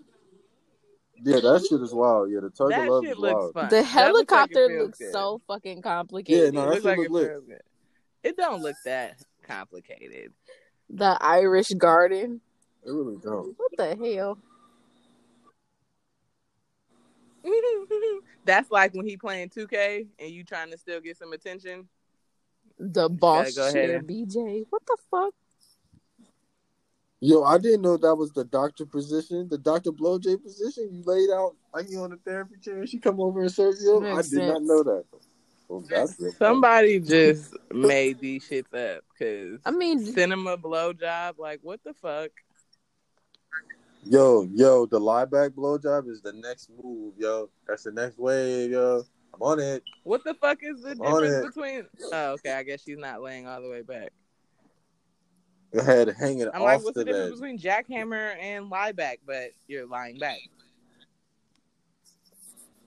Dick- 1.23 1.35
Yeah, 1.43 1.51
that 1.51 1.65
shit 1.67 1.81
is 1.81 1.93
wild. 1.93 2.29
Yeah, 2.31 2.39
the 2.41 2.49
tug 2.49 2.69
that 2.69 2.81
of 2.83 2.87
love 2.89 3.03
shit 3.03 3.11
is 3.13 3.17
looks 3.17 3.33
wild. 3.33 3.53
fun. 3.53 3.69
The 3.69 3.75
That 3.75 4.13
looks 4.13 4.31
like 4.31 4.51
it 4.51 4.57
helicopter 4.57 4.79
looks 4.83 4.99
so 5.11 5.41
fucking 5.47 5.81
complicated. 5.81 6.53
Yeah, 6.53 6.53
complicated. 6.53 6.53
no, 6.53 6.61
It 6.61 6.63
that 6.65 6.69
looks 6.69 6.81
shit 6.83 6.85
like 6.85 6.97
look 6.97 7.07
it 7.07 7.11
lit. 7.11 7.47
good. 7.47 7.61
It 8.23 8.37
don't 8.37 8.61
look 8.61 8.75
that 8.85 9.21
complicated. 9.43 10.31
The 10.89 11.17
Irish 11.21 11.69
Garden. 11.71 12.41
It 12.85 12.91
really 12.91 13.17
don't. 13.17 13.55
What 13.57 13.71
the 13.77 13.95
hell? 14.15 14.37
That's 18.45 18.71
like 18.71 18.93
when 18.93 19.05
he 19.05 19.17
playing 19.17 19.49
2K 19.49 20.07
and 20.19 20.29
you 20.29 20.43
trying 20.43 20.71
to 20.71 20.77
still 20.77 21.01
get 21.01 21.17
some 21.17 21.33
attention. 21.33 21.87
The 22.79 23.09
boss 23.09 23.55
go 23.55 23.67
ahead 23.67 23.89
and- 23.89 24.07
BJ. 24.07 24.65
What 24.69 24.85
the 24.85 24.97
fuck? 25.11 25.33
Yo, 27.25 27.41
I 27.45 27.57
didn't 27.57 27.83
know 27.83 27.95
that 27.95 28.15
was 28.15 28.33
the 28.33 28.43
doctor 28.43 28.85
position, 28.85 29.47
the 29.47 29.57
Doctor 29.57 29.93
Blowjay 29.93 30.43
position. 30.43 30.89
You 30.91 31.03
laid 31.05 31.29
out 31.29 31.55
like 31.73 31.89
you 31.89 32.01
on 32.01 32.09
the 32.09 32.17
therapy 32.17 32.55
chair, 32.61 32.79
and 32.79 32.89
she 32.89 32.99
come 32.99 33.21
over 33.21 33.39
and 33.39 33.49
serve 33.49 33.75
you. 33.81 33.95
up? 33.95 34.03
I 34.03 34.15
Makes 34.15 34.27
did 34.27 34.39
not 34.39 34.61
know 34.61 34.83
that. 34.83 35.05
Well, 35.69 35.85
that's 35.89 36.15
good. 36.15 36.33
Somebody 36.33 36.99
just 36.99 37.55
made 37.71 38.19
these 38.19 38.45
shits 38.45 38.73
up 38.73 39.05
because 39.13 39.61
I 39.65 39.71
mean, 39.71 40.05
cinema 40.05 40.57
blowjob. 40.57 41.35
Like, 41.37 41.61
what 41.61 41.79
the 41.85 41.93
fuck? 41.93 42.31
Yo, 44.03 44.45
yo, 44.53 44.85
the 44.85 44.99
lie 44.99 45.23
back 45.23 45.51
blowjob 45.51 46.09
is 46.09 46.21
the 46.21 46.33
next 46.33 46.71
move, 46.83 47.13
yo. 47.17 47.49
That's 47.65 47.83
the 47.83 47.93
next 47.93 48.17
wave, 48.17 48.71
yo. 48.71 49.03
I'm 49.33 49.41
on 49.41 49.61
it. 49.61 49.81
What 50.03 50.25
the 50.25 50.33
fuck 50.33 50.57
is 50.61 50.81
the 50.81 50.97
On 50.99 51.21
difference 51.21 51.55
between? 51.55 51.85
Oh, 52.11 52.31
okay. 52.31 52.51
I 52.51 52.63
guess 52.63 52.83
she's 52.83 52.97
not 52.97 53.21
laying 53.21 53.47
all 53.47 53.61
the 53.61 53.69
way 53.69 53.81
back. 53.81 54.11
Your 55.73 55.83
head 55.83 56.15
hanging 56.19 56.47
I'm 56.53 56.61
off 56.61 56.67
like, 56.67 56.83
what's 56.83 56.97
the 56.97 57.03
the 57.03 57.11
difference 57.11 57.39
between 57.39 57.57
jackhammer 57.57 58.35
and 58.39 58.69
lie 58.69 58.91
back? 58.91 59.19
But 59.25 59.51
you're 59.67 59.87
lying 59.87 60.19
back. 60.19 60.37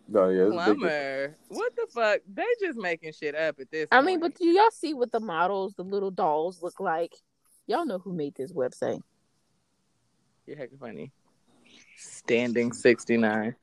No, 0.09 0.29
yeah, 0.29 0.43
it's 0.43 0.53
a 0.53 0.57
big 0.57 0.81
difference. 0.81 0.81
Plumber. 0.81 1.37
What 1.49 1.75
the 1.75 1.87
fuck? 1.93 2.21
They 2.33 2.45
just 2.61 2.79
making 2.79 3.13
shit 3.13 3.35
up 3.35 3.59
at 3.59 3.71
this. 3.73 3.89
I 3.91 4.03
mean, 4.03 4.21
but 4.21 4.37
do 4.37 4.47
y'all 4.47 4.71
see 4.71 4.95
what 4.95 5.11
the 5.11 5.19
models, 5.19 5.75
the 5.75 5.83
little 5.83 6.13
dolls, 6.13 6.63
look 6.63 6.79
like? 6.79 7.13
Y'all 7.67 7.85
know 7.85 7.99
who 7.99 8.13
made 8.13 8.37
this 8.37 8.53
website. 8.53 9.03
you're 10.47 10.57
heckin' 10.57 10.79
funny. 10.79 11.11
Standing 11.97 12.73
sixty 12.73 13.17
nine. 13.17 13.57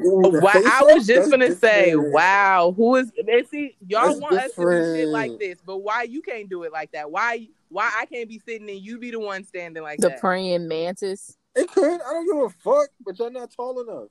Ooh, 0.00 0.30
the 0.32 0.40
Wow, 0.40 0.52
I 0.54 0.82
was 0.82 1.06
just 1.06 1.30
gonna 1.30 1.54
say, 1.54 1.96
wow, 1.96 2.74
who 2.76 2.96
is? 2.96 3.10
They 3.24 3.42
see 3.44 3.76
y'all 3.86 4.08
That's 4.08 4.20
want 4.20 4.36
us 4.36 4.52
to 4.52 4.60
do 4.60 4.96
shit 4.96 5.08
like 5.08 5.38
this, 5.38 5.58
but 5.64 5.78
why 5.78 6.02
you 6.02 6.20
can't 6.20 6.48
do 6.48 6.64
it 6.64 6.72
like 6.72 6.92
that? 6.92 7.10
Why? 7.10 7.48
Why 7.70 7.90
I 7.98 8.06
can't 8.06 8.28
be 8.28 8.38
sitting 8.38 8.68
and 8.68 8.80
you 8.80 8.98
be 8.98 9.10
the 9.10 9.20
one 9.20 9.44
standing 9.44 9.82
like 9.82 9.98
that? 10.00 10.02
The 10.02 10.08
that? 10.10 10.20
praying 10.20 10.68
mantis. 10.68 11.36
It 11.54 11.70
could. 11.70 12.00
I 12.00 12.12
don't 12.12 12.26
give 12.26 12.44
a 12.44 12.50
fuck, 12.50 12.88
but 13.04 13.18
you're 13.18 13.30
not 13.30 13.50
tall 13.50 13.80
enough. 13.80 14.08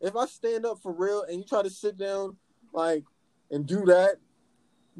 If 0.00 0.16
I 0.16 0.26
stand 0.26 0.66
up 0.66 0.78
for 0.82 0.92
real 0.92 1.22
and 1.22 1.38
you 1.38 1.44
try 1.44 1.62
to 1.62 1.70
sit 1.70 1.96
down, 1.96 2.36
like, 2.72 3.04
and 3.50 3.66
do 3.66 3.84
that, 3.86 4.16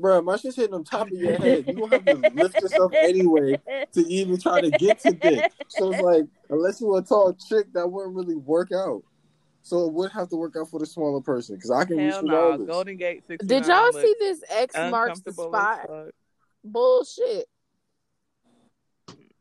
bro, 0.01 0.23
my 0.23 0.37
shit's 0.37 0.57
hitting 0.57 0.75
on 0.75 0.85
top 0.85 1.09
of 1.09 1.13
your 1.13 1.37
head. 1.37 1.65
You 1.67 1.75
gonna 1.75 1.97
have 1.97 2.05
to 2.05 2.31
lift 2.35 2.61
yourself 2.61 2.93
anyway 2.95 3.61
to 3.93 4.01
even 4.09 4.41
try 4.41 4.61
to 4.61 4.71
get 4.71 5.01
to 5.01 5.13
dick. 5.13 5.53
So 5.69 5.93
it's 5.93 6.03
like, 6.03 6.25
unless 6.49 6.81
you 6.81 6.89
were 6.89 6.99
a 6.99 7.03
tall 7.03 7.33
chick, 7.35 7.73
that 7.75 7.87
wouldn't 7.87 8.15
really 8.15 8.37
work 8.37 8.71
out. 8.73 9.03
So 9.63 9.87
it 9.87 9.93
would 9.93 10.11
have 10.13 10.29
to 10.31 10.37
work 10.37 10.55
out 10.59 10.71
for 10.71 10.81
the 10.81 10.87
smaller 10.87 11.21
person 11.21 11.57
because 11.57 11.71
I 11.71 11.85
can 11.85 11.99
reach 11.99 12.13
Hell 12.13 12.23
no, 12.25 12.33
regardless. 12.33 12.69
Golden 12.69 12.97
Gate 12.97 13.23
sixty 13.27 13.47
nine. 13.47 13.63
Did 13.63 13.69
y'all 13.69 13.93
see 13.93 14.15
this 14.19 14.43
X 14.51 14.75
marks 14.77 15.21
the 15.21 15.33
spot 15.33 15.89
bullshit? 16.65 17.47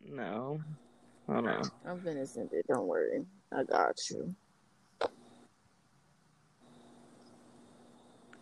No, 0.06 0.60
hold 1.28 1.48
on. 1.48 1.64
I'm 1.86 2.02
gonna 2.02 2.26
send 2.26 2.52
it. 2.52 2.66
Don't 2.68 2.88
worry. 2.88 3.22
I 3.54 3.64
got 3.64 3.98
you. 4.10 4.36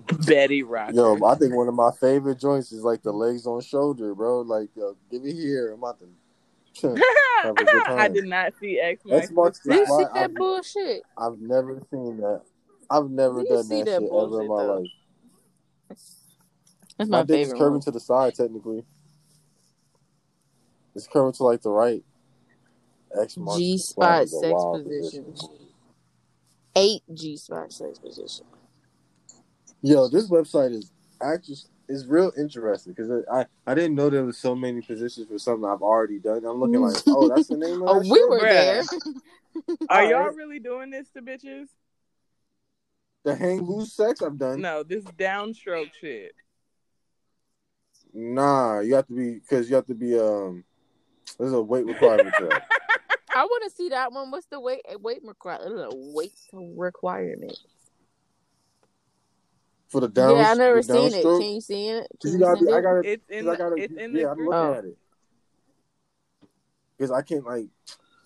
Betty 0.25 0.63
Rock. 0.63 0.93
Yo, 0.93 1.17
I 1.25 1.35
think 1.35 1.53
one 1.55 1.67
of 1.67 1.73
my 1.73 1.91
favorite 1.99 2.39
joints 2.39 2.71
is 2.71 2.83
like 2.83 3.01
the 3.03 3.11
legs 3.11 3.45
on 3.45 3.61
shoulder, 3.61 4.13
bro. 4.15 4.41
Like, 4.41 4.69
yo, 4.75 4.95
give 5.11 5.23
it 5.25 5.33
here. 5.33 5.71
I'm 5.73 5.79
about 5.79 5.99
to. 5.99 6.07
Have 7.43 7.51
a 7.57 7.63
good 7.65 7.83
time. 7.85 7.99
I 7.99 8.07
did 8.07 8.25
not 8.25 8.53
see 8.59 8.79
X 8.79 9.01
X 9.09 9.31
marks 9.31 9.31
marks 9.31 9.59
the 9.59 9.69
the 9.69 9.75
Did 9.75 9.79
you 9.87 9.97
see 9.97 10.03
that 10.13 10.23
I've- 10.23 10.33
bullshit? 10.33 11.01
I've 11.17 11.39
never 11.39 11.81
seen 11.91 12.17
that. 12.17 12.41
I've 12.89 13.09
never 13.09 13.41
you 13.41 13.47
done 13.47 13.67
that, 13.67 13.85
that 13.85 13.85
shit 13.85 14.09
ever 14.11 14.41
in 14.41 14.47
my 14.47 14.63
though? 14.63 14.79
life. 14.79 14.87
That's 16.97 17.09
My, 17.09 17.17
my, 17.19 17.23
dick 17.23 17.47
is 17.47 17.53
curving 17.53 17.73
one. 17.73 17.81
to 17.81 17.91
the 17.91 17.99
side, 17.99 18.33
technically. 18.35 18.83
It's 20.95 21.07
curving 21.07 21.33
to 21.33 21.43
like 21.43 21.61
the 21.61 21.69
right. 21.69 22.03
X 23.21 23.37
marks 23.37 23.59
G 23.59 23.73
the 23.73 23.77
spot 23.79 24.05
spot 24.05 24.21
is 24.23 24.33
a 24.33 24.39
sex 24.39 24.53
wild 24.53 24.85
position. 24.85 25.35
Eight 26.75 27.01
G 27.13 27.37
spot 27.37 27.71
sex 27.73 27.99
position. 27.99 28.45
Yo, 29.87 30.09
this 30.09 30.29
website 30.29 30.73
is 30.73 30.91
actually 31.21 31.55
is 31.87 32.05
real 32.07 32.33
interesting 32.37 32.91
because 32.91 33.23
I 33.31 33.45
I 33.65 33.73
didn't 33.73 33.95
know 33.95 34.09
there 34.09 34.25
was 34.25 34.37
so 34.37 34.53
many 34.53 34.81
positions 34.81 35.29
for 35.29 35.39
something 35.39 35.63
I've 35.63 35.81
already 35.81 36.19
done. 36.19 36.43
I'm 36.43 36.59
looking 36.59 36.81
like, 36.81 37.01
oh, 37.07 37.29
that's 37.29 37.47
the 37.47 37.55
name 37.55 37.81
of 37.81 37.83
Oh, 37.87 37.93
that 37.93 38.01
we 38.01 38.17
shit? 38.17 38.29
were 38.29 38.41
there. 38.41 38.83
Are 39.89 40.03
y'all 40.03 40.25
right. 40.25 40.35
really 40.35 40.59
doing 40.59 40.89
this 40.89 41.09
to 41.11 41.21
bitches? 41.21 41.67
The 43.23 43.33
hang 43.33 43.61
loose 43.61 43.93
sex 43.93 44.21
I've 44.21 44.37
done. 44.37 44.59
No, 44.59 44.83
this 44.83 45.05
downstroke 45.05 45.91
shit. 46.01 46.33
Nah, 48.13 48.81
you 48.81 48.95
have 48.95 49.07
to 49.07 49.13
be 49.13 49.35
because 49.35 49.69
you 49.69 49.77
have 49.77 49.87
to 49.87 49.95
be 49.95 50.19
um. 50.19 50.65
There's 51.39 51.53
a 51.53 51.61
weight 51.61 51.85
requirement. 51.85 52.35
I 53.33 53.45
want 53.45 53.63
to 53.63 53.69
see 53.69 53.87
that 53.89 54.11
one. 54.11 54.31
What's 54.31 54.47
the 54.47 54.59
weight 54.59 54.81
weight 54.99 55.21
requirement? 55.23 55.93
Weight 55.95 56.33
requirement. 56.51 57.57
For 59.89 60.01
the 60.01 60.07
down, 60.09 60.37
yeah, 60.37 60.51
I 60.51 60.53
never 60.55 60.81
seen 60.81 61.13
it. 61.13 61.23
downstroke, 61.23 61.39
Can 61.39 61.53
you 61.55 61.61
see 61.61 61.87
it? 61.87 62.07
Can 62.21 62.31
You 62.31 62.37
you 62.39 62.43
gotta 62.43 62.57
send 62.57 62.67
be, 62.67 62.73
I 62.73 62.77
it? 62.77 62.81
gotta, 62.81 62.99
It's 63.09 63.29
in. 63.29 63.45
I 63.45 63.51
The, 63.51 63.57
gotta, 63.57 63.75
it's 63.75 63.93
in 63.97 64.13
yeah, 64.13 64.23
the 64.23 64.31
I'm 64.31 64.37
looking 64.45 64.53
Oh. 64.53 64.73
at 64.73 64.85
it. 64.85 64.97
Because 66.97 67.11
I 67.11 67.21
can't 67.21 67.45
like, 67.45 67.67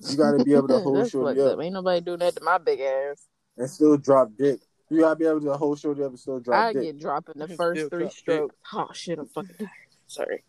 you 0.10 0.18
gotta 0.18 0.44
be 0.44 0.54
able 0.54 0.68
to 0.70 0.80
hold 0.84 0.98
That's 0.98 1.12
shorty 1.12 1.40
fucked 1.40 1.48
up 1.48 1.58
up. 1.60 1.64
Ain't 1.64 1.74
nobody 1.74 2.02
doing 2.02 2.20
that 2.20 2.36
to 2.36 2.44
my 2.44 2.58
big 2.58 2.80
ass. 2.80 3.28
and 3.58 3.70
still 3.70 3.98
drop 3.98 4.32
dick. 4.38 4.60
You 4.90 5.02
gotta 5.02 5.16
be 5.16 5.26
able 5.26 5.42
to 5.42 5.54
hold 5.54 5.80
shorty 5.80 6.02
up 6.04 6.10
and 6.10 6.20
still 6.20 6.40
drop 6.40 6.58
I 6.70 6.74
dick. 6.74 6.82
get 6.82 7.00
dropping 7.00 7.36
the 7.38 7.48
first 7.50 7.90
three 7.90 8.00
drop 8.00 8.10
dick. 8.10 8.18
strokes. 8.18 8.56
Oh 8.74 8.88
shit! 8.94 9.20
I'm 9.20 9.28
fucking 9.28 9.56
tired. 9.58 9.70
Sorry. 10.08 10.44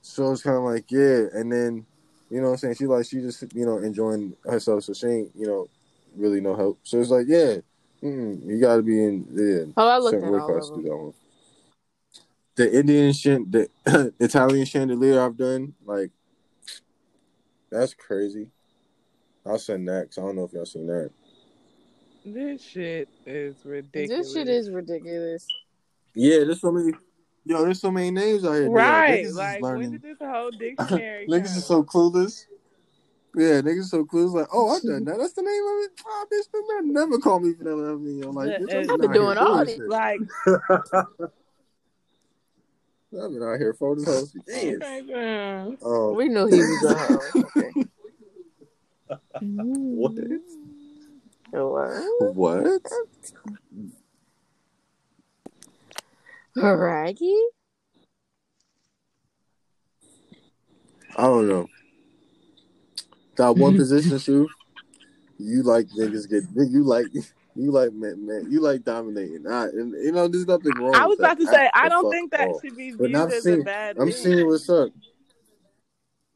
So 0.00 0.32
it's 0.32 0.42
kind 0.42 0.56
of 0.56 0.64
like, 0.64 0.90
yeah, 0.90 1.26
and 1.32 1.50
then, 1.52 1.86
you 2.28 2.38
know 2.40 2.46
what 2.48 2.52
I'm 2.52 2.56
saying? 2.58 2.74
She 2.74 2.86
like, 2.86 3.06
she 3.06 3.20
just, 3.20 3.44
you 3.54 3.64
know, 3.64 3.78
enjoying 3.78 4.34
herself. 4.44 4.84
So 4.84 4.92
she 4.94 5.06
ain't, 5.06 5.30
you 5.36 5.46
know, 5.46 5.68
really 6.16 6.40
no 6.40 6.56
help. 6.56 6.80
So 6.82 7.00
it's 7.00 7.10
like, 7.10 7.26
yeah, 7.28 7.58
mm, 8.02 8.46
you 8.46 8.60
gotta 8.60 8.82
be 8.82 9.02
in, 9.02 9.26
yeah, 9.32 9.72
Oh, 9.76 9.88
I 9.88 9.98
looked 9.98 10.22
at 10.22 10.24
all 10.24 10.58
of 10.58 10.68
them. 10.68 10.84
that 10.84 10.96
one. 10.96 11.14
The 12.54 12.78
Indian 12.78 13.12
shit, 13.12 13.50
the 13.50 13.68
Italian 14.20 14.66
chandelier 14.66 15.20
I've 15.20 15.36
done, 15.36 15.74
like, 15.84 16.10
that's 17.70 17.94
crazy. 17.94 18.48
I'll 19.46 19.58
send 19.58 19.88
that 19.88 20.02
because 20.02 20.18
I 20.18 20.22
don't 20.22 20.36
know 20.36 20.44
if 20.44 20.52
y'all 20.52 20.66
seen 20.66 20.86
that. 20.88 21.10
This 22.24 22.62
shit 22.62 23.08
is 23.26 23.56
ridiculous. 23.64 24.26
This 24.26 24.34
shit 24.34 24.48
is 24.48 24.70
ridiculous. 24.70 25.46
Yeah, 26.14 26.44
there's 26.44 26.60
so 26.60 26.70
many. 26.70 26.92
Yo, 27.44 27.64
there's 27.64 27.80
so 27.80 27.90
many 27.90 28.10
names 28.12 28.44
out 28.44 28.52
here. 28.52 28.68
right. 28.68 29.24
Niggas 29.24 29.28
is 29.30 29.36
Like, 29.36 29.62
when 29.62 29.90
did 29.90 30.02
this 30.02 30.18
whole 30.20 30.50
dictionary? 30.58 31.26
niggas 31.26 31.46
come? 31.48 31.56
is 31.56 31.64
so 31.66 31.82
clueless. 31.82 32.44
Yeah, 33.34 33.62
niggas 33.62 33.84
so 33.84 34.04
clueless. 34.04 34.34
Like, 34.34 34.48
oh, 34.52 34.68
I've 34.68 34.82
done 34.82 35.04
that. 35.04 35.16
That's 35.18 35.32
the 35.32 35.40
name 35.42 35.50
of 35.50 35.84
it. 35.84 35.90
Oh, 36.06 36.26
bitch, 36.32 36.44
man, 36.84 36.92
never 36.92 37.18
call 37.18 37.40
me 37.40 37.54
for 37.54 37.64
that. 37.64 37.70
I 37.70 37.94
mean, 37.94 38.22
I'm 38.24 38.34
like, 38.34 38.50
bitch, 38.50 38.90
I've 38.90 39.00
been 39.00 39.12
doing 39.12 39.38
all 39.38 39.64
this. 39.64 39.76
shit. 39.76 39.88
like, 39.88 40.20
I've 40.46 40.60
been 43.30 43.42
out 43.42 43.58
here 43.58 43.74
folding 43.78 44.04
hoes 44.04 44.32
for 44.32 44.38
years. 44.52 44.82
okay, 44.82 45.00
girl. 45.02 45.76
Oh, 45.82 46.12
We 46.12 46.28
knew 46.28 46.46
he 46.46 46.62
was 46.62 46.84
a 46.84 46.94
hoe. 46.94 47.20
Okay. 47.56 47.72
What? 49.40 50.14
What? 51.50 52.82
What? 56.54 56.56
Raggy? 56.56 57.36
I 61.16 61.22
don't 61.22 61.48
know. 61.48 61.66
That 63.36 63.56
one 63.56 63.72
mm-hmm. 63.72 63.78
position, 63.78 64.18
shoe. 64.18 64.48
You 65.38 65.62
like 65.62 65.88
niggas 65.88 66.28
get 66.28 66.44
you 66.54 66.84
like 66.84 67.06
you 67.54 67.70
like 67.70 67.92
man, 67.92 68.26
man 68.26 68.46
you 68.50 68.60
like 68.60 68.84
dominating. 68.84 69.46
I, 69.46 69.64
and 69.64 69.92
you 69.92 70.12
know 70.12 70.28
there's 70.28 70.46
nothing 70.46 70.72
wrong. 70.78 70.94
I 70.94 71.06
was 71.06 71.18
about 71.18 71.38
to 71.38 71.46
say 71.46 71.70
I 71.74 71.88
don't 71.88 72.10
think 72.10 72.30
that 72.32 72.48
all. 72.48 72.60
should 72.60 72.76
be 72.76 72.92
viewed 72.92 73.14
I'm 73.14 73.28
as 73.28 73.32
a 73.32 73.40
seeing, 73.40 73.62
bad 73.62 73.98
I'm 73.98 74.10
thing. 74.10 74.22
seeing 74.22 74.46
what's 74.46 74.68
up. 74.68 74.90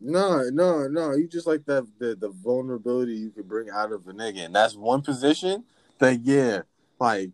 No, 0.01 0.43
no, 0.51 0.89
no. 0.89 1.13
You 1.13 1.27
just 1.27 1.47
like 1.47 1.65
that 1.67 1.87
the, 1.99 2.17
the 2.17 2.29
vulnerability 2.29 3.15
you 3.15 3.31
could 3.31 3.49
bring 3.49 3.71
out 3.71 3.93
of 3.93 4.07
a 4.09 4.13
nigga, 4.13 4.45
and 4.45 4.55
that's 4.55 4.77
one 4.77 5.03
position 5.03 5.65
that 5.99 6.21
yeah, 6.21 6.63
like 6.99 7.31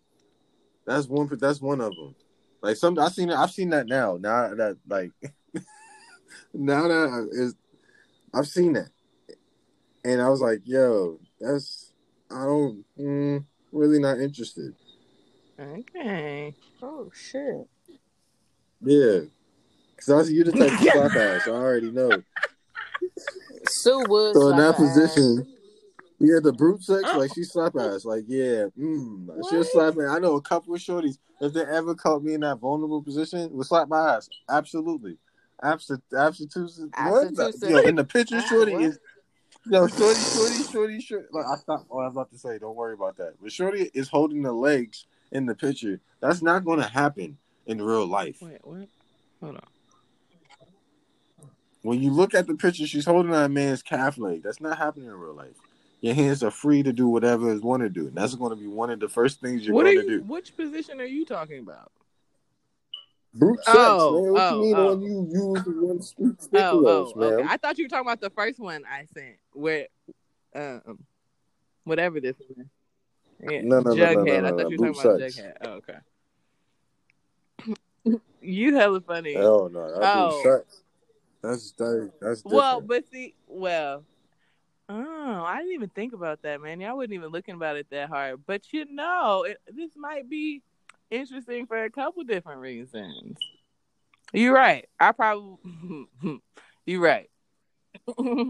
that's 0.87 1.07
one. 1.07 1.29
That's 1.41 1.61
one 1.61 1.81
of 1.81 1.95
them. 1.95 2.15
Like 2.63 2.77
some, 2.77 2.99
I 2.99 3.09
seen. 3.09 3.31
I've 3.31 3.51
seen 3.51 3.71
that 3.71 3.87
now. 3.87 4.17
Now 4.21 4.55
that 4.55 4.77
like 4.89 5.11
now 6.55 6.87
that 6.87 7.29
is, 7.33 7.55
I've 8.33 8.47
seen 8.47 8.75
that, 8.75 8.91
and 10.05 10.21
I 10.21 10.29
was 10.29 10.41
like, 10.41 10.61
yo, 10.65 11.19
that's 11.41 11.93
I 12.31 12.45
don't 12.45 12.85
mm, 12.99 13.45
really 13.73 13.99
not 13.99 14.19
interested. 14.21 14.75
Okay. 15.59 16.55
Oh 16.83 17.11
shit. 17.15 17.69
Yeah, 18.81 19.21
because 19.95 20.11
I 20.11 20.17
was 20.17 20.33
you 20.33 20.45
the 20.45 20.53
type 20.53 20.73
of 20.73 20.79
slap 20.93 21.17
ass. 21.17 21.47
I 21.47 21.51
already 21.51 21.91
know. 21.91 22.23
Sue 23.67 24.03
would 24.09 24.35
So 24.35 24.49
in 24.49 24.57
that 24.57 24.75
her 24.77 24.85
ass. 24.85 24.95
position, 24.97 25.47
yeah, 26.19 26.41
the 26.43 26.53
brute 26.53 26.83
sex, 26.83 27.05
Oh. 27.07 27.19
like 27.19 27.33
she 27.35 27.45
slap 27.45 27.77
ass, 27.77 28.05
like 28.05 28.25
yeah, 28.27 28.67
mm, 28.79 29.29
she'll 29.49 29.65
slap 29.65 29.95
me. 29.95 30.05
I 30.05 30.19
know 30.19 30.35
a 30.35 30.43
couple 30.43 30.75
of 30.75 30.81
shorties. 30.81 31.19
If 31.41 31.53
they 31.53 31.65
ever 31.65 31.95
caught 31.95 32.23
me 32.23 32.35
in 32.35 32.41
that 32.41 32.59
vulnerable 32.59 33.03
position, 33.03 33.51
would 33.53 33.67
slap 33.67 33.89
my 33.89 34.17
ass. 34.17 34.29
Absolutely, 34.49 35.19
absolutely, 35.63 36.19
absolutely. 36.19 36.91
Absolutely. 36.97 37.71
Yo, 37.71 37.79
in 37.83 37.95
the 37.97 38.05
picture, 38.05 38.37
Ah, 38.39 38.47
shorty 38.49 38.73
what? 38.73 38.83
is. 38.83 38.99
Yo, 39.67 39.87
shorty, 39.87 40.21
shorty, 40.21 40.63
shorty, 40.65 41.01
shorty. 41.01 41.27
Like 41.31 41.47
I 41.47 41.57
stopped. 41.57 41.87
Oh, 41.91 42.01
I 42.01 42.07
was 42.07 42.15
about 42.15 42.31
to 42.31 42.39
say, 42.39 42.59
don't 42.59 42.75
worry 42.75 42.95
about 42.95 43.17
that. 43.19 43.35
But 43.41 43.53
shorty 43.53 43.91
is 43.95 44.09
holding 44.09 44.43
the 44.43 44.53
legs 44.53 45.07
in 45.31 45.47
the 45.47 45.55
picture. 45.55 46.01
That's 46.21 46.43
not 46.43 46.65
going 46.65 46.81
to 46.81 46.89
happen 46.89 47.39
in 47.67 47.81
real 47.81 48.07
life. 48.07 48.39
Wait, 48.43 48.59
what? 48.63 48.89
Hold 49.41 49.57
on. 49.57 49.63
When 51.83 52.03
you 52.03 52.13
look 52.13 52.35
at 52.35 52.47
the 52.47 52.55
picture, 52.55 52.87
she's 52.87 53.05
holding 53.05 53.33
that 53.33 53.51
man's 53.51 53.83
calf 53.83 54.19
leg. 54.19 54.43
That's 54.43 54.61
not 54.61 54.79
happening 54.79 55.09
in 55.09 55.15
real 55.15 55.35
life. 55.35 55.57
Your 56.01 56.15
hands 56.15 56.43
are 56.43 56.51
free 56.51 56.83
to 56.83 56.93
do 56.93 57.07
whatever 57.09 57.53
you 57.53 57.61
want 57.61 57.83
to 57.83 57.89
do. 57.89 58.09
And 58.09 58.17
that's 58.17 58.35
going 58.35 58.51
to 58.51 58.57
be 58.57 58.67
one 58.67 58.91
of 58.91 58.99
the 58.99 59.09
first 59.09 59.41
things 59.41 59.65
you're 59.65 59.75
What 59.75 59.85
going 59.85 59.97
to 59.97 60.19
do. 60.19 60.23
Which 60.23 60.57
position 60.57 61.01
are 61.01 61.07
you 61.07 61.25
talking 61.25 61.61
about? 61.61 61.93
Brute 63.35 63.65
sex, 63.65 63.77
Oh, 63.79 64.23
man. 64.23 64.33
What 64.33 64.43
oh, 64.43 64.55
you 64.57 64.63
mean 64.63 64.77
oh. 64.77 64.95
when 64.95 65.03
you 65.03 65.55
use 65.55 65.65
the 65.65 65.71
one 65.71 66.03
speak 66.03 66.51
Oh, 66.55 67.13
oh, 67.17 67.23
okay. 67.23 67.49
I 67.49 67.57
thought 67.57 67.79
you 67.79 67.85
were 67.87 67.89
talking 67.89 68.07
about 68.07 68.21
the 68.21 68.31
first 68.31 68.61
one 68.61 68.83
I 68.85 69.07
sent, 69.15 69.37
where, 69.53 69.87
um, 70.55 70.99
whatever 71.85 72.21
this 72.21 72.37
is. 72.41 72.67
Yeah, 73.41 73.63
No, 73.63 73.81
no, 73.81 73.93
no, 73.93 73.95
no, 73.95 74.17
Jughead. 74.17 74.43
no, 74.43 74.49
I 74.49 74.51
thought 74.51 74.71
you 74.71 74.77
were 74.79 74.93
brute 74.93 74.97
talking 74.97 75.11
about 75.11 75.33
sex. 75.33 75.41
Jughead. 75.41 75.57
Oh, 75.63 75.81
okay. 78.11 78.21
you 78.43 78.77
hella 78.77 79.01
funny. 79.01 79.35
Hell 79.35 79.69
no. 79.73 79.99
That's 79.99 80.07
Oh. 80.07 80.43
sex. 80.43 80.83
That's 81.43 81.73
that, 81.73 82.13
that's 82.21 82.43
different. 82.43 82.57
Well, 82.57 82.81
but 82.81 83.05
see, 83.11 83.35
well, 83.49 84.05
oh, 84.89 85.45
I 85.45 85.59
didn't 85.59 85.73
even 85.75 85.89
think 85.89 86.13
about 86.13 86.43
that, 86.43 86.61
man. 86.61 86.83
I 86.85 86.93
wasn't 86.93 87.15
even 87.15 87.31
looking 87.31 87.55
about 87.55 87.77
it 87.77 87.89
that 87.91 88.09
hard. 88.09 88.43
But 88.47 88.73
you 88.73 88.85
know, 88.85 89.45
it, 89.49 89.59
this 89.73 89.91
might 89.97 90.29
be 90.31 90.63
interesting 91.13 91.67
for 91.67 91.83
a 91.85 91.91
couple 91.91 92.25
different 92.25 92.61
reasons. 92.61 93.39
You're 94.33 94.55
right. 94.55 94.89
I 94.99 95.13
probably. 95.13 95.59
You're 96.87 97.01
right. 97.03 97.29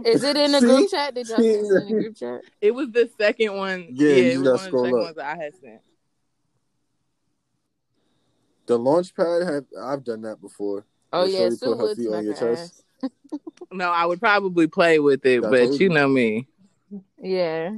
Is 0.06 0.22
it 0.22 0.36
in 0.36 0.52
the 0.52 0.60
See? 0.60 0.66
group 0.66 0.90
chat? 0.90 1.14
Did 1.14 1.28
y'all 1.28 1.38
see 1.38 1.48
it 1.50 1.58
in 1.60 1.68
the 1.68 1.86
group 2.00 2.16
chat? 2.20 2.40
It 2.60 2.70
was 2.72 2.90
the 2.92 3.10
second 3.20 3.54
one. 3.56 3.86
Yeah, 3.90 4.08
Yeah, 4.08 4.14
you 4.14 4.30
it 4.30 4.38
was 4.38 4.48
gotta 4.48 4.56
one 4.56 4.66
of 4.66 4.72
the 4.72 4.78
second 4.78 4.98
up. 4.98 5.04
ones 5.04 5.16
that 5.16 5.26
I 5.26 5.42
had 5.42 5.54
sent. 5.60 5.80
the 8.66 8.78
launch 8.78 9.14
pad 9.14 9.42
have 9.42 9.64
I've 9.82 10.04
done 10.04 10.22
that 10.22 10.40
before. 10.40 10.86
Oh 11.12 11.22
Where 11.22 11.28
yeah, 11.28 11.38
shorty 11.38 11.56
Sue 11.56 11.66
put 11.66 11.78
her 11.78 11.84
would 11.84 11.96
feet 11.96 12.08
on 12.08 12.24
your 12.24 12.34
her 12.36 12.54
chest. 12.56 12.84
No, 13.72 13.90
I 13.90 14.06
would 14.06 14.20
probably 14.20 14.68
play 14.68 14.98
with 15.00 15.26
it, 15.26 15.44
I 15.44 15.50
but 15.50 15.72
you 15.72 15.78
you. 15.78 15.88
know 15.88 16.06
me. 16.08 16.46
Yeah, 17.20 17.70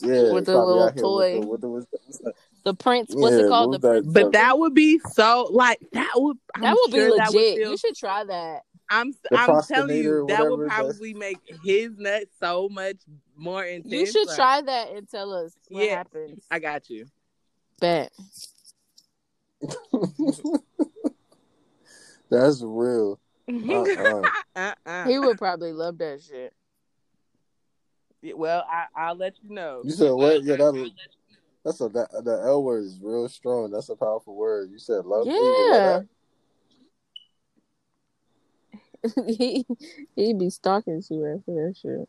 Yeah, 0.00 0.32
With 0.32 0.46
the 0.46 0.52
probably 0.52 0.74
little 0.74 0.82
out 0.84 0.86
with 0.86 0.96
the- 0.96 1.02
toy. 1.02 1.40
with 1.40 1.60
the- 1.60 1.68
with 1.68 1.90
the- 1.90 1.98
what's 2.06 2.18
that? 2.20 2.34
The 2.64 2.74
prince. 2.74 3.14
What's 3.14 3.36
Yeah, 3.36 3.42
it 3.44 3.48
called? 3.48 3.70
what 3.70 3.80
The 3.82 3.88
that 3.88 4.02
prince. 4.02 4.12
But 4.14 4.32
that 4.32 4.58
would 4.58 4.74
be 4.74 4.98
so 5.12 5.48
like 5.50 5.78
that 5.92 6.10
would 6.16 6.36
I'm 6.54 6.62
that 6.62 6.74
would 6.74 6.90
be 6.92 6.98
sure 6.98 7.16
that 7.16 7.28
would 7.32 7.36
legit. 7.36 7.58
feel- 7.58 7.70
You 7.70 7.76
should 7.76 7.96
try 7.96 8.24
that. 8.24 8.62
I'm 8.90 9.12
The 9.12 9.18
I'm 9.32 9.46
telling 9.46 9.46
procrastinator, 9.46 10.18
you 10.20 10.26
that 10.28 10.42
would 10.42 10.50
whatever, 10.50 10.68
that's- 10.68 10.84
probably 10.98 11.14
make 11.14 11.38
his 11.64 11.96
nuts 11.96 12.26
so 12.38 12.68
much 12.68 12.96
more 13.36 13.64
intense. 13.64 13.92
You 13.92 14.06
should 14.06 14.26
like, 14.28 14.36
try 14.36 14.60
that 14.60 14.90
and 14.92 15.08
tell 15.08 15.32
us 15.32 15.54
what 15.68 15.84
Yeah. 15.84 15.96
happens. 15.96 16.44
I 16.50 16.58
got 16.58 16.90
you. 16.90 17.06
Bet. 17.80 18.12
That's 22.30 22.62
real. 22.62 23.18
Uh-uh. 23.48 24.22
uh-uh. 24.56 25.04
He 25.08 25.18
would 25.18 25.38
probably 25.38 25.72
love 25.72 25.98
that 25.98 26.22
shit. 26.22 26.52
Yeah, 28.22 28.34
Well, 28.34 28.64
I, 28.70 28.84
I'll 28.96 29.16
let 29.16 29.34
you 29.42 29.50
know. 29.54 29.82
You 29.84 29.90
said 29.90 30.12
what? 30.12 30.42
Yeah, 30.44 30.54
uh-uh. 30.54 30.72
that 30.72 30.92
that's 31.64 31.80
a 31.80 31.88
that 31.90 32.10
the 32.24 32.42
L 32.44 32.62
word 32.62 32.84
is 32.84 32.98
real 33.00 33.28
strong. 33.28 33.70
That's 33.70 33.88
a 33.88 33.96
powerful 33.96 34.34
word. 34.34 34.70
You 34.70 34.78
said 34.78 35.04
love. 35.04 35.26
he 35.26 35.32
Yeah. 35.32 36.00
he 39.26 39.66
he 40.16 40.34
be 40.34 40.50
stalking 40.50 41.02
you 41.10 41.26
after 41.26 41.52
that 41.54 41.74
shit. 41.80 42.08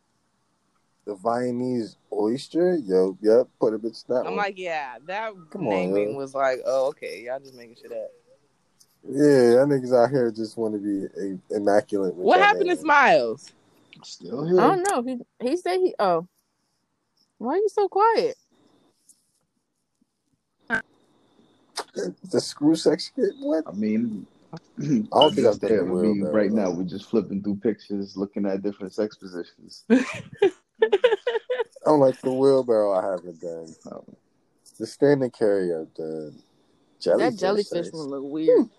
The 1.06 1.16
Viennese 1.16 1.98
oyster. 2.12 2.76
Yo, 2.78 3.18
yep. 3.22 3.48
Put 3.60 3.74
a 3.74 3.80
bitch 3.80 4.06
that 4.08 4.20
I'm 4.20 4.26
one. 4.26 4.36
like, 4.38 4.58
yeah, 4.58 4.96
that 5.06 5.34
Come 5.50 5.68
on, 5.68 5.74
naming 5.74 6.12
yo. 6.12 6.18
was 6.18 6.34
like, 6.34 6.60
oh, 6.66 6.88
okay, 6.90 7.24
y'all 7.26 7.40
just 7.40 7.56
making 7.56 7.76
shit 7.76 7.92
up. 7.92 8.10
yeah, 9.04 9.58
that 9.60 9.68
niggas 9.68 9.94
out 9.94 10.12
here 10.12 10.32
just 10.32 10.58
want 10.58 10.74
to 10.76 10.80
be 10.80 11.06
a, 11.20 11.58
immaculate. 11.58 12.16
With 12.16 12.26
What 12.26 12.38
that 12.38 12.46
happened 12.46 12.70
to 12.70 12.76
name. 12.76 12.84
Smiles? 12.84 13.52
Still 14.04 14.46
here. 14.46 14.60
I 14.60 14.68
don't 14.68 14.84
know. 14.84 15.04
He 15.04 15.48
he 15.48 15.58
said 15.58 15.78
he 15.78 15.94
oh. 16.00 16.28
Why 17.38 17.54
are 17.54 17.58
you 17.58 17.70
so 17.70 17.88
quiet? 17.90 18.36
The 21.94 22.42
screw 22.42 22.76
sex 22.76 23.12
kid? 23.16 23.34
What? 23.40 23.66
I 23.68 23.72
mean, 23.72 24.26
I 24.54 25.04
don't 25.12 25.36
think 25.36 25.48
I've 25.48 25.60
done 25.60 25.70
there. 25.70 25.86
the 25.86 25.92
I 25.92 25.94
mean, 25.94 26.24
right 26.24 26.50
though. 26.50 26.56
now 26.56 26.72
we're 26.72 26.84
just 26.84 27.10
flipping 27.10 27.44
through 27.44 27.58
pictures, 27.58 28.18
looking 28.18 28.46
at 28.46 28.64
different 28.64 28.94
sex 28.94 29.16
positions. 29.16 29.84
I'm 31.86 32.00
like 32.00 32.20
the 32.22 32.32
wheelbarrow. 32.32 32.94
I 32.94 33.12
haven't 33.12 33.42
done. 33.42 33.76
Um, 33.92 34.16
The 34.80 34.88
standing 34.88 35.32
carry 35.32 35.74
I've 35.74 35.94
done. 35.94 36.42
Jellyfish 37.00 37.32
that 37.32 37.40
jellyfish 37.40 37.68
sex. 37.68 37.90
one 37.92 38.08
look 38.08 38.24
weird. 38.24 38.70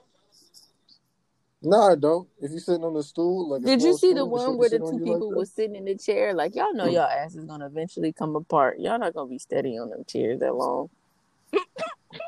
No, 1.62 1.80
I 1.80 1.94
don't. 1.94 2.28
If 2.40 2.50
you're 2.50 2.60
sitting 2.60 2.84
on 2.84 2.94
the 2.94 3.02
stool, 3.02 3.48
like 3.48 3.62
Did 3.62 3.82
you 3.82 3.92
see 3.92 4.12
stool, 4.12 4.14
the 4.14 4.26
one 4.26 4.58
where 4.58 4.68
the 4.68 4.78
two 4.78 4.98
people 4.98 5.30
like 5.30 5.36
was 5.36 5.52
sitting 5.52 5.76
in 5.76 5.84
the 5.86 5.96
chair? 5.96 6.34
Like 6.34 6.54
y'all 6.54 6.74
know 6.74 6.86
y'all 6.86 7.08
ass 7.08 7.34
is 7.36 7.44
gonna 7.44 7.66
eventually 7.66 8.12
come 8.12 8.36
apart. 8.36 8.80
Y'all 8.80 8.98
not 8.98 9.14
gonna 9.14 9.30
be 9.30 9.38
steady 9.38 9.78
on 9.78 9.90
them 9.90 10.04
chairs 10.06 10.40
that 10.40 10.54
long. 10.54 10.90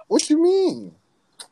What 0.09 0.29
you 0.31 0.43
mean? 0.43 0.95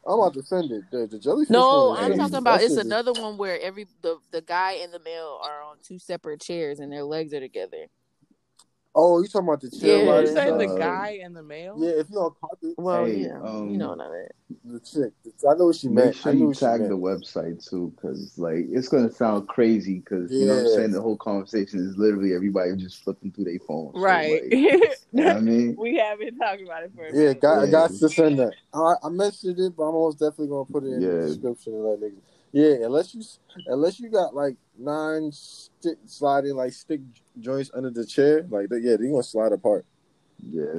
I'm 0.06 0.18
about 0.18 0.35
to 0.35 0.43
send 0.43 0.70
it. 0.70 0.85
The, 0.90 1.06
the 1.06 1.18
jellyfish. 1.18 1.51
No, 1.51 1.90
one 1.90 1.98
I'm 1.98 2.05
crazy. 2.06 2.18
talking 2.18 2.35
about 2.36 2.62
it's 2.62 2.76
another 2.76 3.12
one 3.12 3.36
where 3.36 3.60
every 3.60 3.86
the 4.02 4.18
the 4.31 4.40
guy 4.40 4.72
and 4.82 4.93
the 4.93 5.01
male 5.01 5.39
are 5.43 5.62
on 5.62 5.76
two 5.82 5.98
separate 5.98 6.40
chairs 6.40 6.78
and 6.81 6.93
their 6.93 7.05
legs 7.05 7.35
are 7.35 7.40
together. 7.40 7.86
Oh, 8.95 9.21
you 9.21 9.29
talking 9.29 9.49
about 9.49 9.61
the 9.61 9.71
chair 9.71 9.97
Yeah. 9.99 10.03
You 10.05 10.09
riding 10.11 10.35
say 10.35 10.51
the? 10.51 10.77
Guy 10.79 11.19
and 11.23 11.35
the 11.35 11.43
male? 11.43 11.77
Yeah, 11.81 12.01
if 12.01 12.11
you're 12.11 12.25
on 12.25 12.35
carpet, 12.41 12.75
Well, 12.77 13.07
Hey, 13.07 13.19
you 13.19 13.29
know, 13.29 13.45
um, 13.45 13.71
you 13.71 13.79
know 13.79 13.89
what 13.91 14.01
I 14.01 14.11
mean. 14.11 14.29
the 14.65 14.81
chick. 14.81 15.12
I 15.49 15.55
know 15.55 15.66
what 15.66 15.77
she 15.77 15.89
Make 15.89 16.05
meant. 16.05 16.16
sure 16.16 16.31
I 16.31 16.35
knew 16.35 16.41
you 16.43 16.47
what 16.49 16.59
tag 16.59 16.81
the 16.83 16.97
website 16.97 17.69
too, 17.69 17.93
because 17.97 18.39
like 18.39 18.66
it's 18.71 18.89
gonna 18.89 19.11
sound 19.11 19.49
crazy. 19.49 19.99
Because 19.99 20.31
you 20.33 20.47
know 20.47 20.55
what 20.55 20.61
I'm 20.61 20.69
saying. 20.69 20.91
The 20.93 21.01
whole 21.01 21.16
conversation 21.16 21.81
is 21.81 21.97
literally 21.97 22.35
everybody 22.35 22.77
just 22.77 23.03
flipping 23.03 23.33
through 23.33 23.45
their 23.45 23.59
phones. 23.66 23.95
So, 23.95 24.01
Right. 24.01 24.43
like, 24.43 24.53
you 24.53 25.25
know 25.25 25.37
I 25.37 25.41
mean? 25.41 25.77
we 25.79 25.97
have 25.97 26.19
been 26.21 26.39
talking 26.39 26.66
about 26.66 26.85
it 26.85 26.93
for 26.95 27.09
a 27.09 27.12
Yeah, 27.12 27.19
minute. 27.19 27.41
got, 27.41 27.59
I 27.65 27.71
got 27.71 27.91
to 27.91 28.09
send 28.09 28.39
that. 28.39 28.53
I, 28.73 28.95
I 29.03 29.09
mentioned 29.09 29.59
it, 29.59 29.75
but 29.77 29.85
I'm 29.85 29.95
almost 29.95 30.21
definitely 30.21 30.49
gonna 30.49 30.65
put 30.66 30.85
it 30.85 30.89
in 30.93 31.01
the 31.01 31.27
description 31.29 31.73
and 31.75 31.85
let 31.85 32.01
niggas. 32.01 32.34
Yeah, 32.55 32.85
unless 32.85 33.12
you 33.12 33.22
unless 33.66 33.98
you 33.98 34.09
got 34.09 34.32
like 34.32 34.55
nine 34.78 35.32
stick 35.32 35.98
sliding 36.06 36.55
like 36.55 36.72
stick 36.72 37.01
joints 37.40 37.72
under 37.74 37.90
the 37.90 38.06
chair, 38.06 38.47
like 38.48 38.68
that, 38.68 38.81
yeah, 38.81 38.97
they 38.97 39.09
gonna 39.09 39.24
slide 39.24 39.51
apart. 39.51 39.85
Yeah. 40.39 40.78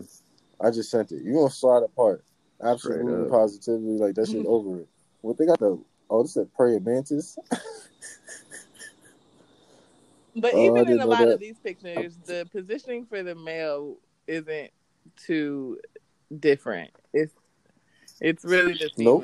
I 0.62 0.72
just 0.72 0.90
sent 0.90 1.12
it. 1.12 1.22
You 1.22 1.34
gonna 1.34 1.50
slide 1.50 1.84
apart. 1.84 2.24
Absolutely, 2.64 3.30
positively, 3.30 3.98
like 3.98 4.16
that 4.16 4.30
shit 4.30 4.46
over 4.46 4.80
it. 4.80 4.88
What 5.20 5.38
they 5.38 5.46
got 5.46 5.60
the? 5.60 5.78
Oh, 6.10 6.22
this 6.24 6.38
is 6.38 6.48
praying 6.56 6.86
mantis. 6.86 7.38
But 10.38 10.54
Oh, 10.54 10.66
even 10.66 10.92
in 10.92 11.00
a 11.00 11.06
lot 11.06 11.20
that. 11.20 11.36
of 11.36 11.40
these 11.40 11.58
pictures, 11.60 12.18
the 12.26 12.46
positioning 12.52 13.06
for 13.06 13.24
the 13.24 13.36
male 13.36 13.96
isn't 14.28 14.70
too 15.16 15.80
different. 16.42 16.92
It's 17.14 17.34
it's 18.22 18.44
really 18.46 18.74
the 18.74 18.90
Nope. 18.98 19.24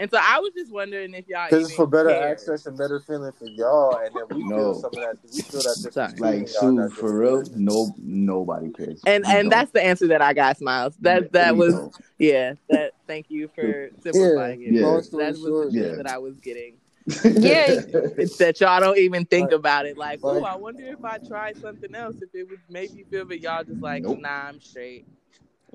And 0.00 0.08
so 0.10 0.18
I 0.20 0.38
was 0.38 0.52
just 0.54 0.70
wondering 0.70 1.12
if 1.14 1.26
y'all 1.28 1.46
Because 1.50 1.66
it's 1.66 1.74
for 1.74 1.86
better 1.86 2.10
cared. 2.10 2.30
access 2.30 2.66
and 2.66 2.78
better 2.78 3.00
feeling 3.00 3.32
for 3.32 3.46
y'all, 3.46 3.96
and 3.96 4.14
then 4.14 4.38
we 4.38 4.44
No. 4.44 4.56
feel 4.56 4.74
some 4.74 4.86
of 4.86 4.92
that. 4.94 5.16
We 5.34 5.40
feel 5.42 5.60
that 5.62 5.92
Sorry. 5.92 6.12
Like 6.12 6.16
too, 6.18 6.24
and 6.26 6.48
y'all 6.48 6.60
Sue, 6.60 6.72
not 6.72 6.92
for 6.92 7.18
real, 7.18 7.42
different. 7.42 7.64
no, 7.64 7.94
nobody 7.98 8.70
cares. 8.70 9.02
And 9.06 9.24
We 9.26 9.32
and 9.32 9.42
don't. 9.44 9.50
that's 9.50 9.70
the 9.72 9.82
answer 9.84 10.06
that 10.08 10.22
I 10.22 10.34
got, 10.34 10.56
Smiles. 10.58 10.94
That 11.00 11.32
that 11.32 11.56
was 11.56 11.74
don't. 11.74 11.96
yeah. 12.18 12.54
That 12.70 12.92
thank 13.08 13.26
you 13.30 13.48
for 13.48 13.90
simplifying 14.00 14.62
it. 14.62 14.72
Yeah. 14.72 14.86
Long 14.86 14.96
That 14.98 15.04
story 15.04 15.26
was 15.26 15.40
the 15.42 15.48
short, 15.48 15.72
Yeah. 15.72 15.94
that 15.96 16.06
I 16.08 16.18
was 16.18 16.36
getting. 16.38 16.74
Yeah. 17.24 17.80
It's 18.18 18.36
that 18.36 18.60
y'all 18.60 18.80
don't 18.80 18.98
even 18.98 19.24
think 19.24 19.50
Like- 19.50 19.58
about 19.58 19.86
it. 19.86 19.96
Like, 19.98 20.20
oh, 20.22 20.44
I 20.44 20.54
wonder 20.54 20.84
if 20.84 21.04
I 21.04 21.18
tried 21.18 21.56
something 21.56 21.94
else, 21.94 22.16
if 22.22 22.28
it 22.34 22.48
would 22.50 22.60
make 22.68 22.94
you 22.94 23.04
feel, 23.10 23.24
but 23.24 23.40
y'all 23.40 23.64
just 23.64 23.80
like, 23.80 24.02
Nope. 24.04 24.20
nah, 24.20 24.28
I'm 24.48 24.60
straight. 24.60 25.06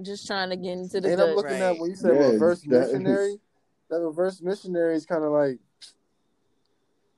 Just 0.02 0.26
trying 0.28 0.50
to 0.50 0.56
get 0.56 0.72
into 0.74 1.00
the 1.02 1.12
And 1.14 1.22
I'm 1.22 1.36
looking 1.36 1.52
right. 1.52 1.62
at 1.62 1.78
when 1.78 1.92
you 1.92 1.96
said 1.96 2.16
Yeah, 2.16 2.28
reverse 2.30 2.62
that- 2.62 2.70
missionary. 2.92 3.36
That 3.90 4.00
reverse 4.00 4.42
missionary 4.42 4.96
is 4.96 5.06
kind 5.06 5.24
of 5.24 5.32
like 5.32 5.60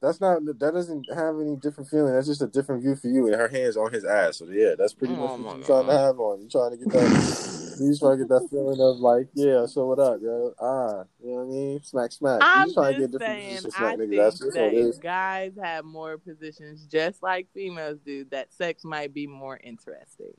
that's 0.01 0.19
not 0.21 0.43
that 0.45 0.59
doesn't 0.59 1.05
have 1.15 1.39
any 1.39 1.55
different 1.55 1.89
feeling. 1.89 2.13
That's 2.13 2.27
just 2.27 2.41
a 2.41 2.47
different 2.47 2.83
view 2.83 2.95
for 2.95 3.07
you. 3.07 3.27
And 3.27 3.35
her 3.35 3.47
hands 3.47 3.77
on 3.77 3.91
his 3.93 4.03
ass. 4.03 4.37
So 4.37 4.45
yeah, 4.49 4.75
that's 4.77 4.93
pretty 4.93 5.13
Oh 5.15 5.37
much 5.37 5.39
what 5.39 5.57
you're 5.57 5.65
trying 5.65 5.85
to 5.87 5.97
have 5.97 6.19
on. 6.19 6.41
You're 6.41 6.49
trying 6.49 6.71
to 6.71 6.77
get 6.77 6.89
that. 6.93 7.77
you're 7.79 7.97
trying 7.97 8.17
to 8.19 8.23
get 8.25 8.29
that 8.29 8.47
feeling 8.51 8.79
of 8.79 8.97
like, 8.99 9.29
yeah, 9.33 9.65
so 9.65 9.87
what 9.87 9.99
up, 9.99 10.19
yo? 10.21 10.53
Ah, 10.59 11.05
you 11.23 11.31
know 11.31 11.35
what 11.37 11.41
I 11.43 11.45
mean? 11.45 11.83
Smack, 11.83 12.11
smack. 12.11 12.39
I'm 12.43 12.67
you 12.67 12.73
trying 12.73 12.93
to 12.95 12.99
just 12.99 13.11
get 13.13 13.21
saying, 13.21 13.47
positions, 13.55 13.73
I 13.75 13.77
smack, 13.79 13.97
think 13.97 14.11
That's 14.15 14.39
just 14.39 14.53
that 14.53 14.61
what 14.65 14.73
it 14.73 14.77
is. 14.77 14.95
if 14.97 15.01
guys 15.01 15.53
have 15.63 15.85
more 15.85 16.17
positions, 16.17 16.85
just 16.85 17.23
like 17.23 17.47
females 17.53 17.99
do, 18.05 18.25
that 18.31 18.53
sex 18.53 18.83
might 18.83 19.13
be 19.13 19.27
more 19.27 19.59
interesting. 19.63 20.33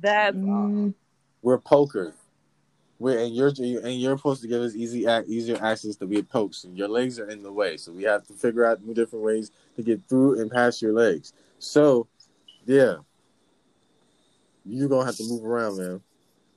That's 0.00 0.36
all. 0.36 0.94
We're 1.42 1.58
poker. 1.58 2.14
We're 2.98 3.18
and 3.18 3.34
you're 3.34 3.48
and 3.48 4.00
you're 4.00 4.16
supposed 4.16 4.42
to 4.42 4.48
give 4.48 4.62
us 4.62 4.76
easy 4.76 5.06
easier 5.26 5.58
access 5.60 5.96
to 5.96 6.06
be 6.06 6.22
pokes, 6.22 6.64
and 6.64 6.78
your 6.78 6.88
legs 6.88 7.18
are 7.18 7.28
in 7.28 7.42
the 7.42 7.52
way. 7.52 7.76
So 7.76 7.92
we 7.92 8.04
have 8.04 8.26
to 8.28 8.32
figure 8.32 8.64
out 8.64 8.82
new 8.84 8.94
different 8.94 9.24
ways 9.24 9.50
to 9.76 9.82
get 9.82 10.00
through 10.08 10.40
and 10.40 10.50
past 10.50 10.80
your 10.80 10.92
legs. 10.92 11.32
So, 11.58 12.06
yeah, 12.64 12.96
you're 14.64 14.88
gonna 14.88 15.04
have 15.04 15.16
to 15.16 15.28
move 15.28 15.44
around, 15.44 15.78
man. 15.78 16.00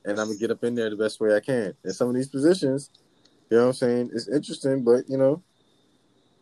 And 0.05 0.19
I'm 0.19 0.27
gonna 0.27 0.37
get 0.37 0.51
up 0.51 0.63
in 0.63 0.75
there 0.75 0.89
the 0.91 0.95
best 0.95 1.19
way 1.19 1.35
I 1.35 1.39
can. 1.39 1.73
And 1.83 1.95
some 1.95 2.09
of 2.09 2.15
these 2.15 2.29
positions, 2.29 2.91
you 3.49 3.57
know 3.57 3.63
what 3.63 3.69
I'm 3.69 3.73
saying? 3.73 4.11
It's 4.13 4.27
interesting, 4.27 4.83
but 4.83 5.09
you 5.09 5.17
know, 5.17 5.41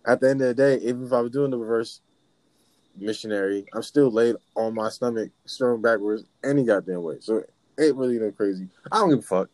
at 0.06 0.20
the 0.20 0.30
end 0.30 0.42
of 0.42 0.48
the 0.48 0.54
day, 0.54 0.78
even 0.80 1.06
if 1.06 1.14
I 1.14 1.22
was 1.22 1.32
doing 1.32 1.52
the 1.52 1.58
reverse 1.58 2.02
missionary, 2.98 3.66
I'm 3.74 3.84
still 3.84 4.12
laid 4.12 4.36
on 4.56 4.76
my 4.76 4.90
stomach, 4.90 5.32
strung 5.46 5.82
backwards, 5.82 6.26
any 6.44 6.66
goddamn 6.66 7.04
way. 7.04 7.18
So 7.22 7.44
ain't 7.80 7.96
really 7.96 8.20
no 8.20 8.32
crazy. 8.32 8.68
I 8.92 9.00
don't 9.00 9.10
give 9.10 9.20
a 9.20 9.22
fuck. 9.22 9.50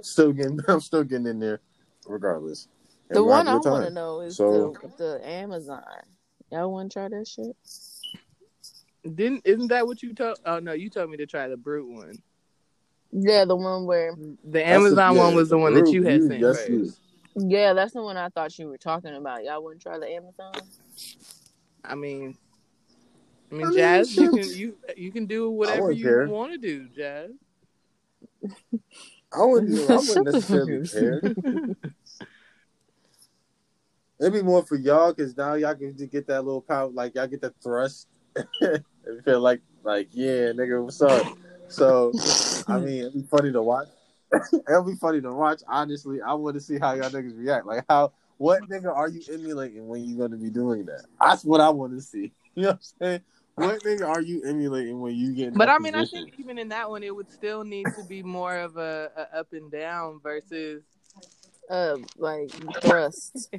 Still 0.00 0.32
getting, 0.32 0.60
I'm 0.68 0.80
still 0.80 1.04
getting 1.04 1.26
in 1.26 1.40
there, 1.40 1.60
regardless. 2.06 2.68
And 3.08 3.16
the 3.16 3.24
one 3.24 3.48
I 3.48 3.52
having 3.52 3.60
a 3.60 3.62
good 3.62 3.70
want 3.70 3.84
to 3.86 3.90
know 3.92 4.20
is 4.20 4.36
So- 4.36 4.74
the 4.82 4.88
the 4.96 5.28
Amazon. 5.28 5.82
Y'all 6.50 6.72
want 6.72 6.90
to 6.90 6.98
try 6.98 7.08
that 7.08 7.28
shit? 7.28 7.54
Didn't 9.14 9.42
isn't 9.44 9.68
that 9.68 9.86
what 9.86 10.02
you 10.02 10.14
told? 10.14 10.38
Oh 10.44 10.58
no, 10.58 10.72
you 10.72 10.90
told 10.90 11.10
me 11.10 11.16
to 11.18 11.26
try 11.26 11.48
the 11.48 11.56
brute 11.56 11.88
one. 11.88 12.14
Yeah, 13.12 13.44
the 13.44 13.56
one 13.56 13.86
where. 13.86 14.14
The 14.14 14.36
That's 14.44 14.68
Amazon 14.68 15.14
yeah, 15.14 15.22
one 15.22 15.34
was 15.34 15.48
the 15.48 15.58
one 15.58 15.74
that 15.74 15.88
you 15.88 16.02
had 16.02 16.22
sent 16.22 16.40
yes, 16.40 16.58
first. 16.58 16.68
you. 16.70 16.92
Yeah, 17.36 17.72
that's 17.72 17.92
the 17.92 18.02
one 18.02 18.16
I 18.16 18.28
thought 18.30 18.58
you 18.58 18.68
were 18.68 18.78
talking 18.78 19.14
about. 19.14 19.44
Y'all 19.44 19.62
want 19.62 19.78
to 19.78 19.82
try 19.82 19.98
the 19.98 20.08
Amazon? 20.08 20.52
I 21.84 21.94
mean, 21.94 22.36
I 23.50 23.54
mean, 23.54 23.64
I 23.64 23.68
mean, 23.68 23.78
Jazz, 23.78 24.16
you 24.16 24.30
can 24.30 24.48
you 24.56 24.76
you 24.96 25.12
can 25.12 25.26
do 25.26 25.50
whatever 25.50 25.92
you 25.92 26.26
want 26.28 26.52
to 26.52 26.58
do, 26.58 26.88
Jazz. 26.88 27.30
I 29.32 29.44
wouldn't, 29.44 29.78
I 29.90 29.96
wouldn't 29.96 30.24
necessarily 30.24 30.88
care. 30.88 31.22
It'd 34.20 34.32
be 34.32 34.42
more 34.42 34.64
for 34.64 34.76
y'all 34.76 35.12
because 35.12 35.36
now 35.36 35.54
y'all 35.54 35.74
can 35.74 35.96
just 35.96 36.10
get 36.10 36.26
that 36.26 36.44
little 36.44 36.60
power, 36.60 36.88
like 36.88 37.14
y'all 37.14 37.28
get 37.28 37.40
the 37.40 37.54
thrust. 37.62 38.08
and 38.60 39.24
feel 39.24 39.40
like, 39.40 39.60
like, 39.84 40.08
yeah, 40.10 40.52
nigga, 40.52 40.82
what's 40.82 41.00
up? 41.00 41.26
So, 41.68 42.12
I 42.66 42.78
mean, 42.80 43.00
it'd 43.00 43.14
be 43.14 43.22
funny 43.22 43.52
to 43.52 43.62
watch. 43.62 43.88
it'll 44.68 44.84
be 44.84 44.96
funny 44.96 45.20
to 45.20 45.32
watch. 45.32 45.62
Honestly, 45.68 46.20
I 46.20 46.34
want 46.34 46.54
to 46.54 46.60
see 46.60 46.78
how 46.78 46.94
y'all 46.94 47.10
niggas 47.10 47.38
react. 47.38 47.66
Like, 47.66 47.84
how, 47.88 48.12
what 48.38 48.62
nigga 48.68 48.94
are 48.94 49.08
you 49.08 49.22
emulating 49.32 49.86
when 49.86 50.04
you're 50.04 50.18
going 50.18 50.32
to 50.32 50.36
be 50.36 50.50
doing 50.50 50.86
that? 50.86 51.04
That's 51.20 51.44
what 51.44 51.60
I 51.60 51.70
want 51.70 51.94
to 51.94 52.00
see. 52.00 52.32
You 52.54 52.62
know 52.62 52.68
what 52.70 52.74
I'm 52.74 53.06
saying? 53.06 53.20
What 53.58 53.82
nigga 53.82 54.06
are 54.06 54.20
you 54.20 54.42
emulating 54.44 55.00
when 55.00 55.16
you 55.16 55.34
get? 55.34 55.54
But 55.54 55.68
I 55.68 55.78
mean, 55.78 55.94
I 55.94 56.04
think 56.04 56.34
even 56.38 56.58
in 56.58 56.68
that 56.68 56.88
one, 56.88 57.02
it 57.02 57.14
would 57.14 57.30
still 57.30 57.64
need 57.64 57.86
to 57.96 58.04
be 58.04 58.22
more 58.22 58.56
of 58.56 58.76
a, 58.76 59.10
a 59.16 59.38
up 59.38 59.52
and 59.52 59.70
down 59.70 60.20
versus. 60.22 60.84
Uh, 61.68 61.96
like 62.16 62.50
thrust. 62.82 63.50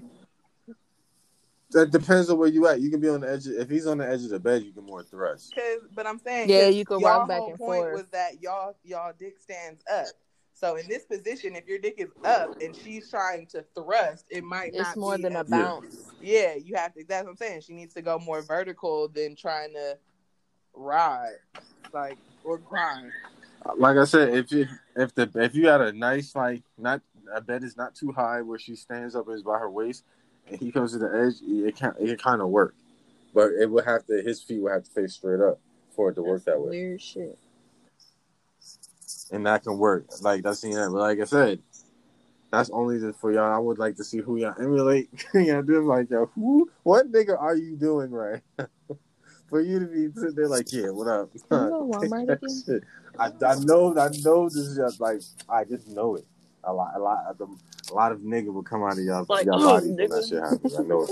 that 1.72 1.92
depends 1.92 2.30
on 2.30 2.38
where 2.38 2.48
you 2.48 2.68
at. 2.68 2.82
You 2.82 2.90
can 2.90 3.00
be 3.00 3.10
on 3.10 3.22
the 3.22 3.30
edge. 3.30 3.46
Of, 3.46 3.54
if 3.54 3.70
he's 3.70 3.86
on 3.88 3.98
the 3.98 4.08
edge 4.08 4.24
of 4.24 4.30
the 4.30 4.40
bed, 4.40 4.64
you 4.64 4.72
can 4.72 4.86
more 4.86 5.04
thrust. 5.04 5.54
Cause, 5.54 5.88
but 5.94 6.08
I'm 6.08 6.20
saying, 6.20 6.50
yeah, 6.50 6.70
you 6.70 6.86
can 6.86 7.00
y'all 7.00 7.20
rock 7.20 7.28
back 7.28 7.40
whole 7.40 7.50
and 7.50 7.60
point 7.60 7.82
forth. 7.82 7.94
was 7.94 8.10
that 8.10 8.42
y'all 8.42 8.76
y'all 8.84 9.12
dick 9.20 9.38
stands 9.40 9.84
up. 9.92 10.08
So 10.60 10.76
in 10.76 10.88
this 10.90 11.06
position, 11.06 11.56
if 11.56 11.68
your 11.68 11.80
dick 11.80 11.96
is 12.00 12.10
up 12.26 12.54
and 12.62 12.76
she's 12.76 13.10
trying 13.10 13.46
to 13.48 13.64
thrust, 13.76 14.26
it 14.30 14.44
might 14.44 14.74
not 14.74 14.74
be. 14.74 14.90
It's 14.90 14.98
more 14.98 15.16
be 15.16 15.24
than 15.24 15.38
a 15.38 15.44
bounce. 15.46 16.12
Yeah, 16.22 16.56
you 16.56 16.76
have 16.76 16.94
to. 16.96 17.06
That's 17.08 17.24
what 17.24 17.32
I'm 17.32 17.38
saying. 17.38 17.62
She 17.62 17.74
needs 17.74 17.94
to 17.94 18.02
go 18.02 18.20
more 18.20 18.42
vertical 18.42 19.08
than 19.08 19.38
trying 19.38 19.74
to 19.74 19.98
ride, 20.74 21.38
like 21.94 22.18
or 22.44 22.58
grind. 22.58 23.12
Like 23.78 23.96
I 23.96 24.04
said, 24.04 24.34
if 24.34 24.52
you 24.52 24.68
if 24.98 25.16
the 25.16 25.30
if 25.36 25.56
you 25.56 25.68
had 25.68 25.80
a 25.80 25.94
nice 25.94 26.36
like 26.36 26.64
not 26.78 27.02
a 27.34 27.40
bed 27.40 27.64
is 27.64 27.78
not 27.78 27.96
too 27.96 28.12
high 28.12 28.42
where 28.42 28.60
she 28.60 28.76
stands 28.76 29.16
up 29.16 29.28
and 29.28 29.38
is 29.38 29.44
by 29.44 29.60
her 29.60 29.70
waist, 29.70 30.04
and 30.50 30.60
he 30.60 30.74
comes 30.74 30.92
to 30.92 30.98
the 30.98 31.08
edge, 31.08 31.36
it 31.42 31.76
can 31.78 31.94
it 32.02 32.08
can 32.08 32.18
kind 32.18 32.42
of 32.42 32.50
work, 32.50 32.76
but 33.34 33.52
it 33.54 33.70
would 33.70 33.86
have 33.86 34.06
to 34.08 34.22
his 34.22 34.42
feet 34.42 34.62
would 34.62 34.74
have 34.74 34.84
to 34.84 34.92
face 34.92 35.14
straight 35.14 35.40
up 35.40 35.60
for 35.96 36.10
it 36.10 36.16
to 36.16 36.22
work 36.22 36.44
That's 36.44 36.58
that 36.58 36.62
way, 36.62 36.70
Weird 36.70 37.02
shit. 37.02 37.40
And 39.32 39.46
that 39.46 39.64
can 39.64 39.78
work. 39.78 40.06
Like 40.22 40.44
that's 40.44 40.62
the 40.62 40.70
end. 40.70 40.94
But 40.94 41.00
like 41.00 41.20
I 41.20 41.26
said, 41.26 41.60
that's 42.52 42.70
only 42.72 43.00
just 43.00 43.20
for 43.20 43.32
y'all. 43.32 43.54
I 43.54 43.58
would 43.58 43.80
like 43.80 43.96
to 43.98 44.04
see 44.04 44.20
who 44.20 44.38
y'all 44.38 44.56
emulate. 44.60 45.10
y'all 45.34 45.62
do 45.62 45.86
like 45.86 46.10
yo, 46.10 46.30
who 46.36 46.70
what 46.84 47.12
nigga 47.12 47.40
are 47.40 47.56
you 47.56 47.76
doing 47.76 48.12
right? 48.12 48.42
for 49.50 49.62
you 49.62 49.80
to 49.80 49.86
be 49.86 50.08
sitting 50.14 50.36
there 50.36 50.48
like, 50.48 50.72
yeah, 50.72 50.90
what 50.90 51.08
up? 51.08 51.30
You 51.34 51.42
know 51.52 51.92
Walmart 51.94 52.42
again? 52.68 52.82
I, 53.18 53.32
I 53.46 53.56
know 53.60 53.98
I 53.98 54.10
know 54.24 54.48
this 54.48 54.58
is 54.58 54.78
just 54.78 55.02
like 55.02 55.22
I 55.50 55.64
just 55.64 55.88
know 55.90 56.16
it. 56.16 56.26
A 56.64 56.74
lot 56.74 56.94
a 56.96 57.00
lot 57.00 57.26
of 57.28 57.50
a 57.90 57.94
lot 57.94 58.12
of 58.12 58.20
nigga 58.20 58.54
will 58.54 58.64
come 58.64 58.84
out 58.84 58.94
of 58.94 59.00
y'all, 59.00 59.26
Like, 59.28 59.46
y'all 59.46 59.62
oh, 59.62 59.76
bodies 59.76 59.88
when 59.90 59.96
that 59.98 60.10
nigga. 60.10 60.30
shit 60.30 60.44
happens. 60.44 60.80
I 60.80 60.84
know 60.84 61.04
it. 61.04 61.10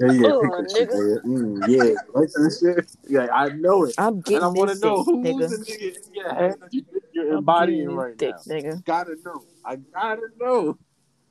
Yeah, 0.00 0.10
yeah, 0.12 0.28
Oh, 0.32 0.40
pick 0.40 0.50
that 0.50 0.70
shit, 0.76 0.88
nigga. 0.90 0.94
nigga. 0.94 1.24
Mm, 1.24 1.68
yeah, 1.68 1.94
like 2.14 2.28
that 2.30 2.56
shit. 2.60 2.96
Yeah, 3.08 3.28
I 3.32 3.48
know 3.50 3.84
it. 3.84 3.94
I'm 3.98 4.20
getting. 4.20 4.42
And 4.42 4.54
getting 4.54 4.56
I 4.56 4.58
want 4.58 4.68
to 4.70 4.74
this 4.74 4.82
know 4.82 4.96
dick, 4.96 5.06
who's 5.06 5.24
nigga. 5.24 5.50
the 5.50 5.72
nigga 5.72 6.06
in 6.06 6.14
your 6.14 6.34
head 6.34 6.54
that 6.60 6.74
you 6.74 6.82
think 6.82 7.04
you're 7.12 7.30
I'm 7.32 7.38
embodying 7.38 7.78
getting 7.82 7.96
right 7.96 8.18
this 8.18 8.46
now. 8.46 8.54
dick, 8.54 8.64
nigga. 8.64 8.84
Gotta 8.84 9.16
know. 9.24 9.44
I 9.64 9.76
gotta 9.76 10.28
know. 10.40 10.78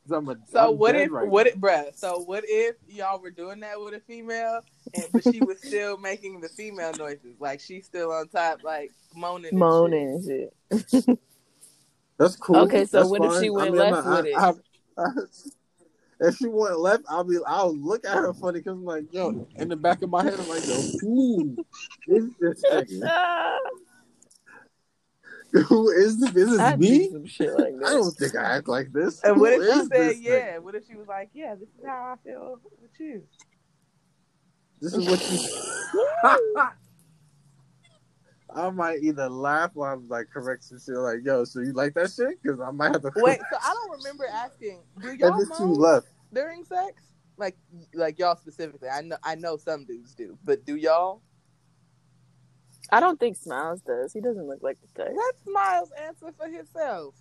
'Cause 0.05 0.11
I'm 0.17 0.27
a, 0.29 0.35
So 0.51 0.71
I'm 0.71 0.77
what 0.77 0.91
dead 0.93 1.07
if 1.07 1.11
right 1.11 1.27
what 1.29 1.45
now. 1.45 1.51
if 1.53 1.57
bruh, 1.59 1.95
so 1.97 2.19
what 2.25 2.43
if 2.47 2.75
y'all 2.89 3.21
were 3.21 3.31
doing 3.31 3.61
that 3.61 3.79
with 3.79 3.93
a 3.93 4.01
female 4.01 4.59
and 4.93 5.05
but 5.13 5.23
she 5.23 5.39
was 5.41 5.59
still 5.61 5.97
making 5.97 6.41
the 6.41 6.49
female 6.49 6.91
noises? 6.97 7.39
Like 7.39 7.61
she's 7.61 7.85
still 7.85 8.11
on 8.11 8.27
top, 8.27 8.63
like 8.63 8.91
moaning. 9.15 9.45
and 9.45 9.53
shit? 9.53 9.59
Moaning 9.59 10.09
and 10.71 10.89
shit. 10.91 11.19
That's 12.17 12.35
cool. 12.35 12.57
Okay, 12.57 12.83
so 12.85 12.97
That's 12.99 13.09
what 13.09 13.23
if 13.23 13.31
fine. 13.31 13.43
she 13.43 13.49
went 13.49 13.67
I 13.67 13.71
mean, 13.71 13.79
left 13.79 13.97
I'm 13.97 14.03
not- 14.11 14.23
with 14.23 14.35
I- 14.35 14.49
it? 14.49 14.55
I- 14.97 15.11
if 16.19 16.37
she 16.37 16.47
went 16.47 16.79
left, 16.79 17.03
I'll 17.09 17.23
be. 17.23 17.37
I'll 17.45 17.75
look 17.75 18.05
at 18.05 18.15
her 18.15 18.33
funny 18.33 18.59
because 18.59 18.73
I'm 18.73 18.85
like, 18.85 19.05
yo. 19.11 19.47
In 19.55 19.69
the 19.69 19.75
back 19.75 20.01
of 20.01 20.09
my 20.09 20.23
head, 20.23 20.39
I'm 20.39 20.47
like, 20.47 20.65
yo, 20.65 20.81
who 21.01 21.65
is 22.07 22.25
this 22.39 22.63
nigga? 22.71 23.57
who 25.67 25.89
is 25.89 26.19
this? 26.19 26.31
This 26.31 26.49
is 26.49 26.59
I 26.59 26.75
me. 26.75 27.09
some 27.11 27.27
shit 27.27 27.53
like 27.53 27.73
I 27.85 27.91
don't 27.91 28.11
think 28.11 28.35
I 28.35 28.57
act 28.57 28.67
like 28.67 28.91
this. 28.91 29.23
And 29.23 29.39
what 29.39 29.53
Who 29.53 29.61
if 29.61 29.73
she 29.73 29.87
said 29.87 30.15
yeah? 30.19 30.31
nigga? 30.31 30.63
What 30.63 30.75
if 30.75 30.87
she 30.87 30.95
was 30.95 31.07
like, 31.07 31.29
yeah, 31.33 31.55
this 31.55 31.69
is 31.69 31.85
how 31.85 32.15
I 32.15 32.27
feel 32.27 32.59
with 32.81 32.91
you? 32.99 33.23
This 34.81 34.93
is 34.93 35.07
what 35.07 35.19
you. 35.31 35.39
I 38.55 38.69
might 38.69 39.01
either 39.01 39.29
laugh 39.29 39.71
or 39.75 39.91
I'm 39.91 40.07
like 40.07 40.29
correct 40.29 40.63
some 40.63 40.79
shit 40.79 40.95
like, 40.95 41.19
yo, 41.23 41.43
so 41.43 41.61
you 41.61 41.73
like 41.73 41.93
that 41.95 42.11
shit? 42.11 42.41
Because 42.41 42.59
I 42.59 42.71
might 42.71 42.93
have 42.93 43.01
to. 43.01 43.11
Wait, 43.15 43.39
so 43.51 43.57
I 43.61 43.73
don't 43.73 43.97
remember 43.97 44.25
asking. 44.31 44.81
Do 45.01 45.09
if 45.09 45.19
y'all 45.19 45.39
it's 45.39 45.57
too 45.57 45.65
moan 45.65 45.79
left. 45.79 46.07
during 46.31 46.63
sex? 46.63 47.01
Like, 47.37 47.57
like 47.93 48.19
y'all 48.19 48.35
specifically? 48.35 48.89
I 48.89 49.01
know, 49.01 49.17
I 49.23 49.35
know 49.35 49.57
some 49.57 49.85
dudes 49.85 50.13
do, 50.13 50.37
but 50.43 50.65
do 50.65 50.75
y'all? 50.75 51.21
I 52.91 52.99
don't 52.99 53.19
think 53.19 53.37
Smiles 53.37 53.81
does. 53.81 54.13
He 54.13 54.21
doesn't 54.21 54.47
look 54.47 54.61
like 54.61 54.77
the 54.81 55.03
type. 55.03 55.13
Let 55.15 55.39
Smiles 55.43 55.89
answer 56.05 56.31
for 56.37 56.47
himself. 56.47 57.15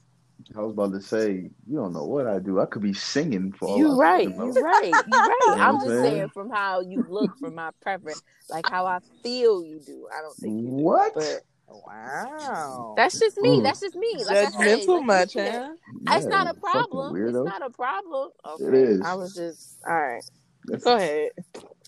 I 0.57 0.61
was 0.61 0.73
about 0.73 0.93
to 0.93 1.01
say, 1.01 1.51
you 1.67 1.77
don't 1.77 1.93
know 1.93 2.05
what 2.05 2.27
I 2.27 2.39
do. 2.39 2.61
I 2.61 2.67
could 2.67 2.83
be 2.83 2.93
singing 2.95 3.53
for 3.53 3.69
all 3.71 3.79
You 3.79 3.93
I 3.93 3.97
right, 3.97 4.29
fucking 4.29 4.39
know. 4.39 4.47
you 4.55 4.63
right, 4.63 4.85
you 4.85 4.93
right. 5.19 5.41
know 5.47 5.55
I'm 5.59 5.75
just 5.77 5.87
saying? 5.89 6.03
saying 6.05 6.29
from 6.29 6.51
how 6.51 6.81
you 6.81 7.05
look, 7.09 7.37
from 7.39 7.55
my 7.55 7.71
preference, 7.81 8.23
like 8.51 8.67
how 8.69 8.87
I 8.87 8.99
feel 9.23 9.63
you 9.65 9.81
do. 9.85 10.09
I 10.17 10.21
don't 10.23 10.37
think 10.37 10.61
you 10.63 10.69
do, 10.69 10.75
What? 10.75 11.15
but 11.15 11.41
Wow. 11.69 12.95
that's 12.99 13.19
just 13.19 13.39
me. 13.39 13.61
Mm. 13.61 13.63
That's 13.63 13.81
just 13.81 13.95
me. 13.97 14.15
Like 14.27 14.37
I 14.37 14.51
said, 14.51 14.53
Judgmental 14.53 14.97
like, 14.99 15.07
much, 15.07 15.37
yeah. 15.37 15.69
huh? 16.07 16.17
It's 16.17 16.27
not 16.27 16.47
a 16.47 16.55
problem. 16.55 17.17
It's 17.17 17.33
not 17.35 17.65
a 17.65 17.71
problem. 17.71 18.31
Okay. 18.47 18.65
It 18.65 18.75
is. 18.75 19.01
I 19.03 19.15
was 19.15 19.35
just 19.35 19.79
all 19.89 19.95
right. 19.95 20.23
That's- 20.67 20.85
Go 20.85 20.97
ahead. 20.97 21.31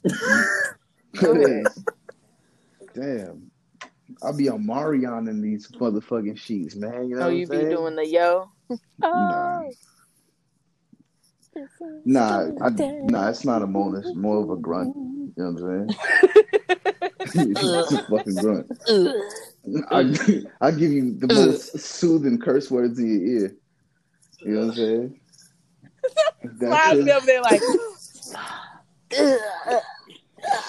It 1.17 1.67
is. 1.67 1.85
Damn. 2.95 3.51
I'll 4.23 4.37
be 4.37 4.49
on 4.49 4.67
Marion 4.67 5.29
in 5.29 5.41
these 5.41 5.69
motherfucking 5.69 6.39
sheets, 6.39 6.77
man. 6.77 7.09
You 7.09 7.17
know 7.17 7.27
Oh, 7.27 7.29
you 7.29 7.47
be 7.47 7.57
saying? 7.57 7.71
doing 7.71 7.97
the 7.97 8.07
yo. 8.07 8.51
Nah. 9.03 9.61
Oh. 9.61 9.71
Nah, 12.05 12.49
I, 12.61 12.71
nah, 12.71 13.29
it's 13.29 13.45
not 13.45 13.63
a 13.63 13.67
moan. 13.67 13.97
It's 13.97 14.15
more 14.17 14.43
of 14.43 14.51
a 14.51 14.57
grunt. 14.57 14.95
You 14.97 15.33
know 15.37 15.53
what 15.53 15.63
I'm 15.63 15.97
saying? 15.97 17.51
it's 17.53 17.93
a 17.93 17.99
fucking 18.11 18.35
grunt. 18.35 18.67
I, 19.91 20.67
I 20.67 20.71
give 20.73 20.93
you 20.93 21.15
the 21.15 21.29
most 21.29 21.79
soothing 21.79 22.39
curse 22.39 22.71
words 22.71 22.99
in 22.99 23.07
your 23.07 23.43
ear. 23.43 23.57
You 24.41 24.49
know 24.49 24.61
what 24.61 24.67
I'm 24.67 24.75
saying? 24.75 25.21
That 26.43 26.69
Smiles 26.69 27.09
over 27.09 27.27
there 27.27 27.43
like, 27.43 27.63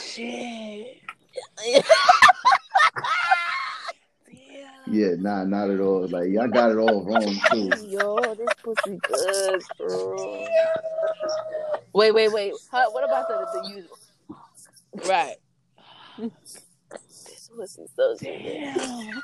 shit. 0.01 1.01
Yeah, 4.87 5.15
nah, 5.17 5.43
not 5.43 5.69
at 5.69 5.79
all. 5.79 6.07
Like 6.07 6.29
y'all 6.29 6.47
got 6.47 6.71
it 6.71 6.77
all 6.77 7.03
wrong 7.03 7.35
too. 7.51 7.69
Yo, 7.87 8.17
this 8.35 8.47
pussy 8.63 8.97
good, 9.01 9.61
bro. 9.77 10.47
Wait, 11.93 12.11
wait, 12.13 12.31
wait. 12.31 12.53
Huh, 12.71 12.89
what 12.91 13.03
about 13.03 13.27
the, 13.27 13.47
the 13.53 13.69
usual? 13.69 13.97
Right. 15.07 15.35
This 16.17 17.49
pussy 17.55 17.85
so 17.95 18.15
good. 18.19 19.21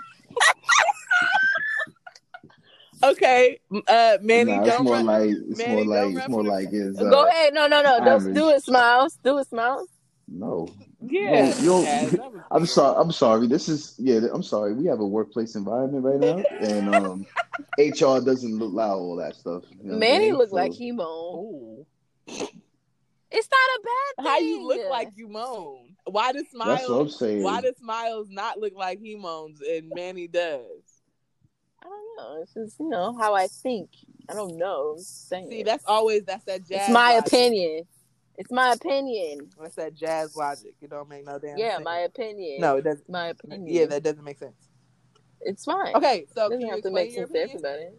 Okay. 3.03 3.59
Uh, 3.87 4.17
Manny, 4.21 4.51
nah, 4.51 4.61
it's 4.61 4.69
don't 4.69 4.83
more 4.83 4.93
run. 4.93 5.05
like 5.05 5.29
it's 5.29 5.57
Manny, 5.57 5.83
more 5.83 5.85
like 5.85 6.15
it's 6.15 6.29
more 6.29 6.43
like 6.43 6.67
it's 6.71 6.99
uh, 6.99 7.03
Go 7.09 7.27
ahead. 7.27 7.53
No, 7.53 7.67
no, 7.67 7.81
no. 7.81 7.97
Don't 7.99 8.07
average. 8.07 8.35
do 8.35 8.49
it, 8.49 8.63
Smiles. 8.63 9.17
Do 9.23 9.37
it, 9.39 9.47
Smiles. 9.47 9.87
No. 10.31 10.67
yeah. 11.01 11.53
You 11.59 11.81
yeah, 11.83 12.09
I'm 12.51 12.65
sorry. 12.65 12.95
I'm 12.99 13.11
sorry. 13.11 13.47
This 13.47 13.67
is 13.69 13.95
yeah. 13.99 14.19
I'm 14.33 14.43
sorry. 14.43 14.73
We 14.73 14.85
have 14.85 14.99
a 14.99 15.05
workplace 15.07 15.55
environment 15.55 16.03
right 16.05 16.19
now, 16.19 16.43
and 16.59 16.95
um, 16.95 17.25
HR 17.77 18.19
doesn't 18.23 18.61
allow 18.61 18.95
all 18.97 19.15
that 19.17 19.35
stuff. 19.35 19.63
You 19.71 19.77
know 19.77 19.83
what 19.83 19.93
I'm 19.93 19.99
Manny 19.99 20.23
saying? 20.25 20.33
looked 20.35 20.49
So- 20.51 20.55
like 20.55 20.73
he 20.73 20.91
moaned. 20.91 21.85
It's 23.33 23.47
not 23.49 23.79
a 23.79 23.81
bad 23.83 24.23
thing. 24.25 24.31
How 24.31 24.39
you 24.39 24.67
look 24.67 24.89
like 24.89 25.09
you 25.15 25.27
moan? 25.29 25.95
Why 26.05 26.31
does 26.33 26.43
That's 26.43 26.53
what 26.55 26.67
I'm 26.69 26.77
Smiles? 26.79 27.19
saying. 27.19 27.43
Why 27.43 27.61
does 27.61 27.77
Smiles 27.77 28.27
not 28.29 28.59
look 28.59 28.73
like 28.75 28.99
he 28.99 29.15
moans 29.15 29.61
and 29.61 29.89
Manny 29.95 30.27
does? 30.27 30.61
I 31.81 31.87
don't 31.87 32.17
know. 32.17 32.41
It's 32.41 32.53
just 32.53 32.79
you 32.79 32.89
know 32.89 33.15
how 33.17 33.33
I 33.33 33.47
think. 33.47 33.89
I 34.29 34.33
don't 34.33 34.57
know. 34.57 34.91
I'm 34.91 34.97
just 34.97 35.29
saying. 35.29 35.49
See, 35.49 35.63
that's 35.63 35.85
always 35.85 36.23
that's 36.25 36.43
that 36.45 36.67
jazz. 36.67 36.81
it's 36.87 36.89
my 36.89 37.13
logic. 37.15 37.27
opinion. 37.27 37.83
It's 38.37 38.51
my 38.51 38.73
opinion. 38.73 39.49
That's 39.59 39.75
that 39.75 39.93
jazz 39.93 40.35
logic. 40.35 40.75
It 40.81 40.89
don't 40.89 41.09
make 41.09 41.25
no 41.25 41.33
damn. 41.33 41.51
Sense. 41.51 41.59
Yeah, 41.59 41.73
sense. 41.75 41.85
my 41.85 41.99
opinion. 41.99 42.61
No, 42.61 42.77
it 42.77 42.83
doesn't. 42.83 43.09
my 43.09 43.27
opinion. 43.27 43.67
Yeah, 43.67 43.85
that 43.87 44.03
doesn't 44.03 44.23
make 44.23 44.39
sense. 44.39 44.55
it's 45.41 45.65
fine. 45.65 45.95
Okay, 45.95 46.25
so 46.33 46.45
It 46.45 46.49
doesn't 46.49 46.61
you 46.61 46.71
have 46.71 46.81
to 46.81 46.91
make 46.91 47.13
sense 47.13 47.31
to 47.31 47.39
everybody. 47.39 47.89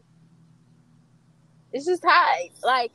It's 1.72 1.86
just 1.86 2.04
how, 2.04 2.34
like, 2.62 2.92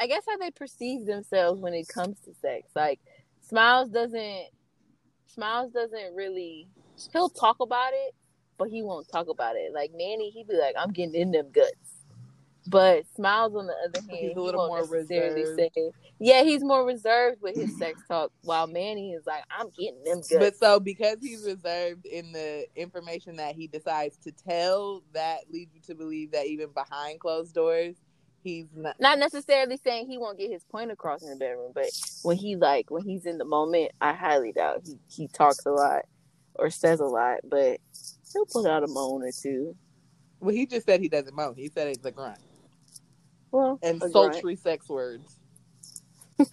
I 0.00 0.06
guess 0.06 0.22
how 0.28 0.36
they 0.38 0.50
perceive 0.50 1.06
themselves 1.06 1.60
when 1.60 1.74
it 1.74 1.88
comes 1.88 2.18
to 2.20 2.32
sex. 2.40 2.70
Like, 2.74 3.00
Smiles 3.42 3.90
doesn't, 3.90 4.46
Smiles 5.26 5.72
doesn't 5.72 6.14
really. 6.14 6.68
He'll 7.12 7.28
talk 7.28 7.60
about 7.60 7.92
it, 7.92 8.14
but 8.58 8.68
he 8.68 8.82
won't 8.82 9.06
talk 9.08 9.28
about 9.28 9.56
it. 9.56 9.72
Like 9.74 9.90
Manny, 9.92 10.30
he'd 10.30 10.48
be 10.48 10.56
like, 10.56 10.74
"I'm 10.78 10.90
getting 10.90 11.14
in 11.14 11.30
them 11.30 11.50
guts," 11.52 11.85
but 12.68 13.04
Smiles, 13.14 13.54
on 13.54 13.66
the 13.66 13.74
other 13.84 14.00
hand, 14.00 14.18
He's 14.18 14.36
a 14.36 14.40
little 14.40 14.66
more 14.66 14.84
reserved. 14.84 15.58
say. 15.58 15.70
Yeah, 16.18 16.42
he's 16.42 16.64
more 16.64 16.84
reserved 16.84 17.42
with 17.42 17.56
his 17.56 17.76
sex 17.78 18.00
talk, 18.08 18.32
while 18.42 18.66
Manny 18.66 19.12
is 19.12 19.26
like, 19.26 19.44
"I'm 19.50 19.68
getting 19.78 20.02
them 20.04 20.18
guts." 20.18 20.34
But 20.38 20.56
so 20.56 20.80
because 20.80 21.18
he's 21.20 21.44
reserved 21.44 22.06
in 22.06 22.32
the 22.32 22.66
information 22.74 23.36
that 23.36 23.54
he 23.54 23.66
decides 23.66 24.16
to 24.18 24.32
tell, 24.32 25.02
that 25.12 25.40
leads 25.50 25.74
you 25.74 25.80
to 25.82 25.94
believe 25.94 26.32
that 26.32 26.46
even 26.46 26.70
behind 26.70 27.20
closed 27.20 27.54
doors, 27.54 27.96
he's 28.42 28.66
not. 28.74 28.96
not 28.98 29.18
necessarily 29.18 29.76
saying 29.76 30.08
he 30.08 30.18
won't 30.18 30.38
get 30.38 30.50
his 30.50 30.64
point 30.64 30.90
across 30.90 31.22
in 31.22 31.30
the 31.30 31.36
bedroom, 31.36 31.72
but 31.74 31.90
when 32.22 32.36
he 32.36 32.56
like 32.56 32.90
when 32.90 33.02
he's 33.02 33.26
in 33.26 33.38
the 33.38 33.44
moment, 33.44 33.92
I 34.00 34.14
highly 34.14 34.52
doubt 34.52 34.82
he, 34.84 34.98
he 35.08 35.28
talks 35.28 35.66
a 35.66 35.70
lot 35.70 36.02
or 36.54 36.70
says 36.70 37.00
a 37.00 37.04
lot, 37.04 37.40
but 37.44 37.78
he'll 38.32 38.46
put 38.46 38.66
out 38.66 38.82
a 38.82 38.86
moan 38.86 39.22
or 39.22 39.32
two. 39.32 39.76
Well, 40.40 40.54
he 40.54 40.66
just 40.66 40.86
said 40.86 41.00
he 41.00 41.08
doesn't 41.08 41.34
moan. 41.34 41.54
He 41.56 41.68
said 41.68 41.88
it's 41.88 42.04
a 42.04 42.10
grunt 42.10 42.38
Well, 43.56 43.78
and 43.82 43.96
a 43.96 44.10
grunt. 44.10 44.12
sultry 44.12 44.54
sex 44.54 44.86
words. 44.86 45.38
The 46.36 46.52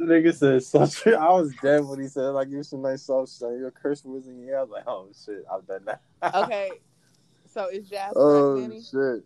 nigga 0.00 0.32
said 0.32 0.62
such. 0.62 1.08
I 1.08 1.30
was 1.30 1.52
dead 1.60 1.84
when 1.84 2.00
he 2.00 2.06
said 2.06 2.28
like 2.28 2.50
you're 2.50 2.62
some 2.62 2.82
nice 2.82 3.02
soft 3.02 3.30
son. 3.30 3.58
Your 3.58 3.72
curse 3.72 4.04
was 4.04 4.28
in 4.28 4.38
your 4.38 4.50
ear. 4.50 4.58
I 4.58 4.62
was 4.62 4.70
like, 4.70 4.84
oh 4.86 5.08
shit, 5.24 5.44
I've 5.52 5.66
done 5.66 5.86
that. 5.86 6.02
Okay, 6.44 6.70
so 7.52 7.66
is 7.68 7.88
Jazz 7.88 8.12
oh 8.14 8.64
correct, 8.64 8.84
shit. 8.92 9.24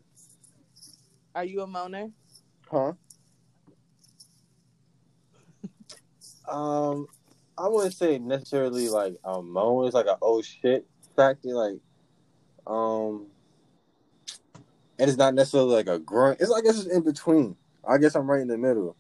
Are 1.35 1.45
you 1.45 1.61
a 1.61 1.67
moaner? 1.67 2.11
Huh? 2.71 2.95
um, 6.51 7.07
I 7.59 7.69
wouldn't 7.69 7.93
say 7.93 8.19
necessarily 8.19 8.89
like 8.89 9.17
a 9.25 9.43
moan. 9.43 9.85
It's 9.85 9.95
like 9.95 10.07
a 10.07 10.17
oh 10.23 10.41
shit 10.41 10.87
factor. 11.17 11.51
Like, 11.51 11.81
um, 12.67 13.27
and 14.99 15.09
it's 15.09 15.19
not 15.19 15.35
necessarily 15.35 15.75
like 15.75 15.89
a 15.89 15.99
grunt. 15.99 16.41
It's 16.41 16.51
like 16.51 16.65
it's 16.65 16.77
just 16.77 16.91
in 16.91 17.03
between. 17.03 17.57
I 17.87 17.99
guess 17.99 18.15
I'm 18.15 18.31
right 18.31 18.41
in 18.41 18.49
the 18.49 18.59
middle. 18.59 18.97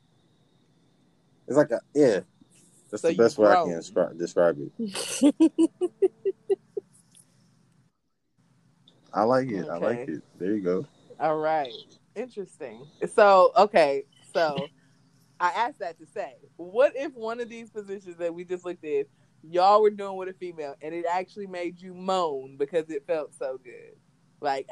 It's 1.46 1.56
like 1.56 1.70
a 1.70 1.80
yeah. 1.94 2.20
That's 2.90 3.02
So 3.02 3.08
the 3.08 3.16
best 3.16 3.36
way 3.38 3.50
I 3.50 3.56
can 3.56 3.76
describe, 3.76 4.18
describe 4.18 4.58
it. 4.58 5.34
I 9.12 9.22
like 9.22 9.48
it. 9.48 9.68
I 9.68 9.76
like 9.78 10.08
it. 10.08 10.22
There 10.38 10.54
you 10.54 10.60
go. 10.60 10.86
All 11.20 11.38
right. 11.38 11.72
Interesting. 12.14 12.86
So, 13.14 13.52
okay. 13.56 14.04
So, 14.32 14.68
I 15.40 15.48
asked 15.50 15.80
that 15.80 15.98
to 15.98 16.06
say, 16.06 16.36
what 16.56 16.92
if 16.94 17.14
one 17.14 17.40
of 17.40 17.48
these 17.48 17.70
positions 17.70 18.16
that 18.16 18.34
we 18.34 18.44
just 18.44 18.64
looked 18.64 18.84
at, 18.84 19.06
y'all 19.42 19.82
were 19.82 19.90
doing 19.90 20.16
with 20.16 20.28
a 20.28 20.32
female 20.32 20.74
and 20.82 20.94
it 20.94 21.04
actually 21.10 21.46
made 21.46 21.80
you 21.80 21.94
moan 21.94 22.56
because 22.56 22.90
it 22.90 23.06
felt 23.06 23.34
so 23.34 23.58
good? 23.62 23.96
Like, 24.40 24.68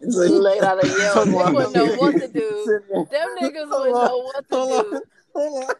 It's 0.00 0.16
Laid 0.16 0.62
out 0.62 0.84
a 0.84 0.88
yell. 0.88 1.24
They 1.24 1.32
wouldn't 1.32 1.74
know 1.74 1.94
what 1.96 2.18
to 2.20 2.28
do. 2.28 2.80
Them 3.10 3.28
niggas 3.40 3.70
wouldn't 3.70 3.94
know 3.94 4.18
what 4.18 4.48
to 4.48 4.54
Hold 4.54 4.90
do. 4.90 4.96
on. 4.96 5.02
Hold 5.34 5.64
on. 5.64 5.74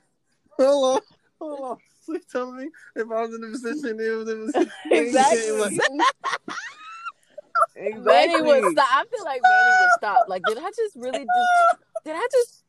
Hold 0.59 0.97
on. 0.97 1.03
Hold 1.41 1.61
on. 1.61 1.77
So 2.09 2.15
you 2.15 2.21
telling 2.33 2.57
me 2.57 2.71
if 2.97 3.11
I 3.11 3.21
was 3.21 3.35
in 3.35 3.41
the 3.43 3.49
position, 3.49 4.01
it 4.01 4.11
was, 4.17 4.29
it 4.55 4.57
was 4.57 4.71
exactly. 4.91 5.79
Manny 7.77 7.91
exactly. 7.97 8.43
would 8.43 8.73
stop. 8.73 8.89
I 8.91 9.05
feel 9.11 9.25
like 9.25 9.43
Manny 9.43 9.77
would 9.81 9.91
stop. 9.99 10.29
Like, 10.29 10.43
did 10.47 10.59
I 10.59 10.71
just 10.75 10.97
really 10.97 11.19
just? 11.19 11.77
Did 12.05 12.17
I 12.17 12.27
just? 12.33 12.65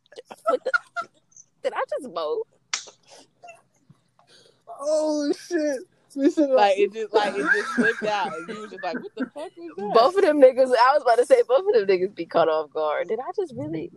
What 0.47 0.63
the, 0.63 0.71
did 1.63 1.73
I 1.73 1.83
just 1.89 2.13
moan? 2.13 2.41
Oh 4.81 5.31
shit! 5.33 5.79
We 6.15 6.31
should 6.31 6.49
Like 6.49 6.77
it 6.77 6.93
just 6.93 7.13
like 7.13 7.33
it 7.35 7.45
just 7.53 7.75
slipped 7.75 8.03
out, 8.03 8.33
and 8.35 8.47
you 8.49 8.61
was 8.61 8.71
just 8.71 8.83
like, 8.83 8.95
"What 8.95 9.15
the 9.15 9.25
fuck 9.25 9.51
was 9.57 9.71
that?" 9.77 9.93
Both 9.93 10.15
of 10.15 10.21
them 10.23 10.41
niggas. 10.41 10.71
I 10.71 10.93
was 10.93 11.01
about 11.03 11.17
to 11.17 11.25
say 11.25 11.41
both 11.47 11.65
of 11.67 11.73
them 11.73 11.85
niggas 11.87 12.15
be 12.15 12.25
caught 12.25 12.49
off 12.49 12.71
guard. 12.71 13.07
Did 13.09 13.19
I 13.19 13.31
just 13.35 13.53
really? 13.55 13.91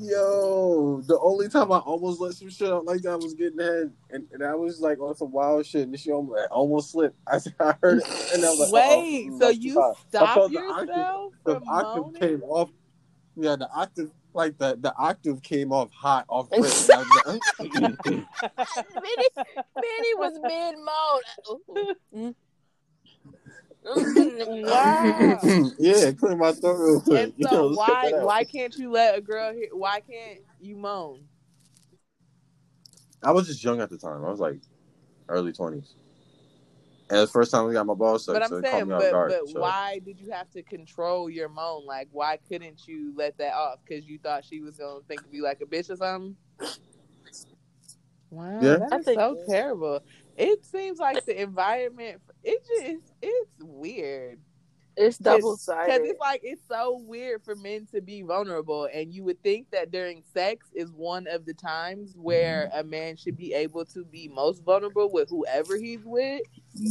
Yo, 0.00 1.00
the 1.06 1.18
only 1.20 1.48
time 1.48 1.70
I 1.72 1.78
almost 1.78 2.20
let 2.20 2.34
some 2.34 2.50
shit 2.50 2.68
out 2.68 2.84
like 2.84 3.02
that 3.02 3.18
was 3.18 3.34
getting 3.34 3.58
head, 3.58 3.92
and, 4.10 4.26
and 4.32 4.42
I 4.42 4.54
was 4.54 4.80
like 4.80 4.98
on 5.00 5.14
some 5.14 5.30
wild 5.30 5.64
shit, 5.64 5.82
and 5.82 5.94
the 5.94 5.98
shit 5.98 6.12
almost, 6.12 6.48
almost 6.50 6.90
slipped. 6.90 7.16
I, 7.28 7.38
I 7.60 7.74
heard 7.82 7.98
it, 7.98 8.30
and 8.34 8.44
I 8.44 8.48
was 8.48 8.70
like, 8.72 8.84
oh, 8.84 9.00
Wait, 9.00 9.28
uh-oh, 9.30 9.38
so 9.38 9.48
you 9.50 9.74
too 9.74 9.80
high. 9.80 9.90
I 9.90 10.08
stopped 10.08 10.34
felt 10.34 10.52
the 10.52 10.58
octave- 10.58 10.88
yourself 10.88 11.32
The 11.44 11.54
from 11.54 11.68
octave 11.68 12.20
came 12.20 12.42
off. 12.42 12.70
Yeah, 13.36 13.56
the 13.56 13.68
octave, 13.70 14.10
like 14.34 14.58
the 14.58 14.76
the 14.80 14.94
octave 14.96 15.42
came 15.42 15.72
off 15.72 15.90
hot 15.92 16.24
off 16.28 16.48
rip. 16.52 16.64
and 16.64 16.90
I 16.90 16.98
was 16.98 17.08
like, 17.26 17.72
Manny, 18.94 19.28
Manny 19.76 20.14
was 20.16 20.38
mid 20.42 20.74
moan. 22.22 22.34
Wow. 23.86 25.38
yeah, 25.78 26.10
clear 26.12 26.36
my 26.36 26.52
throat 26.52 26.78
real 26.78 27.00
quick. 27.02 27.22
And 27.24 27.34
You 27.38 27.46
so 27.48 27.50
know, 27.68 27.74
why 27.74 27.86
check 27.86 28.10
that 28.12 28.20
out. 28.20 28.26
why 28.26 28.44
can't 28.44 28.74
you 28.76 28.90
let 28.90 29.18
a 29.18 29.20
girl 29.20 29.52
hear? 29.52 29.68
Why 29.72 30.00
can't 30.00 30.40
you 30.58 30.76
moan? 30.76 31.24
I 33.22 33.32
was 33.32 33.46
just 33.46 33.62
young 33.62 33.82
at 33.82 33.90
the 33.90 33.98
time. 33.98 34.24
I 34.24 34.30
was 34.30 34.40
like 34.40 34.58
early 35.28 35.52
twenties. 35.52 35.94
And 37.10 37.18
it's 37.20 37.30
the 37.32 37.38
first 37.38 37.50
time 37.50 37.66
we 37.66 37.74
got 37.74 37.84
my 37.86 37.92
balls 37.94 38.24
sucked, 38.24 38.36
But 38.36 38.42
I'm 38.44 38.48
so 38.48 38.56
it 38.56 38.64
saying, 38.64 38.86
but 38.86 39.10
guard. 39.10 39.32
but 39.38 39.48
so. 39.50 39.60
why 39.60 40.00
did 40.04 40.18
you 40.18 40.30
have 40.30 40.50
to 40.52 40.62
control 40.62 41.28
your 41.28 41.48
moan? 41.50 41.84
Like, 41.84 42.08
why 42.12 42.38
couldn't 42.48 42.88
you 42.88 43.12
let 43.14 43.36
that 43.38 43.52
off? 43.52 43.80
Because 43.84 44.06
you 44.06 44.18
thought 44.18 44.44
she 44.44 44.60
was 44.60 44.78
gonna 44.78 45.00
think 45.06 45.20
of 45.20 45.32
you 45.32 45.42
like 45.42 45.60
a 45.60 45.66
bitch 45.66 45.90
or 45.90 45.96
something. 45.96 46.36
Wow, 48.30 48.58
Yeah. 48.60 48.76
that 48.78 48.92
I 48.92 48.96
is 48.98 49.04
think- 49.04 49.20
so 49.20 49.36
terrible. 49.48 50.00
It 50.36 50.64
seems 50.64 50.98
like 50.98 51.24
the 51.24 51.40
environment. 51.40 52.20
It 52.42 52.64
just 52.66 53.12
it's 53.22 53.56
weird. 53.60 54.40
It's 54.96 55.18
double 55.18 55.56
sided. 55.56 55.86
Because 55.86 56.08
it's 56.10 56.20
like 56.20 56.40
it's 56.44 56.62
so 56.68 57.02
weird 57.04 57.42
for 57.42 57.56
men 57.56 57.86
to 57.92 58.00
be 58.00 58.22
vulnerable, 58.22 58.88
and 58.92 59.12
you 59.12 59.24
would 59.24 59.42
think 59.42 59.70
that 59.72 59.90
during 59.90 60.22
sex 60.32 60.66
is 60.72 60.92
one 60.92 61.26
of 61.26 61.44
the 61.44 61.54
times 61.54 62.14
where 62.16 62.70
a 62.72 62.84
man 62.84 63.16
should 63.16 63.36
be 63.36 63.54
able 63.54 63.84
to 63.86 64.04
be 64.04 64.28
most 64.28 64.62
vulnerable 64.62 65.10
with 65.12 65.28
whoever 65.28 65.76
he's 65.76 66.04
with. 66.04 66.42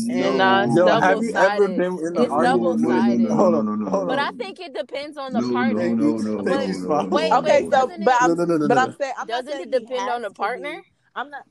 And, 0.10 0.42
uh, 0.42 0.68
Yo, 0.76 0.86
double 0.86 1.02
have 1.02 1.24
you 1.24 1.34
ever 1.34 1.68
been 1.70 1.82
in 1.82 2.14
the 2.14 2.24
It's 2.24 2.32
argument? 2.32 2.82
double-sided. 2.82 3.20
No, 3.22 3.30
no, 3.30 3.36
Hold 3.36 3.52
no, 3.54 3.60
on, 3.60 3.66
no, 3.66 3.76
no, 3.76 3.90
hold 3.90 4.08
But. 4.08 4.20
I 4.20 4.32
think 4.32 4.60
it 4.60 4.74
depends 4.74 5.18
on 5.18 5.34
the 5.34 5.42
no, 5.42 5.52
partner. 5.54 5.90
No, 5.90 6.18
no, 6.18 6.18
no, 6.18 6.44
Thank 6.44 6.74
no, 6.76 6.80
no, 6.80 6.88
Bob. 6.88 7.10
no, 7.10 7.16
Wait, 7.16 7.32
Okay, 7.34 7.64
so 7.64 7.70
doesn't 7.70 8.04
but 8.04 8.14
it- 8.14 8.22
I'm, 8.22 8.30
No, 8.30 8.36
no, 8.36 8.46
no, 8.46 8.58
no, 8.58 8.68
but 8.68 8.76
no. 8.76 8.82
I'm 8.82 8.96
saying 9.00 9.14
I'm 9.18 9.28
Doesn't 9.28 9.48
saying 9.52 9.62
it 9.64 9.72
depend 9.72 10.10
on 10.10 10.22
the 10.24 10.32
partner? 10.32 10.82
be- 10.82 10.88
I'm 11.16 11.30
not. 11.30 11.44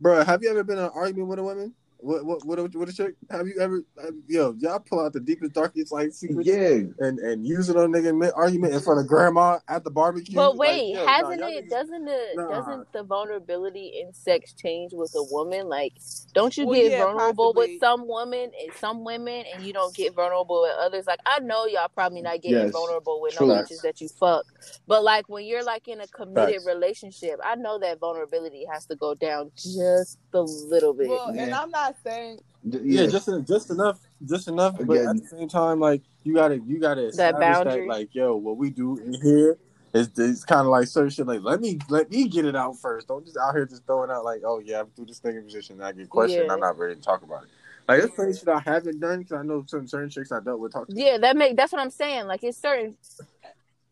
Bro, 0.00 0.24
have 0.24 0.42
you 0.42 0.50
ever 0.50 0.64
been 0.64 0.78
in 0.78 0.84
an 0.84 0.90
argument 0.94 1.28
with 1.28 1.38
a 1.38 1.42
woman? 1.42 1.74
What 2.02 2.26
what 2.26 2.44
what 2.46 2.60
a, 2.60 2.64
with 2.78 2.90
a 2.90 2.94
chick? 2.94 3.16
Have 3.30 3.48
you 3.48 3.60
ever? 3.60 3.84
Have, 4.02 4.14
yo, 4.28 4.54
y'all 4.58 4.80
pull 4.80 5.00
out 5.00 5.14
the 5.14 5.20
deepest, 5.20 5.54
darkest 5.54 5.92
like 5.92 6.12
secrets 6.12 6.48
Yeah, 6.48 6.80
and 7.00 7.20
and 7.20 7.46
use 7.46 7.70
it 7.70 7.76
on 7.76 7.94
a 7.94 7.98
nigga 7.98 8.32
argument 8.36 8.74
in 8.74 8.80
front 8.80 9.00
of 9.00 9.08
grandma 9.08 9.60
at 9.68 9.84
the 9.84 9.90
barbecue. 9.92 10.36
But 10.36 10.52
Like, 10.58 10.58
wait, 10.58 10.94
yo, 10.94 11.06
hasn't 11.06 11.40
y'all 11.40 11.50
it? 11.50 11.64
niggas- 11.64 11.70
Doesn't 11.70 12.04
the 12.06 12.38
Nah. 12.38 12.48
doesn't 12.48 12.92
the 12.92 13.04
vulnerability 13.04 14.00
in 14.00 14.14
sex 14.14 14.54
change 14.54 14.94
with 14.94 15.12
a 15.16 15.22
woman? 15.22 15.68
Like, 15.68 15.94
don't 16.34 16.56
you 16.56 16.66
Well, 16.66 16.76
get 16.76 16.92
yeah, 16.92 16.98
vulnerable 16.98 17.54
possibly. 17.54 17.54
with 17.56 17.72
some 17.80 18.08
women 18.08 18.52
and 18.62 18.74
some 18.74 19.04
women, 19.04 19.44
and 19.52 19.62
you 19.62 19.72
don't 19.72 19.94
get 19.94 20.14
vulnerable 20.14 20.62
with 20.62 20.74
others? 20.80 21.06
Like, 21.06 21.20
I 21.26 21.40
know 21.40 21.66
y'all 21.66 21.88
probably 21.94 22.22
not 22.22 22.42
getting 22.42 22.54
Yes, 22.54 22.72
vulnerable 22.72 23.20
with 23.22 23.34
true. 23.34 23.46
no 23.46 23.48
bitches 23.48 23.82
that 23.82 24.00
you 24.00 24.08
fuck, 24.08 24.46
but 24.86 25.04
like 25.04 25.28
when 25.28 25.46
you're 25.46 25.64
like 25.64 25.88
in 25.88 26.00
a 26.00 26.08
committed 26.08 26.62
Facts. 26.62 26.66
relationship, 26.66 27.40
I 27.44 27.56
know 27.56 27.78
that 27.80 28.00
vulnerability 28.00 28.66
has 28.72 28.86
to 28.86 28.96
go 28.96 29.14
down 29.14 29.52
just 29.56 30.18
a 30.34 30.40
little 30.40 30.92
bit. 30.92 31.08
Well, 31.08 31.28
and 31.28 31.54
I'm 31.54 31.70
not 31.70 31.96
saying 32.04 32.40
Yeah, 32.64 32.80
yeah, 32.82 33.06
just 33.06 33.28
just 33.46 33.70
enough, 33.70 34.00
just 34.24 34.48
enough. 34.48 34.76
But 34.78 34.96
Again- 34.96 35.08
at 35.08 35.16
the 35.16 35.26
same 35.26 35.48
time, 35.48 35.80
like 35.80 36.02
you 36.24 36.34
gotta 36.34 36.58
you 36.58 36.78
gotta 36.78 37.10
that, 37.16 37.38
boundary. 37.38 37.88
like 37.88 38.14
yo, 38.14 38.36
what 38.36 38.56
we 38.56 38.70
do 38.70 38.98
in 38.98 39.14
here 39.14 39.58
is 39.92 40.10
it's 40.16 40.44
kind 40.44 40.62
of 40.62 40.68
like 40.68 40.86
certain 40.86 41.10
shit. 41.10 41.26
Like 41.26 41.42
let 41.42 41.60
me 41.60 41.78
let 41.88 42.10
me 42.10 42.28
get 42.28 42.44
it 42.44 42.56
out 42.56 42.78
first. 42.78 43.08
Don't 43.08 43.24
just 43.24 43.36
out 43.36 43.54
here 43.54 43.66
just 43.66 43.84
throwing 43.86 44.10
out 44.10 44.24
like, 44.24 44.42
oh 44.44 44.58
yeah, 44.58 44.80
I'm 44.80 44.86
through 44.86 45.06
this 45.06 45.18
thing 45.18 45.36
in 45.36 45.44
position. 45.44 45.76
And 45.76 45.84
I 45.84 45.92
get 45.92 46.08
questioned. 46.08 46.44
Yeah. 46.46 46.52
I'm 46.52 46.60
not 46.60 46.78
ready 46.78 46.94
to 46.94 47.00
talk 47.00 47.22
about 47.22 47.44
it. 47.44 47.48
Like 47.88 47.98
there's 48.00 48.14
certain 48.16 48.36
shit 48.36 48.48
I 48.48 48.60
haven't 48.60 49.00
done 49.00 49.20
because 49.20 49.32
I 49.32 49.42
know 49.42 49.64
certain 49.66 49.88
certain 49.88 50.08
chicks 50.08 50.30
I 50.30 50.40
dealt 50.40 50.60
with 50.60 50.72
talk. 50.72 50.88
To. 50.88 50.94
Yeah, 50.94 51.18
that 51.18 51.36
make 51.36 51.56
that's 51.56 51.72
what 51.72 51.80
I'm 51.80 51.90
saying. 51.90 52.26
Like, 52.26 52.44
it's 52.44 52.58
certain. 52.58 52.96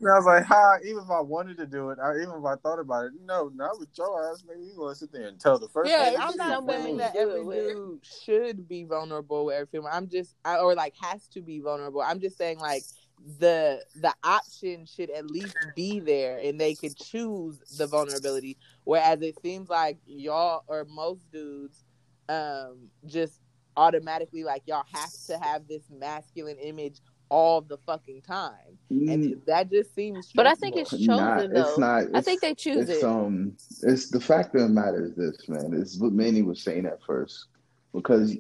And 0.01 0.09
I 0.09 0.17
was 0.17 0.25
like, 0.25 0.45
"Hi!" 0.45 0.79
even 0.85 1.03
if 1.03 1.11
I 1.11 1.21
wanted 1.21 1.59
to 1.59 1.67
do 1.67 1.91
it, 1.91 1.99
I, 2.03 2.17
even 2.17 2.35
if 2.39 2.45
I 2.45 2.57
thought 2.57 2.79
about 2.79 3.07
it, 3.07 3.13
no, 3.23 3.51
not 3.55 3.79
with 3.79 3.91
your 3.99 4.31
ass, 4.31 4.43
nigga. 4.43 4.67
You 4.67 4.75
gonna 4.77 4.95
sit 4.95 5.13
there 5.13 5.29
and 5.29 5.39
tell 5.39 5.59
the 5.59 5.69
first 5.69 5.91
yeah, 5.91 6.11
thing 6.11 6.17
I'm 6.19 6.37
not 6.37 6.67
saying 6.67 6.97
that 6.97 7.15
every 7.15 7.45
dude 7.45 8.01
should 8.25 8.67
be 8.67 8.85
vulnerable 8.85 9.45
with 9.45 9.57
every 9.57 9.67
female. 9.67 9.91
I'm 9.93 10.09
just, 10.09 10.37
I, 10.43 10.57
or 10.57 10.75
like 10.75 10.95
has 11.03 11.27
to 11.29 11.43
be 11.43 11.61
vulnerable. 11.61 12.01
I'm 12.01 12.19
just 12.19 12.39
saying 12.39 12.59
like 12.59 12.83
the 13.39 13.85
the 13.97 14.15
option 14.25 14.87
should 14.87 15.11
at 15.11 15.31
least 15.31 15.57
be 15.77 16.01
there, 16.01 16.39
and 16.39 16.59
they 16.59 16.75
could 16.75 16.97
choose 16.97 17.59
the 17.77 17.87
vulnerability. 17.87 18.57
Whereas 18.85 19.21
it 19.21 19.41
seems 19.43 19.69
like 19.69 19.99
y'all 20.07 20.65
or 20.67 20.87
most 20.87 21.31
dudes, 21.31 21.85
um, 22.31 22.89
just 23.05 23.41
automatically 23.77 24.45
like 24.45 24.63
y'all 24.67 24.85
have 24.93 25.13
to 25.27 25.39
have 25.39 25.69
this 25.69 25.83
masculine 25.91 26.59
image 26.59 27.01
all 27.31 27.61
the 27.61 27.79
fucking 27.79 28.23
time, 28.23 28.79
and 28.91 29.09
Mm, 29.09 29.33
it- 29.33 29.47
that 29.47 29.71
just 29.71 29.95
seems. 29.95 30.31
But 30.35 30.47
I 30.47 30.55
think 30.55 30.77
it's 30.77 30.93
nah, 30.93 31.37
chosen 31.37 31.53
though. 31.53 31.61
it's 31.61 31.79
not. 31.79 32.05
I 32.15 32.21
think 32.21 32.41
they 32.41 32.55
choose 32.55 32.89
it's 32.89 33.03
it. 33.03 33.05
um, 33.05 33.57
it's 33.83 34.11
the 34.11 34.21
fact 34.21 34.55
of 34.55 34.63
the 34.63 34.69
matter 34.69 35.05
is 35.05 35.15
this, 35.15 35.49
man. 35.49 35.73
It's 35.73 35.99
what 35.99 36.13
Manny 36.13 36.43
was 36.43 36.63
saying 36.63 36.87
at 36.87 37.03
first, 37.07 37.47
because 37.95 38.37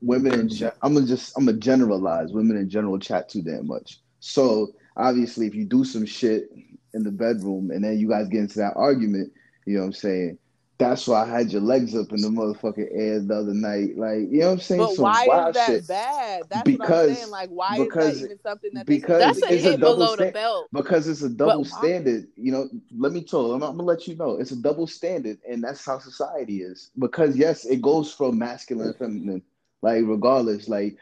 women 0.00 0.34
in 0.40 0.48
gen- 0.48 0.72
I'm 0.82 0.94
gonna 0.94 1.06
just 1.06 1.36
I'm 1.36 1.46
gonna 1.46 1.58
generalize. 1.58 2.32
Women 2.32 2.56
in 2.56 2.68
general 2.68 2.98
chat 2.98 3.28
too 3.28 3.42
damn 3.42 3.66
much. 3.66 4.00
So 4.20 4.72
obviously, 4.96 5.46
if 5.46 5.54
you 5.54 5.64
do 5.64 5.84
some 5.84 6.06
shit 6.06 6.48
in 6.94 7.02
the 7.02 7.10
bedroom 7.10 7.70
and 7.70 7.84
then 7.84 7.98
you 7.98 8.08
guys 8.08 8.28
get 8.28 8.40
into 8.40 8.58
that 8.58 8.74
argument, 8.76 9.32
you 9.66 9.74
know 9.74 9.80
what 9.80 9.86
I'm 9.86 9.92
saying. 9.92 10.38
That's 10.76 11.06
why 11.06 11.22
I 11.22 11.26
had 11.26 11.52
your 11.52 11.60
legs 11.60 11.94
up 11.94 12.10
in 12.12 12.20
the 12.20 12.28
motherfucking 12.28 12.88
air 12.92 13.20
the 13.20 13.34
other 13.36 13.54
night. 13.54 13.96
Like, 13.96 14.28
you 14.30 14.40
know 14.40 14.46
what 14.46 14.52
I'm 14.54 14.60
saying? 14.60 14.80
But 14.80 14.94
Some 14.94 15.02
why 15.04 15.22
is 15.22 15.54
that 15.54 15.66
shit. 15.66 15.86
bad? 15.88 16.42
That's 16.48 16.50
what 16.50 16.56
I'm 16.68 16.72
Because- 16.78 17.16
saying. 17.18 17.30
Like, 17.30 17.48
why 17.50 17.78
because- 17.78 18.14
is 18.16 18.20
that 18.20 18.24
even 18.26 18.40
something 18.40 18.70
that 18.74 18.86
because 18.86 19.20
That's 19.20 19.42
a 19.42 19.54
a 19.54 19.56
hit 19.56 19.80
double 19.80 19.94
below 19.96 20.16
the 20.16 20.32
belt. 20.32 20.66
because 20.72 21.06
it's 21.06 21.22
a 21.22 21.28
double 21.28 21.64
standard. 21.64 22.26
You 22.36 22.50
know, 22.50 22.68
let 22.98 23.12
me 23.12 23.22
tell. 23.22 23.52
I'm, 23.52 23.62
I'm 23.62 23.76
gonna 23.76 23.84
let 23.84 24.08
you 24.08 24.16
know. 24.16 24.32
It's 24.40 24.50
a 24.50 24.56
double 24.60 24.88
standard, 24.88 25.38
and 25.48 25.62
that's 25.62 25.84
how 25.86 26.00
society 26.00 26.62
is. 26.62 26.90
Because 26.98 27.36
yes, 27.36 27.64
it 27.64 27.80
goes 27.80 28.12
from 28.12 28.36
masculine 28.38 28.88
and 28.88 28.96
feminine. 28.96 29.42
Like 29.80 30.02
regardless, 30.06 30.68
like 30.68 30.96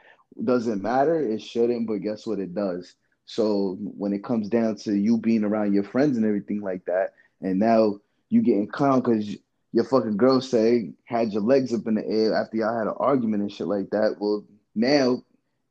doesn't 0.44 0.82
matter. 0.82 1.18
It 1.18 1.40
shouldn't, 1.40 1.86
but 1.86 2.02
guess 2.02 2.26
what? 2.26 2.40
It 2.40 2.54
does. 2.54 2.94
So 3.24 3.78
when 3.80 4.12
it 4.12 4.22
comes 4.22 4.50
down 4.50 4.76
to 4.76 4.92
you 4.94 5.16
being 5.16 5.44
around 5.44 5.72
your 5.72 5.84
friends 5.84 6.18
and 6.18 6.26
everything 6.26 6.60
like 6.60 6.84
that, 6.84 7.14
and 7.40 7.58
now 7.58 8.00
you 8.28 8.42
getting 8.42 8.68
clowned 8.68 9.04
because 9.04 9.34
your 9.72 9.84
fucking 9.84 10.16
girl 10.18 10.40
say 10.40 10.92
had 11.04 11.32
your 11.32 11.42
legs 11.42 11.72
up 11.72 11.86
in 11.86 11.94
the 11.94 12.06
air 12.06 12.34
after 12.34 12.58
y'all 12.58 12.76
had 12.76 12.86
an 12.86 12.94
argument 12.98 13.42
and 13.42 13.52
shit 13.52 13.66
like 13.66 13.90
that. 13.90 14.16
Well, 14.18 14.44
now 14.74 15.22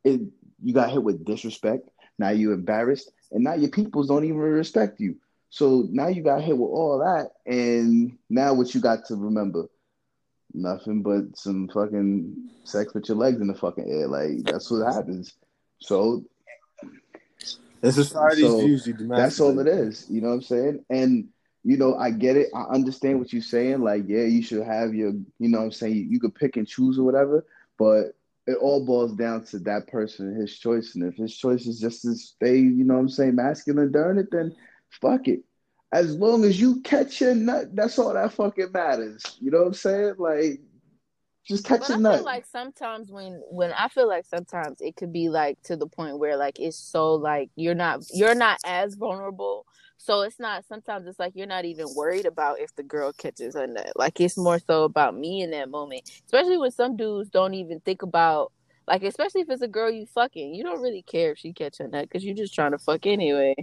it 0.03 0.21
you 0.63 0.73
got 0.73 0.91
hit 0.91 1.03
with 1.03 1.25
disrespect. 1.25 1.89
Now 2.17 2.29
you 2.29 2.51
embarrassed, 2.51 3.11
and 3.31 3.43
now 3.43 3.53
your 3.53 3.69
peoples 3.69 4.07
don't 4.07 4.25
even 4.25 4.37
respect 4.37 4.99
you. 4.99 5.17
So 5.49 5.87
now 5.89 6.07
you 6.07 6.23
got 6.23 6.41
hit 6.41 6.57
with 6.57 6.69
all 6.69 6.99
that, 6.99 7.31
and 7.51 8.17
now 8.29 8.53
what 8.53 8.73
you 8.73 8.81
got 8.81 9.05
to 9.05 9.15
remember? 9.15 9.67
Nothing 10.53 11.01
but 11.01 11.37
some 11.37 11.69
fucking 11.69 12.49
sex 12.63 12.93
with 12.93 13.07
your 13.07 13.17
legs 13.17 13.39
in 13.39 13.47
the 13.47 13.55
fucking 13.55 13.89
air. 13.89 14.07
Like 14.07 14.43
that's 14.43 14.69
what 14.69 14.93
happens. 14.93 15.33
So 15.79 16.25
And 17.81 17.93
society's 17.93 18.45
So, 18.45 18.59
views 18.59 18.87
you 18.87 18.93
that's 18.93 19.39
all 19.39 19.57
it 19.59 19.67
is. 19.67 20.07
You 20.09 20.21
know 20.21 20.29
what 20.29 20.33
I'm 20.35 20.41
saying? 20.41 20.85
And 20.89 21.29
you 21.63 21.77
know, 21.77 21.95
I 21.95 22.11
get 22.11 22.37
it. 22.37 22.49
I 22.55 22.63
understand 22.73 23.19
what 23.19 23.31
you're 23.33 23.41
saying. 23.41 23.81
Like, 23.81 24.03
yeah, 24.07 24.23
you 24.23 24.41
should 24.41 24.63
have 24.63 24.93
your, 24.93 25.11
you 25.39 25.49
know 25.49 25.59
what 25.59 25.65
I'm 25.65 25.71
saying? 25.71 25.95
You, 25.95 26.03
you 26.03 26.19
could 26.19 26.35
pick 26.35 26.57
and 26.57 26.67
choose 26.67 26.97
or 26.97 27.03
whatever, 27.03 27.45
but 27.77 28.15
it 28.47 28.57
all 28.59 28.85
boils 28.85 29.13
down 29.13 29.43
to 29.45 29.59
that 29.59 29.87
person 29.87 30.27
and 30.27 30.41
his 30.41 30.57
choice. 30.57 30.95
And 30.95 31.03
if 31.03 31.15
his 31.15 31.35
choice 31.35 31.67
is 31.67 31.79
just 31.79 32.01
to 32.03 32.15
stay, 32.15 32.57
you 32.57 32.83
know 32.83 32.95
what 32.95 33.01
I'm 33.01 33.09
saying, 33.09 33.35
masculine 33.35 33.91
during 33.91 34.17
it, 34.17 34.31
then 34.31 34.55
fuck 34.89 35.27
it. 35.27 35.41
As 35.93 36.15
long 36.15 36.45
as 36.45 36.59
you 36.59 36.81
catch 36.81 37.21
your 37.21 37.35
nut, 37.35 37.75
that's 37.75 37.99
all 37.99 38.13
that 38.13 38.33
fucking 38.33 38.71
matters. 38.71 39.23
You 39.39 39.51
know 39.51 39.59
what 39.59 39.67
I'm 39.67 39.73
saying? 39.73 40.15
Like, 40.17 40.61
just 41.45 41.65
catch 41.65 41.81
But 41.81 41.89
your 41.89 41.97
I 41.97 42.01
nut. 42.01 42.15
feel 42.17 42.25
like 42.25 42.45
sometimes 42.45 43.11
when 43.11 43.41
when 43.49 43.71
I 43.73 43.87
feel 43.89 44.07
like 44.07 44.25
sometimes 44.25 44.79
it 44.79 44.95
could 44.95 45.11
be 45.11 45.29
like 45.29 45.61
to 45.63 45.75
the 45.75 45.87
point 45.87 46.17
where 46.19 46.37
like 46.37 46.59
it's 46.59 46.77
so 46.77 47.15
like 47.15 47.49
you're 47.55 47.75
not 47.75 48.03
you're 48.13 48.35
not 48.35 48.59
as 48.65 48.95
vulnerable. 48.95 49.65
So 50.03 50.21
it's 50.21 50.39
not 50.39 50.65
sometimes 50.65 51.05
it's 51.05 51.19
like 51.19 51.33
you're 51.35 51.45
not 51.45 51.65
even 51.65 51.85
worried 51.95 52.25
about 52.25 52.59
if 52.59 52.75
the 52.75 52.81
girl 52.81 53.13
catches 53.13 53.53
her 53.53 53.67
nut. 53.67 53.91
Like 53.95 54.19
it's 54.19 54.35
more 54.35 54.57
so 54.57 54.83
about 54.83 55.15
me 55.15 55.43
in 55.43 55.51
that 55.51 55.69
moment. 55.69 56.09
Especially 56.25 56.57
when 56.57 56.71
some 56.71 56.97
dudes 56.97 57.29
don't 57.29 57.53
even 57.53 57.79
think 57.81 58.01
about 58.01 58.51
like 58.87 59.03
especially 59.03 59.41
if 59.41 59.49
it's 59.51 59.61
a 59.61 59.67
girl 59.67 59.91
you 59.91 60.07
fucking, 60.07 60.55
you 60.55 60.63
don't 60.63 60.81
really 60.81 61.03
care 61.03 61.33
if 61.33 61.37
she 61.37 61.53
catch 61.53 61.77
her 61.77 61.87
nut 61.87 62.09
because 62.09 62.25
you're 62.25 62.35
just 62.35 62.55
trying 62.55 62.71
to 62.71 62.79
fuck 62.79 63.05
anyway. 63.05 63.53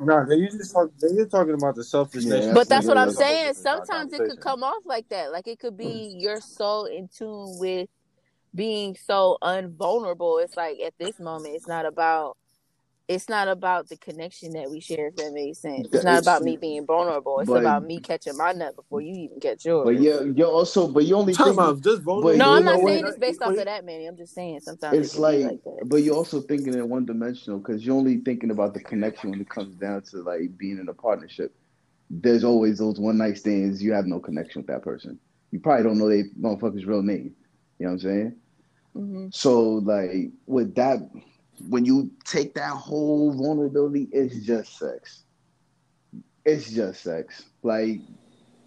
No, 0.00 0.26
they 0.26 0.36
usually 0.36 0.64
talk. 0.64 0.90
They're 0.98 1.26
talking 1.26 1.54
about 1.54 1.76
the 1.76 1.84
selfishness. 1.84 2.46
Yeah, 2.46 2.54
But 2.54 2.68
that's 2.68 2.86
what 2.86 2.98
I'm 2.98 3.08
That's 3.08 3.20
a 3.20 3.24
whole 3.24 3.32
saying. 3.32 3.54
Sometimes 3.54 4.12
it 4.12 4.28
could 4.28 4.40
come 4.40 4.64
off 4.64 4.82
like 4.84 5.08
that. 5.10 5.30
Like 5.30 5.46
it 5.46 5.60
could 5.60 5.76
be 5.76 6.14
hmm. 6.14 6.18
you're 6.18 6.40
so 6.40 6.86
in 6.86 7.08
tune 7.08 7.58
with 7.60 7.88
being 8.54 8.96
so 8.96 9.38
unvulnerable. 9.40 10.38
It's 10.38 10.56
like 10.56 10.80
at 10.80 10.94
this 10.98 11.20
moment, 11.20 11.54
it's 11.54 11.68
not 11.68 11.86
about. 11.86 12.36
It's 13.10 13.28
not 13.28 13.48
about 13.48 13.88
the 13.88 13.96
connection 13.96 14.52
that 14.52 14.70
we 14.70 14.78
share. 14.78 15.08
If 15.08 15.16
that 15.16 15.32
makes 15.32 15.58
sense, 15.58 15.88
it's 15.92 16.04
not 16.04 16.18
It's- 16.18 16.22
about 16.22 16.42
me 16.44 16.56
being 16.56 16.86
vulnerable. 16.86 17.40
It's 17.40 17.50
but- 17.50 17.60
about 17.62 17.84
me 17.84 17.98
catching 17.98 18.36
my 18.36 18.52
nut 18.52 18.76
before 18.76 19.00
you 19.00 19.12
even 19.24 19.40
catch 19.40 19.64
yours. 19.64 19.84
But 19.84 20.00
yeah, 20.00 20.20
you're 20.22 20.46
also, 20.46 20.86
but 20.86 21.04
you 21.06 21.16
only 21.16 21.32
Talking 21.32 21.54
think 21.54 21.60
about 21.60 21.80
just 21.82 22.02
vulnerable. 22.02 22.38
No, 22.38 22.52
I'm 22.52 22.64
not 22.64 22.78
saying 22.84 23.02
what? 23.02 23.08
it's 23.10 23.18
based 23.18 23.42
off 23.42 23.50
of 23.50 23.64
that, 23.64 23.84
Manny. 23.84 24.06
I'm 24.06 24.16
just 24.16 24.32
saying 24.32 24.60
sometimes 24.60 24.96
it's 24.96 25.16
it 25.16 25.20
like, 25.20 25.44
like 25.44 25.64
that. 25.64 25.88
but 25.88 25.96
you're 26.04 26.14
also 26.14 26.40
thinking 26.40 26.72
in 26.74 26.88
one 26.88 27.04
dimensional 27.04 27.58
because 27.58 27.84
you're 27.84 27.96
only 27.96 28.18
thinking 28.18 28.52
about 28.52 28.74
the 28.74 28.80
connection 28.80 29.30
when 29.32 29.40
it 29.40 29.48
comes 29.50 29.74
down 29.74 30.02
to 30.02 30.18
like 30.22 30.56
being 30.56 30.78
in 30.78 30.88
a 30.88 30.94
partnership. 30.94 31.52
There's 32.10 32.44
always 32.44 32.78
those 32.78 33.00
one 33.00 33.18
night 33.18 33.38
stands. 33.38 33.82
You 33.82 33.92
have 33.92 34.06
no 34.06 34.20
connection 34.20 34.60
with 34.62 34.68
that 34.68 34.82
person. 34.82 35.18
You 35.50 35.58
probably 35.58 35.82
don't 35.82 35.98
know 35.98 36.08
they 36.08 36.24
motherfucker's 36.40 36.86
real 36.86 37.02
name. 37.02 37.34
You 37.80 37.86
know 37.86 37.92
what 37.92 37.92
I'm 37.94 37.98
saying? 37.98 38.36
hmm 38.92 39.26
So 39.32 39.62
like 39.74 40.30
with 40.46 40.76
that, 40.76 41.00
when 41.68 41.84
you 41.84 42.10
take 42.24 42.54
that 42.54 42.72
whole 42.72 43.32
vulnerability, 43.32 44.08
it's 44.12 44.44
just 44.44 44.78
sex. 44.78 45.24
It's 46.44 46.70
just 46.70 47.02
sex. 47.02 47.44
Like 47.62 48.00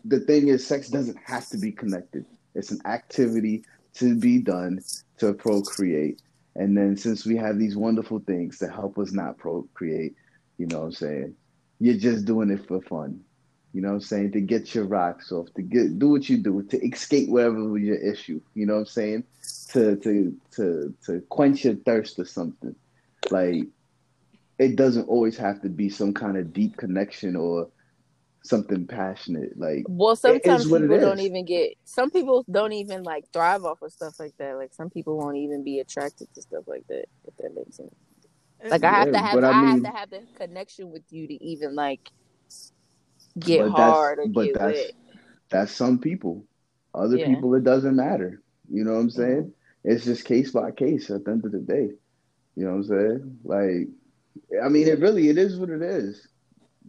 the 0.05 0.19
thing 0.19 0.47
is, 0.47 0.65
sex 0.65 0.89
doesn't 0.89 1.17
have 1.25 1.47
to 1.49 1.57
be 1.57 1.71
connected. 1.71 2.25
It's 2.55 2.71
an 2.71 2.81
activity 2.85 3.65
to 3.95 4.15
be 4.15 4.39
done 4.39 4.81
to 5.17 5.33
procreate. 5.33 6.21
And 6.55 6.77
then 6.77 6.95
since 6.95 7.25
we 7.25 7.35
have 7.37 7.57
these 7.57 7.75
wonderful 7.75 8.19
things 8.19 8.59
to 8.59 8.67
help 8.67 8.97
us 8.99 9.11
not 9.11 9.37
procreate, 9.37 10.15
you 10.57 10.67
know 10.67 10.79
what 10.79 10.85
I'm 10.85 10.91
saying? 10.91 11.35
You're 11.79 11.97
just 11.97 12.25
doing 12.25 12.51
it 12.51 12.67
for 12.67 12.81
fun. 12.81 13.23
You 13.73 13.81
know 13.81 13.89
what 13.89 13.95
I'm 13.95 14.01
saying? 14.01 14.31
To 14.33 14.41
get 14.41 14.75
your 14.75 14.85
rocks 14.85 15.31
off, 15.31 15.51
to 15.55 15.63
get 15.63 15.97
do 15.97 16.09
what 16.09 16.29
you 16.29 16.37
do, 16.37 16.61
to 16.61 16.85
escape 16.85 17.27
whatever 17.29 17.63
was 17.63 17.81
your 17.81 17.97
issue. 17.97 18.39
You 18.53 18.67
know 18.67 18.73
what 18.73 18.79
I'm 18.81 18.85
saying? 18.85 19.23
To 19.69 19.95
to 19.95 20.37
to 20.51 20.93
to 21.05 21.21
quench 21.29 21.65
your 21.65 21.75
thirst 21.75 22.19
or 22.19 22.25
something. 22.25 22.75
Like 23.31 23.65
it 24.59 24.75
doesn't 24.75 25.07
always 25.09 25.37
have 25.37 25.61
to 25.61 25.69
be 25.69 25.89
some 25.89 26.13
kind 26.13 26.37
of 26.37 26.53
deep 26.53 26.77
connection 26.77 27.35
or 27.35 27.69
something 28.43 28.85
passionate. 28.87 29.57
Like 29.57 29.85
Well, 29.87 30.15
sometimes 30.15 30.67
what 30.67 30.81
people 30.81 30.99
don't 30.99 31.19
even 31.19 31.45
get. 31.45 31.73
Some 31.85 32.11
people 32.11 32.45
don't 32.51 32.73
even 32.73 33.03
like 33.03 33.25
thrive 33.33 33.63
off 33.63 33.81
of 33.81 33.91
stuff 33.91 34.19
like 34.19 34.33
that. 34.37 34.57
Like 34.57 34.73
some 34.73 34.89
people 34.89 35.17
won't 35.17 35.37
even 35.37 35.63
be 35.63 35.79
attracted 35.79 36.27
to 36.35 36.41
stuff 36.41 36.63
like 36.67 36.85
that. 36.89 37.05
If 37.25 37.35
that 37.37 37.55
makes 37.55 37.77
sense. 37.77 37.93
Like 38.69 38.83
I 38.83 38.91
have 38.91 39.07
Yeah, 39.07 39.11
to 39.13 39.17
have, 39.19 39.33
but 39.35 39.43
I, 39.43 39.49
I 39.49 39.53
have 39.53 39.73
mean- 39.75 39.83
to 39.83 39.89
have 39.89 40.09
the 40.09 40.21
connection 40.35 40.91
with 40.91 41.03
you 41.09 41.27
to 41.27 41.43
even 41.43 41.75
like 41.75 42.09
get 43.39 43.59
but 43.59 43.71
hard 43.71 44.19
or 44.19 44.23
that's 44.25 44.33
but 44.33 44.45
get 44.45 44.53
that's 44.55 44.77
wet. 44.77 44.91
that's 45.49 45.71
some 45.71 45.99
people. 45.99 46.45
Other 46.93 47.17
Yeah. 47.17 47.27
people 47.27 47.55
it 47.55 47.63
doesn't 47.63 47.95
matter. 47.95 48.41
You 48.69 48.83
know 48.83 48.93
what 48.93 48.99
I'm 48.99 49.07
mm-hmm. 49.09 49.21
saying? 49.21 49.53
It's 49.83 50.05
just 50.05 50.25
case 50.25 50.51
by 50.51 50.71
case 50.71 51.09
at 51.09 51.25
the 51.25 51.31
end 51.31 51.45
of 51.45 51.51
the 51.51 51.59
day. 51.59 51.89
You 52.55 52.65
know 52.65 52.71
what 52.71 52.77
I'm 52.77 52.83
saying? 52.83 53.39
Like 53.43 53.87
I 54.63 54.69
mean 54.69 54.87
it 54.87 54.99
really 54.99 55.29
it 55.29 55.37
is 55.37 55.57
what 55.57 55.69
it 55.69 55.81
is. 55.81 56.27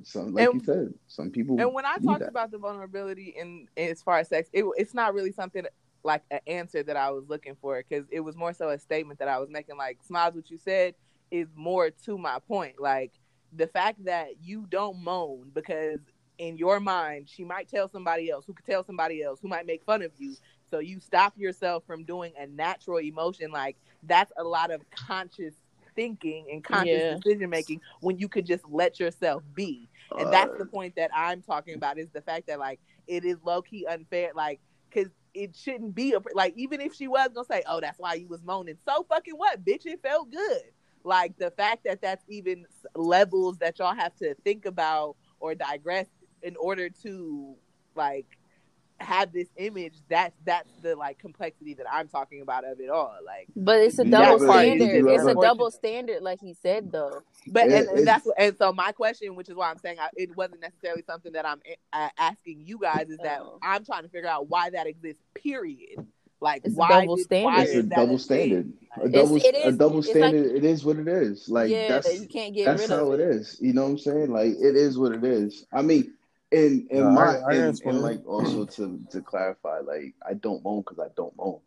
Some 0.02 0.34
like 0.34 0.48
And- 0.48 0.60
you 0.60 0.64
said, 0.64 0.94
some 1.06 1.30
people 1.30 1.60
And 1.60 1.72
when 1.72 1.86
I 1.86 1.96
talked 1.98 2.20
that. 2.20 2.28
about 2.28 2.50
the 2.50 2.58
vulnerability 2.58 3.34
in, 3.38 3.68
in 3.76 3.90
as 3.90 4.02
far 4.02 4.18
as 4.18 4.28
sex, 4.28 4.48
it, 4.52 4.64
it's 4.76 4.92
not 4.94 5.14
really 5.14 5.32
something 5.32 5.64
like 6.02 6.22
an 6.30 6.40
answer 6.46 6.82
that 6.82 6.96
I 6.96 7.10
was 7.10 7.24
looking 7.28 7.54
for 7.60 7.82
because 7.82 8.04
it 8.10 8.20
was 8.20 8.36
more 8.36 8.52
so 8.52 8.68
a 8.70 8.78
statement 8.78 9.18
that 9.20 9.28
I 9.28 9.38
was 9.38 9.48
making. 9.48 9.78
Like, 9.78 9.98
Smiles, 10.02 10.34
what 10.34 10.50
you 10.50 10.58
said 10.58 10.94
is 11.30 11.48
more 11.54 11.90
to 12.04 12.18
my 12.18 12.38
point. 12.46 12.78
Like, 12.78 13.12
the 13.56 13.66
fact 13.68 14.04
that 14.04 14.42
you 14.42 14.66
don't 14.68 15.02
moan 15.02 15.50
because 15.54 16.00
in 16.38 16.58
your 16.58 16.80
mind, 16.80 17.28
she 17.30 17.44
might 17.44 17.68
tell 17.70 17.88
somebody 17.88 18.28
else 18.30 18.44
who 18.44 18.52
could 18.52 18.66
tell 18.66 18.84
somebody 18.84 19.22
else 19.22 19.38
who 19.40 19.48
might 19.48 19.64
make 19.64 19.82
fun 19.84 20.02
of 20.02 20.10
you. 20.18 20.34
So 20.70 20.78
you 20.78 21.00
stop 21.00 21.34
yourself 21.36 21.84
from 21.86 22.04
doing 22.04 22.32
a 22.38 22.46
natural 22.46 22.98
emotion. 22.98 23.50
Like, 23.50 23.76
that's 24.02 24.32
a 24.38 24.44
lot 24.44 24.70
of 24.70 24.82
conscious 24.90 25.54
thinking 25.94 26.46
and 26.52 26.62
conscious 26.64 27.04
Yeah. 27.04 27.04
decision 27.04 27.50
making 27.50 27.80
when 28.00 28.18
you 28.18 28.28
could 28.28 28.46
just 28.46 28.64
let 28.68 28.98
yourself 29.00 29.42
be 29.54 29.88
and 30.16 30.30
that's 30.30 30.52
Uh, 30.52 30.56
the 30.56 30.66
point 30.66 30.96
that 30.96 31.10
I'm 31.14 31.42
talking 31.42 31.74
about 31.74 31.98
is 31.98 32.08
the 32.10 32.20
fact 32.22 32.46
that 32.48 32.58
like 32.58 32.80
it 33.06 33.24
is 33.24 33.36
low 33.44 33.62
key 33.62 33.86
unfair, 33.86 34.30
like 34.34 34.60
because 34.90 35.10
it 35.34 35.54
shouldn't 35.56 35.94
be 35.94 36.12
a 36.14 36.20
like 36.34 36.54
even 36.56 36.80
if 36.80 36.94
she 36.94 37.08
was 37.08 37.28
gonna 37.34 37.44
say, 37.44 37.62
oh, 37.68 37.80
that's 37.80 37.98
why 37.98 38.14
you 38.14 38.28
was 38.28 38.42
moaning. 38.42 38.76
So 38.84 39.04
fucking 39.08 39.34
what, 39.34 39.64
bitch? 39.64 39.86
It 39.86 40.00
felt 40.02 40.30
good. 40.30 40.62
Like 41.04 41.36
the 41.38 41.50
fact 41.50 41.84
that 41.84 42.00
that's 42.00 42.24
even 42.28 42.66
levels 42.94 43.58
that 43.58 43.78
y'all 43.78 43.94
have 43.94 44.14
to 44.16 44.34
think 44.44 44.66
about 44.66 45.16
or 45.40 45.54
digress 45.54 46.08
in 46.42 46.56
order 46.56 46.88
to 47.02 47.56
like 47.94 48.33
have 49.00 49.32
this 49.32 49.48
image. 49.56 49.94
That's 50.08 50.34
that's 50.44 50.70
the 50.82 50.94
like 50.96 51.18
complexity 51.18 51.74
that 51.74 51.86
I'm 51.90 52.08
talking 52.08 52.40
about 52.42 52.64
of 52.64 52.80
it 52.80 52.90
all. 52.90 53.14
Like 53.24 53.48
But 53.56 53.80
it's 53.80 53.98
a 53.98 54.04
double 54.04 54.38
standard. 54.38 55.06
It's 55.06 55.24
a 55.24 55.34
double 55.34 55.70
standard, 55.70 56.22
like 56.22 56.40
he 56.40 56.54
said 56.54 56.92
though. 56.92 57.22
But 57.48 57.68
Yeah, 57.70 57.78
and, 57.78 57.88
and 57.88 57.98
it's- 58.00 58.04
that's 58.24 58.28
and 58.38 58.56
so 58.56 58.72
my 58.72 58.92
question, 58.92 59.34
which 59.34 59.48
is 59.48 59.54
why 59.56 59.70
I'm 59.70 59.78
saying 59.78 59.98
I, 60.00 60.08
it 60.16 60.36
wasn't 60.36 60.60
necessarily 60.60 61.02
something 61.06 61.32
that 61.32 61.44
I'm 61.46 61.60
uh, 61.92 62.08
asking 62.18 62.62
you 62.64 62.78
guys, 62.78 63.08
is 63.10 63.18
that 63.18 63.40
Oh. 63.42 63.58
I'm 63.62 63.84
trying 63.84 64.04
to 64.04 64.08
figure 64.08 64.28
out 64.28 64.48
why 64.48 64.70
that 64.70 64.86
exists. 64.86 65.22
Period. 65.34 66.06
Like 66.40 66.62
It's 66.64 66.74
a 66.74 66.78
why 66.78 67.00
double 67.00 67.16
did- 67.16 67.24
standard. 67.24 67.46
why 67.46 67.62
it's 67.62 67.74
a 67.74 67.82
double 67.82 68.18
standard. 68.18 68.72
A 69.00 69.08
double 69.08 69.36
it 69.36 69.56
a 69.64 69.72
double 69.72 69.98
it's 69.98 70.08
like- 70.08 70.16
standard, 70.16 70.52
it 70.56 70.64
is 70.64 70.84
what 70.84 70.96
it 70.98 71.08
is. 71.08 71.48
Like 71.48 71.70
yeah, 71.70 71.88
that's 71.88 72.20
you 72.20 72.28
can't 72.28 72.54
get 72.54 72.66
that's 72.66 72.82
rid 72.82 72.90
how 72.90 73.10
of 73.12 73.18
it 73.18 73.22
is. 73.24 73.58
You 73.60 73.72
know 73.72 73.82
what 73.82 73.90
I'm 73.90 73.98
saying? 73.98 74.30
Like 74.30 74.50
it 74.50 74.76
is 74.76 74.96
what 74.98 75.12
it 75.12 75.24
is. 75.24 75.66
I 75.72 75.82
mean, 75.82 76.12
in 76.54 76.86
in 76.90 77.00
No, 77.00 77.10
my 77.10 77.38
I 77.38 77.54
and, 77.54 77.80
and 77.84 78.02
like 78.02 78.26
also 78.26 78.64
to 78.64 79.00
to 79.10 79.20
clarify, 79.20 79.80
like 79.80 80.14
I 80.26 80.34
don't 80.34 80.62
moan 80.64 80.80
because 80.82 80.98
I 80.98 81.08
don't 81.16 81.36
moan. 81.36 81.60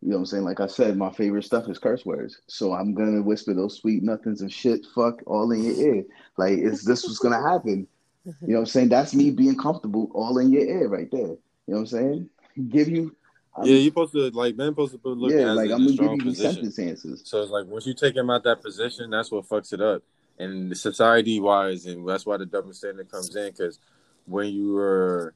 You 0.00 0.08
know 0.08 0.16
what 0.16 0.20
I'm 0.20 0.26
saying? 0.26 0.44
Like 0.44 0.58
I 0.60 0.66
said, 0.66 0.96
my 0.96 1.12
favorite 1.12 1.44
stuff 1.44 1.68
is 1.68 1.78
curse 1.78 2.04
words. 2.04 2.40
So 2.48 2.72
I'm 2.72 2.94
gonna 2.94 3.22
whisper 3.22 3.54
those 3.54 3.76
sweet 3.78 4.02
nothings 4.02 4.40
and 4.40 4.52
shit, 4.52 4.84
fuck 4.94 5.20
all 5.26 5.52
in 5.52 5.62
your 5.62 5.74
ear. 5.94 6.04
Like 6.36 6.58
is 6.58 6.82
this 6.82 7.04
what's 7.04 7.18
gonna 7.18 7.48
happen? 7.48 7.86
You 8.24 8.34
know 8.48 8.54
what 8.54 8.60
I'm 8.60 8.66
saying? 8.66 8.88
That's 8.88 9.14
me 9.14 9.32
being 9.32 9.56
comfortable 9.58 10.08
all 10.14 10.38
in 10.38 10.52
your 10.52 10.62
ear 10.62 10.86
right 10.88 11.10
there. 11.10 11.20
You 11.20 11.38
know 11.66 11.74
what 11.74 11.78
I'm 11.80 11.86
saying? 11.86 12.30
Give 12.68 12.88
you 12.88 13.16
I'm- 13.56 13.66
yeah, 13.66 13.74
you're 13.74 13.90
supposed 13.90 14.12
to 14.12 14.30
like 14.30 14.56
men 14.56 14.68
supposed 14.68 14.92
to 15.02 15.08
look 15.08 15.32
yeah, 15.32 15.50
as 15.50 15.56
like 15.56 15.70
I'm 15.70 15.82
a 15.82 15.84
gonna 15.84 15.86
give 15.86 15.94
strong 15.94 16.16
you 16.20 16.24
these 16.26 16.38
sentence 16.38 16.78
answers. 16.78 17.22
So 17.24 17.42
it's 17.42 17.50
like 17.50 17.66
once 17.66 17.86
you 17.86 17.94
take 17.94 18.16
him 18.16 18.30
out 18.30 18.44
that 18.44 18.62
position, 18.62 19.10
that's 19.10 19.30
what 19.30 19.48
fucks 19.48 19.72
it 19.72 19.80
up. 19.80 20.02
And 20.38 20.76
society 20.76 21.38
wise, 21.38 21.84
and 21.86 22.08
that's 22.08 22.24
why 22.24 22.38
the 22.38 22.46
double 22.46 22.72
standard 22.72 23.10
comes 23.10 23.34
in. 23.36 23.50
Because 23.50 23.78
when 24.26 24.48
you 24.52 24.72
were 24.72 25.34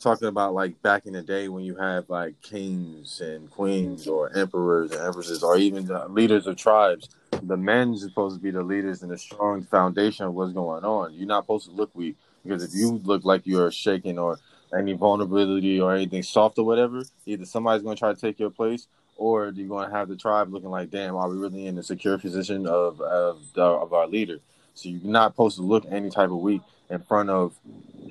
talking 0.00 0.28
about 0.28 0.54
like 0.54 0.80
back 0.82 1.06
in 1.06 1.14
the 1.14 1.22
day, 1.22 1.48
when 1.48 1.64
you 1.64 1.74
have 1.76 2.08
like 2.10 2.40
kings 2.42 3.20
and 3.20 3.50
queens 3.50 4.06
or 4.06 4.36
emperors 4.36 4.90
and 4.92 5.00
empresses, 5.00 5.42
or 5.42 5.56
even 5.56 5.88
leaders 6.14 6.46
of 6.46 6.56
tribes, 6.56 7.08
the 7.42 7.56
men's 7.56 8.02
supposed 8.02 8.36
to 8.36 8.42
be 8.42 8.50
the 8.50 8.62
leaders 8.62 9.02
and 9.02 9.10
the 9.10 9.18
strong 9.18 9.62
foundation 9.64 10.26
of 10.26 10.34
what's 10.34 10.52
going 10.52 10.84
on. 10.84 11.14
You're 11.14 11.26
not 11.26 11.44
supposed 11.44 11.66
to 11.66 11.72
look 11.72 11.90
weak 11.94 12.16
because 12.44 12.62
if 12.62 12.74
you 12.74 13.00
look 13.04 13.24
like 13.24 13.42
you're 13.46 13.70
shaking 13.70 14.18
or 14.18 14.38
any 14.76 14.92
vulnerability 14.92 15.80
or 15.80 15.94
anything 15.94 16.22
soft 16.22 16.58
or 16.58 16.66
whatever, 16.66 17.02
either 17.26 17.44
somebody's 17.44 17.82
going 17.82 17.96
to 17.96 17.98
try 17.98 18.12
to 18.12 18.20
take 18.20 18.38
your 18.38 18.50
place 18.50 18.88
or 19.16 19.48
you're 19.54 19.68
going 19.68 19.88
to 19.88 19.94
have 19.94 20.08
the 20.08 20.16
tribe 20.16 20.52
looking 20.52 20.70
like, 20.70 20.90
damn, 20.90 21.16
are 21.16 21.28
we 21.28 21.36
really 21.36 21.66
in 21.66 21.78
a 21.78 21.82
secure 21.82 22.18
position 22.18 22.66
of 22.66 23.00
of, 23.00 23.40
of 23.56 23.92
our 23.92 24.06
leader? 24.06 24.38
So 24.74 24.88
you're 24.88 25.00
not 25.10 25.32
supposed 25.32 25.56
to 25.56 25.62
look 25.62 25.84
any 25.88 26.10
type 26.10 26.30
of 26.30 26.38
weak 26.38 26.60
in 26.90 27.00
front 27.00 27.30
of 27.30 27.54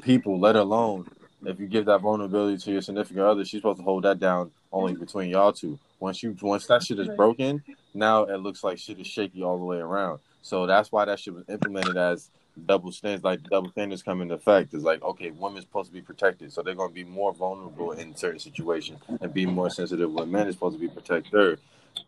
people, 0.02 0.40
let 0.40 0.56
alone 0.56 1.08
if 1.45 1.60
you 1.60 1.68
give 1.68 1.86
that 1.86 2.02
vulnerability 2.02 2.58
to 2.58 2.72
your 2.72 2.82
significant 2.82 3.26
other, 3.26 3.44
she's 3.45 3.60
supposed 3.60 3.80
to 3.80 3.84
hold 3.84 4.04
that 4.04 4.20
down 4.20 4.52
only 4.72 4.94
between 4.94 5.30
y'all 5.30 5.54
two. 5.54 5.78
Once 6.00 6.24
you 6.24 6.36
once 6.41 6.68
that 6.68 6.84
shit 6.84 7.00
is 7.00 7.08
broken, 7.10 7.64
now 7.94 8.24
it 8.24 8.38
looks 8.38 8.64
like 8.64 8.78
shit 8.78 9.00
is 9.00 9.08
shaky 9.08 9.44
all 9.44 9.58
the 9.58 9.66
way 9.66 9.78
around. 9.78 10.20
So 10.41 10.66
that's 10.66 10.91
why 10.91 11.06
that 11.06 11.20
shit 11.20 11.34
was 11.34 11.45
implemented 11.48 11.98
as 11.98 12.30
double 12.66 12.91
standards, 12.91 13.24
like 13.24 13.41
double 13.44 13.72
standards 13.72 14.04
come 14.04 14.22
into 14.22 14.36
effect. 14.36 14.74
It's 14.74 14.84
like, 14.84 15.02
okay, 15.02 15.32
women's 15.32 15.66
supposed 15.66 15.90
to 15.90 15.94
be 15.94 16.02
protected, 16.02 16.52
so 16.52 16.62
they're 16.62 16.76
gonna 16.76 16.91
be 16.91 17.04
more 17.04 17.34
vulnerable 17.34 17.94
in 17.94 18.16
certain 18.16 18.40
situations 18.40 19.00
and 19.22 19.34
be 19.34 19.45
more 19.45 19.70
sensitive 19.70 20.12
when 20.12 20.32
men 20.32 20.48
is 20.48 20.56
supposed 20.56 20.76
to 20.76 20.80
be 20.80 20.94
protected. 20.94 21.60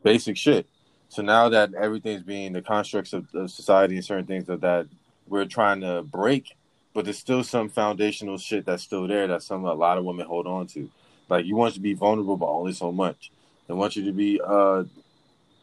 Basic 0.03 0.37
shit. 0.37 0.67
So 1.09 1.21
now 1.21 1.49
that 1.49 1.73
everything's 1.73 2.23
being 2.23 2.53
the 2.53 2.61
constructs 2.61 3.13
of, 3.13 3.27
of 3.33 3.49
society 3.51 3.95
and 3.95 4.03
certain 4.03 4.25
things 4.25 4.45
that, 4.45 4.61
that 4.61 4.87
we're 5.27 5.45
trying 5.45 5.81
to 5.81 6.03
break, 6.03 6.55
but 6.93 7.05
there's 7.05 7.17
still 7.17 7.43
some 7.43 7.69
foundational 7.69 8.37
shit 8.37 8.65
that's 8.65 8.83
still 8.83 9.07
there 9.07 9.27
that 9.27 9.43
some 9.43 9.65
a 9.65 9.73
lot 9.73 9.97
of 9.97 10.05
women 10.05 10.25
hold 10.25 10.47
on 10.47 10.67
to. 10.67 10.89
Like 11.29 11.45
you 11.45 11.55
want 11.55 11.73
to 11.73 11.79
be 11.79 11.93
vulnerable, 11.93 12.37
but 12.37 12.47
only 12.47 12.73
so 12.73 12.91
much. 12.91 13.31
They 13.67 13.73
want 13.73 13.95
you 13.95 14.05
to 14.05 14.11
be, 14.11 14.39
uh, 14.39 14.83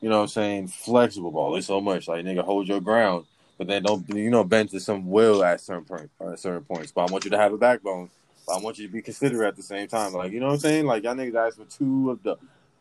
you 0.01 0.09
know, 0.09 0.17
what 0.17 0.23
I'm 0.23 0.29
saying 0.29 0.69
flexible, 0.69 1.31
but 1.31 1.41
only 1.41 1.63
so 1.63 1.81
much. 1.81 2.09
Like 2.09 2.25
nigga, 2.25 2.45
hold 2.45 2.67
your 2.67 2.81
ground, 2.81 3.27
but 3.59 3.69
then 3.69 3.85
don't, 3.85 4.09
you 4.09 4.31
know, 4.31 4.45
bend 4.45 4.71
to 4.71 4.81
some 4.81 5.09
will 5.09 5.45
at 5.45 5.61
certain 5.61 5.85
point, 5.85 6.11
or 6.19 6.33
at 6.33 6.41
certain 6.41 6.65
points. 6.65 6.91
But 6.91 7.09
I 7.09 7.13
want 7.13 7.25
you 7.25 7.31
to 7.31 7.39
have 7.39 7.53
a 7.53 7.59
backbone. 7.59 8.11
But 8.47 8.57
I 8.57 8.61
want 8.61 8.79
you 8.79 8.89
to 8.89 8.93
be 8.93 9.03
considerate 9.03 9.49
at 9.49 9.57
the 9.57 9.63
same 9.63 9.87
time. 9.87 10.13
Like 10.13 10.33
you 10.33 10.41
know 10.41 10.47
what 10.47 10.55
I'm 10.55 10.59
saying? 10.59 10.87
Like 10.87 11.05
y'all 11.05 11.15
niggas 11.15 11.47
ask 11.47 11.57
for 11.57 11.65
two 11.65 12.11
of 12.11 12.23
the 12.25 12.37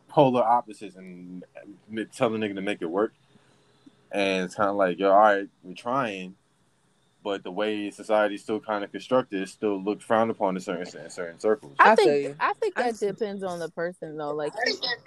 polar 0.08 0.42
opposites 0.42 0.96
and 0.96 1.44
tell 2.14 2.30
the 2.30 2.38
nigga 2.38 2.54
to 2.56 2.60
make 2.60 2.82
it 2.82 2.90
work. 2.90 3.14
And 4.10 4.44
it's 4.44 4.54
kind 4.54 4.68
of 4.68 4.76
like, 4.76 4.98
yo, 4.98 5.10
all 5.10 5.18
right, 5.18 5.48
we're 5.62 5.74
trying, 5.74 6.34
but 7.22 7.44
the 7.44 7.50
way 7.50 7.90
society's 7.90 8.42
still 8.42 8.60
kind 8.60 8.82
of 8.82 8.90
constructed, 8.90 9.42
it's 9.42 9.52
still 9.52 9.80
looked 9.82 10.02
frowned 10.02 10.30
upon 10.30 10.56
in 10.56 10.62
certain 10.62 11.00
in 11.00 11.10
certain 11.10 11.38
circles. 11.38 11.74
I 11.78 11.92
I 11.92 11.94
think. 11.94 12.36
I 12.40 12.52
think 12.54 12.74
that 12.74 12.96
see. 12.96 13.06
depends 13.06 13.42
on 13.42 13.58
the 13.58 13.70
person 13.70 14.16
though. 14.16 14.34
Like 14.34 14.52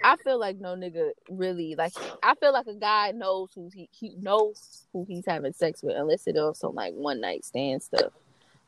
I 0.02 0.16
feel 0.16 0.38
like 0.38 0.58
no 0.58 0.74
nigga 0.74 1.10
really 1.28 1.74
like 1.76 1.92
I 2.22 2.34
feel 2.36 2.52
like 2.52 2.66
a 2.66 2.74
guy 2.74 3.12
knows 3.12 3.50
who 3.54 3.70
he 3.74 3.88
he 3.92 4.16
knows 4.20 4.86
who 4.92 5.04
he's 5.08 5.26
having 5.26 5.52
sex 5.52 5.82
with 5.82 5.96
unless 5.96 6.26
it's 6.26 6.38
on 6.38 6.54
some 6.54 6.74
like 6.74 6.94
one 6.94 7.20
night 7.20 7.44
stand 7.44 7.82
stuff. 7.82 8.12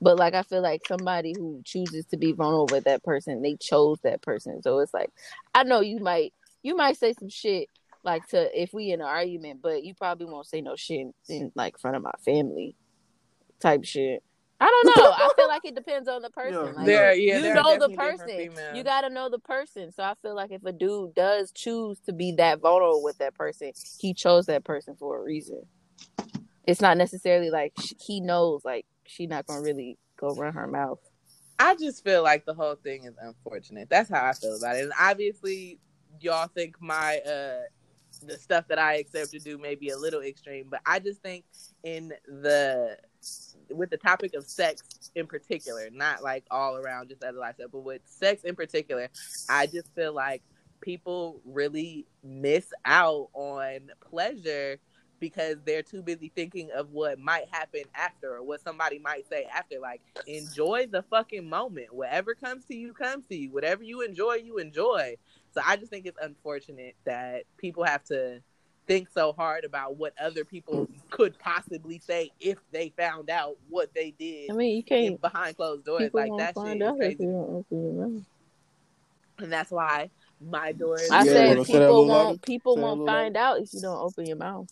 But 0.00 0.18
like 0.18 0.34
I 0.34 0.42
feel 0.42 0.62
like 0.62 0.82
somebody 0.86 1.34
who 1.36 1.62
chooses 1.64 2.04
to 2.06 2.16
be 2.16 2.32
vulnerable 2.32 2.68
with 2.70 2.84
that 2.84 3.02
person, 3.02 3.42
they 3.42 3.56
chose 3.56 3.98
that 4.02 4.22
person. 4.22 4.62
So 4.62 4.78
it's 4.80 4.94
like 4.94 5.10
I 5.54 5.62
know 5.62 5.80
you 5.80 6.00
might 6.00 6.34
you 6.62 6.76
might 6.76 6.96
say 6.96 7.14
some 7.14 7.30
shit 7.30 7.68
like 8.04 8.26
to 8.28 8.60
if 8.60 8.72
we 8.72 8.92
in 8.92 9.00
an 9.00 9.06
argument, 9.06 9.60
but 9.62 9.84
you 9.84 9.94
probably 9.94 10.26
won't 10.26 10.46
say 10.46 10.60
no 10.60 10.76
shit 10.76 11.00
in, 11.00 11.14
in 11.28 11.52
like 11.54 11.78
front 11.78 11.96
of 11.96 12.02
my 12.02 12.12
family 12.24 12.76
type 13.60 13.84
shit. 13.84 14.22
I 14.60 14.66
don't 14.66 14.96
know. 14.96 15.12
I 15.12 15.30
feel 15.36 15.48
like 15.48 15.64
it 15.64 15.74
depends 15.76 16.08
on 16.08 16.20
the 16.20 16.30
person. 16.30 16.52
Yeah. 16.66 16.72
Like, 16.72 16.86
There, 16.86 17.14
yeah, 17.14 17.36
you 17.36 17.42
there 17.42 17.52
are 17.58 17.62
know 17.62 17.78
the 17.78 17.94
person. 17.94 18.50
You 18.74 18.82
got 18.82 19.02
to 19.02 19.10
know 19.10 19.28
the 19.28 19.38
person. 19.38 19.92
So 19.92 20.02
I 20.02 20.14
feel 20.20 20.34
like 20.34 20.50
if 20.50 20.64
a 20.64 20.72
dude 20.72 21.14
does 21.14 21.52
choose 21.52 22.00
to 22.00 22.12
be 22.12 22.32
that 22.32 22.60
vulnerable 22.60 23.02
with 23.02 23.18
that 23.18 23.34
person, 23.34 23.72
he 24.00 24.14
chose 24.14 24.46
that 24.46 24.64
person 24.64 24.96
for 24.98 25.18
a 25.18 25.22
reason. 25.22 25.62
It's 26.66 26.80
not 26.80 26.96
necessarily 26.98 27.50
like 27.50 27.72
he 28.00 28.20
knows 28.20 28.64
like 28.64 28.84
she 29.06 29.26
not 29.26 29.46
gonna 29.46 29.62
really 29.62 29.96
go 30.18 30.34
run 30.34 30.52
her 30.54 30.66
mouth. 30.66 30.98
I 31.58 31.76
just 31.76 32.04
feel 32.04 32.22
like 32.22 32.44
the 32.44 32.54
whole 32.54 32.74
thing 32.74 33.04
is 33.04 33.14
unfortunate. 33.20 33.88
That's 33.88 34.10
how 34.10 34.24
I 34.24 34.32
feel 34.32 34.56
about 34.56 34.76
it. 34.76 34.82
And 34.82 34.92
obviously, 34.98 35.78
y'all 36.20 36.48
think 36.48 36.76
my 36.80 37.18
uh 37.18 37.60
the 38.26 38.36
stuff 38.36 38.66
that 38.68 38.78
I 38.78 38.96
accept 38.96 39.30
to 39.32 39.38
do 39.38 39.58
may 39.58 39.74
be 39.74 39.90
a 39.90 39.96
little 39.96 40.22
extreme, 40.22 40.66
but 40.70 40.80
I 40.86 40.98
just 40.98 41.22
think 41.22 41.44
in 41.84 42.12
the 42.26 42.96
with 43.70 43.90
the 43.90 43.96
topic 43.96 44.34
of 44.34 44.46
sex 44.46 44.82
in 45.14 45.26
particular, 45.26 45.88
not 45.92 46.22
like 46.22 46.44
all 46.50 46.76
around 46.76 47.08
just 47.08 47.22
other 47.22 47.38
life 47.38 47.56
stuff, 47.56 47.70
but 47.72 47.80
with 47.80 48.02
sex 48.06 48.44
in 48.44 48.54
particular, 48.54 49.08
I 49.48 49.66
just 49.66 49.94
feel 49.94 50.14
like 50.14 50.42
people 50.80 51.40
really 51.44 52.06
miss 52.22 52.72
out 52.84 53.28
on 53.34 53.90
pleasure 54.00 54.78
because 55.20 55.56
they're 55.64 55.82
too 55.82 56.02
busy 56.02 56.30
thinking 56.34 56.70
of 56.76 56.90
what 56.90 57.18
might 57.18 57.46
happen 57.50 57.82
after 57.94 58.36
or 58.36 58.42
what 58.42 58.62
somebody 58.62 58.98
might 58.98 59.28
say 59.28 59.46
after. 59.52 59.80
Like, 59.80 60.00
enjoy 60.26 60.86
the 60.90 61.02
fucking 61.02 61.48
moment. 61.48 61.92
Whatever 61.92 62.34
comes 62.34 62.64
to 62.66 62.76
you, 62.76 62.92
comes 62.92 63.26
to 63.26 63.36
you. 63.36 63.50
Whatever 63.50 63.82
you 63.82 64.02
enjoy, 64.02 64.34
you 64.34 64.58
enjoy. 64.58 65.16
So 65.58 65.64
I 65.66 65.74
just 65.74 65.90
think 65.90 66.06
it's 66.06 66.18
unfortunate 66.22 66.94
that 67.04 67.42
people 67.56 67.82
have 67.82 68.04
to 68.04 68.40
think 68.86 69.08
so 69.08 69.32
hard 69.32 69.64
about 69.64 69.96
what 69.96 70.14
other 70.22 70.44
people 70.44 70.88
could 71.10 71.36
possibly 71.40 71.98
say 71.98 72.30
if 72.38 72.58
they 72.70 72.92
found 72.96 73.28
out 73.28 73.56
what 73.68 73.92
they 73.92 74.12
did 74.12 74.50
I 74.50 74.54
mean, 74.54 74.76
you 74.76 74.82
can't. 74.84 75.20
behind 75.20 75.56
closed 75.56 75.84
doors. 75.84 76.04
People 76.04 76.20
Like 76.20 76.32
that 76.38 76.54
find 76.54 76.80
is 76.80 76.88
out 76.88 77.02
if 77.02 77.18
you 77.18 77.26
don't 77.26 77.56
open 77.56 77.96
your 77.96 78.06
mouth. 78.06 78.22
And 79.40 79.52
that's 79.52 79.72
why 79.72 80.10
my 80.40 80.70
doors 80.70 81.10
I 81.10 81.24
Yeah, 81.24 81.32
said 81.32 81.48
wanna 81.48 81.64
say 81.64 81.72
people 81.72 82.06
won't. 82.06 82.28
louder? 82.28 82.38
People 82.46 82.76
Say 82.76 82.82
won't 82.82 83.00
little 83.00 83.06
find 83.06 83.36
out 83.36 83.60
if 83.60 83.74
you 83.74 83.80
don't 83.80 83.98
open 84.00 84.26
your 84.26 84.36
mouth. 84.36 84.68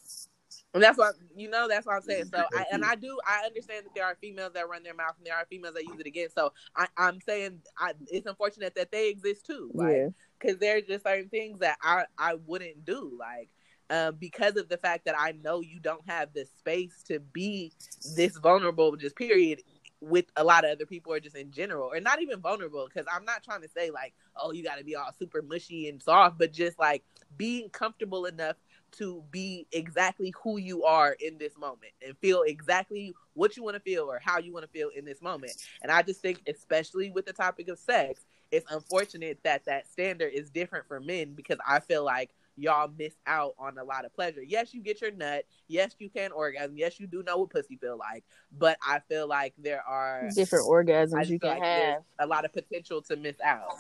And 0.73 0.83
that's 0.83 0.99
what 0.99 1.15
you 1.35 1.49
know. 1.49 1.69
That's 1.69 1.87
what 1.87 1.97
I'm 1.97 2.03
saying. 2.03 2.27
So, 2.27 2.45
I, 2.55 2.67
and 2.71 2.85
I 2.85 2.97
do. 2.97 3.19
I 3.27 3.47
understand 3.47 3.87
that 3.87 3.95
there 3.95 4.05
are 4.05 4.15
females 4.21 4.53
that 4.53 4.69
run 4.69 4.83
their 4.83 4.95
mouth, 4.95 5.15
and 5.17 5.27
there 5.27 5.35
are 5.35 5.47
females 5.47 5.75
that 5.75 5.85
use 5.85 5.99
it 5.99 6.07
again. 6.07 6.29
So, 6.35 6.53
I, 6.77 6.87
I'm 6.99 7.19
saying 7.23 7.63
I, 7.79 7.95
it's 8.09 8.27
unfortunate 8.27 8.75
that 8.75 8.93
they 8.93 9.09
exist 9.09 9.47
too. 9.47 9.71
Like, 9.73 9.97
yeah. 9.97 10.09
Because 10.39 10.59
there's 10.59 10.85
just 10.85 11.05
certain 11.05 11.29
things 11.29 11.61
that 11.61 11.79
I 11.83 12.05
I 12.19 12.35
wouldn't 12.47 12.85
do. 12.85 13.17
Like, 13.19 13.51
um, 13.91 14.17
because 14.19 14.57
of 14.57 14.69
the 14.69 14.79
fact 14.79 15.05
that 15.07 15.15
I 15.19 15.33
know 15.33 15.61
you 15.61 15.81
don't 15.81 16.09
have 16.09 16.33
the 16.33 16.47
space 16.59 17.03
to 17.09 17.21
be 17.21 17.73
this 18.17 18.37
vulnerable, 18.37 18.97
just 18.97 19.17
period. 19.17 19.63
With 20.03 20.27
a 20.37 20.45
lot 20.45 20.65
of 20.65 20.73
other 20.73 20.85
people, 20.85 21.15
or 21.15 21.21
just 21.21 21.37
in 21.37 21.51
general, 21.51 21.89
or 21.91 22.01
not 22.01 22.21
even 22.21 22.39
vulnerable, 22.41 22.87
because 22.87 23.07
I'm 23.11 23.25
not 23.25 23.43
trying 23.43 23.63
to 23.63 23.69
say 23.69 23.91
like, 23.91 24.13
oh, 24.37 24.53
you 24.53 24.63
got 24.63 24.77
to 24.77 24.85
be 24.85 24.95
all 24.95 25.11
super 25.19 25.41
mushy 25.41 25.89
and 25.89 26.03
soft, 26.03 26.39
but 26.39 26.53
just 26.53 26.79
like 26.79 27.03
being 27.39 27.71
comfortable 27.71 28.27
enough 28.27 28.57
to 28.99 29.25
be 29.31 29.67
exactly 29.73 30.35
who 30.43 30.59
you 30.59 30.85
are 30.85 31.17
in 31.19 31.39
this 31.39 31.57
moment 31.57 31.93
and 32.07 32.17
feel 32.19 32.43
exactly 32.43 33.15
what 33.33 33.57
you 33.57 33.63
want 33.63 33.75
to 33.75 33.81
feel 33.81 34.05
or 34.05 34.21
how 34.23 34.39
you 34.39 34.53
want 34.53 34.65
to 34.65 34.71
feel 34.71 34.91
in 34.95 35.07
this 35.07 35.23
moment. 35.23 35.53
And 35.83 35.91
I 35.91 36.03
just 36.03 36.21
think, 36.21 36.43
especially 36.47 37.11
with 37.11 37.25
the 37.25 37.33
topic 37.33 37.69
of 37.69 37.79
sex, 37.79 38.21
it's 38.51 38.71
unfortunate 38.71 39.39
that 39.45 39.65
that 39.67 39.89
standard 39.89 40.33
is 40.33 40.51
different 40.51 40.87
for 40.87 41.01
men 41.01 41.35
because 41.35 41.59
I 41.67 41.81
feel 41.81 42.05
like 42.05 42.31
y'all 42.57 42.91
miss 42.99 43.15
out 43.27 43.55
on 43.59 43.77
a 43.79 43.85
lot 43.85 44.05
of 44.05 44.15
pleasure. 44.15 44.43
Yes, 44.43 44.73
you 44.73 44.81
get 44.81 45.01
your 45.01 45.11
nut. 45.11 45.45
Yes, 45.69 45.95
you 45.99 46.09
can 46.09 46.33
orgasm. 46.33 46.77
Yes, 46.77 46.99
you 46.99 47.07
do 47.07 47.23
know 47.23 47.39
what 47.39 47.51
pussy 47.51 47.77
feel 47.77 47.99
like. 47.99 48.25
But 48.57 48.79
I 48.87 49.01
feel 49.09 49.29
like 49.29 49.55
there 49.59 49.83
are 49.83 50.31
Different 50.35 50.67
orgasms 50.67 51.29
you 51.29 51.39
feel 51.39 51.51
can 51.51 51.61
like 51.61 51.63
have. 51.63 52.03
a 52.19 52.27
lot 52.27 52.45
of 52.45 52.53
potential 52.53 53.03
to 53.03 53.17
miss 53.17 53.37
out. 53.45 53.73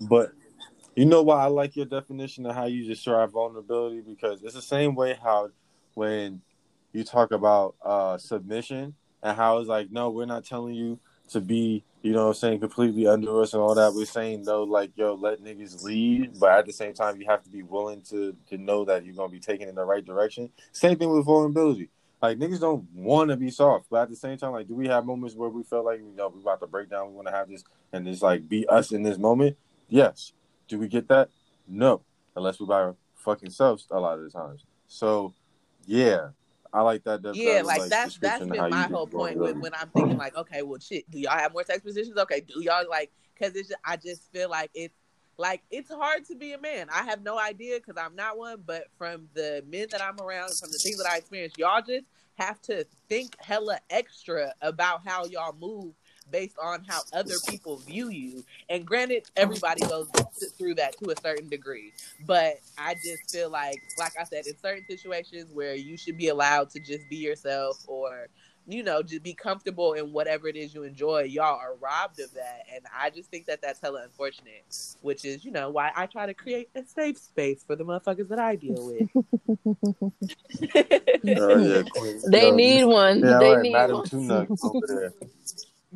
But 0.00 0.32
you 0.94 1.04
know 1.04 1.22
why 1.22 1.42
I 1.44 1.46
like 1.46 1.76
your 1.76 1.86
definition 1.86 2.46
of 2.46 2.54
how 2.54 2.64
you 2.66 2.86
describe 2.86 3.30
vulnerability 3.32 4.00
because 4.00 4.42
it's 4.42 4.54
the 4.54 4.62
same 4.62 4.94
way 4.94 5.18
how 5.22 5.50
when 5.94 6.40
you 6.92 7.04
talk 7.04 7.32
about 7.32 7.74
uh 7.82 8.16
submission 8.16 8.94
and 9.22 9.36
how 9.36 9.58
it's 9.58 9.68
like 9.68 9.90
no 9.90 10.08
we're 10.08 10.24
not 10.24 10.44
telling 10.44 10.74
you 10.74 10.98
to 11.28 11.40
be 11.40 11.84
you 12.06 12.12
know 12.12 12.26
what 12.26 12.28
I'm 12.28 12.34
saying 12.34 12.60
completely 12.60 13.08
under 13.08 13.40
us 13.42 13.52
and 13.52 13.60
all 13.60 13.74
that. 13.74 13.92
We're 13.92 14.04
saying 14.04 14.44
though 14.44 14.62
like 14.62 14.92
yo 14.94 15.14
let 15.14 15.42
niggas 15.42 15.82
lead 15.82 16.38
but 16.38 16.50
at 16.50 16.66
the 16.66 16.72
same 16.72 16.94
time 16.94 17.20
you 17.20 17.26
have 17.26 17.42
to 17.42 17.50
be 17.50 17.64
willing 17.64 18.00
to 18.02 18.36
to 18.48 18.58
know 18.58 18.84
that 18.84 19.04
you're 19.04 19.14
gonna 19.14 19.28
be 19.28 19.40
taken 19.40 19.68
in 19.68 19.74
the 19.74 19.84
right 19.84 20.04
direction. 20.04 20.50
Same 20.70 20.96
thing 20.96 21.10
with 21.10 21.24
vulnerability. 21.24 21.90
Like 22.22 22.38
niggas 22.38 22.60
don't 22.60 22.86
want 22.94 23.30
to 23.30 23.36
be 23.36 23.50
soft 23.50 23.86
but 23.90 24.02
at 24.02 24.08
the 24.08 24.14
same 24.16 24.38
time 24.38 24.52
like 24.52 24.68
do 24.68 24.74
we 24.76 24.86
have 24.86 25.04
moments 25.04 25.34
where 25.34 25.48
we 25.48 25.64
feel 25.64 25.84
like 25.84 25.98
you 25.98 26.12
know 26.14 26.28
we 26.28 26.40
about 26.40 26.60
to 26.60 26.68
break 26.68 26.88
down 26.88 27.08
we 27.08 27.14
want 27.14 27.26
to 27.26 27.34
have 27.34 27.48
this 27.48 27.64
and 27.92 28.06
it's 28.06 28.22
like 28.22 28.48
be 28.48 28.68
us 28.68 28.92
in 28.92 29.02
this 29.02 29.18
moment? 29.18 29.56
Yes. 29.88 30.32
Do 30.68 30.78
we 30.78 30.86
get 30.86 31.08
that? 31.08 31.30
No, 31.66 32.02
unless 32.36 32.60
we 32.60 32.66
buy 32.66 32.82
our 32.82 32.96
fucking 33.16 33.50
selves 33.50 33.88
a 33.90 33.98
lot 33.98 34.18
of 34.18 34.24
the 34.24 34.30
times. 34.30 34.64
So, 34.86 35.34
yeah, 35.84 36.28
I 36.76 36.82
like 36.82 37.04
that. 37.04 37.22
that 37.22 37.34
Yeah, 37.34 37.54
that, 37.54 37.64
like 37.64 37.88
that's 37.88 38.18
that's 38.18 38.44
been 38.44 38.68
my 38.68 38.82
whole 38.82 39.06
point 39.06 39.38
with 39.38 39.56
when 39.56 39.72
I'm 39.72 39.88
thinking 39.88 40.18
like, 40.18 40.36
okay, 40.36 40.60
well, 40.60 40.78
shit, 40.78 41.10
do 41.10 41.18
y'all 41.18 41.38
have 41.38 41.54
more 41.54 41.64
sex 41.64 41.80
positions? 41.80 42.18
Okay, 42.18 42.42
do 42.42 42.62
y'all 42.62 42.84
like? 42.90 43.10
Because 43.32 43.56
it's 43.56 43.68
just, 43.68 43.80
I 43.82 43.96
just 43.96 44.30
feel 44.30 44.50
like 44.50 44.70
it's 44.74 44.94
like 45.38 45.62
it's 45.70 45.90
hard 45.90 46.26
to 46.26 46.34
be 46.34 46.52
a 46.52 46.60
man. 46.60 46.88
I 46.92 47.04
have 47.04 47.22
no 47.22 47.38
idea 47.38 47.78
because 47.78 47.96
I'm 47.98 48.14
not 48.14 48.36
one, 48.36 48.62
but 48.66 48.88
from 48.98 49.26
the 49.32 49.64
men 49.66 49.86
that 49.90 50.02
I'm 50.02 50.20
around, 50.20 50.50
from 50.60 50.70
the 50.70 50.76
things 50.76 50.98
that 50.98 51.10
I 51.10 51.16
experience, 51.16 51.54
y'all 51.56 51.80
just 51.80 52.04
have 52.34 52.60
to 52.62 52.84
think 53.08 53.34
hella 53.40 53.78
extra 53.88 54.52
about 54.60 55.00
how 55.06 55.24
y'all 55.24 55.56
move 55.58 55.94
based 56.30 56.56
on 56.62 56.84
how 56.86 57.00
other 57.12 57.34
people 57.48 57.78
view 57.78 58.10
you. 58.10 58.44
And 58.68 58.86
granted, 58.86 59.24
everybody 59.36 59.82
goes 59.86 60.08
through 60.58 60.74
that 60.76 60.96
to 60.98 61.10
a 61.10 61.20
certain 61.20 61.48
degree. 61.48 61.92
But 62.26 62.60
I 62.78 62.94
just 62.94 63.30
feel 63.30 63.50
like, 63.50 63.82
like 63.98 64.12
I 64.18 64.24
said, 64.24 64.46
in 64.46 64.58
certain 64.58 64.84
situations 64.88 65.50
where 65.52 65.74
you 65.74 65.96
should 65.96 66.16
be 66.16 66.28
allowed 66.28 66.70
to 66.70 66.80
just 66.80 67.08
be 67.08 67.16
yourself 67.16 67.78
or, 67.86 68.28
you 68.66 68.82
know, 68.82 69.02
just 69.02 69.22
be 69.22 69.34
comfortable 69.34 69.92
in 69.92 70.12
whatever 70.12 70.48
it 70.48 70.56
is 70.56 70.74
you 70.74 70.82
enjoy, 70.82 71.22
y'all 71.22 71.58
are 71.58 71.74
robbed 71.80 72.20
of 72.20 72.32
that. 72.34 72.64
And 72.74 72.84
I 72.96 73.10
just 73.10 73.30
think 73.30 73.46
that 73.46 73.62
that's 73.62 73.80
hella 73.80 74.02
unfortunate, 74.02 74.64
which 75.02 75.24
is, 75.24 75.44
you 75.44 75.52
know, 75.52 75.70
why 75.70 75.92
I 75.94 76.06
try 76.06 76.26
to 76.26 76.34
create 76.34 76.68
a 76.74 76.84
safe 76.84 77.18
space 77.18 77.62
for 77.64 77.76
the 77.76 77.84
motherfuckers 77.84 78.28
that 78.28 78.38
I 78.38 78.56
deal 78.56 78.86
with. 78.86 79.08
Oh, 81.38 81.56
yeah, 81.58 81.82
They 82.26 82.48
Yo, 82.48 82.56
need 82.56 82.84
one. 82.84 83.20
Yeah, 83.20 83.38
they 83.38 83.46
all 83.46 83.54
right, 83.56 83.62
need 83.62 83.72
Madam 83.72 83.96
one. 83.96 84.08
Two 84.08 84.48
over 84.62 84.86
there. 84.86 85.12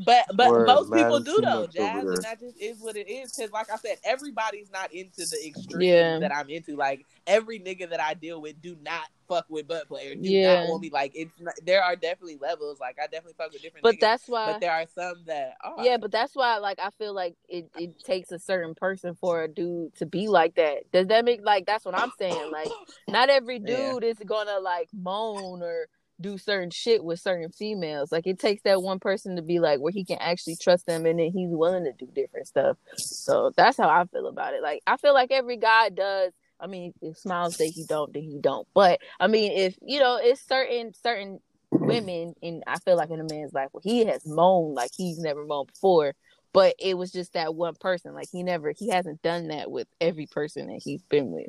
But 0.05 0.25
but 0.35 0.49
Word, 0.51 0.67
most 0.67 0.93
people 0.93 1.21
do 1.21 1.39
though, 1.43 1.67
Two 1.67 1.73
Jazz, 1.79 2.05
and 2.05 2.23
that 2.23 2.41
just 2.41 2.57
is 2.61 2.79
what 2.81 2.97
it 2.97 3.09
is. 3.11 3.33
Because 3.37 3.51
like 3.53 3.71
I 3.71 3.77
said, 3.77 3.99
everybody's 4.05 4.71
not 4.71 4.93
into 4.93 5.27
the 5.27 5.47
extremes 5.47 5.85
Yeah. 5.85 6.19
that 6.21 6.35
I'm 6.35 6.49
into. 6.49 6.77
Like 6.77 7.05
every 7.27 7.59
nigga 7.61 7.91
that 7.91 8.01
I 8.01 8.15
deal 8.15 8.41
with 8.41 8.61
do 8.63 8.77
not 8.83 9.05
fuck 9.29 9.47
with 9.49 9.69
butt 9.69 9.89
players. 9.89 10.17
Do 10.21 10.29
Yeah. 10.29 10.61
not 10.61 10.69
want 10.69 10.83
me. 10.83 10.91
Like 10.91 11.13
it's 11.15 11.33
not, 11.41 11.55
there 11.65 11.83
are 11.83 11.97
definitely 11.97 12.39
levels. 12.41 12.81
Like 12.81 12.97
I 12.99 13.07
definitely 13.07 13.35
fuck 13.37 13.53
with 13.53 13.63
different. 13.63 13.83
But 13.83 13.97
niggas, 13.97 14.01
that's 14.01 14.29
why. 14.29 14.53
but 14.53 14.61
there 14.61 14.73
are 14.73 14.87
some 14.95 15.23
that 15.27 15.57
are. 15.63 15.85
Yeah, 15.85 15.99
but 15.99 16.11
that's 16.11 16.35
why, 16.35 16.57
like, 16.59 16.79
I 16.81 16.91
feel 16.91 17.13
like 17.15 17.35
it, 17.49 17.71
it 17.77 18.03
takes 18.03 18.33
a 18.33 18.39
certain 18.39 18.75
person 18.75 19.15
for 19.15 19.43
a 19.43 19.49
dude 19.49 19.95
to 19.97 20.07
be 20.07 20.29
like 20.29 20.55
that. 20.55 20.91
Does 20.93 21.09
that 21.09 21.25
make 21.25 21.45
like 21.45 21.67
that's 21.67 21.85
what 21.85 21.95
I'm 21.97 22.13
saying? 22.19 22.51
Like, 22.51 22.69
not 23.09 23.29
every 23.31 23.59
dude 23.59 24.03
Yeah. 24.03 24.09
is 24.11 24.19
gonna 24.25 24.59
like 24.61 24.89
moan 24.95 25.63
or 25.63 25.87
do 26.21 26.39
certain 26.39 26.71
shit 26.71 27.03
with 27.03 27.21
certain 27.21 27.51
females. 27.51 28.13
Like, 28.13 28.27
it 28.27 28.39
takes 28.39 28.63
that 28.63 28.83
one 28.83 29.01
person 29.01 29.37
to 29.37 29.43
be 29.43 29.59
like 29.59 29.81
where 29.81 29.93
he 29.93 30.05
can 30.05 30.19
actually 30.21 30.57
trust 30.57 30.87
them, 30.87 31.07
and 31.07 31.19
then 31.19 31.31
he's 31.33 31.51
willing 31.51 31.85
to 31.85 31.93
do 31.93 32.07
different 32.15 32.47
stuff. 32.47 32.77
So 32.97 33.53
that's 33.57 33.77
how 33.77 33.89
I 33.89 34.05
feel 34.07 34.27
about 34.27 34.55
it. 34.55 34.63
Like, 34.63 34.83
I 34.87 34.97
feel 34.97 35.15
like 35.15 35.31
every 35.31 35.57
guy 35.57 35.89
does. 35.89 36.33
I 36.61 36.67
mean, 36.67 36.93
if 37.01 37.17
Smiles 37.17 37.57
say 37.57 37.71
he 37.71 37.85
don't, 37.85 38.13
then 38.13 38.23
he 38.23 38.39
don't. 38.39 38.69
But 38.75 39.01
I 39.19 39.27
mean, 39.29 39.53
if 39.53 39.79
you 39.81 39.99
know, 39.99 40.19
it's 40.23 40.47
certain 40.47 40.93
certain 40.93 41.41
women, 41.71 42.35
and 42.43 42.63
I 42.67 42.79
feel 42.79 42.97
like 42.97 43.11
in 43.11 43.21
a 43.21 43.25
man's 43.25 43.55
life, 43.55 43.69
well, 43.73 43.81
he 43.83 44.05
has 44.05 44.27
moaned 44.27 44.75
like 44.75 44.91
he's 44.95 45.19
never 45.19 45.47
moaned 45.47 45.69
before, 45.69 46.15
but 46.53 46.75
it 46.79 46.99
was 46.99 47.13
just 47.13 47.33
that 47.33 47.55
one 47.55 47.75
person. 47.77 48.13
Like 48.13 48.29
he 48.31 48.43
never, 48.43 48.73
he 48.77 48.91
hasn't 48.91 49.23
done 49.23 49.49
that 49.49 49.71
with 49.71 49.89
every 50.01 50.27
person 50.27 50.67
that 50.67 50.83
he's 50.85 51.03
been 51.03 51.31
with. 51.31 51.49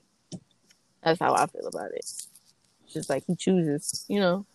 That's 1.03 1.19
how 1.19 1.33
I 1.33 1.47
feel 1.47 1.67
about 1.67 1.91
it. 1.91 2.05
Just 2.87 3.09
like 3.09 3.23
he 3.27 3.35
chooses, 3.35 4.05
you 4.07 4.19
know. 4.19 4.45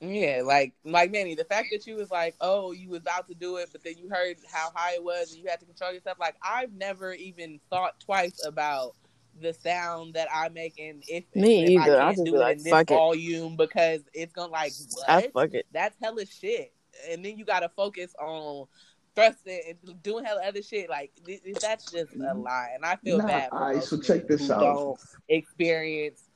Yeah, 0.00 0.42
like 0.44 0.74
like 0.84 1.10
Manny, 1.10 1.34
the 1.34 1.44
fact 1.44 1.68
that 1.72 1.86
you 1.86 1.96
was 1.96 2.10
like, 2.10 2.34
oh, 2.40 2.72
you 2.72 2.88
was 2.90 3.00
about 3.00 3.28
to 3.28 3.34
do 3.34 3.56
it, 3.56 3.68
but 3.72 3.82
then 3.82 3.94
you 3.98 4.08
heard 4.08 4.36
how 4.50 4.70
high 4.74 4.94
it 4.94 5.04
was, 5.04 5.32
and 5.32 5.42
you 5.42 5.48
had 5.48 5.60
to 5.60 5.66
control 5.66 5.92
yourself. 5.92 6.18
Like 6.18 6.36
I've 6.42 6.72
never 6.72 7.12
even 7.14 7.60
thought 7.70 7.98
twice 8.00 8.44
about 8.46 8.94
the 9.40 9.52
sound 9.52 10.14
that 10.14 10.28
I 10.34 10.48
make, 10.48 10.78
and 10.78 11.02
if 11.08 11.24
Me 11.34 11.64
if 11.64 11.82
either. 11.82 12.00
I 12.00 12.08
I 12.08 12.10
just 12.12 12.16
can't 12.16 12.24
be 12.26 12.30
do 12.30 12.36
it 12.36 12.40
like, 12.40 12.56
in 12.58 12.62
this 12.64 12.70
fuck 12.72 12.90
it. 12.90 12.94
volume 12.94 13.56
because 13.56 14.00
it's 14.14 14.32
gonna 14.32 14.52
like 14.52 14.72
I 15.08 15.14
what? 15.16 15.32
fuck 15.32 15.54
it. 15.54 15.66
That's 15.72 15.96
hella 16.02 16.26
shit, 16.26 16.72
and 17.10 17.24
then 17.24 17.36
you 17.36 17.44
gotta 17.44 17.68
focus 17.76 18.14
on 18.20 18.66
thrusting 19.14 19.60
and 19.84 20.02
doing 20.02 20.24
hella 20.24 20.42
other 20.46 20.62
shit. 20.62 20.88
Like 20.88 21.12
th- 21.26 21.42
th- 21.42 21.56
that's 21.56 21.90
just 21.90 22.14
a 22.14 22.18
mm-hmm. 22.18 22.40
lie, 22.42 22.70
and 22.74 22.84
I 22.84 22.96
feel 22.96 23.18
Nah, 23.18 23.26
bad 23.26 23.50
for 23.50 23.56
alright, 23.56 23.82
so 23.82 23.98
check 24.00 24.26
this 24.28 24.50
out. 24.50 24.60
don't 24.60 25.00
experience 25.28 26.29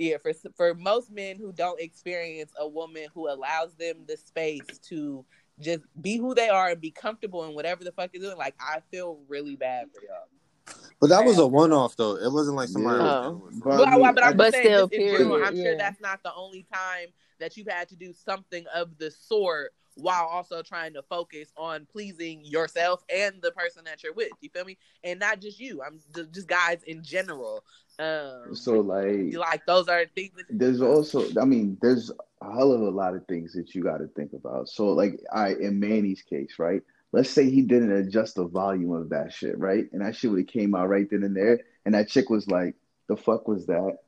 yeah 0.00 0.16
for 0.22 0.32
for 0.56 0.74
most 0.74 1.10
men 1.10 1.36
who 1.36 1.52
don't 1.52 1.80
experience 1.80 2.52
a 2.58 2.66
woman 2.66 3.06
who 3.14 3.28
allows 3.28 3.74
them 3.74 3.96
the 4.08 4.16
space 4.16 4.78
to 4.88 5.24
just 5.60 5.82
be 6.00 6.16
who 6.16 6.34
they 6.34 6.48
are 6.48 6.70
and 6.70 6.80
be 6.80 6.90
comfortable 6.90 7.44
in 7.44 7.54
whatever 7.54 7.84
the 7.84 7.92
fuck 7.92 8.10
they're 8.12 8.22
doing 8.22 8.36
like 8.38 8.54
i 8.60 8.78
feel 8.90 9.20
really 9.28 9.56
bad 9.56 9.86
for 9.94 10.00
y'all 10.02 10.74
But 11.00 11.08
that 11.10 11.24
was 11.24 11.38
a 11.38 11.46
one 11.46 11.72
off 11.72 11.96
though. 11.96 12.16
It 12.16 12.30
wasn't 12.32 12.56
like 12.56 12.68
somebody 12.68 12.98
Yeah. 12.98 13.28
was 13.28 13.34
Oh. 13.34 13.38
dealing. 13.38 13.60
But- 13.64 13.76
but, 13.76 13.88
I 13.88 13.96
mean, 13.96 14.14
but 14.14 14.24
i'm 14.24 14.36
But 14.36 14.52
saying 14.52 14.64
still, 14.66 14.88
just 14.88 14.92
in 15.00 15.00
general 15.16 15.30
period, 15.36 15.46
i'm 15.48 15.56
sure 15.56 15.76
that's 15.76 16.00
not 16.00 16.22
the 16.22 16.32
only 16.34 16.66
time 16.72 17.08
that 17.38 17.56
you've 17.56 17.68
had 17.68 17.88
to 17.88 17.96
do 17.96 18.12
something 18.12 18.64
of 18.74 18.96
the 18.98 19.10
sort 19.10 19.72
while 20.00 20.26
also 20.26 20.62
trying 20.62 20.94
to 20.94 21.02
focus 21.02 21.52
on 21.56 21.86
pleasing 21.90 22.40
yourself 22.44 23.04
and 23.14 23.40
the 23.42 23.50
person 23.52 23.84
that 23.84 24.02
you're 24.02 24.14
with. 24.14 24.30
You 24.40 24.50
feel 24.50 24.64
me? 24.64 24.78
And 25.04 25.20
not 25.20 25.40
just 25.40 25.60
you. 25.60 25.82
I'm 25.82 26.00
just 26.32 26.48
guys 26.48 26.82
in 26.84 27.02
general. 27.02 27.64
Um, 27.98 28.54
so 28.54 28.80
like, 28.80 29.34
like 29.34 29.66
those 29.66 29.88
are 29.88 30.04
things. 30.14 30.32
That- 30.36 30.46
there's 30.58 30.80
also, 30.80 31.24
I 31.40 31.44
mean, 31.44 31.76
there's 31.82 32.10
a 32.40 32.52
hell 32.52 32.72
of 32.72 32.80
a 32.80 32.90
lot 32.90 33.14
of 33.14 33.26
things 33.26 33.52
that 33.52 33.74
you 33.74 33.82
got 33.82 33.98
to 33.98 34.08
think 34.08 34.32
about. 34.32 34.68
So 34.68 34.88
like, 34.92 35.20
I 35.32 35.50
in 35.50 35.80
Manny's 35.80 36.22
case, 36.22 36.54
right? 36.58 36.82
Let's 37.12 37.30
say 37.30 37.50
he 37.50 37.62
didn't 37.62 37.92
adjust 37.92 38.36
the 38.36 38.46
volume 38.46 38.92
of 38.92 39.10
that 39.10 39.32
shit, 39.32 39.58
right? 39.58 39.84
And 39.92 40.00
that 40.00 40.14
shit 40.14 40.30
would 40.30 40.40
have 40.40 40.46
came 40.46 40.74
out 40.74 40.88
right 40.88 41.08
then 41.10 41.24
and 41.24 41.36
there, 41.36 41.60
and 41.84 41.94
that 41.94 42.08
chick 42.08 42.30
was 42.30 42.46
like, 42.48 42.76
"The 43.08 43.16
fuck 43.16 43.48
was 43.48 43.66
that?" 43.66 43.98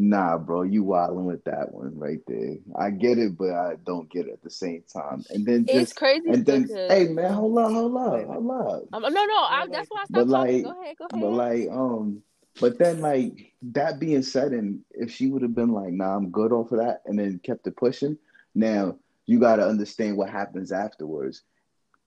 Nah, 0.00 0.38
bro, 0.38 0.62
you 0.62 0.84
wilding 0.84 1.24
with 1.24 1.42
that 1.42 1.74
one 1.74 1.98
right 1.98 2.20
there. 2.28 2.54
I 2.78 2.90
get 2.90 3.18
it, 3.18 3.36
but 3.36 3.50
I 3.50 3.74
don't 3.84 4.08
get 4.08 4.28
it 4.28 4.34
at 4.34 4.42
the 4.44 4.50
same 4.50 4.84
time. 4.92 5.24
And 5.30 5.44
then 5.44 5.66
just 5.66 5.76
It's 5.76 5.92
crazy. 5.92 6.28
and 6.28 6.46
then, 6.46 6.62
because- 6.62 6.90
hey 6.92 7.08
man, 7.08 7.32
hold 7.32 7.58
on, 7.58 7.74
hold 7.74 7.96
up, 7.96 8.26
hold 8.28 8.50
up. 8.52 8.82
Um, 8.92 9.02
no, 9.02 9.08
no, 9.08 9.34
I, 9.34 9.66
that's 9.68 9.90
why 9.90 10.02
I 10.02 10.04
But 10.08 10.28
stopped 10.28 10.30
talking. 10.30 10.62
like, 10.62 10.74
Go 10.76 10.80
ahead, 10.82 10.96
go 10.98 11.06
but 11.10 11.32
like, 11.32 11.68
um, 11.72 12.22
but 12.60 12.78
then 12.78 13.00
like 13.00 13.52
that 13.72 13.98
being 13.98 14.22
said, 14.22 14.52
and 14.52 14.82
if 14.92 15.10
she 15.10 15.26
would 15.26 15.42
have 15.42 15.56
been 15.56 15.72
like, 15.72 15.92
"Nah, 15.92 16.14
I'm 16.14 16.30
good 16.30 16.52
off 16.52 16.70
of 16.70 16.78
that," 16.78 17.02
and 17.06 17.18
then 17.18 17.40
kept 17.40 17.66
it 17.66 17.76
pushing, 17.76 18.16
now 18.54 18.96
you 19.26 19.40
got 19.40 19.56
to 19.56 19.66
understand 19.66 20.16
what 20.16 20.30
happens 20.30 20.70
afterwards. 20.70 21.42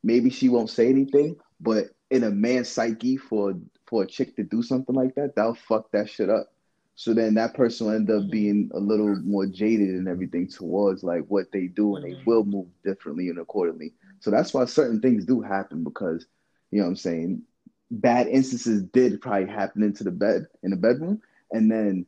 Maybe 0.01 0.29
she 0.29 0.47
won't 0.47 0.69
say 0.69 0.87
anything, 0.87 1.35
but 1.59 1.87
in 2.09 2.23
a 2.23 2.31
man's 2.31 2.69
psyche, 2.69 3.17
for 3.17 3.53
for 3.85 4.03
a 4.03 4.07
chick 4.07 4.37
to 4.37 4.43
do 4.43 4.63
something 4.63 4.95
like 4.95 5.15
that, 5.15 5.35
that'll 5.35 5.55
fuck 5.55 5.91
that 5.91 6.09
shit 6.09 6.29
up. 6.29 6.50
So 7.01 7.15
then 7.15 7.33
that 7.33 7.55
person 7.55 7.87
will 7.87 7.95
end 7.95 8.11
up 8.11 8.29
being 8.29 8.69
a 8.75 8.79
little 8.79 9.15
more 9.23 9.47
jaded 9.47 9.89
and 9.89 10.07
everything 10.07 10.47
towards 10.47 11.01
like 11.01 11.25
what 11.29 11.51
they 11.51 11.65
do, 11.65 11.95
and 11.95 12.05
they 12.05 12.21
will 12.27 12.43
move 12.43 12.67
differently 12.83 13.29
and 13.29 13.39
accordingly. 13.39 13.95
So 14.19 14.29
that's 14.29 14.53
why 14.53 14.65
certain 14.65 15.01
things 15.01 15.25
do 15.25 15.41
happen 15.41 15.83
because 15.83 16.27
you 16.69 16.77
know 16.77 16.83
what 16.83 16.89
I'm 16.91 16.95
saying. 16.97 17.41
Bad 17.89 18.27
instances 18.27 18.83
did 18.83 19.19
probably 19.19 19.47
happen 19.51 19.81
into 19.81 20.03
the 20.03 20.11
bed 20.11 20.45
in 20.61 20.69
the 20.69 20.77
bedroom, 20.77 21.19
and 21.51 21.71
then 21.71 22.05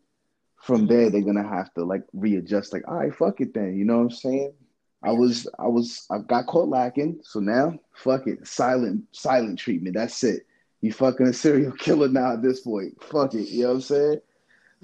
from 0.62 0.86
there 0.86 1.10
they're 1.10 1.22
gonna 1.22 1.42
have 1.42 1.74
to 1.74 1.84
like 1.84 2.04
readjust. 2.14 2.72
Like, 2.72 2.88
all 2.88 2.98
right, 2.98 3.16
fuck 3.16 3.42
it 3.42 3.56
then. 3.56 3.76
You 3.76 3.86
know 3.86 3.98
what 3.98 4.04
I'm 4.04 4.12
saying? 4.12 4.54
I 5.02 5.12
was, 5.12 5.48
I 5.58 5.70
was, 5.70 6.06
I 6.12 6.20
got 6.20 6.46
caught 6.46 6.70
lacking, 6.70 7.22
so 7.24 7.40
now 7.40 7.80
fuck 7.96 8.28
it, 8.28 8.46
silent, 8.46 9.06
silent 9.12 9.58
treatment. 9.58 9.96
That's 9.96 10.24
it. 10.24 10.46
You 10.82 10.94
fucking 10.94 11.26
a 11.26 11.34
serial 11.34 11.72
killer 11.80 12.10
now 12.10 12.34
at 12.34 12.44
this 12.44 12.62
point. 12.62 13.04
Fuck 13.04 13.34
it. 13.34 13.50
You 13.50 13.64
know 13.64 13.70
what 13.70 13.74
I'm 13.74 13.82
saying? 13.82 14.22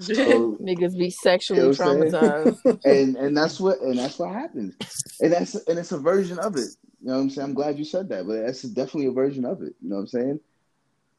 So 0.00 0.58
Niggas 0.62 0.98
be 0.98 1.10
sexually 1.10 1.60
You 1.60 1.64
know 1.64 1.70
what 1.70 1.80
I'm 1.80 2.10
saying? 2.10 2.12
traumatized. 2.12 2.80
and 2.84 3.16
and 3.16 3.36
that's 3.36 3.60
what 3.60 3.80
and 3.80 3.98
that's 3.98 4.18
what 4.18 4.32
happens. 4.32 4.74
And 5.20 5.32
that's 5.32 5.54
and 5.54 5.78
it's 5.78 5.92
a 5.92 5.98
version 5.98 6.38
of 6.38 6.56
it. 6.56 6.70
You 7.00 7.08
know 7.08 7.14
what 7.14 7.20
I'm 7.20 7.30
saying? 7.30 7.48
I'm 7.48 7.54
glad 7.54 7.78
you 7.78 7.84
said 7.84 8.08
that, 8.10 8.26
but 8.26 8.44
that's 8.44 8.62
definitely 8.62 9.06
a 9.06 9.12
version 9.12 9.44
of 9.44 9.62
it. 9.62 9.74
You 9.80 9.90
know 9.90 9.96
what 9.96 10.02
I'm 10.02 10.08
saying? 10.08 10.40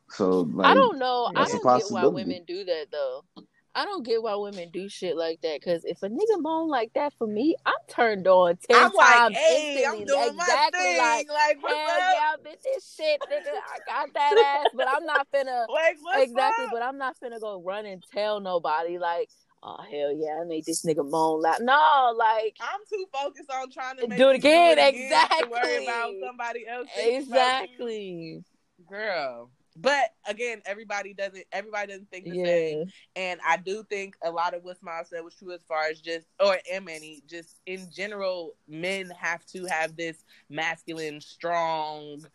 So 0.09 0.41
like 0.41 0.67
I 0.67 0.73
don't 0.73 0.99
know. 0.99 1.31
I 1.35 1.47
don't 1.47 1.77
get 1.77 1.91
why 1.91 2.07
women 2.07 2.43
do 2.45 2.65
that 2.65 2.87
though. 2.91 3.23
I 3.73 3.85
don't 3.85 4.05
get 4.05 4.21
why 4.21 4.35
women 4.35 4.69
do 4.73 4.89
shit 4.89 5.15
like 5.15 5.39
that. 5.41 5.61
Cause 5.63 5.83
if 5.85 6.03
a 6.03 6.09
nigga 6.09 6.39
moan 6.41 6.67
like 6.69 6.91
that 6.93 7.13
for 7.17 7.25
me, 7.25 7.55
I'm 7.65 7.73
turned 7.87 8.27
on 8.27 8.57
10 8.69 8.77
I'm 8.77 8.91
like, 8.93 9.07
times 9.17 9.37
hey, 9.37 9.85
I'm 9.87 10.03
doing 10.03 10.35
my 10.35 10.69
thing. 10.73 10.97
like, 10.97 11.27
Like, 11.29 11.57
hell 11.61 11.71
yeah, 11.97 12.33
bitch, 12.43 12.61
this 12.63 12.93
shit, 12.97 13.21
nigga. 13.21 13.47
I 13.47 13.79
got 13.87 14.13
that 14.13 14.61
ass, 14.65 14.71
but 14.75 14.87
I'm 14.89 15.05
not 15.05 15.25
finna 15.33 15.65
Like, 15.73 15.97
exactly, 16.27 16.65
up? 16.65 16.71
but 16.73 16.81
I'm 16.83 16.97
not 16.97 17.15
finna 17.23 17.39
go 17.39 17.61
run 17.61 17.85
and 17.85 18.03
tell 18.13 18.41
nobody 18.41 18.97
like, 18.97 19.29
oh 19.63 19.77
hell 19.89 20.11
yeah, 20.13 20.39
I 20.41 20.45
made 20.45 20.65
this 20.65 20.83
nigga 20.83 21.09
moan 21.09 21.41
loud. 21.41 21.61
No, 21.61 22.13
like 22.17 22.57
I'm 22.59 22.81
too 22.89 23.05
focused 23.13 23.49
on 23.51 23.69
trying 23.71 23.97
to 23.97 24.07
make 24.07 24.17
Do 24.17 24.29
it 24.31 24.33
you 24.33 24.35
again, 24.39 24.77
to 24.77 25.47
worry 25.49 25.85
about 25.85 26.13
somebody 26.25 26.65
else. 26.67 26.87
thinking 26.93 27.31
about 27.31 27.69
you. 27.69 27.69
exactly. 27.69 28.43
girl. 28.89 29.49
But 29.75 30.13
again, 30.27 30.61
everybody 30.65 31.13
doesn't. 31.13 31.45
Everybody 31.51 31.87
doesn't 31.93 32.09
think 32.11 32.25
the 32.25 32.35
Yeah. 32.35 32.45
same. 32.45 32.91
And 33.15 33.39
I 33.45 33.57
do 33.57 33.83
think 33.83 34.15
a 34.23 34.31
lot 34.31 34.53
of 34.53 34.63
what 34.63 34.77
Smile 34.77 35.05
said 35.05 35.23
was 35.23 35.35
true 35.35 35.51
as 35.53 35.63
far 35.63 35.85
as 35.85 36.01
just, 36.01 36.27
or 36.39 36.57
and 36.71 36.85
many, 36.85 37.23
just 37.27 37.61
in 37.65 37.89
general, 37.91 38.55
men 38.67 39.09
have 39.17 39.45
to 39.47 39.65
have 39.65 39.95
this 39.95 40.23
masculine, 40.49 41.21
strong 41.21 42.25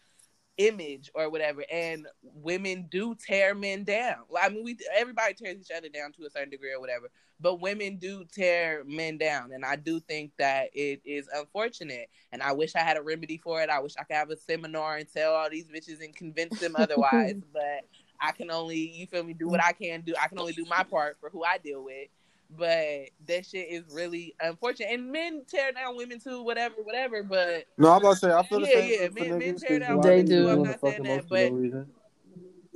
image 0.58 1.10
or 1.14 1.28
whatever, 1.28 1.64
and 1.70 2.06
women 2.22 2.88
do 2.90 3.14
tear 3.14 3.54
men 3.54 3.84
down. 3.84 4.24
I 4.40 4.48
mean, 4.48 4.64
we 4.64 4.78
everybody 4.96 5.34
tears 5.34 5.58
each 5.60 5.76
other 5.76 5.88
down 5.88 6.12
to 6.12 6.24
a 6.24 6.30
certain 6.30 6.50
degree 6.50 6.72
or 6.72 6.80
whatever, 6.80 7.10
but 7.40 7.60
women 7.60 7.96
do 7.96 8.24
tear 8.32 8.82
men 8.86 9.18
down, 9.18 9.52
and 9.52 9.64
I 9.64 9.76
do 9.76 10.00
think 10.00 10.32
that 10.38 10.70
it 10.74 11.00
is 11.04 11.28
unfortunate. 11.34 12.08
And 12.32 12.42
I 12.42 12.52
wish 12.52 12.74
I 12.74 12.80
had 12.80 12.96
a 12.96 13.02
remedy 13.02 13.36
for 13.38 13.62
it. 13.62 13.70
I 13.70 13.80
wish 13.80 13.92
I 13.98 14.04
could 14.04 14.16
have 14.16 14.30
a 14.30 14.36
seminar 14.36 14.96
and 14.96 15.06
tell 15.12 15.34
all 15.34 15.50
these 15.50 15.68
bitches 15.68 16.02
and 16.04 16.14
convince 16.14 16.58
them 16.58 16.74
otherwise, 16.76 17.34
but. 17.52 17.86
I 18.18 18.32
can 18.32 18.50
only, 18.50 18.78
you 18.78 19.06
feel 19.06 19.22
me, 19.24 19.34
do 19.34 19.46
what 19.46 19.62
I 19.62 19.72
can 19.72 20.00
do. 20.00 20.14
I 20.18 20.28
can 20.28 20.38
only 20.38 20.54
do 20.54 20.64
my 20.64 20.82
part 20.82 21.18
for 21.20 21.28
who 21.28 21.44
I 21.44 21.58
deal 21.58 21.84
with. 21.84 22.08
But 22.48 23.10
that 23.26 23.44
shit 23.44 23.68
is 23.70 23.82
really 23.92 24.34
unfortunate. 24.40 24.88
And 24.90 25.12
men 25.12 25.42
tear 25.46 25.70
down 25.72 25.98
women 25.98 26.18
too, 26.18 26.42
whatever, 26.42 26.76
whatever. 26.82 27.22
But 27.22 27.66
No, 27.76 27.90
I'm 27.90 27.98
about 27.98 28.14
to 28.14 28.16
say 28.20 28.32
I 28.32 28.42
feel 28.42 28.60
the 28.60 28.68
Yeah, 28.68 28.72
same 28.72 28.90
yeah, 28.90 28.98
men- 29.00 29.12
niggas 29.12 29.38
men 29.38 29.56
tear 29.56 29.68
'cause 29.68 29.80
down 29.80 29.92
a 29.92 29.96
lot 29.96 29.98
of 29.98 30.02
They 30.04 30.22
niggas 30.22 30.28
do. 30.28 30.42
doing 30.44 30.48
I'm 30.54 30.62
not 30.62 30.80
saying 30.80 31.02
that, 31.02 31.08
most 31.16 31.28
for 31.28 31.34
no 31.34 31.50
but- 31.50 31.52
reason. 31.60 31.90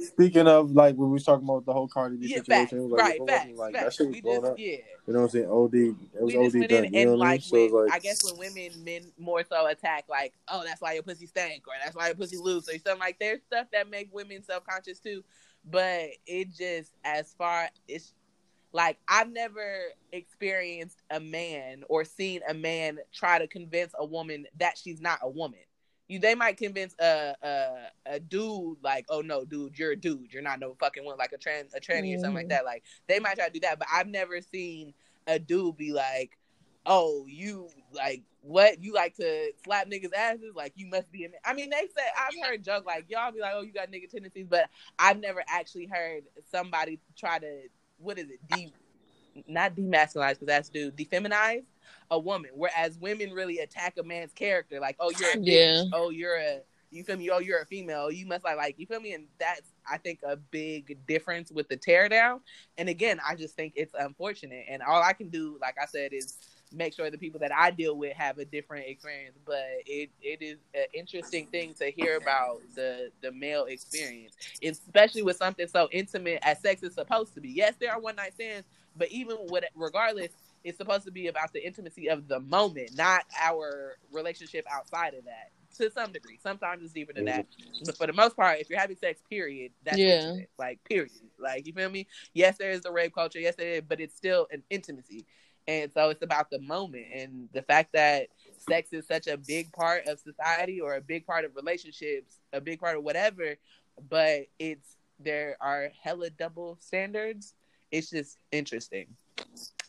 Speaking 0.00 0.46
of 0.46 0.72
like 0.72 0.96
when 0.96 1.08
we 1.08 1.14
was 1.14 1.24
talking 1.24 1.44
about 1.44 1.64
the 1.64 1.72
whole 1.72 1.88
Cardi 1.88 2.16
B 2.16 2.26
yeah, 2.28 2.38
situation, 2.38 2.78
it 2.78 2.82
was 2.82 2.92
like, 2.92 3.00
right, 3.00 3.20
facts, 3.26 3.58
like 3.58 3.74
facts. 3.74 3.84
that 3.84 3.94
shit 3.94 4.06
was 4.08 4.14
we 4.14 4.20
blown 4.20 4.40
just, 4.40 4.52
up. 4.52 4.58
yeah. 4.58 4.76
You 5.06 5.12
know 5.14 5.18
what 5.20 5.24
I'm 5.24 5.30
saying? 5.30 5.50
OD, 5.50 5.74
it 5.74 5.96
was 6.12 6.34
we 6.34 6.44
just 6.44 6.56
OD 6.56 6.58
went 6.60 6.70
done. 6.70 6.84
in 6.84 6.94
You 6.94 7.04
know 7.06 7.10
and 7.12 7.20
what 7.20 7.26
I 7.26 7.30
mean? 7.30 7.34
like, 7.34 7.42
So 7.42 7.62
with, 7.64 7.72
like 7.72 7.92
I 7.92 7.98
guess 7.98 8.24
when 8.24 8.38
women, 8.38 8.84
men 8.84 9.12
more 9.18 9.44
so 9.48 9.66
attack, 9.66 10.04
like, 10.08 10.34
oh, 10.48 10.62
that's 10.64 10.80
why 10.80 10.94
your 10.94 11.02
pussy 11.02 11.26
stank, 11.26 11.66
or 11.66 11.74
that's 11.82 11.96
why 11.96 12.06
your 12.06 12.14
pussy 12.16 12.36
loose, 12.36 12.68
or 12.68 12.72
something 12.72 12.98
like. 12.98 13.18
There's 13.18 13.40
stuff 13.42 13.66
that 13.72 13.90
make 13.90 14.08
women 14.12 14.42
self 14.42 14.64
conscious 14.64 14.98
too, 14.98 15.22
but 15.70 16.08
it 16.26 16.54
just 16.56 16.92
as 17.04 17.34
far 17.36 17.68
it's 17.88 18.14
like 18.72 18.98
I've 19.08 19.32
never 19.32 19.78
experienced 20.12 21.02
a 21.10 21.20
man 21.20 21.82
or 21.88 22.04
seen 22.04 22.40
a 22.48 22.54
man 22.54 22.98
try 23.12 23.38
to 23.38 23.46
convince 23.46 23.92
a 23.98 24.04
woman 24.04 24.46
that 24.58 24.78
she's 24.78 25.00
not 25.00 25.18
a 25.22 25.28
woman. 25.28 25.60
You, 26.10 26.18
they 26.18 26.34
might 26.34 26.56
convince 26.56 26.94
a, 27.00 27.34
a 27.42 28.14
a 28.14 28.20
dude 28.20 28.78
like, 28.82 29.06
oh 29.08 29.20
no, 29.20 29.44
dude, 29.44 29.78
you're 29.78 29.92
a 29.92 29.96
dude, 29.96 30.32
you're 30.32 30.42
not 30.42 30.58
no 30.60 30.74
fucking 30.74 31.04
one, 31.04 31.16
like 31.18 31.32
a 31.32 31.38
trans 31.38 31.72
a 31.74 31.80
tranny 31.80 32.14
or 32.14 32.18
something 32.18 32.34
like 32.34 32.46
Mhm. 32.46 32.50
that. 32.50 32.64
Like 32.64 32.82
they 33.06 33.20
might 33.20 33.36
try 33.36 33.46
to 33.46 33.52
do 33.52 33.60
that, 33.60 33.78
but 33.78 33.88
I've 33.92 34.08
never 34.08 34.40
seen 34.40 34.94
a 35.26 35.38
dude 35.38 35.76
be 35.76 35.92
like, 35.92 36.36
oh, 36.86 37.26
you 37.28 37.68
like 37.92 38.22
what? 38.42 38.82
You 38.82 38.92
like 38.92 39.14
to 39.16 39.52
slap 39.64 39.88
niggas' 39.88 40.12
asses? 40.16 40.54
Like 40.54 40.72
you 40.76 40.86
must 40.88 41.12
be 41.12 41.26
a. 41.26 41.28
I 41.44 41.54
mean, 41.54 41.70
they 41.70 41.86
say 41.96 42.02
I've 42.18 42.48
heard 42.48 42.64
joke 42.64 42.86
like 42.86 43.06
y'all 43.08 43.30
be 43.32 43.40
like, 43.40 43.52
oh, 43.54 43.62
you 43.62 43.72
got 43.72 43.90
nigga 43.90 44.10
tendencies, 44.10 44.46
but 44.48 44.68
I've 44.98 45.20
never 45.20 45.44
actually 45.48 45.86
heard 45.86 46.24
somebody 46.50 46.98
try 47.16 47.38
to 47.38 47.68
what 47.98 48.18
is 48.18 48.30
it? 48.30 48.40
De 48.48 48.72
not 49.46 49.76
demasculinize 49.76 50.30
because 50.30 50.46
that's 50.46 50.68
dude, 50.70 50.96
defeminize 50.96 51.62
a 52.10 52.18
woman. 52.18 52.50
Whereas 52.54 52.98
women 52.98 53.32
really 53.32 53.58
attack 53.58 53.94
a 53.98 54.02
man's 54.02 54.32
character, 54.32 54.80
like, 54.80 54.96
oh, 55.00 55.12
you're 55.18 55.30
a 55.30 55.36
bitch. 55.36 55.44
Yeah. 55.46 55.84
Oh, 55.92 56.10
you're 56.10 56.36
a 56.36 56.60
you 56.90 57.04
feel 57.04 57.16
me? 57.16 57.30
Oh, 57.30 57.38
you're 57.38 57.60
a 57.60 57.66
female. 57.66 58.10
You 58.10 58.26
must 58.26 58.44
like 58.44 58.56
like 58.56 58.78
you 58.78 58.86
feel 58.86 59.00
me? 59.00 59.14
And 59.14 59.26
that's 59.38 59.72
I 59.90 59.96
think 59.98 60.20
a 60.26 60.36
big 60.36 60.98
difference 61.06 61.50
with 61.50 61.68
the 61.68 61.76
tear 61.76 62.08
down. 62.08 62.40
And 62.78 62.88
again, 62.88 63.20
I 63.26 63.36
just 63.36 63.54
think 63.54 63.74
it's 63.76 63.94
unfortunate. 63.98 64.66
And 64.68 64.82
all 64.82 65.02
I 65.02 65.12
can 65.12 65.28
do, 65.28 65.56
like 65.60 65.76
I 65.80 65.86
said, 65.86 66.12
is 66.12 66.36
make 66.72 66.94
sure 66.94 67.10
the 67.10 67.18
people 67.18 67.40
that 67.40 67.52
I 67.52 67.70
deal 67.70 67.96
with 67.96 68.16
have 68.16 68.38
a 68.38 68.44
different 68.44 68.86
experience. 68.88 69.36
But 69.46 69.64
it 69.86 70.10
it 70.20 70.42
is 70.42 70.58
an 70.74 70.86
interesting 70.92 71.46
thing 71.46 71.74
to 71.74 71.90
hear 71.90 72.16
about 72.16 72.60
the 72.74 73.10
the 73.22 73.30
male 73.30 73.66
experience, 73.66 74.34
especially 74.62 75.22
with 75.22 75.36
something 75.36 75.68
so 75.68 75.88
intimate 75.92 76.40
as 76.42 76.60
sex 76.60 76.82
is 76.82 76.94
supposed 76.94 77.34
to 77.34 77.40
be. 77.40 77.50
Yes, 77.50 77.74
there 77.78 77.92
are 77.92 78.00
one 78.00 78.16
night 78.16 78.34
stands, 78.34 78.66
but 78.96 79.08
even 79.10 79.36
with 79.48 79.64
regardless, 79.76 80.30
it's 80.64 80.78
supposed 80.78 81.04
to 81.06 81.10
be 81.10 81.28
about 81.28 81.52
the 81.52 81.64
intimacy 81.64 82.08
of 82.08 82.28
the 82.28 82.40
moment, 82.40 82.90
not 82.96 83.24
our 83.40 83.96
relationship 84.12 84.66
outside 84.70 85.14
of 85.14 85.24
that. 85.24 85.50
To 85.78 85.90
some 85.90 86.12
degree, 86.12 86.38
sometimes 86.42 86.82
it's 86.82 86.92
deeper 86.92 87.12
than 87.12 87.26
that, 87.26 87.46
mm-hmm. 87.46 87.84
but 87.86 87.96
for 87.96 88.06
the 88.06 88.12
most 88.12 88.36
part, 88.36 88.58
if 88.58 88.68
you're 88.68 88.78
having 88.78 88.96
sex, 88.96 89.22
period, 89.30 89.72
that's 89.84 89.98
Yeah. 89.98 90.22
intimate. 90.22 90.50
Like 90.58 90.82
period. 90.84 91.12
Like 91.38 91.66
you 91.66 91.72
feel 91.72 91.88
me? 91.88 92.06
Yes, 92.34 92.58
there 92.58 92.70
is 92.70 92.82
the 92.82 92.90
rape 92.92 93.14
culture. 93.14 93.38
Yes, 93.38 93.54
there 93.56 93.74
is, 93.74 93.82
but 93.88 94.00
it's 94.00 94.16
still 94.16 94.48
an 94.50 94.62
intimacy. 94.68 95.26
And 95.68 95.92
so 95.92 96.10
it's 96.10 96.22
about 96.22 96.50
the 96.50 96.58
moment 96.58 97.06
and 97.14 97.48
the 97.52 97.62
fact 97.62 97.92
that 97.92 98.28
sex 98.58 98.92
is 98.92 99.06
such 99.06 99.28
a 99.28 99.36
big 99.36 99.70
part 99.72 100.08
of 100.08 100.18
society 100.18 100.80
or 100.80 100.96
a 100.96 101.00
big 101.00 101.24
part 101.24 101.44
of 101.44 101.54
relationships, 101.54 102.40
a 102.52 102.60
big 102.60 102.80
part 102.80 102.96
of 102.96 103.04
whatever, 103.04 103.54
but 104.08 104.46
it's 104.58 104.96
there 105.20 105.56
are 105.60 105.90
hella 106.02 106.30
double 106.30 106.76
standards. 106.80 107.54
It's 107.90 108.10
just 108.10 108.38
interesting. 108.50 109.06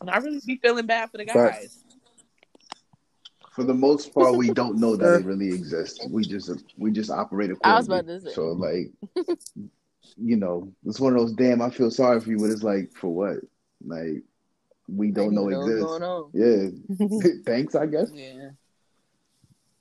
And 0.00 0.10
I 0.10 0.18
really 0.18 0.40
be 0.46 0.56
feeling 0.56 0.86
bad 0.86 1.10
for 1.10 1.18
the 1.18 1.24
Facts. 1.24 1.58
guys. 1.60 1.84
for 3.52 3.64
the 3.64 3.74
most 3.74 4.12
part, 4.14 4.36
we 4.36 4.50
don't 4.50 4.78
know 4.78 4.96
that 4.96 5.20
it 5.20 5.24
really 5.26 5.48
exists. 5.52 6.04
We 6.10 6.24
just 6.24 6.50
we 6.76 6.90
just 6.90 7.10
operate 7.10 7.50
I 7.62 7.76
was 7.76 7.86
accordingly. 7.88 7.98
about 8.16 8.24
to 8.24 8.30
say. 8.30 8.34
So 8.34 8.46
like, 8.52 8.90
you 10.16 10.36
know, 10.36 10.72
it's 10.86 10.98
one 11.00 11.12
of 11.14 11.18
those 11.20 11.32
damn. 11.32 11.62
I 11.62 11.70
feel 11.70 11.90
sorry 11.90 12.20
for 12.20 12.30
you, 12.30 12.38
but 12.38 12.50
it's 12.50 12.62
like 12.62 12.92
for 12.92 13.08
what? 13.14 13.36
Like 13.84 14.22
we 14.88 15.10
don't 15.10 15.34
know 15.34 15.46
I 15.48 15.50
didn't 15.52 15.68
exists. 15.68 15.84
what's 15.84 15.98
going 16.00 17.10
on. 17.10 17.28
Yeah, 17.28 17.28
thanks. 17.46 17.74
I 17.74 17.86
guess. 17.86 18.10
Yeah. 18.12 18.50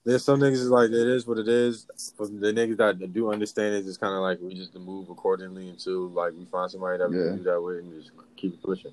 There's 0.03 0.23
some 0.23 0.39
niggas 0.39 0.67
like 0.69 0.89
it 0.89 0.95
is 1.07 1.27
what 1.27 1.37
it 1.37 1.47
is. 1.47 1.85
But 2.17 2.29
the 2.39 2.51
niggas 2.51 2.77
that 2.77 3.13
do 3.13 3.31
understand 3.31 3.75
it, 3.75 3.83
just 3.85 3.99
kind 3.99 4.15
of 4.15 4.21
like 4.21 4.39
we 4.41 4.55
just 4.55 4.73
move 4.75 5.09
accordingly 5.09 5.69
until 5.69 6.09
like 6.09 6.33
we 6.37 6.45
find 6.45 6.71
somebody 6.71 6.97
that 6.97 7.09
we 7.09 7.17
Yeah. 7.17 7.23
can 7.25 7.37
do 7.37 7.43
that 7.43 7.61
with 7.61 7.77
and 7.79 7.93
just 7.93 8.11
keep 8.35 8.53
it 8.55 8.63
pushing. 8.63 8.91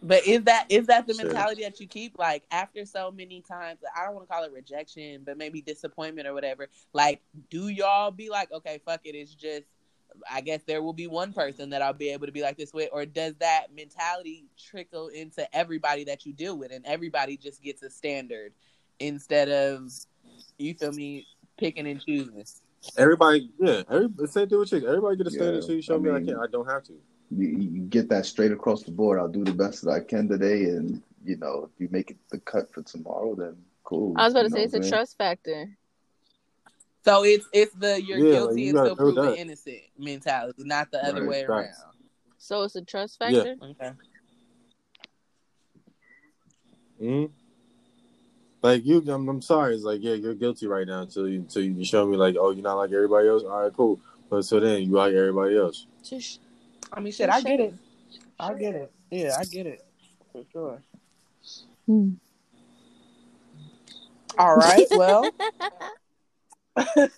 But 0.00 0.26
is 0.26 0.44
that 0.44 0.66
is 0.68 0.86
that 0.86 1.06
the 1.06 1.14
mentality 1.14 1.62
that 1.62 1.80
you 1.80 1.86
keep 1.86 2.18
like 2.18 2.44
after 2.50 2.84
so 2.84 3.10
many 3.10 3.42
times? 3.42 3.80
I 3.96 4.04
don't 4.04 4.14
want 4.14 4.28
to 4.28 4.32
call 4.32 4.44
it 4.44 4.52
rejection, 4.52 5.22
but 5.24 5.36
maybe 5.36 5.60
disappointment 5.60 6.28
or 6.28 6.34
whatever. 6.34 6.68
Like, 6.92 7.20
do 7.50 7.68
y'all 7.68 8.10
be 8.10 8.30
like, 8.30 8.52
okay, 8.52 8.80
fuck 8.84 9.00
it, 9.04 9.14
it's 9.14 9.34
just. 9.34 9.64
I 10.28 10.40
guess 10.40 10.62
there 10.62 10.82
will 10.82 10.94
be 10.94 11.06
one 11.06 11.34
person 11.34 11.68
that 11.70 11.82
I'll 11.82 11.92
be 11.92 12.08
able 12.08 12.26
to 12.26 12.32
be 12.32 12.40
like 12.40 12.56
this 12.56 12.72
with, 12.72 12.88
or 12.92 13.04
does 13.04 13.34
that 13.40 13.66
mentality 13.76 14.46
trickle 14.58 15.08
into 15.08 15.54
everybody 15.54 16.04
that 16.04 16.24
you 16.24 16.32
deal 16.32 16.56
with, 16.56 16.72
and 16.72 16.84
everybody 16.86 17.36
just 17.36 17.62
gets 17.62 17.82
a 17.82 17.90
standard 17.90 18.52
instead 18.98 19.50
of 19.50 19.92
you 20.56 20.72
feel 20.74 20.92
me 20.92 21.26
picking 21.58 21.86
and 21.86 22.02
choosing? 22.04 22.42
Everybody, 22.96 23.50
yeah, 23.58 23.82
every 23.90 24.08
same 24.28 24.48
thing 24.48 24.58
with 24.58 24.70
chicks. 24.70 24.84
Everybody 24.86 25.16
get 25.16 25.26
a 25.26 25.30
standard 25.30 25.54
Yeah, 25.54 25.60
until 25.60 25.74
you 25.76 25.82
show 25.82 25.94
I 25.94 25.98
me 25.98 26.10
I 26.10 26.20
can't. 26.20 26.38
I 26.38 26.46
don't 26.50 26.66
have 26.66 26.82
to. 26.84 26.92
You, 27.30 27.48
you 27.48 27.80
get 27.82 28.08
that 28.08 28.26
straight 28.26 28.52
across 28.52 28.82
the 28.84 28.90
board. 28.90 29.18
I'll 29.18 29.28
do 29.28 29.44
the 29.44 29.52
best 29.52 29.84
that 29.84 29.90
I 29.90 30.00
can 30.00 30.28
today, 30.28 30.64
and 30.64 31.02
you 31.24 31.36
know, 31.36 31.68
if 31.72 31.80
you 31.80 31.88
make 31.90 32.10
it 32.10 32.16
the 32.30 32.38
cut 32.40 32.72
for 32.72 32.82
tomorrow, 32.82 33.34
then 33.34 33.56
cool. 33.84 34.14
I 34.16 34.24
was 34.24 34.32
about 34.34 34.44
to 34.44 34.50
say 34.50 34.64
it's 34.64 34.74
a 34.74 34.78
a 34.78 34.82
I'm 34.82 34.88
trust 34.88 35.18
factor. 35.18 35.68
So 37.04 37.24
it's 37.24 37.46
it's 37.52 37.74
the 37.74 38.02
you're 38.02 38.18
Yeah, 38.18 38.24
like, 38.24 38.32
guilty 38.32 38.62
you 38.64 38.68
and 38.70 38.76
gotta 38.76 38.96
proven 38.96 39.24
that. 39.24 39.38
innocent 39.38 39.80
mentality, 39.98 40.62
not 40.64 40.90
the 40.90 41.04
other 41.04 41.20
Right, 41.20 41.28
way 41.28 41.42
around. 41.42 41.64
facts. 41.64 41.84
So 42.38 42.62
it's 42.62 42.76
a 42.76 42.82
trust 42.82 43.18
Yeah. 43.18 43.44
factor. 43.44 43.56
Okay. 43.62 43.92
hmm 46.98 47.24
Like 48.62 48.84
you, 48.84 48.98
I'm, 49.08 49.28
I'm 49.28 49.42
sorry. 49.42 49.74
It's 49.74 49.84
like 49.84 50.02
yeah, 50.02 50.14
you're 50.14 50.34
guilty 50.34 50.66
right 50.66 50.86
now 50.86 51.02
until 51.02 51.28
you 51.28 51.40
until 51.40 51.62
you 51.62 51.84
show 51.84 52.06
me 52.06 52.16
like 52.16 52.36
oh 52.38 52.50
you're 52.50 52.62
not 52.62 52.74
like 52.74 52.92
everybody 52.92 53.28
else. 53.28 53.44
All 53.44 53.62
right, 53.62 53.72
cool. 53.72 54.00
But 54.28 54.42
so 54.42 54.58
then 54.60 54.82
you 54.82 54.90
like 54.90 55.14
everybody 55.14 55.56
else. 55.56 55.86
Just 56.02 56.40
I 56.92 57.00
mean, 57.00 57.12
shit, 57.12 57.30
I 57.30 57.40
get 57.40 57.60
it. 57.60 57.74
I 58.38 58.54
get 58.54 58.74
it. 58.74 58.92
Yeah, 59.10 59.36
I 59.38 59.44
get 59.44 59.66
it 59.66 59.84
for 60.32 60.44
sure. 60.52 60.82
Hmm. 61.86 62.10
All 64.38 64.56
right. 64.56 64.86
Well, 64.90 65.30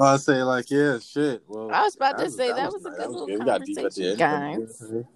I 0.00 0.16
say 0.16 0.42
like 0.42 0.70
yeah, 0.70 0.98
shit. 0.98 1.42
Well, 1.46 1.70
I 1.72 1.82
was 1.82 1.94
about 1.96 2.18
to 2.18 2.24
was- 2.24 2.36
say 2.36 2.52
that 2.52 2.72
was 2.72 2.84
a 2.84 2.90
nice. 2.90 2.98
good 2.98 3.10
little 3.10 3.26
good. 3.26 3.38
We 3.38 3.44
got 3.44 3.64
deep 3.64 3.78
at 3.78 3.94
the 3.94 4.16
conversation, 4.16 4.96
end. 4.96 5.06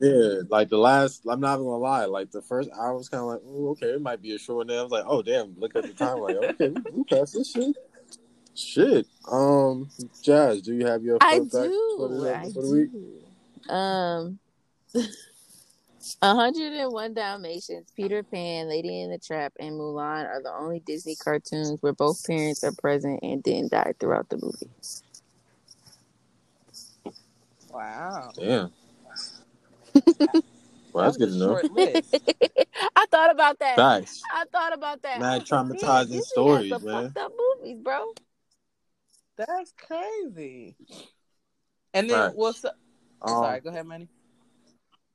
Yeah, 0.00 0.42
like 0.48 0.68
the 0.68 0.78
last. 0.78 1.22
I'm 1.28 1.40
not 1.40 1.54
even 1.54 1.64
gonna 1.64 1.78
lie. 1.78 2.04
Like 2.04 2.30
the 2.30 2.42
first 2.42 2.70
hour 2.78 2.96
was 2.96 3.08
kind 3.08 3.22
of 3.22 3.28
like, 3.28 3.40
oh, 3.44 3.68
okay, 3.70 3.90
it 3.90 4.02
might 4.02 4.22
be 4.22 4.34
a 4.34 4.38
short. 4.38 4.62
And 4.62 4.70
then 4.70 4.78
I 4.78 4.82
was 4.82 4.92
like, 4.92 5.04
oh 5.06 5.22
damn, 5.22 5.58
look 5.58 5.74
at 5.74 5.84
the 5.84 5.92
time. 5.92 6.18
Like, 6.18 6.36
okay, 6.36 6.68
we, 6.68 6.82
we 6.92 7.04
passed 7.04 7.34
this 7.34 7.50
shit. 7.50 7.76
Shit. 8.54 9.06
Um, 9.30 9.90
Jazz, 10.22 10.62
do 10.62 10.74
you 10.74 10.86
have 10.86 11.02
your 11.02 11.18
I 11.20 11.38
fun 11.38 11.48
fact 11.48 11.72
for 11.96 12.08
do. 12.08 12.18
the, 12.20 12.36
I 12.36 12.50
for 12.52 12.62
the 12.62 12.70
week? 12.70 12.90
do. 12.92 13.72
Um, 13.72 14.38
101 16.20 17.14
Dalmatians, 17.14 17.92
Peter 17.94 18.22
Pan, 18.22 18.68
Lady 18.68 19.02
and 19.02 19.12
the 19.12 19.18
Tramp, 19.18 19.54
and 19.60 19.78
Mulan 19.78 20.26
are 20.26 20.42
the 20.42 20.52
only 20.52 20.80
Disney 20.80 21.14
cartoons 21.16 21.80
where 21.80 21.92
both 21.92 22.24
parents 22.26 22.64
are 22.64 22.72
present 22.72 23.20
and 23.22 23.42
didn't 23.42 23.72
die 23.72 23.94
throughout 24.00 24.28
the 24.28 24.36
movie. 24.36 24.70
wow. 27.70 28.30
Damn. 28.36 28.72
well, 30.92 31.04
that's 31.04 31.16
good 31.16 31.28
was 31.30 31.34
to 31.34 31.38
know. 31.38 31.56
I 32.96 33.06
thought 33.10 33.30
about 33.30 33.58
that. 33.60 33.76
Nice. 33.76 34.22
I 34.32 34.44
thought 34.50 34.72
about 34.72 35.02
that. 35.02 35.20
Mad 35.20 35.26
I 35.26 35.38
was 35.38 35.50
like, 35.50 35.60
damn, 35.60 35.68
traumatizing 35.76 36.06
Disney 36.06 36.20
stories, 36.22 36.72
has 36.72 36.82
some 36.82 36.90
man. 36.90 37.04
Fucked 37.04 37.18
up 37.18 37.32
movies, 37.58 37.78
bro. 37.82 38.12
That's 39.36 39.72
crazy. 39.76 40.76
And 41.94 42.10
then, 42.10 42.16
Facts. 42.18 42.34
well, 42.36 42.52
so, 42.52 42.70
Um, 43.22 43.28
sorry, 43.34 43.60
go 43.60 43.70
ahead, 43.70 43.86
Manny. 43.86 44.08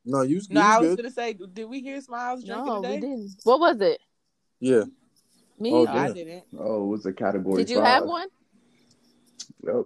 No, 0.06 0.22
you. 0.22 0.42
No, 0.50 0.60
you 0.62 0.66
I 0.66 0.80
was 0.80 0.90
good. 0.90 0.98
gonna 0.98 1.12
say, 1.12 1.34
did 1.34 1.66
we 1.70 1.82
hear 1.82 2.00
Smiles 2.02 2.44
drinking 2.44 2.66
No, 2.66 2.82
we 2.82 3.00
didn't. 3.00 3.32
What 3.44 3.60
was 3.60 3.80
it? 3.82 4.00
Yeah. 4.60 4.84
Me? 5.60 5.72
Oh, 5.74 5.84
No, 5.84 5.92
I 5.92 6.12
didn't. 6.12 6.44
Oh, 6.58 6.84
it 6.84 6.88
was 6.88 7.06
a 7.06 7.14
category 7.14 7.64
Did 7.64 7.70
you 7.70 7.78
five. 7.78 7.86
have 7.88 8.06
one? 8.06 8.28
Yep. 9.66 9.84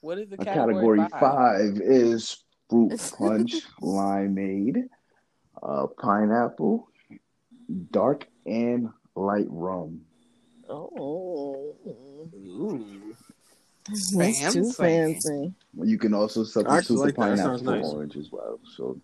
What 0.00 0.18
is 0.18 0.28
the 0.30 0.34
A 0.40 0.44
category, 0.44 0.98
category 0.98 1.08
five 1.20 1.80
is 1.80 2.42
fruit 2.72 3.12
punch, 3.18 3.54
limeade, 3.82 4.88
uh, 5.62 5.86
pineapple, 6.00 6.88
dark 7.90 8.26
and 8.46 8.88
light 9.14 9.46
rum. 9.48 10.00
Oh, 10.68 11.76
Ooh. 12.34 13.14
that's 14.14 14.52
too 14.52 14.72
Fancy. 14.72 14.72
fancy. 14.72 15.54
You 15.82 15.98
can 15.98 16.14
also 16.14 16.44
substitute 16.44 16.78
actually 16.78 16.96
the 16.96 17.02
like 17.02 17.16
that. 17.16 17.36
That 17.36 17.36
pineapple 17.36 17.58
for 17.58 17.76
nice. 17.76 17.84
orange 17.84 18.16
as 18.16 18.32
well. 18.32 18.58
So 18.76 18.98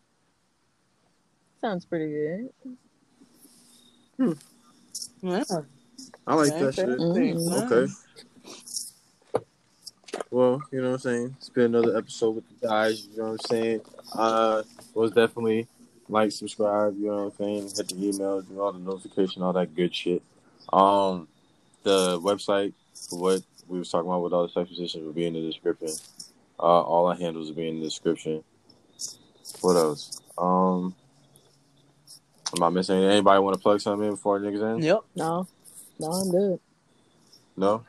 Sounds 1.60 1.84
pretty 1.84 2.10
good. 4.18 4.38
Yeah. 5.20 5.44
I 6.26 6.34
like 6.34 6.52
that 6.58 6.74
shit. 6.74 6.86
Fantastic. 6.86 7.00
Mm. 7.00 7.72
Okay. 7.72 7.92
Well, 10.30 10.62
you 10.70 10.80
know 10.80 10.88
what 10.88 10.94
I'm 10.94 11.00
saying? 11.00 11.36
It's 11.38 11.48
been 11.48 11.74
another 11.74 11.96
episode 11.96 12.30
with 12.30 12.44
the 12.48 12.66
guys, 12.66 13.06
you 13.06 13.18
know 13.18 13.30
what 13.30 13.32
I'm 13.32 13.38
saying? 13.50 13.80
Uh 14.14 14.62
was 14.94 15.12
definitely 15.12 15.66
like, 16.08 16.32
subscribe, 16.32 16.96
you 16.98 17.08
know 17.08 17.24
what 17.24 17.34
I'm 17.40 17.44
saying? 17.44 17.62
Hit 17.76 17.88
the 17.88 17.94
emails, 17.94 18.48
do 18.48 18.60
all 18.60 18.72
the 18.72 18.78
notification, 18.78 19.42
all 19.42 19.52
that 19.52 19.74
good 19.74 19.94
shit. 19.94 20.22
Um 20.72 21.28
the 21.82 22.20
website 22.20 22.72
for 23.08 23.18
what 23.18 23.42
we 23.68 23.78
was 23.78 23.90
talking 23.90 24.08
about 24.08 24.22
with 24.22 24.32
all 24.32 24.46
the 24.46 24.52
sex 24.52 24.68
positions 24.68 25.04
will 25.04 25.12
be 25.12 25.26
in 25.26 25.34
the 25.34 25.42
description. 25.42 25.90
Uh 26.58 26.62
all 26.62 27.06
our 27.06 27.16
handles 27.16 27.48
will 27.48 27.56
be 27.56 27.68
in 27.68 27.80
the 27.80 27.84
description. 27.84 28.42
What 29.60 29.76
else? 29.76 30.20
Um 30.36 30.94
Am 32.56 32.62
I 32.62 32.70
missing? 32.70 33.04
Anybody 33.04 33.40
want 33.40 33.56
to 33.56 33.62
plug 33.62 33.80
something 33.80 34.08
in 34.08 34.14
before 34.14 34.40
niggas 34.40 34.76
in? 34.76 34.82
Yep. 34.82 35.00
No, 35.16 35.46
no, 35.98 36.06
I'm 36.08 36.30
good. 36.30 36.60
No? 37.58 37.84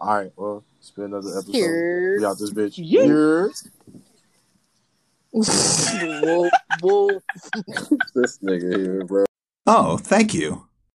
Alright, 0.00 0.32
well, 0.36 0.64
it's 0.78 0.92
been 0.92 1.06
another 1.06 1.30
episode. 1.30 1.52
Here. 1.52 2.18
We 2.18 2.24
out 2.24 2.38
this 2.38 2.52
bitch. 2.52 2.74
Yeah. 2.76 3.02
Here. 3.02 3.50
whoa, 5.32 6.50
whoa. 6.80 7.08
This 8.14 8.38
nigga 8.38 8.76
here, 8.76 9.04
bro. 9.04 9.24
Oh, 9.66 9.96
thank 9.96 10.34
you. 10.34 10.67